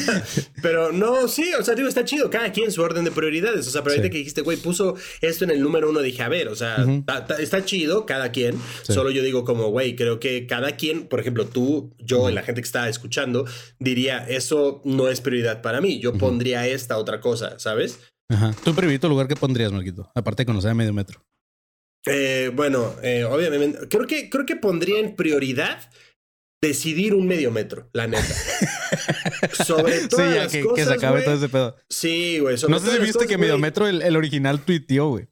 pero 0.61 0.91
no, 0.93 1.27
sí, 1.27 1.51
o 1.59 1.63
sea, 1.63 1.75
digo, 1.75 1.89
está 1.89 2.05
chido. 2.05 2.29
Cada 2.29 2.53
quien 2.53 2.71
su 2.71 2.81
orden 2.81 3.03
de 3.03 3.11
prioridades. 3.11 3.67
O 3.67 3.69
sea, 3.69 3.83
pero 3.83 3.95
ahorita 3.95 4.07
Sí. 4.07 4.11
que 4.11 4.17
dijiste, 4.19 4.41
güey, 4.43 4.55
puso 4.57 4.95
esto 5.19 5.43
en 5.43 5.51
el 5.51 5.61
número 5.61 5.89
uno, 5.89 5.99
dije, 5.99 6.23
a 6.23 6.29
ver, 6.29 6.47
o 6.47 6.55
sea, 6.55 6.77
Ujú. 6.87 7.03
ta- 7.03 7.25
ta- 7.27 7.41
está 7.41 7.65
chido 7.65 8.05
cada 8.05 8.31
quien. 8.31 8.53
Sí. 8.83 8.93
Solo 8.93 9.09
yo 9.11 9.21
digo, 9.21 9.43
como, 9.43 9.67
güey, 9.71 9.97
creo 9.97 10.21
que 10.21 10.47
cada 10.47 10.77
quien, 10.77 11.07
por 11.07 11.19
ejemplo, 11.19 11.47
tú, 11.47 11.93
yo 11.99 12.29
y 12.29 12.33
la 12.33 12.43
gente 12.43 12.61
que 12.61 12.65
está 12.65 12.87
escuchando, 12.87 13.45
diría, 13.79 14.25
eso 14.25 14.81
no 14.85 15.09
es 15.09 15.19
prioridad 15.19 15.61
para 15.61 15.81
mí. 15.81 15.99
Yo 15.99 16.13
pondría 16.13 16.65
esta 16.65 16.97
otra 16.97 17.19
cosa, 17.19 17.59
¿sabes? 17.59 17.72
Ajá. 18.29 18.53
¿Tú 18.63 18.69
en 18.71 18.75
primerito 18.75 19.09
lugar 19.09 19.27
qué 19.27 19.35
pondrías, 19.35 19.71
Marquito? 19.71 20.11
Aparte 20.15 20.41
de 20.41 20.45
conocer 20.47 20.71
a 20.71 20.73
medio 20.73 20.93
metro. 20.93 21.23
Eh, 22.05 22.51
bueno, 22.53 22.93
eh, 23.01 23.23
obviamente, 23.23 23.87
creo 23.89 24.07
que, 24.07 24.29
creo 24.29 24.45
que 24.45 24.55
pondría 24.55 24.99
en 24.99 25.15
prioridad 25.15 25.89
decidir 26.61 27.13
un 27.13 27.27
medio 27.27 27.51
metro, 27.51 27.89
la 27.93 28.07
neta. 28.07 28.23
Sobre 29.65 30.01
Sí, 30.01 30.07
todas 30.09 30.33
ya 30.33 30.43
las 30.43 30.51
que, 30.51 30.59
que 30.61 30.67
cosas, 30.67 30.87
se 30.87 30.93
acabe 30.93 31.21
todo 31.21 31.35
ese 31.35 31.49
pedo. 31.49 31.75
Sí, 31.89 32.39
güey. 32.39 32.55
No 32.67 32.79
sé 32.79 32.91
si 32.91 32.99
viste 32.99 33.13
cosas, 33.13 33.27
que 33.27 33.37
medio 33.37 33.57
metro, 33.57 33.87
el, 33.87 34.01
el 34.01 34.15
original 34.15 34.61
tuiteó, 34.61 35.09
güey. 35.09 35.27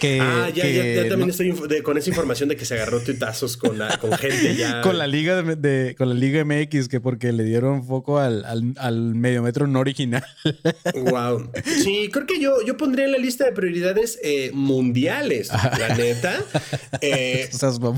Que, 0.00 0.20
Ah, 0.20 0.50
ya, 0.54 0.64
ya, 0.66 0.82
que 0.82 0.94
ya 0.96 1.08
también 1.08 1.28
no- 1.28 1.30
estoy 1.32 1.52
de- 1.68 1.82
con 1.82 1.96
esa 1.96 2.10
información 2.10 2.48
de 2.50 2.56
que 2.56 2.64
se 2.66 2.74
agarró 2.74 3.00
tuitazos 3.00 3.56
con, 3.56 3.78
la- 3.78 3.98
con 3.98 4.12
gente 4.12 4.54
ya. 4.54 4.80
con 4.82 4.98
la 4.98 5.06
liga 5.06 5.40
de, 5.42 5.56
de- 5.56 5.94
con 5.96 6.08
la 6.10 6.14
liga 6.14 6.44
MX 6.44 6.88
que 6.88 7.00
porque 7.00 7.32
le 7.32 7.44
dieron 7.44 7.86
foco 7.86 8.18
al, 8.18 8.44
al, 8.44 8.74
al 8.76 9.14
medio 9.14 9.42
metro 9.42 9.66
no 9.66 9.80
original. 9.80 10.24
Wow. 10.94 11.50
Sí, 11.82 12.08
creo 12.12 12.26
que 12.26 12.38
yo, 12.40 12.56
yo 12.66 12.76
pondría 12.76 13.06
en 13.06 13.12
la 13.12 13.18
lista 13.18 13.44
de 13.44 13.52
prioridades 13.52 14.18
eh, 14.22 14.50
mundiales, 14.52 15.48
la 15.52 15.94
neta. 15.96 16.44
Eh. 17.00 17.48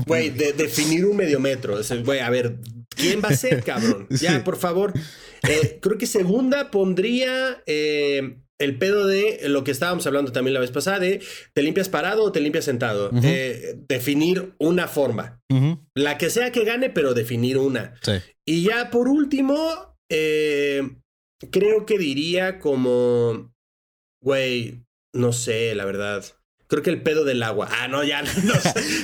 Güey, 0.05 0.29
de- 0.29 0.53
definir 0.53 1.05
un 1.05 1.17
medio 1.17 1.39
metro. 1.39 1.75
O 1.75 1.83
sea, 1.83 1.97
Güey, 1.97 2.19
a 2.19 2.29
ver, 2.29 2.55
¿quién 2.95 3.21
va 3.21 3.29
a 3.29 3.35
ser, 3.35 3.63
cabrón? 3.63 4.07
Ya, 4.09 4.33
Sí. 4.35 4.39
por 4.45 4.57
favor. 4.57 4.93
Eh, 5.47 5.79
creo 5.81 5.97
que 5.97 6.05
segunda 6.05 6.69
pondría 6.71 7.61
eh, 7.65 8.37
el 8.59 8.77
pedo 8.77 9.07
de 9.07 9.39
lo 9.47 9.63
que 9.63 9.71
estábamos 9.71 10.05
hablando 10.05 10.31
también 10.31 10.53
la 10.53 10.59
vez 10.59 10.71
pasada, 10.71 10.99
de 10.99 11.21
te 11.53 11.63
limpias 11.63 11.89
parado 11.89 12.23
o 12.23 12.31
te 12.31 12.41
limpias 12.41 12.65
sentado. 12.65 13.09
Eh, 13.23 13.75
definir 13.87 14.53
una 14.59 14.87
forma. 14.87 15.41
La 15.95 16.17
que 16.17 16.29
sea 16.29 16.51
que 16.51 16.65
gane, 16.65 16.89
pero 16.89 17.13
definir 17.13 17.57
una. 17.57 17.95
Sí. 18.01 18.13
Y 18.45 18.63
ya 18.63 18.91
por 18.91 19.07
último, 19.07 19.97
eh, 20.11 20.81
creo 21.51 21.85
que 21.85 21.97
diría 21.97 22.59
como, 22.59 23.53
güey, 24.21 24.83
no 25.13 25.31
sé, 25.31 25.73
la 25.75 25.85
verdad. 25.85 26.25
Creo 26.69 26.83
que 26.83 26.91
el 26.91 27.01
pedo 27.01 27.25
del 27.25 27.41
agua. 27.41 27.67
Ah, 27.71 27.87
no, 27.87 28.03
ya 28.03 28.21
no. 28.43 28.53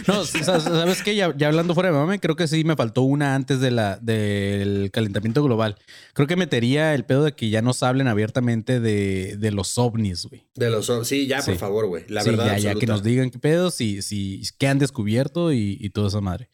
No, 0.08 0.24
sa- 0.24 0.60
¿sabes 0.60 1.02
qué? 1.02 1.16
Ya, 1.16 1.34
ya 1.36 1.48
hablando 1.48 1.74
fuera 1.74 1.90
de 1.90 1.96
mame, 1.98 2.20
creo 2.20 2.36
que 2.36 2.48
sí 2.48 2.64
me 2.64 2.76
faltó 2.76 3.02
una 3.02 3.34
antes 3.34 3.60
de 3.60 3.72
la, 3.72 3.98
del 3.98 4.92
calentamiento 4.92 5.44
global. 5.44 5.76
Creo 6.14 6.28
que 6.28 6.36
metería 6.36 6.94
el 6.94 7.06
pedo 7.06 7.24
de 7.24 7.32
que 7.34 7.50
ya 7.50 7.64
nos 7.64 7.82
hablen 7.82 8.08
abiertamente 8.08 8.80
de, 8.80 9.36
de 9.38 9.52
los 9.52 9.80
ovnis, 9.80 10.28
güey. 10.28 10.46
De 10.54 10.70
los 10.70 10.92
sí, 11.08 11.26
ya, 11.26 11.42
por 11.42 11.56
favor, 11.58 11.88
güey. 11.88 12.04
La 12.08 12.22
Sí, 12.22 12.30
verdad. 12.30 12.46
ya, 12.46 12.52
ya 12.52 12.62
que 12.62 12.68
absoluta. 12.70 12.94
nos 12.94 13.04
digan 13.04 13.32
qué 13.32 13.40
pedo, 13.40 13.72
si, 13.72 14.04
si, 14.04 14.44
qué 14.60 14.68
han 14.68 14.78
descubierto 14.78 15.52
y, 15.52 15.78
y 15.82 15.90
toda 15.90 16.10
esa 16.10 16.22
madre. 16.22 16.50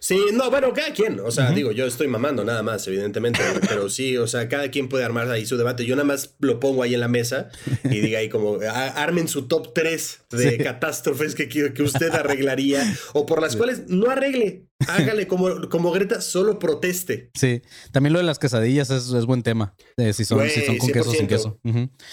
Sí, 0.00 0.18
no, 0.32 0.50
bueno, 0.50 0.72
cada 0.72 0.92
quien. 0.94 1.20
O 1.20 1.30
sea, 1.30 1.50
digo, 1.50 1.72
yo 1.72 1.84
estoy 1.86 2.08
mamando 2.08 2.42
nada 2.42 2.62
más, 2.62 2.86
evidentemente. 2.88 3.40
pero 3.68 3.88
sí, 3.90 4.16
o 4.16 4.26
sea, 4.26 4.48
cada 4.48 4.70
quien 4.70 4.88
puede 4.88 5.04
armar 5.04 5.30
ahí 5.30 5.44
su 5.46 5.56
debate. 5.58 5.84
Yo 5.84 5.94
nada 5.94 6.06
más 6.06 6.34
lo 6.40 6.58
pongo 6.58 6.82
ahí 6.82 6.94
en 6.94 7.00
la 7.00 7.08
mesa 7.08 7.50
y 7.84 8.00
diga 8.00 8.18
ahí 8.18 8.28
como, 8.30 8.58
"Ah, 8.66 8.86
armen 8.96 9.28
su 9.28 9.46
top 9.46 9.74
3 9.74 10.20
de 10.30 10.50
Sí. 10.52 10.58
catástrofes 10.58 11.34
que, 11.34 11.48
que 11.48 11.74
que 11.74 11.82
usted 11.82 12.10
arreglaría 12.14 12.82
o 13.12 13.26
por 13.26 13.42
las 13.42 13.56
cuales 13.56 13.88
no 13.88 14.10
arregle. 14.10 14.69
Hágale 14.88 15.26
como, 15.26 15.68
como 15.68 15.90
Greta, 15.92 16.20
solo 16.20 16.58
proteste. 16.58 17.30
Sí, 17.34 17.62
también 17.92 18.12
lo 18.12 18.18
de 18.18 18.24
las 18.24 18.38
quesadillas 18.38 18.90
es, 18.90 19.12
es 19.12 19.26
buen 19.26 19.42
tema. 19.42 19.74
eh, 19.96 20.12
si, 20.12 20.24
son, 20.24 20.38
Güey, 20.38 20.50
si 20.50 20.62
son 20.62 20.78
con 20.78 20.90
queso 20.90 21.10
o 21.10 21.12
sin 21.12 21.26
100%. 21.26 21.28
queso. 21.28 21.60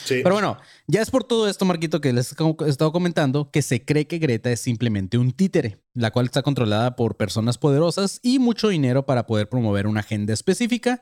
Sí. 0.05 0.19
Pero 0.23 0.35
bueno, 0.35 0.57
ya 0.87 1.01
es 1.01 1.09
por 1.09 1.23
todo 1.23 1.47
esto, 1.47 1.65
Marquito, 1.65 2.01
que 2.01 2.13
les 2.13 2.31
he 2.33 2.69
estado 2.69 2.91
comentando 2.91 3.49
que 3.51 3.61
se 3.61 3.85
cree 3.85 4.07
que 4.07 4.17
Greta 4.17 4.51
es 4.51 4.59
simplemente 4.59 5.17
un 5.17 5.31
títere, 5.31 5.81
la 5.93 6.11
cual 6.11 6.25
está 6.25 6.41
controlada 6.43 6.95
por 6.95 7.15
personas 7.17 7.57
poderosas 7.57 8.19
y 8.21 8.39
mucho 8.39 8.67
dinero 8.69 9.05
para 9.05 9.25
poder 9.25 9.49
promover 9.49 9.87
una 9.87 10.01
agenda 10.01 10.33
específica. 10.33 11.01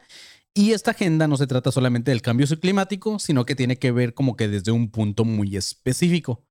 Y 0.54 0.72
esta 0.72 0.92
agenda 0.92 1.28
no 1.28 1.36
se 1.36 1.48
trata 1.48 1.72
solamente 1.72 2.12
del 2.12 2.22
cambio 2.22 2.48
climático, 2.62 3.20
sino 3.20 3.46
que 3.46 3.56
tiene 3.56 3.78
que 3.78 3.92
ver 3.92 4.14
como 4.14 4.38
que 4.38 4.48
desde 4.48 4.72
un 4.72 4.90
punto 4.90 5.26
muy 5.26 5.58
específico. 5.58 6.46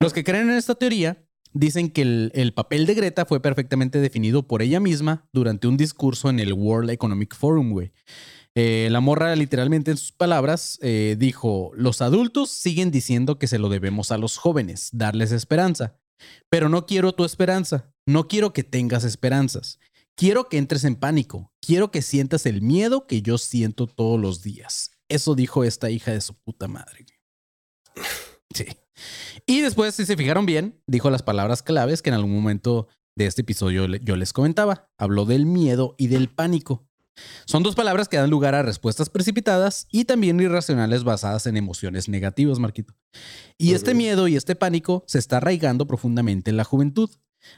Los 0.00 0.12
que 0.12 0.24
creen 0.24 0.50
en 0.50 0.56
esta 0.56 0.74
teoría 0.74 1.24
dicen 1.52 1.90
que 1.90 2.02
el, 2.02 2.32
el 2.34 2.52
papel 2.52 2.86
de 2.86 2.94
Greta 2.94 3.26
fue 3.26 3.40
perfectamente 3.40 4.00
definido 4.00 4.46
por 4.46 4.62
ella 4.62 4.80
misma 4.80 5.28
durante 5.32 5.66
un 5.66 5.76
discurso 5.76 6.30
en 6.30 6.40
el 6.40 6.52
World 6.52 6.90
Economic 6.90 7.34
Forum, 7.34 7.70
güey. 7.72 7.92
Eh, 8.60 8.88
la 8.90 8.98
morra 8.98 9.36
literalmente 9.36 9.92
en 9.92 9.96
sus 9.96 10.10
palabras 10.10 10.80
eh, 10.82 11.14
dijo, 11.16 11.70
los 11.76 12.02
adultos 12.02 12.50
siguen 12.50 12.90
diciendo 12.90 13.38
que 13.38 13.46
se 13.46 13.58
lo 13.58 13.68
debemos 13.68 14.10
a 14.10 14.18
los 14.18 14.36
jóvenes, 14.36 14.90
darles 14.92 15.30
esperanza, 15.30 16.00
pero 16.50 16.68
no 16.68 16.84
quiero 16.84 17.12
tu 17.12 17.24
esperanza, 17.24 17.92
no 18.04 18.26
quiero 18.26 18.52
que 18.52 18.64
tengas 18.64 19.04
esperanzas, 19.04 19.78
quiero 20.16 20.48
que 20.48 20.58
entres 20.58 20.82
en 20.82 20.96
pánico, 20.96 21.52
quiero 21.64 21.92
que 21.92 22.02
sientas 22.02 22.46
el 22.46 22.60
miedo 22.60 23.06
que 23.06 23.22
yo 23.22 23.38
siento 23.38 23.86
todos 23.86 24.18
los 24.18 24.42
días. 24.42 24.90
Eso 25.08 25.36
dijo 25.36 25.62
esta 25.62 25.90
hija 25.90 26.10
de 26.10 26.20
su 26.20 26.34
puta 26.34 26.66
madre. 26.68 27.06
Sí. 28.54 28.64
Y 29.46 29.60
después, 29.60 29.94
si 29.94 30.06
se 30.06 30.16
fijaron 30.16 30.46
bien, 30.46 30.80
dijo 30.86 31.10
las 31.10 31.22
palabras 31.22 31.62
claves 31.62 32.02
que 32.02 32.10
en 32.10 32.14
algún 32.14 32.34
momento 32.34 32.88
de 33.16 33.26
este 33.26 33.42
episodio 33.42 33.86
yo 33.86 34.16
les 34.16 34.32
comentaba. 34.32 34.88
Habló 34.96 35.24
del 35.24 35.46
miedo 35.46 35.94
y 35.98 36.06
del 36.06 36.28
pánico. 36.28 36.88
Son 37.46 37.62
dos 37.62 37.74
palabras 37.74 38.08
que 38.08 38.16
dan 38.16 38.30
lugar 38.30 38.54
a 38.54 38.62
respuestas 38.62 39.10
precipitadas 39.10 39.86
y 39.90 40.04
también 40.04 40.40
irracionales 40.40 41.02
basadas 41.02 41.46
en 41.46 41.56
emociones 41.56 42.08
negativas, 42.08 42.58
Marquito. 42.58 42.94
Y 43.56 43.74
este 43.74 43.94
miedo 43.94 44.28
y 44.28 44.36
este 44.36 44.54
pánico 44.54 45.02
se 45.06 45.18
está 45.18 45.38
arraigando 45.38 45.86
profundamente 45.86 46.50
en 46.50 46.56
la 46.56 46.64
juventud, 46.64 47.10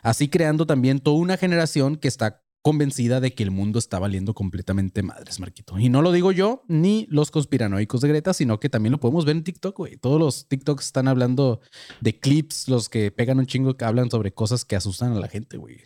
así 0.03 0.29
creando 0.29 0.67
también 0.67 1.01
toda 1.01 1.19
una 1.19 1.37
generación 1.37 1.97
que 1.97 2.09
está 2.09 2.40
convencida 2.63 3.21
de 3.21 3.33
que 3.35 3.43
el 3.43 3.51
mundo 3.51 3.79
está 3.79 3.99
valiendo 3.99 4.35
completamente 4.35 5.03
madres, 5.03 5.41
Marquito. 5.41 5.79
Y 5.79 5.89
no 5.89 6.03
lo 6.03 6.13
digo 6.13 6.31
yo 6.33 6.63
ni 6.69 7.07
los 7.11 7.31
conspiranoicos 7.31 8.01
de 8.03 8.09
Greta, 8.09 8.35
sino 8.35 8.61
que 8.61 8.69
también 8.69 8.93
lo 8.93 9.01
podemos 9.01 9.25
ver 9.25 9.37
en 9.37 9.45
TikTok, 9.45 9.77
güey. 9.77 9.97
Todos 9.97 10.21
los 10.21 10.47
TikToks 10.49 10.85
están 10.87 11.09
hablando 11.09 11.61
de 12.01 12.19
clips, 12.19 12.69
los 12.69 12.89
que 12.89 13.11
pegan 13.11 13.39
un 13.39 13.47
chingo 13.47 13.77
que 13.77 13.85
hablan 13.85 14.11
sobre 14.11 14.33
cosas 14.33 14.65
que 14.65 14.77
asustan 14.77 15.13
a 15.13 15.21
la 15.21 15.29
gente, 15.29 15.57
güey. 15.57 15.79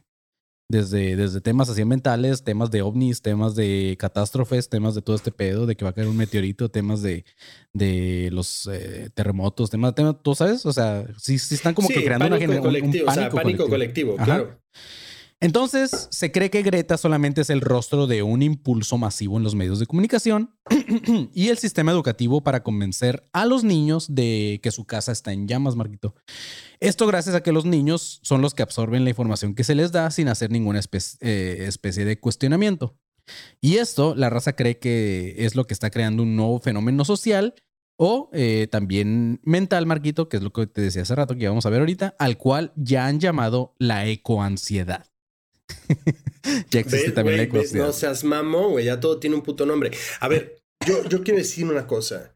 Desde, 0.66 1.14
desde 1.14 1.42
temas 1.42 1.68
así 1.68 1.82
ambientales, 1.82 2.42
temas 2.42 2.70
de 2.70 2.80
ovnis, 2.80 3.20
temas 3.20 3.54
de 3.54 3.96
catástrofes, 3.98 4.70
temas 4.70 4.94
de 4.94 5.02
todo 5.02 5.14
este 5.14 5.30
pedo, 5.30 5.66
de 5.66 5.76
que 5.76 5.84
va 5.84 5.90
a 5.90 5.92
caer 5.92 6.08
un 6.08 6.16
meteorito, 6.16 6.70
temas 6.70 7.02
de, 7.02 7.26
de 7.74 8.30
los 8.32 8.66
eh, 8.72 9.10
terremotos, 9.14 9.68
temas, 9.70 9.94
temas, 9.94 10.16
¿tú 10.22 10.34
sabes? 10.34 10.64
O 10.64 10.72
sea, 10.72 11.06
sí, 11.18 11.38
sí 11.38 11.54
están 11.54 11.74
como 11.74 11.86
Sí, 11.88 11.94
que 11.94 12.04
creando 12.04 12.26
una 12.26 12.36
pánico 12.36 12.52
gener- 12.52 12.56
un- 12.60 12.64
colectivo, 12.64 13.10
o 13.10 13.12
sea, 13.14 13.28
pánico 13.30 13.68
colectivo, 13.68 14.16
claro. 14.16 14.58
Entonces, 15.40 16.08
se 16.10 16.32
cree 16.32 16.50
que 16.50 16.62
Greta 16.62 16.96
solamente 16.96 17.42
es 17.42 17.50
el 17.50 17.60
rostro 17.60 18.06
de 18.06 18.22
un 18.22 18.42
impulso 18.42 18.96
masivo 18.96 19.36
en 19.36 19.42
los 19.42 19.54
medios 19.54 19.78
de 19.78 19.86
comunicación 19.86 20.54
y 21.34 21.48
el 21.48 21.58
sistema 21.58 21.92
educativo 21.92 22.42
para 22.42 22.62
convencer 22.62 23.28
a 23.32 23.44
los 23.44 23.62
niños 23.64 24.14
de 24.14 24.60
que 24.62 24.70
su 24.70 24.86
casa 24.86 25.12
está 25.12 25.32
en 25.32 25.46
llamas, 25.46 25.76
Marquito. 25.76 26.14
Esto 26.80 27.06
gracias 27.06 27.34
a 27.34 27.42
que 27.42 27.52
los 27.52 27.64
niños 27.66 28.20
son 28.22 28.40
los 28.40 28.54
que 28.54 28.62
absorben 28.62 29.04
la 29.04 29.10
información 29.10 29.54
que 29.54 29.64
se 29.64 29.74
les 29.74 29.92
da 29.92 30.10
sin 30.10 30.28
hacer 30.28 30.50
ninguna 30.50 30.80
eh, 31.20 31.64
especie 31.68 32.04
de 32.04 32.18
cuestionamiento. 32.18 32.96
Y 33.60 33.76
esto, 33.76 34.14
la 34.14 34.30
raza 34.30 34.54
cree 34.54 34.78
que 34.78 35.34
es 35.38 35.56
lo 35.56 35.66
que 35.66 35.74
está 35.74 35.90
creando 35.90 36.22
un 36.22 36.36
nuevo 36.36 36.60
fenómeno 36.60 37.04
social 37.04 37.54
o 37.96 38.28
eh, 38.32 38.66
también 38.70 39.40
mental, 39.44 39.86
Marquito, 39.86 40.28
que 40.28 40.38
es 40.38 40.42
lo 40.42 40.52
que 40.52 40.66
te 40.66 40.80
decía 40.80 41.02
hace 41.02 41.14
rato 41.14 41.36
que 41.36 41.48
vamos 41.48 41.66
a 41.66 41.70
ver 41.70 41.80
ahorita, 41.80 42.16
al 42.18 42.36
cual 42.38 42.72
ya 42.76 43.06
han 43.06 43.20
llamado 43.20 43.74
la 43.78 44.06
ecoansiedad. 44.06 45.13
ya 46.70 46.80
existe 46.80 47.06
¿Ves, 47.06 47.14
también 47.14 47.36
la 47.38 47.42
ecoansiedad. 47.44 47.86
No 47.86 47.92
seas 47.92 48.24
mamón, 48.24 48.72
güey. 48.72 48.84
Ya 48.84 49.00
todo 49.00 49.18
tiene 49.18 49.36
un 49.36 49.42
puto 49.42 49.66
nombre. 49.66 49.90
A 50.20 50.28
ver, 50.28 50.62
yo, 50.86 51.08
yo 51.08 51.22
quiero 51.22 51.38
decir 51.38 51.64
una 51.64 51.86
cosa. 51.86 52.32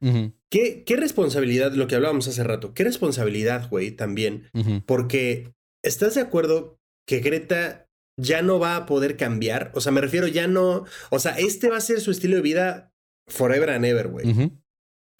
¿Qué, 0.50 0.84
qué 0.84 0.96
responsabilidad, 0.96 1.72
lo 1.72 1.86
que 1.86 1.94
hablábamos 1.94 2.28
hace 2.28 2.42
rato, 2.42 2.72
qué 2.74 2.84
responsabilidad, 2.84 3.68
güey, 3.70 3.90
también? 3.90 4.50
Porque, 4.86 5.52
¿estás 5.82 6.14
de 6.14 6.22
acuerdo 6.22 6.78
que 7.06 7.20
Greta 7.20 7.88
ya 8.16 8.42
no 8.42 8.58
va 8.58 8.76
a 8.76 8.86
poder 8.86 9.16
cambiar? 9.16 9.70
O 9.74 9.80
sea, 9.80 9.92
me 9.92 10.00
refiero, 10.00 10.26
ya 10.26 10.46
no. 10.46 10.84
O 11.10 11.18
sea, 11.18 11.32
este 11.38 11.68
va 11.68 11.76
a 11.76 11.82
ser 11.82 12.00
su 12.00 12.10
estilo 12.10 12.36
de 12.36 12.42
vida 12.42 12.92
forever 13.26 13.70
and 13.70 13.84
ever, 13.84 14.08
güey. 14.08 14.52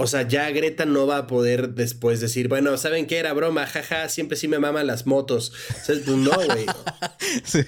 O 0.01 0.07
sea, 0.07 0.23
ya 0.23 0.49
Greta 0.51 0.87
no 0.87 1.09
va 1.09 1.17
a 1.17 1.27
poder 1.27 1.71
después 1.71 2.21
decir, 2.21 2.47
bueno, 2.47 2.77
¿saben 2.79 3.07
qué 3.07 3.17
era 3.17 3.33
broma? 3.33 3.67
Jaja, 3.67 4.09
siempre 4.09 4.37
sí 4.37 4.47
me 4.47 4.61
maman 4.61 4.87
las 4.87 5.09
motos. 5.09 5.51
O 5.71 5.85
sea, 5.85 5.97
pues 6.05 6.17
no, 6.17 6.31
güey. 6.31 6.67
Sí, 7.45 7.65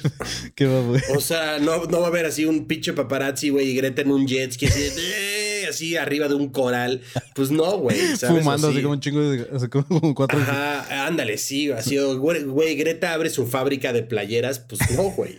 qué 0.55 0.67
babo. 0.67 0.95
O 1.17 1.21
sea, 1.21 1.59
no, 1.59 1.87
no 1.87 1.99
va 2.01 2.07
a 2.07 2.09
haber 2.09 2.27
así 2.27 2.45
un 2.45 2.67
pinche 2.67 2.93
paparazzi, 2.93 3.49
güey, 3.49 3.71
y 3.71 3.75
Greta 3.75 4.03
en 4.03 4.13
un 4.13 4.29
jet 4.29 4.53
ski 4.53 4.67
así, 4.67 4.91
así 5.71 5.97
arriba 5.97 6.29
de 6.29 6.35
un 6.35 6.49
coral. 6.51 7.01
Pues 7.35 7.51
no, 7.51 7.79
güey. 7.79 7.99
Fumando 8.17 8.69
así 8.69 8.77
sí. 8.77 8.83
como 8.83 8.95
un 8.95 9.01
chingo 9.01 9.21
de 9.21 9.49
así 9.55 9.69
como 9.69 10.15
cuatro. 10.15 10.39
Ajá, 10.39 11.07
ándale, 11.07 11.39
sí, 11.39 11.71
así, 11.71 11.97
güey, 11.99 12.45
güey, 12.45 12.77
Greta 12.77 13.13
abre 13.13 13.31
su 13.31 13.47
fábrica 13.47 13.93
de 13.93 14.03
playeras, 14.03 14.59
pues 14.61 14.81
no, 14.97 15.05
güey. 15.11 15.39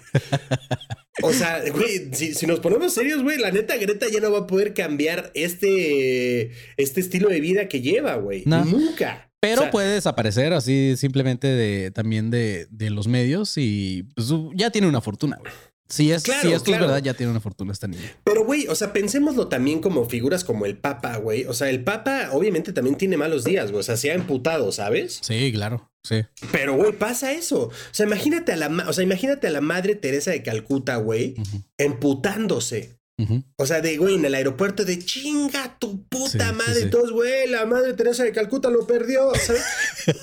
O 1.24 1.34
sea, 1.34 1.62
güey, 1.72 2.10
si, 2.14 2.34
si 2.34 2.48
nos 2.48 2.60
ponemos 2.60 2.94
serios, 2.94 3.22
güey, 3.22 3.38
la 3.38 3.52
neta 3.52 3.78
Greta 3.78 4.08
ya 4.12 4.20
no 4.20 4.32
va 4.32 4.40
a 4.40 4.48
poder 4.48 4.74
cambiar 4.74 5.32
este, 5.34 6.52
este 6.78 7.02
estilo 7.02 7.30
de 7.30 7.42
vida 7.42 7.68
que 7.68 7.82
lleva, 7.82 8.16
güey. 8.16 8.44
No. 8.46 8.64
Nunca. 8.66 9.30
Pero 9.42 9.62
O 9.62 9.64
sea, 9.64 9.72
puede 9.72 9.94
desaparecer 9.96 10.54
así 10.54 10.96
simplemente 10.98 11.48
de 11.48 11.90
también 11.90 12.30
de, 12.30 12.68
de 12.70 12.92
los 12.92 13.08
medios 13.08 13.58
y 13.58 14.04
pues, 14.16 14.32
ya 14.54 14.70
tiene 14.70 14.88
una 14.88 15.02
fortuna, 15.02 15.38
güey. 15.40 15.52
Si, 15.92 16.12
es, 16.12 16.24
Claro, 16.24 16.42
si 16.42 16.54
esto 16.54 16.64
claro. 16.66 16.86
es 16.86 16.92
verdad, 16.92 17.04
ya 17.04 17.14
tiene 17.14 17.32
una 17.32 17.42
fortuna 17.42 17.74
esta 17.74 17.88
niña. 17.88 18.16
Pero, 18.24 18.46
güey, 18.46 18.66
o 18.68 18.76
sea, 18.76 18.94
pensémoslo 18.94 19.48
también 19.50 19.82
como 19.82 20.06
figuras 20.06 20.44
como 20.44 20.66
el 20.66 20.78
Papa, 20.78 21.18
güey. 21.18 21.44
O 21.46 21.54
sea, 21.54 21.70
el 21.70 21.84
Papa 21.84 22.30
obviamente 22.32 22.72
también 22.74 22.96
tiene 22.98 23.18
malos 23.18 23.44
días, 23.44 23.72
güey. 23.72 23.82
O 23.82 23.84
sea, 23.84 23.98
se 23.98 24.10
ha 24.12 24.14
emputado, 24.16 24.72
¿sabes? 24.72 25.20
Sí, 25.22 25.52
claro. 25.54 25.92
Sí. 26.04 26.24
Pero, 26.52 26.76
güey, 26.76 26.94
pasa 26.94 27.32
eso. 27.34 27.64
O 27.66 27.72
sea, 27.92 28.06
imagínate 28.08 28.54
a 28.54 28.56
la, 28.56 28.68
o 28.88 28.94
sea, 28.94 29.04
imagínate 29.04 29.48
a 29.48 29.52
la 29.52 29.62
madre 29.62 29.96
Teresa 29.96 30.32
de 30.32 30.42
Calcuta, 30.42 30.96
güey, 30.96 31.36
Ujú, 31.38 31.62
emputándose. 31.78 32.98
O 33.58 33.66
sea, 33.66 33.82
de, 33.82 33.98
güey, 33.98 34.16
en 34.16 34.26
el 34.26 34.36
aeropuerto 34.36 34.84
de 34.86 35.00
chinga 35.00 35.78
tu 35.80 36.04
puta 36.08 36.50
Sí, 36.50 36.56
madre. 36.56 36.82
sí. 36.84 36.90
Todos, 36.90 37.12
güey, 37.12 37.48
la 37.50 37.66
madre 37.66 37.94
Teresa 37.94 38.24
de 38.24 38.32
Calcuta 38.32 38.70
lo 38.70 38.86
perdió, 38.88 39.32
¿sabes? 39.36 39.64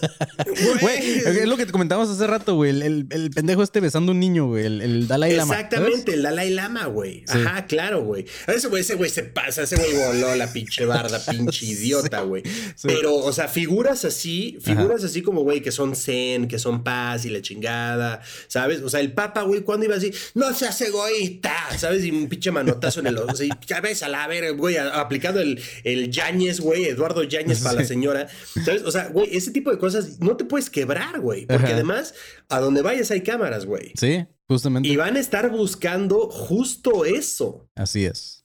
Güey, 0.80 1.18
es 1.18 1.46
lo 1.46 1.56
que 1.56 1.66
te 1.66 1.72
comentábamos 1.72 2.10
hace 2.10 2.26
rato, 2.26 2.54
güey. 2.54 2.70
El, 2.70 2.82
el- 2.82 3.06
el 3.10 3.30
pendejo 3.30 3.62
este 3.62 3.80
besando 3.80 4.12
a 4.12 4.14
un 4.14 4.20
niño, 4.20 4.46
güey. 4.46 4.64
El, 4.66 4.80
el 4.80 5.08
Dalai 5.08 5.34
Lama. 5.34 5.54
¿sabes? 5.54 5.64
Exactamente, 5.66 6.14
el 6.14 6.22
Dalai 6.22 6.50
Lama, 6.50 6.86
güey. 6.86 7.24
Ajá, 7.28 7.66
claro, 7.66 8.02
güey. 8.02 8.24
Ese 8.46 8.68
güey, 8.68 8.82
ese 8.82 8.94
güey 8.94 9.10
se 9.10 9.22
pasa, 9.24 9.62
ese 9.62 9.76
güey 9.76 9.94
voló 9.94 10.34
la 10.34 10.52
pinche 10.52 10.84
barda, 10.84 11.20
pinche 11.30 11.66
idiota, 11.66 12.20
güey. 12.22 12.42
Pero, 12.82 13.14
o 13.16 13.32
sea, 13.32 13.48
figuras 13.48 14.04
así, 14.04 14.58
figuras 14.60 15.04
así 15.04 15.22
como, 15.22 15.42
güey, 15.42 15.60
que 15.62 15.72
son 15.72 15.94
zen, 15.96 16.48
que 16.48 16.58
son 16.58 16.82
paz 16.84 17.24
y 17.24 17.30
la 17.30 17.40
chingada, 17.42 18.20
¿sabes? 18.48 18.82
O 18.82 18.88
sea, 18.90 19.00
el 19.00 19.12
Papa, 19.12 19.42
güey, 19.42 19.62
cuando 19.62 19.86
iba 19.86 19.96
así, 19.96 20.12
no 20.34 20.52
seas 20.54 20.80
egoísta, 20.80 21.54
¿sabes? 21.78 22.04
Y 22.04 22.10
un 22.10 22.28
pinche 22.28 22.50
manotazo 22.96 23.00
en 23.00 23.06
el 23.06 23.18
ojo, 23.18 23.30
así, 23.30 23.48
ya 23.66 23.80
ves 23.80 24.02
a 24.02 24.08
la 24.08 24.26
verga, 24.26 24.50
güey, 24.50 24.76
a- 24.76 25.00
aplicando 25.00 25.40
el, 25.40 25.60
el 25.84 26.10
Yáñez, 26.10 26.60
güey, 26.60 26.84
Eduardo 26.86 27.22
Yáñez 27.22 27.60
para 27.60 27.80
la 27.80 27.84
señora, 27.84 28.28
¿sabes? 28.64 28.82
O 28.82 28.90
sea, 28.90 29.08
güey, 29.08 29.28
ese 29.36 29.50
tipo 29.50 29.70
de 29.70 29.78
cosas 29.78 30.20
no 30.20 30.36
te 30.36 30.44
puedes 30.44 30.70
quebrar, 30.70 31.20
güey, 31.20 31.46
porque 31.46 31.64
Ajá. 31.66 31.74
además, 31.74 32.14
a 32.48 32.60
donde 32.60 32.82
vayas 32.82 33.10
hay 33.10 33.22
cámaras, 33.22 33.66
güey. 33.66 33.92
Sí, 33.98 34.26
justamente. 34.46 34.88
Y 34.88 34.96
van 34.96 35.16
a 35.16 35.20
estar 35.20 35.50
buscando 35.50 36.28
justo 36.30 37.04
eso. 37.04 37.68
Así 37.74 38.04
es. 38.04 38.44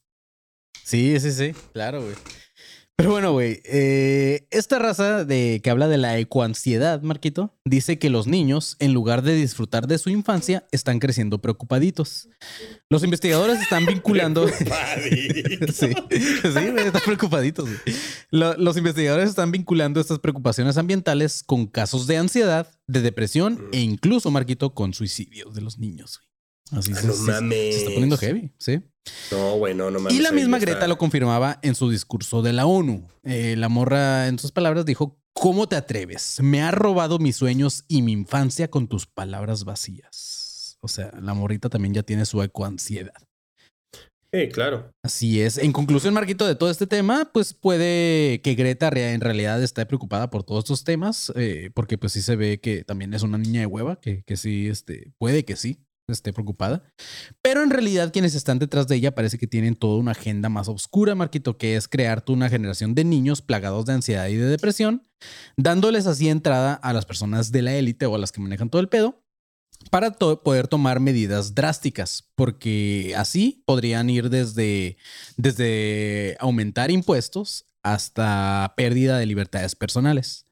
Sí, 0.84 1.18
sí, 1.20 1.32
sí. 1.32 1.54
Claro, 1.74 2.02
güey. 2.02 2.16
Pero 2.96 3.10
bueno, 3.10 3.32
güey. 3.34 3.60
eh, 3.66 4.48
esta 4.52 4.78
raza 4.78 5.26
de 5.26 5.62
que 5.64 5.70
habla 5.72 5.88
de 5.88 5.98
la 5.98 6.20
ecoansiedad, 6.20 7.02
Marquito, 7.02 7.58
dice 7.66 7.98
que 7.98 8.10
los 8.12 8.28
niños, 8.28 8.76
en 8.80 8.94
lugar 8.94 9.24
de 9.24 9.34
disfrutar 9.36 9.88
de 9.88 9.98
su 9.98 10.10
infancia, 10.12 10.68
están 10.72 11.00
creciendo 11.00 11.42
preocupaditos. 11.42 12.30
Los 12.92 13.04
investigadores 13.04 13.60
están 13.62 13.86
vinculando. 13.88 14.46
Sí, 15.74 15.88
están 15.88 17.02
preocupaditos. 17.06 17.68
Lo- 18.30 18.56
los 18.58 18.78
investigadores 18.78 19.30
están 19.30 19.52
vinculando 19.52 20.00
estas 20.00 20.20
preocupaciones 20.20 20.78
ambientales 20.78 21.44
con 21.44 21.66
casos 21.68 22.06
de 22.08 22.18
ansiedad, 22.18 22.68
de 22.88 23.02
depresión 23.02 23.70
e 23.72 23.80
incluso, 23.80 24.30
Marquito, 24.32 24.74
con 24.74 24.94
suicidios 24.94 25.56
de 25.56 25.62
los 25.62 25.80
niños. 25.80 26.20
güey. 26.20 26.80
Así 26.80 26.92
Ah, 26.94 27.02
se, 27.02 27.08
no 27.08 27.14
se- 27.14 27.20
se 27.26 27.32
mames. 27.32 27.76
está 27.76 27.90
poniendo 27.92 28.18
heavy, 28.18 28.52
sí. 28.60 28.82
No, 29.32 29.58
güey, 29.58 29.74
no, 29.74 29.92
no 29.92 30.00
mames. 30.00 30.18
Y 30.18 30.22
la 30.22 30.32
misma 30.32 30.58
está. 30.58 30.72
Greta 30.72 30.88
lo 30.88 30.98
confirmaba 30.98 31.60
en 31.62 31.76
su 31.76 31.90
discurso 31.90 32.42
de 32.42 32.54
la 32.54 32.66
ONU. 32.66 33.08
Eh, 33.24 33.56
la 33.58 33.70
morra, 33.70 34.28
en 34.28 34.40
sus 34.40 34.52
palabras, 34.52 34.86
dijo: 34.86 35.18
¿Cómo 35.34 35.68
te 35.68 35.76
atreves? 35.76 36.40
Me 36.42 36.62
has 36.62 36.74
robado 36.74 37.20
mis 37.20 37.36
sueños 37.36 37.84
y 37.88 38.02
mi 38.02 38.12
infancia 38.12 38.70
con 38.70 38.88
tus 38.88 39.06
palabras 39.08 39.66
vacías. 39.66 40.78
O 40.82 40.88
sea, 40.88 41.12
la 41.22 41.34
morrita 41.34 41.70
también 41.70 41.94
ya 41.94 42.04
tiene 42.04 42.26
su 42.26 42.42
ecoansiedad. 42.44 43.14
Sí, 44.34 44.50
claro. 44.50 44.90
Así 45.04 45.42
es. 45.42 45.60
En 45.60 45.72
conclusión, 45.72 46.14
Marquito, 46.16 46.48
de 46.48 46.56
todo 46.56 46.72
este 46.72 46.88
tema, 46.88 47.30
pues 47.32 47.54
puede 47.54 48.42
que 48.42 48.56
Greta 48.56 48.88
en 48.88 49.22
realidad 49.22 49.62
esté 49.62 49.86
preocupada 49.86 50.32
por 50.32 50.44
todos 50.44 50.64
estos 50.64 50.84
temas, 50.84 51.32
eh, 51.36 51.70
porque 51.76 52.00
pues 52.00 52.14
sí 52.14 52.22
se 52.24 52.36
ve 52.36 52.60
que 52.60 52.84
también 52.84 53.14
es 53.14 53.22
una 53.22 53.38
niña 53.38 53.60
de 53.60 53.68
hueva, 53.68 54.02
que, 54.02 54.24
que 54.24 54.36
sí, 54.36 54.68
este, 54.68 55.12
puede 55.20 55.46
que 55.46 55.56
sí. 55.56 55.78
Esté 56.08 56.34
preocupada. 56.34 56.84
Pero 57.42 57.64
en 57.64 57.70
realidad 57.70 58.12
quienes 58.12 58.36
están 58.36 58.60
detrás 58.60 58.88
de 58.88 58.96
ella 58.96 59.16
parece 59.16 59.38
que 59.38 59.48
tienen 59.48 59.76
toda 59.76 59.98
una 59.98 60.12
agenda 60.12 60.50
más 60.50 60.68
oscura, 60.68 61.16
Marquito, 61.16 61.58
que 61.58 61.76
es 61.76 61.88
crear 61.88 62.24
una 62.28 62.50
generación 62.50 62.96
de 62.96 63.04
niños 63.04 63.42
plagados 63.42 63.86
de 63.86 63.94
ansiedad 63.94 64.28
y 64.28 64.36
de 64.36 64.46
depresión, 64.46 65.04
dándoles 65.58 66.08
así 66.08 66.30
entrada 66.30 66.74
a 66.74 66.94
las 66.94 67.06
personas 67.06 67.52
de 67.52 67.62
la 67.62 67.74
élite 67.76 68.06
o 68.06 68.16
a 68.16 68.18
las 68.18 68.32
que 68.32 68.42
manejan 68.42 68.70
todo 68.70 68.82
el 68.82 68.90
pedo 68.90 69.24
para 69.90 70.12
poder 70.12 70.68
tomar 70.68 71.00
medidas 71.00 71.56
drásticas, 71.56 72.30
porque 72.36 73.14
así 73.18 73.64
podrían 73.66 74.10
ir 74.10 74.30
desde, 74.30 74.98
desde 75.38 76.38
aumentar 76.40 76.92
impuestos 76.92 77.66
hasta 77.84 78.74
pérdida 78.78 79.18
de 79.18 79.26
libertades 79.26 79.76
personales. 79.76 80.43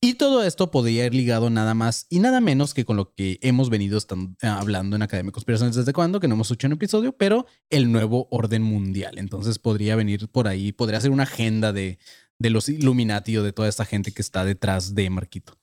Y 0.00 0.14
todo 0.14 0.42
esto 0.42 0.70
podría 0.70 1.06
ir 1.06 1.14
ligado 1.14 1.50
nada 1.50 1.74
más 1.74 2.06
y 2.10 2.20
nada 2.20 2.40
menos 2.40 2.74
que 2.74 2.84
con 2.84 2.96
lo 2.96 3.14
que 3.14 3.38
hemos 3.42 3.70
venido 3.70 3.98
eh, 3.98 4.46
hablando 4.46 4.96
en 4.96 5.02
Academia 5.02 5.30
de 5.30 5.34
Conspiraciones 5.34 5.76
desde 5.76 5.92
cuando, 5.92 6.20
que 6.20 6.28
no 6.28 6.34
hemos 6.34 6.50
hecho 6.50 6.66
un 6.66 6.74
episodio, 6.74 7.12
pero 7.16 7.46
el 7.70 7.90
nuevo 7.90 8.28
orden 8.30 8.62
mundial. 8.62 9.18
Entonces 9.18 9.58
podría 9.58 9.96
venir 9.96 10.28
por 10.28 10.48
ahí, 10.48 10.72
podría 10.72 11.00
ser 11.00 11.10
una 11.10 11.24
agenda 11.24 11.72
de, 11.72 11.98
de 12.38 12.50
los 12.50 12.68
Illuminati 12.68 13.36
o 13.36 13.42
de 13.42 13.52
toda 13.52 13.68
esta 13.68 13.84
gente 13.84 14.12
que 14.12 14.22
está 14.22 14.44
detrás 14.44 14.94
de 14.94 15.08
Marquito. 15.10 15.58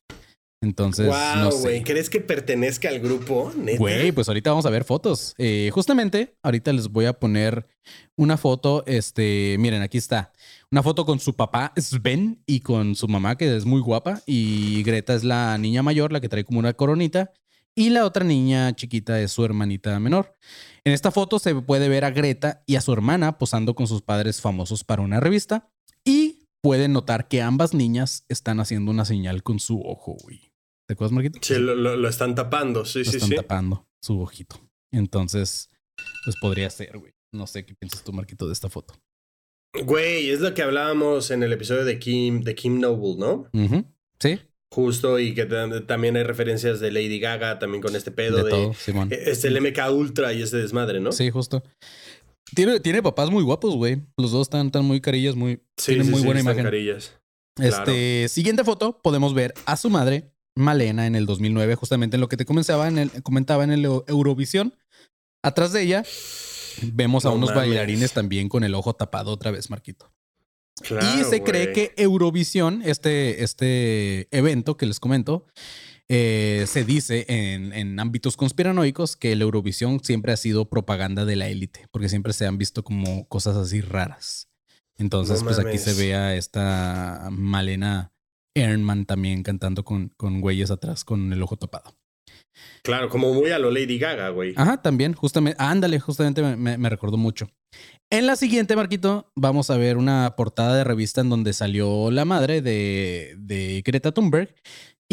Entonces, 0.64 1.08
wow, 1.08 1.44
no 1.44 1.52
sé. 1.52 1.84
¿Crees 1.84 2.10
que 2.10 2.22
pertenezca 2.22 2.88
al 2.88 3.02
grupo? 3.02 3.52
¿Neta? 3.54 3.78
Güey, 3.78 4.14
pues 4.14 4.30
ahorita 4.30 4.50
vamos 4.50 4.66
a 4.66 4.70
ver 4.70 4.86
fotos. 4.86 5.36
Eh, 5.38 5.70
justamente, 5.74 6.38
ahorita 6.42 6.72
les 6.72 6.88
voy 6.88 7.04
a 7.04 7.12
poner 7.12 7.68
una 8.16 8.38
foto. 8.38 8.82
Este, 8.88 9.58
miren, 9.60 9.82
aquí 9.82 9.98
está. 9.98 10.32
Una 10.72 10.82
foto 10.82 11.06
con 11.06 11.20
su 11.20 11.36
papá 11.36 11.74
Sven 11.76 12.42
y 12.46 12.62
con 12.62 12.96
su 12.96 13.10
mamá, 13.10 13.38
que 13.38 13.54
es 13.54 13.66
muy 13.66 13.82
guapa. 13.82 14.22
Y 14.26 14.84
Greta 14.84 15.14
es 15.14 15.26
la 15.26 15.58
niña 15.58 15.84
mayor, 15.84 16.14
la 16.14 16.22
que 16.22 16.30
trae 16.30 16.46
como 16.46 16.60
una 16.60 16.72
coronita. 16.72 17.34
Y 17.76 17.90
la 17.90 18.06
otra 18.06 18.24
niña 18.24 18.74
chiquita 18.74 19.20
es 19.20 19.34
su 19.34 19.44
hermanita 19.44 20.00
menor. 20.00 20.34
En 20.86 20.94
esta 20.94 21.12
foto 21.12 21.40
se 21.40 21.54
puede 21.56 21.90
ver 21.90 22.06
a 22.06 22.12
Greta 22.12 22.64
y 22.66 22.78
a 22.78 22.82
su 22.82 22.94
hermana 22.94 23.38
posando 23.38 23.76
con 23.76 23.88
sus 23.88 24.02
padres 24.02 24.40
famosos 24.40 24.86
para 24.86 25.02
una 25.02 25.20
revista. 25.20 25.70
Y 26.06 26.48
pueden 26.62 26.94
notar 26.94 27.28
que 27.28 27.42
ambas 27.42 27.74
niñas 27.74 28.24
están 28.30 28.62
haciendo 28.62 28.92
una 28.92 29.04
señal 29.04 29.44
con 29.44 29.60
su 29.60 29.82
ojo, 29.82 30.16
güey. 30.24 30.53
¿Te 30.88 30.94
acuerdas, 30.94 31.12
Marquito? 31.14 31.40
Sí, 31.42 31.56
lo, 31.56 31.76
lo- 31.76 31.96
lo 31.96 32.10
están 32.10 32.36
tapando. 32.36 32.86
Sí, 32.86 33.00
lo 33.00 33.06
sí, 33.12 33.18
están 33.18 33.30
sí. 33.30 33.36
tapando 33.36 33.88
su 34.02 34.20
ojito. 34.20 34.60
Entonces, 34.92 35.70
pues 36.26 36.36
podría 36.42 36.70
ser, 36.70 36.98
güey. 36.98 37.14
No 37.34 37.48
sé 37.48 37.66
qué 37.66 37.74
piensas 37.74 38.04
tú, 38.04 38.14
Marquito, 38.14 38.46
de 38.48 38.54
esta 38.54 38.70
foto. 38.70 38.94
Güey, 39.86 40.30
es 40.30 40.40
lo 40.40 40.54
que 40.54 40.62
hablábamos 40.62 41.32
en 41.32 41.42
el 41.42 41.52
episodio 41.52 41.84
de 41.84 41.98
Kim, 41.98 42.42
de 42.42 42.54
Kim 42.54 42.80
Noble, 42.80 43.16
¿no? 43.18 43.50
Sí, 44.20 44.40
Justo, 44.72 45.20
y 45.20 45.34
que 45.36 45.48
tam- 45.48 45.86
también 45.86 46.16
hay 46.18 46.24
referencias 46.24 46.80
de 46.80 46.92
Lady 46.92 47.20
Gaga 47.20 47.60
también 47.60 47.82
con 47.82 47.96
este 47.96 48.10
pedo 48.12 48.38
de 48.38 48.44
de. 48.44 48.50
todo, 48.50 48.74
Simón. 48.74 49.10
Es 49.12 49.44
el 49.46 49.56
MK 49.62 49.92
Ultra 49.92 50.34
y 50.34 50.42
ese 50.42 50.58
desmadre, 50.58 51.00
¿no? 51.00 51.12
Sí, 51.12 51.30
justo. 51.30 51.64
Tiene, 52.56 52.80
tiene 52.80 53.02
papás 53.04 53.30
muy 53.30 53.44
guapos, 53.44 53.76
güey. 53.76 54.02
Los 54.18 54.32
dos 54.32 54.44
están, 54.48 54.68
están 54.68 54.84
muy 54.86 55.00
carillas, 55.02 55.36
muy, 55.36 55.58
Sí, 55.78 55.92
tienen 55.94 56.06
sí, 56.06 56.12
muy 56.12 56.20
sí, 56.22 56.26
buena 56.26 56.40
están 56.40 56.54
imagen. 56.56 56.66
carillas. 56.72 57.20
claro. 57.56 57.78
Este, 57.92 58.30
siguiente 58.30 58.64
foto, 58.64 59.00
podemos 59.04 59.34
ver 59.36 59.54
a 59.66 59.78
su 59.78 59.90
madre, 59.92 60.32
Malena, 60.56 61.08
en 61.08 61.16
el 61.16 61.26
2009, 61.26 61.76
justamente 61.76 62.18
en 62.18 62.22
lo 62.22 62.30
que 62.30 62.38
te 62.38 62.46
comenzaba 62.46 62.88
en 62.88 62.98
el, 62.98 63.24
comentaba 63.24 63.64
en 63.64 63.72
el 63.72 63.86
Eu- 63.86 64.04
Eurovisión. 64.08 64.76
Atrás 65.44 65.74
de 65.74 65.82
ella, 65.82 66.04
vemos 66.82 67.26
a 67.26 67.30
No 67.30 67.36
unos 67.36 67.50
mames. 67.50 67.68
bailarines 67.70 68.14
también 68.14 68.50
con 68.50 68.64
el 68.64 68.76
ojo 68.76 68.94
tapado 68.94 69.32
otra 69.32 69.52
vez, 69.52 69.70
Marquito. 69.70 70.14
Claro, 70.82 71.20
y 71.20 71.24
se 71.24 71.44
cree 71.44 71.72
que 71.74 71.94
Eurovisión, 71.98 72.82
este, 72.86 73.44
este 73.44 74.28
evento 74.36 74.78
que 74.78 74.86
les 74.86 75.00
comento, 75.00 75.46
eh, 76.10 76.66
se 76.68 76.84
dice 76.84 77.26
en, 77.28 77.74
en 77.74 78.00
ámbitos 78.00 78.38
conspiranoicos 78.38 79.16
que 79.16 79.32
el 79.34 79.42
Eurovisión 79.42 80.04
siempre 80.04 80.34
ha 80.34 80.38
sido 80.38 80.70
propaganda 80.70 81.26
de 81.26 81.36
la 81.36 81.48
élite, 81.48 81.88
porque 81.92 82.10
siempre 82.10 82.34
se 82.34 82.46
han 82.48 82.58
visto 82.58 82.84
como 82.84 83.28
cosas 83.28 83.56
así 83.58 83.82
raras. 83.82 84.50
Entonces, 84.98 85.40
No 85.40 85.46
pues 85.46 85.60
aquí 85.60 85.78
se 85.78 85.94
ve 85.94 86.16
a 86.16 86.36
esta 86.36 87.28
Malena 87.32 88.13
Ernman 88.56 89.06
también 89.06 89.44
cantando 89.44 89.84
con, 89.84 90.12
con 90.18 90.42
güeyes 90.42 90.72
atrás 90.72 91.04
con 91.04 91.34
el 91.34 91.42
ojo 91.42 91.58
tapado. 91.58 91.96
Claro, 92.84 93.10
como 93.10 93.34
muy 93.34 93.50
a 93.52 93.60
lo 93.60 93.72
Lady 93.72 93.98
Gaga, 93.98 94.30
güey. 94.30 94.54
Ajá, 94.56 94.82
también, 94.82 95.14
justamente, 95.14 95.58
ándale, 95.62 96.00
justamente 96.00 96.42
me, 96.42 96.56
me- 96.56 96.78
me 96.78 96.90
recordó 96.90 97.18
mucho. 97.18 97.50
En 98.12 98.28
la 98.28 98.36
siguiente, 98.36 98.76
Marquito, 98.76 99.32
vamos 99.36 99.72
a 99.72 99.78
ver 99.78 99.98
una 99.98 100.36
portada 100.36 100.76
de 100.76 100.84
revista 100.84 101.22
en 101.22 101.30
donde 101.30 101.54
salió 101.54 102.12
la 102.12 102.26
madre 102.26 102.62
de, 102.62 103.34
de 103.40 103.82
Greta 103.84 104.12
Thunberg. 104.12 104.54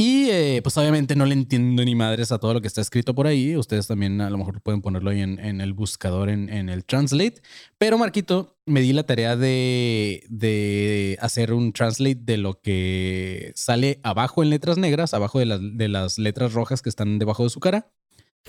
Y 0.03 0.30
eh, 0.30 0.61
pues 0.62 0.78
obviamente 0.78 1.14
no 1.14 1.26
le 1.26 1.34
entiendo 1.34 1.84
ni 1.84 1.94
madres 1.94 2.32
a 2.32 2.38
todo 2.38 2.55
lo 2.55 2.62
que 2.62 2.68
está 2.68 2.80
escrito 2.80 3.14
por 3.14 3.26
ahí. 3.26 3.55
Ustedes 3.55 3.86
también 3.86 4.22
a 4.22 4.30
lo 4.30 4.38
mejor 4.38 4.62
pueden 4.62 4.80
ponerlo 4.80 5.11
ahí 5.11 5.20
en, 5.20 5.38
en 5.38 5.61
el 5.61 5.74
buscador, 5.74 6.30
en, 6.30 6.48
en 6.48 6.70
el 6.70 6.86
Translate. 6.86 7.42
Pero 7.76 7.98
Marquito, 7.98 8.57
me 8.64 8.80
di 8.80 8.94
la 8.94 9.03
tarea 9.03 9.36
de, 9.36 10.24
de 10.30 11.18
hacer 11.20 11.53
un 11.53 11.74
Translate 11.74 12.18
de 12.22 12.38
lo 12.38 12.62
que 12.62 13.53
sale 13.55 14.01
abajo 14.03 14.42
en 14.42 14.48
letras 14.48 14.78
negras, 14.78 15.12
abajo 15.12 15.38
de, 15.38 15.44
las- 15.44 15.61
de 15.76 15.88
las 15.88 16.18
letras 16.18 16.55
rojas 16.55 16.80
que 16.80 16.88
están 16.88 17.18
debajo 17.18 17.44
de 17.44 17.51
su 17.51 17.61
cara 17.61 17.92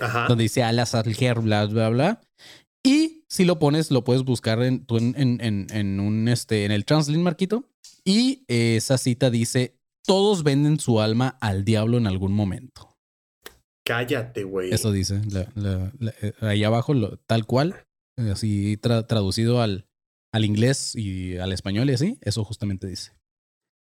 Ajá. 0.00 0.28
donde 0.28 0.44
dice 0.44 0.62
alas 0.62 0.94
alger, 0.94 1.40
bla, 1.40 1.66
bla, 1.66 1.90
bla. 1.90 2.20
Y 2.82 3.24
si 3.28 3.44
lo 3.44 3.58
pones, 3.58 3.90
lo 3.90 4.04
puedes 4.04 4.22
buscar 4.24 4.62
en, 4.62 4.86
tú 4.86 4.96
en, 4.96 5.14
en, 5.18 5.66
en, 5.70 6.00
un, 6.00 6.28
este, 6.28 6.64
en 6.64 6.72
el 6.72 6.86
Translate, 6.86 7.18
Marquito. 7.20 7.68
Y 8.06 8.42
esa 8.48 8.96
cita 8.96 9.28
dice, 9.28 9.76
todos 10.06 10.42
venden 10.42 10.78
su 10.80 11.00
alma 11.00 11.36
al 11.40 11.64
diablo 11.64 11.98
en 11.98 12.06
algún 12.06 12.32
momento. 12.32 12.94
Cállate, 13.86 14.44
güey. 14.44 14.70
Eso 14.72 14.92
dice, 14.92 15.20
la- 15.30 15.50
la- 15.54 15.92
la- 15.98 16.14
eh, 16.22 16.32
ahí 16.40 16.62
abajo, 16.64 16.94
lo- 16.94 17.16
tal 17.26 17.46
cual, 17.46 17.84
eh, 18.18 18.30
así 18.30 18.76
tra- 18.76 19.06
traducido 19.06 19.60
al, 19.60 19.86
al 20.32 20.44
inglés 20.44 20.94
y 20.94 21.36
al 21.38 21.52
español 21.52 21.90
y 21.90 21.94
así, 21.94 22.18
eso 22.20 22.44
justamente 22.44 22.86
dice. 22.86 23.12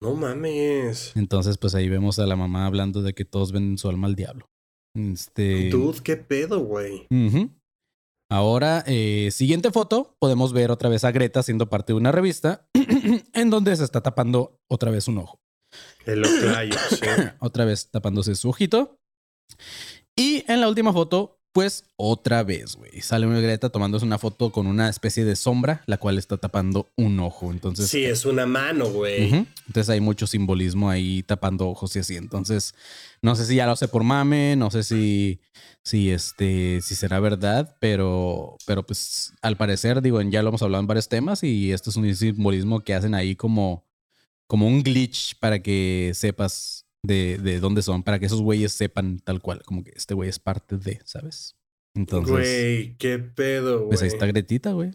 No 0.02 0.14
mames. 0.14 1.12
Entonces, 1.14 1.58
pues 1.58 1.74
ahí 1.74 1.88
vemos 1.88 2.18
a 2.18 2.26
la 2.26 2.36
mamá 2.36 2.66
hablando 2.66 3.02
de 3.02 3.12
que 3.12 3.24
todos 3.24 3.52
venden 3.52 3.78
su 3.78 3.88
alma 3.88 4.06
al 4.08 4.16
diablo. 4.16 4.46
Este... 4.96 5.70
Dude, 5.70 6.00
qué 6.02 6.16
pedo, 6.16 6.60
güey. 6.60 7.06
Ahora, 8.30 8.82
eh, 8.86 9.28
siguiente 9.30 9.70
foto, 9.70 10.16
podemos 10.18 10.52
ver 10.54 10.70
otra 10.70 10.88
vez 10.88 11.04
a 11.04 11.12
Greta 11.12 11.42
siendo 11.42 11.68
parte 11.68 11.92
de 11.92 11.98
una 11.98 12.12
revista 12.12 12.66
en 13.34 13.50
donde 13.50 13.76
se 13.76 13.84
está 13.84 14.02
tapando 14.02 14.56
otra 14.70 14.90
vez 14.90 15.06
un 15.06 15.18
ojo. 15.18 15.38
El 16.06 16.24
oclayo, 16.24 16.74
sí. 16.90 16.98
Otra 17.38 17.64
vez 17.64 17.88
tapándose 17.90 18.34
su 18.34 18.48
ojito. 18.48 18.98
Y 20.16 20.44
en 20.50 20.60
la 20.60 20.68
última 20.68 20.92
foto, 20.92 21.38
pues 21.52 21.84
otra 21.96 22.42
vez, 22.42 22.76
güey. 22.76 23.02
Sale 23.02 23.26
una 23.26 23.40
Greta 23.40 23.68
tomándose 23.68 24.06
una 24.06 24.18
foto 24.18 24.50
con 24.50 24.66
una 24.66 24.88
especie 24.88 25.24
de 25.24 25.36
sombra, 25.36 25.82
la 25.86 25.98
cual 25.98 26.18
está 26.18 26.38
tapando 26.38 26.88
un 26.96 27.20
ojo. 27.20 27.50
Entonces, 27.50 27.88
Sí, 27.88 28.04
es 28.04 28.24
una 28.24 28.46
mano, 28.46 28.86
güey. 28.88 29.26
Ujú. 29.26 29.46
Entonces 29.66 29.90
hay 29.90 30.00
mucho 30.00 30.26
simbolismo 30.26 30.88
ahí 30.88 31.22
tapando 31.22 31.68
ojos 31.68 31.94
y 31.96 31.98
así. 31.98 32.16
Entonces, 32.16 32.74
no 33.20 33.36
sé 33.36 33.44
si 33.44 33.56
ya 33.56 33.66
lo 33.66 33.76
sé 33.76 33.88
por 33.88 34.02
mame, 34.02 34.56
no 34.56 34.70
sé 34.70 34.82
si, 34.82 35.40
si 35.84 36.10
este, 36.10 36.80
si 36.80 36.94
será 36.94 37.20
verdad, 37.20 37.76
pero, 37.80 38.56
pero 38.66 38.84
pues 38.86 39.34
al 39.42 39.56
parecer, 39.58 40.00
digo, 40.00 40.20
ya 40.22 40.42
lo 40.42 40.48
hemos 40.48 40.62
hablado 40.62 40.80
en 40.80 40.86
varios 40.86 41.08
temas 41.08 41.42
y 41.42 41.72
esto 41.72 41.90
es 41.90 41.96
un 41.96 42.14
simbolismo 42.14 42.80
que 42.80 42.94
hacen 42.94 43.14
ahí 43.14 43.36
como, 43.36 43.84
como 44.52 44.66
un 44.66 44.82
glitch 44.82 45.38
para 45.38 45.62
que 45.62 46.12
sepas 46.14 46.84
de, 47.02 47.38
de 47.38 47.58
dónde 47.58 47.80
son, 47.80 48.02
para 48.02 48.18
que 48.18 48.26
esos 48.26 48.42
güeyes 48.42 48.70
sepan 48.74 49.18
tal 49.18 49.40
cual, 49.40 49.62
como 49.62 49.82
que 49.82 49.92
este 49.96 50.12
güey 50.12 50.28
es 50.28 50.38
parte 50.38 50.76
de, 50.76 51.00
¿sabes? 51.06 51.56
Entonces, 51.96 52.30
Güey, 52.30 52.94
qué 52.98 53.18
pedo, 53.18 53.78
güey. 53.78 53.88
pues 53.88 54.02
ahí 54.02 54.08
está 54.08 54.26
Gretita, 54.26 54.72
güey. 54.72 54.90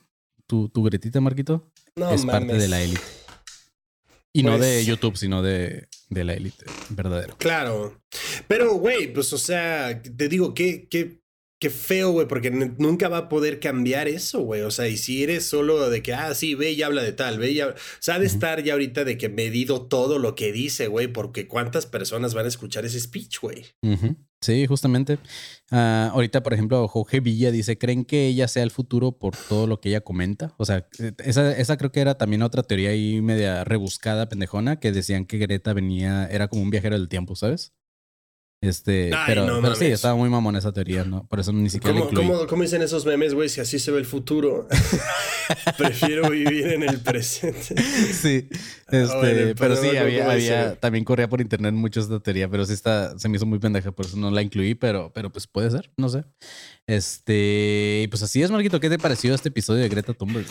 Tu, 0.46 0.70
tu 0.70 0.84
Gretita, 0.84 1.20
Marquito 1.22 1.72
No 1.96 2.12
es 2.12 2.24
parte 2.24 2.54
de 2.54 2.68
la 2.68 2.84
élite. 2.84 3.02
Y 4.32 4.44
no 4.44 4.52
Pues- 4.52 4.62
de 4.62 4.86
YouTube, 4.86 5.18
sino 5.18 5.42
de, 5.42 5.88
de 6.12 6.24
la 6.24 6.34
élite, 6.36 6.64
verdadero. 6.90 7.36
Claro. 7.40 8.00
Pero, 8.48 8.76
güey, 8.76 9.12
pues, 9.12 9.34
o 9.34 9.40
sea, 9.40 10.00
te 10.04 10.30
digo, 10.30 10.54
qué, 10.54 10.88
qué, 10.88 11.20
qué 11.60 11.70
feo, 11.70 12.12
güey, 12.12 12.28
porque 12.28 12.52
nunca 12.52 13.10
va 13.10 13.18
a 13.18 13.30
poder 13.30 13.60
cambiar 13.60 14.08
eso, 14.08 14.42
güey. 14.42 14.62
O 14.62 14.72
sea, 14.72 14.88
y 14.88 14.98
si 14.98 15.24
eres 15.24 15.46
solo 15.46 15.90
de 15.90 16.04
que, 16.04 16.14
ah, 16.14 16.34
sí, 16.34 16.56
ve 16.56 16.72
y 16.72 16.84
habla 16.84 17.04
de 17.04 17.14
tal, 17.14 17.40
ve 17.40 17.52
y 17.52 17.60
habla. 17.60 17.76
O 17.76 18.02
sea, 18.02 18.16
ha 18.16 18.20
de 18.20 18.28
estar 18.28 18.64
ya 18.64 18.74
ahorita 18.74 19.04
de 19.04 19.18
que 19.18 19.30
medido 19.30 19.88
todo 19.88 20.20
lo 20.20 20.36
que 20.36 20.52
dice, 20.52 20.88
güey, 20.88 21.08
porque 21.08 21.48
cuántas 21.48 21.86
personas 21.86 22.34
van 22.34 22.46
a 22.46 22.50
escuchar 22.50 22.86
ese 22.86 23.00
speech, 23.00 23.40
güey. 23.42 23.66
Sí, 24.40 24.68
justamente. 24.68 25.18
Ah, 25.72 26.12
ahorita, 26.14 26.44
por 26.44 26.54
ejemplo, 26.54 26.88
Jorge 26.88 27.20
Villa 27.20 27.50
dice, 27.52 27.78
¿creen 27.78 28.06
que 28.06 28.28
ella 28.28 28.48
sea 28.48 28.62
el 28.62 28.70
futuro 28.70 29.18
por 29.18 29.36
todo 29.36 29.66
lo 29.66 29.82
que 29.82 29.90
ella 29.90 30.02
comenta? 30.02 30.54
O 30.58 30.66
sea, 30.66 30.88
eh, 31.00 31.12
esa, 31.26 31.58
esa 31.58 31.78
creo 31.78 31.92
que 31.92 32.02
era 32.02 32.20
también 32.20 32.44
otra 32.44 32.62
teoría 32.62 32.92
ahí 32.92 33.20
media 33.22 33.64
rebuscada, 33.64 34.30
pendejona, 34.30 34.80
que 34.80 34.92
decían 34.92 35.26
que 35.26 35.40
Greta 35.40 35.74
venía, 35.74 36.28
era 36.28 36.50
como 36.50 36.62
un 36.62 36.70
viajero 36.70 36.98
del 36.98 37.10
tiempo, 37.10 37.36
¿sabes? 37.36 37.74
Este, 38.60 39.12
Ay, 39.14 39.26
pero, 39.28 39.46
no 39.46 39.62
pero 39.62 39.76
sí, 39.76 39.86
estaba 39.86 40.16
muy 40.16 40.30
mamón 40.30 40.56
esa 40.56 40.72
teoría, 40.72 41.04
¿no? 41.04 41.28
Por 41.28 41.40
eso 41.40 41.54
ni 41.54 41.70
siquiera 41.70 42.00
¿Cómo, 42.00 42.12
cómo, 42.12 42.48
cómo 42.48 42.64
dicen 42.64 42.82
esos 42.82 43.06
memes, 43.06 43.36
güey? 43.36 43.50
Si 43.50 43.62
así 43.62 43.78
se 43.78 43.92
ve 43.92 44.00
el 44.00 44.06
futuro, 44.06 44.68
prefiero 45.78 46.30
vivir 46.32 46.68
en 46.68 46.82
el 46.82 47.00
presente. 47.00 47.80
Sí, 47.80 48.50
este, 48.90 49.04
Ah, 49.12 49.18
bueno, 49.18 49.54
pero 49.58 49.76
no 49.76 49.82
sí, 49.82 49.96
había, 49.96 50.32
había, 50.32 50.76
también 50.76 51.04
corría 51.06 51.30
por 51.30 51.40
internet 51.40 51.74
mucho 51.74 52.00
esta 52.00 52.20
teoría, 52.20 52.50
pero 52.50 52.66
sí 52.66 52.74
está, 52.74 53.18
se 53.20 53.30
me 53.30 53.38
hizo 53.38 53.46
muy 53.46 53.60
pendeja, 53.60 53.92
por 53.92 54.08
eso 54.08 54.18
no 54.18 54.32
la 54.32 54.42
incluí, 54.42 54.74
pero, 54.74 55.12
pero 55.14 55.32
pues 55.32 55.46
puede 55.46 55.70
ser, 55.70 55.92
no 55.96 56.10
sé. 56.10 56.24
Este, 56.88 58.08
pues 58.10 58.24
así 58.24 58.42
es, 58.42 58.50
Marquito. 58.50 58.80
¿Qué 58.80 58.90
te 58.90 58.98
pareció 58.98 59.36
este 59.36 59.50
episodio 59.50 59.84
de 59.84 59.90
Greta 59.90 60.14
Thunberg? 60.14 60.48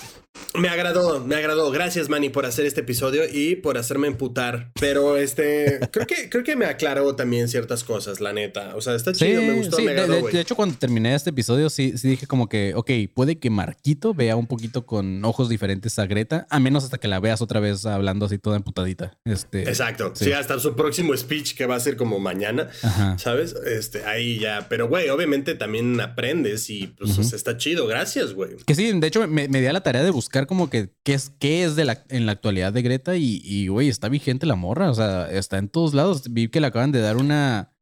Me 0.58 0.68
agradó, 0.68 1.20
me 1.24 1.34
agradó. 1.36 1.70
Gracias, 1.70 2.08
Manny, 2.08 2.28
por 2.30 2.46
hacer 2.46 2.66
este 2.66 2.80
episodio 2.80 3.22
y 3.30 3.56
por 3.56 3.78
hacerme 3.78 4.06
emputar. 4.06 4.70
Pero 4.80 5.16
este, 5.16 5.80
creo 5.92 6.06
que, 6.06 6.28
creo 6.30 6.44
que 6.44 6.56
me 6.56 6.66
aclaró 6.66 7.14
también 7.14 7.48
ciertas 7.48 7.84
cosas, 7.84 8.20
la 8.20 8.32
neta. 8.32 8.74
O 8.76 8.80
sea, 8.80 8.94
está 8.94 9.12
chido, 9.12 9.42
me 9.42 9.52
gustó, 9.54 9.76
sí, 9.76 9.82
me 9.84 9.94
de- 9.94 10.00
agradó, 10.00 10.26
de, 10.28 10.40
hecho, 10.40 10.56
cuando 10.56 10.76
terminé 10.76 11.14
este 11.14 11.30
episodio, 11.30 11.68
sí, 11.70 11.96
sí 11.96 12.08
dije 12.08 12.26
como 12.26 12.48
que, 12.48 12.72
ok, 12.74 12.90
puede 13.14 13.38
que 13.38 13.50
Marquito 13.50 14.14
vea 14.14 14.36
un 14.36 14.46
poquito 14.46 14.86
con 14.86 15.24
ojos 15.24 15.48
diferentes 15.48 15.98
a 15.98 16.06
Greta, 16.06 16.46
a 16.50 16.58
menos 16.60 16.84
hasta 16.84 16.98
que 16.98 17.08
la 17.08 17.20
veas 17.20 17.42
otra 17.42 17.60
vez 17.60 17.84
hablando 17.86 18.26
así 18.26 18.38
toda 18.38 18.56
emputadita. 18.56 19.16
Este, 19.24 19.62
Exacto. 19.62 20.12
sí. 20.14 20.26
Sí. 20.26 20.32
hasta 20.32 20.58
su 20.58 20.74
próximo 20.74 21.16
speech 21.16 21.54
que 21.54 21.66
va 21.66 21.76
a 21.76 21.80
ser 21.80 21.96
como 21.96 22.18
mañana, 22.18 22.68
Ajá. 22.82 23.18
¿sabes? 23.18 23.54
Este, 23.66 24.04
ahí 24.04 24.38
ya. 24.38 24.66
Pero, 24.68 24.88
güey, 24.88 25.08
obviamente 25.08 25.54
también 25.54 26.00
aprendes 26.00 26.68
y 26.70 26.88
pues 26.88 27.18
o 27.18 27.22
sea, 27.22 27.36
está 27.36 27.56
chido. 27.56 27.86
Gracias, 27.86 28.32
güey. 28.34 28.56
Que 28.66 28.74
sí, 28.74 28.98
de 28.98 29.06
hecho 29.06 29.26
me, 29.26 29.48
me 29.48 29.60
di 29.60 29.66
a 29.66 29.72
la 29.72 29.82
tarea 29.82 30.02
de 30.02 30.10
buscar 30.10 30.45
como 30.46 30.70
que 30.70 30.92
qué 31.02 31.14
es, 31.14 31.30
qué 31.38 31.64
es 31.64 31.76
de 31.76 31.84
la, 31.84 32.04
en 32.08 32.26
la 32.26 32.32
actualidad 32.32 32.72
de 32.72 32.82
Greta 32.82 33.16
y, 33.16 33.68
güey, 33.68 33.88
está 33.88 34.08
vigente 34.08 34.46
la 34.46 34.56
morra, 34.56 34.90
o 34.90 34.94
sea, 34.94 35.30
está 35.30 35.58
en 35.58 35.68
todos 35.68 35.94
lados. 35.94 36.32
Vi 36.32 36.48
que 36.48 36.60
le 36.60 36.68
acaban 36.68 36.92
de 36.92 37.00
dar 37.00 37.16
una... 37.16 37.72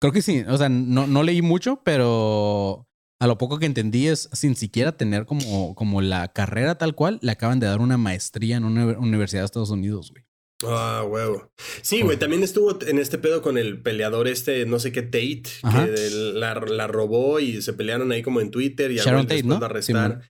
Creo 0.00 0.12
que 0.12 0.22
sí, 0.22 0.44
o 0.46 0.58
sea, 0.58 0.68
no, 0.68 1.06
no 1.06 1.22
leí 1.22 1.40
mucho, 1.42 1.80
pero 1.84 2.86
a 3.18 3.26
lo 3.26 3.38
poco 3.38 3.58
que 3.58 3.66
entendí 3.66 4.08
es 4.08 4.28
sin 4.32 4.56
siquiera 4.56 4.96
tener 4.96 5.24
como, 5.24 5.74
como 5.74 6.02
la 6.02 6.28
carrera 6.28 6.76
tal 6.76 6.94
cual, 6.94 7.18
le 7.22 7.32
acaban 7.32 7.60
de 7.60 7.66
dar 7.66 7.80
una 7.80 7.96
maestría 7.96 8.56
en 8.56 8.64
una 8.64 8.98
universidad 8.98 9.42
de 9.42 9.46
Estados 9.46 9.70
Unidos, 9.70 10.10
güey. 10.10 10.25
Ah, 10.64 11.04
huevo. 11.06 11.50
Sí, 11.82 12.00
güey, 12.00 12.16
también 12.16 12.42
estuvo 12.42 12.78
en 12.86 12.98
este 12.98 13.18
pedo 13.18 13.42
con 13.42 13.58
el 13.58 13.82
peleador 13.82 14.26
este, 14.26 14.64
no 14.64 14.78
sé 14.78 14.90
qué, 14.90 15.02
Tate, 15.02 15.42
Ajá. 15.62 15.84
que 15.84 16.10
la, 16.34 16.54
la 16.54 16.86
robó 16.86 17.40
y 17.40 17.60
se 17.60 17.74
pelearon 17.74 18.10
ahí 18.10 18.22
como 18.22 18.40
en 18.40 18.50
Twitter 18.50 18.90
y 18.90 18.96
Sharon 18.96 19.26
güey 19.26 19.42
Tate, 19.42 19.48
¿no? 19.58 19.62
arrestar. 19.64 20.22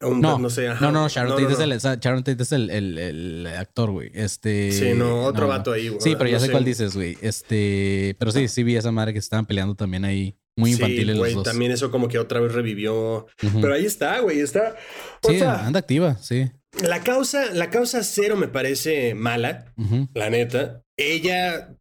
Un- 0.00 0.20
No, 0.20 0.38
no 0.38 0.50
sé, 0.50 0.68
ajá. 0.68 0.84
No, 0.84 0.92
no, 0.92 1.08
Sharon 1.08 1.30
No, 1.30 1.34
Tate 1.36 1.46
no, 1.46 1.50
es 1.52 1.58
no. 1.58 1.64
el, 1.64 1.72
esa- 1.72 1.94
Sharon 1.96 2.22
Tate 2.22 2.42
es 2.42 2.52
el, 2.52 2.70
el- 2.70 2.98
el 2.98 3.46
actor, 3.48 3.90
güey. 3.90 4.10
Este. 4.14 4.70
Sí, 4.72 4.92
no, 4.94 5.24
otro 5.24 5.48
vato 5.48 5.72
ahí, 5.72 5.88
güey. 5.88 6.00
Sí, 6.00 6.14
pero 6.16 6.30
ya 6.30 6.38
sé 6.38 6.46
sé. 6.46 6.52
cuál 6.52 6.64
dices, 6.64 6.94
güey. 6.94 7.16
Este. 7.20 8.14
Pero 8.18 8.30
sí, 8.30 8.46
sí 8.48 8.62
vi 8.62 8.76
esa 8.76 8.92
madre 8.92 9.12
que 9.12 9.18
estaban 9.18 9.46
peleando 9.46 9.74
también 9.74 10.04
ahí. 10.04 10.36
Muy 10.56 10.70
Sí, 10.70 10.74
infantiles 10.76 11.16
güey, 11.16 11.34
los 11.34 11.44
dos. 11.44 11.50
también 11.52 11.72
eso 11.72 11.90
como 11.90 12.08
que 12.08 12.18
otra 12.18 12.38
vez 12.40 12.52
revivió. 12.52 13.26
Pero 13.60 13.74
ahí 13.74 13.86
está, 13.86 14.20
güey, 14.20 14.40
está. 14.40 14.76
O 15.22 15.30
Sí, 15.30 15.38
sea, 15.38 15.66
anda 15.66 15.78
activa, 15.78 16.16
sí. 16.20 16.50
La 16.80 17.00
causa, 17.02 17.52
la 17.52 17.70
causa 17.70 18.02
cero 18.02 18.36
me 18.36 18.48
parece 18.48 19.14
mala, 19.14 19.72
la 20.14 20.30
neta. 20.30 20.82
Ella, 20.96 21.76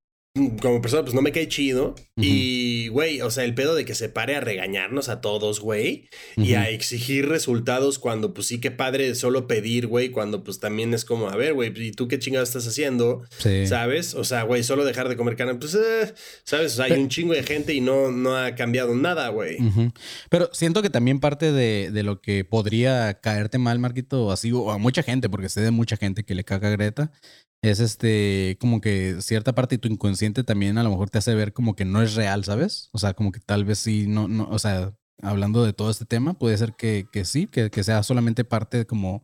como 0.61 0.81
persona, 0.81 1.03
pues 1.03 1.13
no 1.13 1.21
me 1.21 1.31
cae 1.31 1.47
chido. 1.47 1.95
Y, 2.21 2.87
güey, 2.89 3.21
o 3.21 3.31
sea, 3.31 3.43
el 3.43 3.53
pedo 3.53 3.75
de 3.75 3.85
que 3.85 3.95
se 3.95 4.09
pare 4.09 4.35
a 4.35 4.39
regañarnos 4.39 5.09
a 5.09 5.21
todos, 5.21 5.59
güey, 5.59 6.09
y 6.37 6.53
a 6.53 6.69
exigir 6.69 7.27
resultados 7.27 7.99
cuando, 7.99 8.33
pues 8.33 8.47
sí, 8.47 8.59
qué 8.59 8.71
padre 8.71 9.13
solo 9.15 9.47
pedir, 9.47 9.87
güey, 9.87 10.09
cuando 10.09 10.43
pues 10.43 10.59
también 10.59 10.93
es 10.93 11.05
como, 11.05 11.29
a 11.29 11.35
ver, 11.35 11.53
güey, 11.53 11.71
¿y 11.75 11.91
tú 11.91 12.07
qué 12.07 12.19
chingados 12.19 12.49
estás 12.49 12.67
haciendo? 12.67 13.23
Sí. 13.37 13.67
¿Sabes? 13.67 14.13
O 14.13 14.23
sea, 14.23 14.43
güey, 14.43 14.63
solo 14.63 14.85
dejar 14.85 15.09
de 15.09 15.15
comer 15.15 15.35
carne, 15.35 15.55
pues, 15.55 15.75
eh, 15.75 16.13
¿sabes? 16.43 16.73
O 16.73 16.75
sea, 16.77 16.85
hay 16.85 16.93
un 16.93 17.09
chingo 17.09 17.33
de 17.33 17.43
gente 17.43 17.73
y 17.73 17.81
no, 17.81 18.11
no 18.11 18.37
ha 18.37 18.55
cambiado 18.55 18.95
nada, 18.95 19.29
güey. 19.29 19.57
Pero 20.29 20.49
siento 20.53 20.81
que 20.81 20.89
también 20.89 21.19
parte 21.19 21.51
de, 21.51 21.89
de 21.91 22.03
lo 22.03 22.21
que 22.21 22.45
podría 22.45 23.15
caerte 23.15 23.57
mal, 23.57 23.79
Marquito, 23.79 24.31
así, 24.31 24.51
o 24.51 24.71
a 24.71 24.77
mucha 24.77 25.03
gente, 25.03 25.29
porque 25.29 25.49
sé 25.49 25.61
de 25.61 25.71
mucha 25.71 25.97
gente 25.97 26.23
que 26.23 26.35
le 26.35 26.43
caga 26.43 26.67
a 26.67 26.71
Greta, 26.71 27.11
es 27.61 27.79
este, 27.79 28.57
como 28.59 28.81
que 28.81 29.17
cierta 29.21 29.53
parte 29.53 29.75
de 29.75 29.79
tu 29.79 29.87
inconsciente 29.87 30.43
también 30.43 30.79
a 30.79 30.83
lo 30.83 30.89
mejor 30.89 31.11
te 31.11 31.19
hace 31.19 31.35
ver 31.35 31.53
como 31.53 31.75
que 31.75 31.85
no 31.85 32.01
es 32.01 32.10
real, 32.15 32.43
¿sabes? 32.43 32.89
O 32.91 32.99
sea, 32.99 33.13
como 33.13 33.31
que 33.31 33.39
tal 33.39 33.65
vez 33.65 33.79
sí, 33.79 34.07
no, 34.07 34.27
no, 34.27 34.47
o 34.49 34.59
sea, 34.59 34.93
hablando 35.21 35.63
de 35.63 35.73
todo 35.73 35.89
este 35.89 36.05
tema, 36.05 36.33
puede 36.33 36.57
ser 36.57 36.73
que, 36.73 37.07
que 37.11 37.25
sí, 37.25 37.47
que, 37.47 37.69
que 37.69 37.83
sea 37.83 38.03
solamente 38.03 38.43
parte 38.43 38.85
como, 38.85 39.23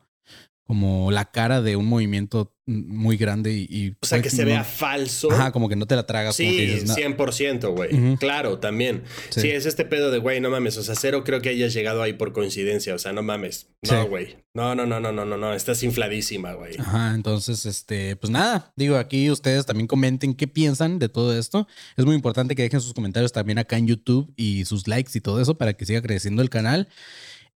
como 0.66 1.12
la 1.12 1.26
cara 1.32 1.62
de 1.62 1.76
un 1.76 1.88
movimiento 1.88 2.57
muy 2.68 3.16
grande 3.18 3.54
y... 3.54 3.66
y 3.70 3.90
O 4.02 4.06
sea, 4.06 4.22
que 4.22 4.30
se 4.30 4.44
no- 4.44 4.50
vea 4.50 4.64
falso. 4.64 5.32
Ajá, 5.32 5.52
como 5.52 5.70
que 5.70 5.76
no 5.78 5.86
te 5.88 5.96
la 5.96 6.06
tragas. 6.06 6.36
como 6.38 6.50
que 6.50 6.56
Sí, 6.56 6.66
dices, 6.66 6.88
"No". 6.90 6.94
100%, 6.96 7.70
güey. 7.74 8.18
Claro, 8.18 8.60
también. 8.60 9.04
Sí. 9.30 9.42
Sí. 9.42 9.50
es 9.52 9.66
este 9.66 9.86
pedo 9.86 10.12
de, 10.12 10.18
güey, 10.20 10.42
no 10.42 10.50
mames. 10.50 10.78
O 10.78 10.84
sea, 10.84 10.94
cero 10.96 11.24
creo 11.24 11.42
que 11.42 11.50
hayas 11.50 11.74
llegado 11.74 12.04
ahí 12.04 12.14
por 12.14 12.34
coincidencia. 12.34 12.94
O 12.94 13.00
sea, 13.00 13.14
no 13.14 13.24
mames. 13.24 13.68
No, 13.90 14.04
Sí. 14.04 14.08
güey. 14.10 14.36
No, 14.54 14.76
no, 14.76 14.86
no, 14.86 15.00
no, 15.00 15.12
no, 15.12 15.24
no, 15.24 15.38
no. 15.38 15.54
Estás 15.54 15.82
infladísima, 15.84 16.54
güey. 16.54 16.76
Ajá, 16.78 17.14
entonces, 17.16 17.66
este, 17.66 18.16
pues 18.16 18.32
nada, 18.32 18.74
digo, 18.76 18.98
aquí 18.98 19.30
ustedes 19.32 19.66
también 19.66 19.88
comenten 19.88 20.34
qué 20.34 20.48
piensan 20.48 21.00
de 21.00 21.10
todo 21.10 21.38
esto. 21.38 21.68
Es 21.96 22.06
muy 22.06 22.16
importante 22.16 22.56
que 22.56 22.64
dejen 22.64 22.82
sus 22.82 22.94
comentarios 22.94 23.32
también 23.32 23.60
acá 23.60 23.78
en 23.78 23.88
YouTube 23.88 24.34
y 24.36 24.66
sus 24.66 24.88
likes 24.88 25.12
y 25.16 25.22
todo 25.22 25.40
eso 25.42 25.58
para 25.58 25.74
que 25.74 25.86
siga 25.86 26.02
creciendo 26.02 26.42
el 26.42 26.50
canal. 26.50 26.90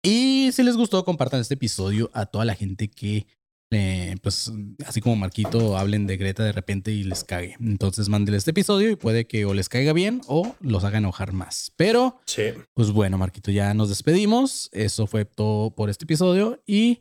Y 0.02 0.50
si 0.52 0.62
les 0.62 0.76
gustó, 0.76 1.04
compartan 1.04 1.40
este 1.40 1.54
episodio 1.54 2.10
a 2.14 2.26
toda 2.26 2.44
la 2.44 2.54
gente 2.54 2.88
que, 2.88 3.26
eh, 3.70 4.16
pues, 4.22 4.50
así 4.86 5.00
como 5.00 5.16
Marquito, 5.16 5.76
hablen 5.76 6.06
de 6.06 6.16
Greta 6.16 6.42
de 6.42 6.52
repente 6.52 6.90
y 6.92 7.02
les 7.04 7.22
cague. 7.24 7.56
Entonces, 7.60 8.08
mándenle 8.08 8.38
este 8.38 8.52
episodio 8.52 8.90
y 8.90 8.96
puede 8.96 9.26
que 9.26 9.44
o 9.44 9.52
les 9.52 9.68
caiga 9.68 9.92
bien 9.92 10.20
o 10.26 10.54
los 10.60 10.84
haga 10.84 10.98
enojar 10.98 11.32
más. 11.32 11.72
Pero 11.76 12.20
Sí. 12.24 12.44
pues 12.74 12.90
bueno, 12.92 13.18
Marquito, 13.18 13.50
ya 13.50 13.74
nos 13.74 13.88
despedimos. 13.90 14.70
Eso 14.72 15.06
fue 15.06 15.24
todo 15.26 15.70
por 15.74 15.90
este 15.90 16.04
episodio. 16.04 16.62
Y 16.66 17.00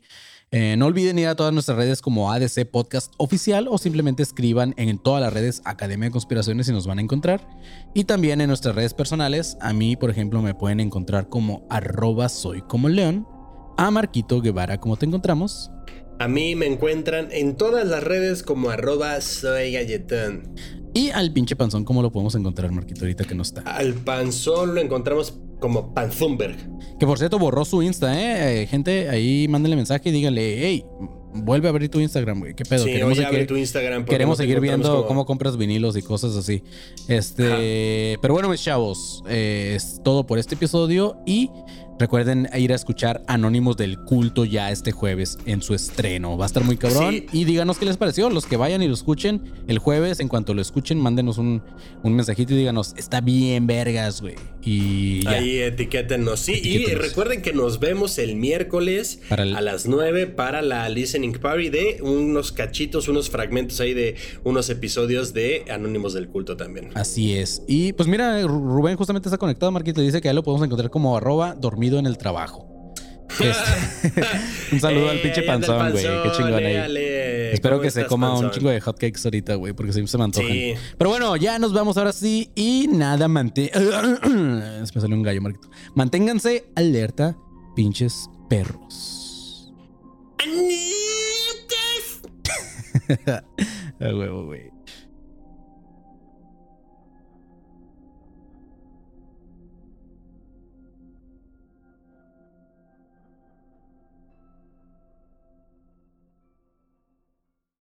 eh, 0.50 0.76
no 0.78 0.86
olviden 0.86 1.18
ir 1.18 1.28
a 1.28 1.36
todas 1.36 1.52
nuestras 1.52 1.76
redes 1.78 2.00
como 2.02 2.30
ADC 2.32 2.64
Podcast 2.70 3.12
Oficial 3.18 3.66
o 3.70 3.76
simplemente 3.78 4.22
escriban 4.22 4.74
en 4.76 4.98
todas 4.98 5.22
las 5.22 5.32
redes 5.32 5.60
Academia 5.64 6.08
de 6.08 6.12
Conspiraciones 6.12 6.68
y 6.68 6.72
nos 6.72 6.86
van 6.86 6.98
a 6.98 7.02
encontrar. 7.02 7.48
Y 7.94 8.04
también 8.04 8.40
en 8.42 8.48
nuestras 8.48 8.74
redes 8.74 8.92
personales, 8.94 9.56
a 9.60 9.72
mí, 9.72 9.96
por 9.96 10.10
ejemplo, 10.10 10.40
me 10.42 10.54
pueden 10.54 10.80
encontrar 10.80 11.28
como 11.30 11.66
arroba 11.70 12.28
soy 12.28 12.60
como 12.62 12.88
león. 12.90 13.26
A 13.78 13.90
Marquito 13.90 14.40
Guevara, 14.40 14.78
como 14.80 14.96
te 14.96 15.06
encontramos. 15.06 15.70
A 16.18 16.28
mí 16.28 16.54
me 16.56 16.66
encuentran 16.66 17.28
en 17.30 17.56
todas 17.56 17.86
las 17.86 18.02
redes 18.02 18.42
como 18.42 18.70
arroba 18.70 19.20
soy 19.20 19.72
galletón. 19.72 20.54
Y 20.94 21.10
al 21.10 21.32
pinche 21.32 21.54
panzón, 21.54 21.84
¿cómo 21.84 22.02
lo 22.02 22.10
podemos 22.10 22.34
encontrar, 22.34 22.72
Marquito, 22.72 23.02
ahorita 23.02 23.24
que 23.24 23.34
no 23.34 23.42
está? 23.42 23.60
Al 23.62 23.94
panzón 23.94 24.74
lo 24.74 24.80
encontramos 24.80 25.38
como 25.60 25.92
Panzumberg. 25.94 26.56
Que 26.98 27.06
por 27.06 27.18
cierto 27.18 27.38
borró 27.38 27.64
su 27.64 27.82
Insta, 27.82 28.18
¿eh? 28.18 28.62
Eh, 28.62 28.66
Gente, 28.66 29.08
ahí 29.08 29.46
mándenle 29.48 29.76
mensaje 29.76 30.08
y 30.08 30.12
díganle, 30.12 30.56
hey, 30.66 30.84
vuelve 31.34 31.66
a 31.68 31.70
abrir 31.70 31.88
tu 31.90 32.00
Instagram, 32.00 32.40
güey. 32.40 32.54
¿Qué 32.54 32.64
pedo? 32.64 32.84
Sí, 32.84 32.92
Queremos 32.92 33.18
seguir- 33.18 33.46
tu 33.46 33.56
Instagram. 33.56 34.04
Queremos 34.04 34.38
seguir 34.38 34.60
viendo 34.60 34.88
como- 34.88 35.06
cómo 35.06 35.26
compras 35.26 35.56
vinilos 35.56 35.96
y 35.96 36.02
cosas 36.02 36.36
así. 36.36 36.62
Este, 37.08 38.18
pero 38.22 38.34
bueno, 38.34 38.48
mis 38.48 38.62
chavos, 38.62 39.22
eh, 39.28 39.74
es 39.76 40.00
todo 40.04 40.26
por 40.26 40.38
este 40.38 40.54
episodio 40.54 41.16
y 41.26 41.50
recuerden 41.98 42.48
ir 42.56 42.72
a 42.72 42.76
escuchar 42.76 43.22
Anónimos 43.26 43.76
del 43.76 43.98
Culto 43.98 44.44
ya 44.44 44.70
este 44.70 44.92
jueves 44.92 45.38
en 45.46 45.62
su 45.62 45.74
estreno. 45.74 46.36
Va 46.36 46.44
a 46.44 46.46
estar 46.46 46.64
muy 46.64 46.76
cabrón 46.76 47.14
Sí. 47.14 47.26
y 47.32 47.44
díganos 47.44 47.78
qué 47.78 47.84
les 47.86 47.96
pareció. 47.96 48.30
Los 48.30 48.46
que 48.46 48.56
vayan 48.56 48.82
y 48.82 48.88
lo 48.88 48.94
escuchen 48.94 49.42
el 49.66 49.78
jueves, 49.78 50.20
en 50.20 50.28
cuanto 50.28 50.54
lo 50.54 50.62
escuchen, 50.62 50.98
mándenos 50.98 51.38
un, 51.38 51.62
un 52.02 52.14
mensajito 52.14 52.54
y 52.54 52.56
díganos, 52.58 52.94
está 52.96 53.20
bien 53.20 53.66
vergas, 53.66 54.20
güey. 54.20 54.34
Y 54.62 55.22
ya. 55.22 55.30
Ahí 55.30 55.58
etiquétenos, 55.58 56.40
sí. 56.40 56.60
Y 56.62 56.84
recuerden 56.94 57.42
que 57.42 57.52
nos 57.52 57.78
vemos 57.80 58.18
el 58.18 58.36
miércoles 58.36 59.20
Para 59.28 59.42
el- 59.44 59.56
a 59.56 59.60
las 59.60 59.86
9 59.86 60.26
para 60.26 60.62
la 60.62 60.88
listening 60.88 61.32
party 61.32 61.70
de 61.70 61.98
unos 62.02 62.52
cachitos, 62.52 63.08
unos 63.08 63.30
fragmentos 63.30 63.80
ahí 63.80 63.94
de 63.94 64.16
unos 64.44 64.68
episodios 64.70 65.32
de 65.32 65.64
Anónimos 65.70 66.12
del 66.12 66.28
Culto 66.28 66.56
también. 66.56 66.90
Así 66.94 67.34
es. 67.34 67.62
Y 67.66 67.92
pues 67.94 68.08
mira, 68.08 68.42
Ru- 68.42 68.48
Rubén 68.74 68.96
justamente 68.96 69.28
está 69.28 69.38
conectado, 69.38 69.72
Marquito, 69.72 70.00
dice 70.00 70.20
que 70.20 70.28
ahí 70.28 70.34
lo 70.34 70.42
podemos 70.42 70.64
encontrar 70.66 70.90
como 70.90 71.16
arroba 71.16 71.54
dormido 71.88 71.98
en 71.98 72.06
el 72.06 72.18
trabajo. 72.18 72.66
Este- 73.40 74.22
un 74.72 74.80
saludo 74.80 75.10
al 75.10 75.18
Eh, 75.18 75.20
pinche 75.22 75.40
el 75.40 75.46
panzón, 75.46 75.90
güey. 75.92 76.04
Qué 76.04 76.30
chingón 76.36 76.54
ahí. 76.54 76.74
éale. 76.74 77.52
Espero 77.52 77.76
¿Cómo 77.76 77.82
que 77.82 77.90
se 77.90 78.06
coma 78.06 78.38
un 78.38 78.50
chingo 78.50 78.70
de 78.70 78.80
hotcakes 78.80 79.20
ahorita, 79.24 79.54
güey, 79.54 79.72
porque 79.74 79.92
se 79.92 80.02
me 80.18 80.24
antojan. 80.24 80.50
Sí. 80.50 80.74
Pero 80.96 81.10
bueno, 81.10 81.36
ya 81.36 81.58
nos 81.58 81.72
vamos 81.72 81.96
ahora 81.98 82.12
sí. 82.12 82.50
Y 82.54 82.88
nada, 82.88 83.28
mantén. 83.28 83.70
me 83.74 84.86
salió 84.86 85.16
un 85.16 85.22
gallo, 85.22 85.40
Marquito. 85.40 85.70
Manténganse 85.94 86.66
alerta, 86.74 87.36
pinches 87.76 88.28
perros. 88.48 89.72
A 94.00 94.14
huevo, 94.14 94.46
güey. 94.46 94.70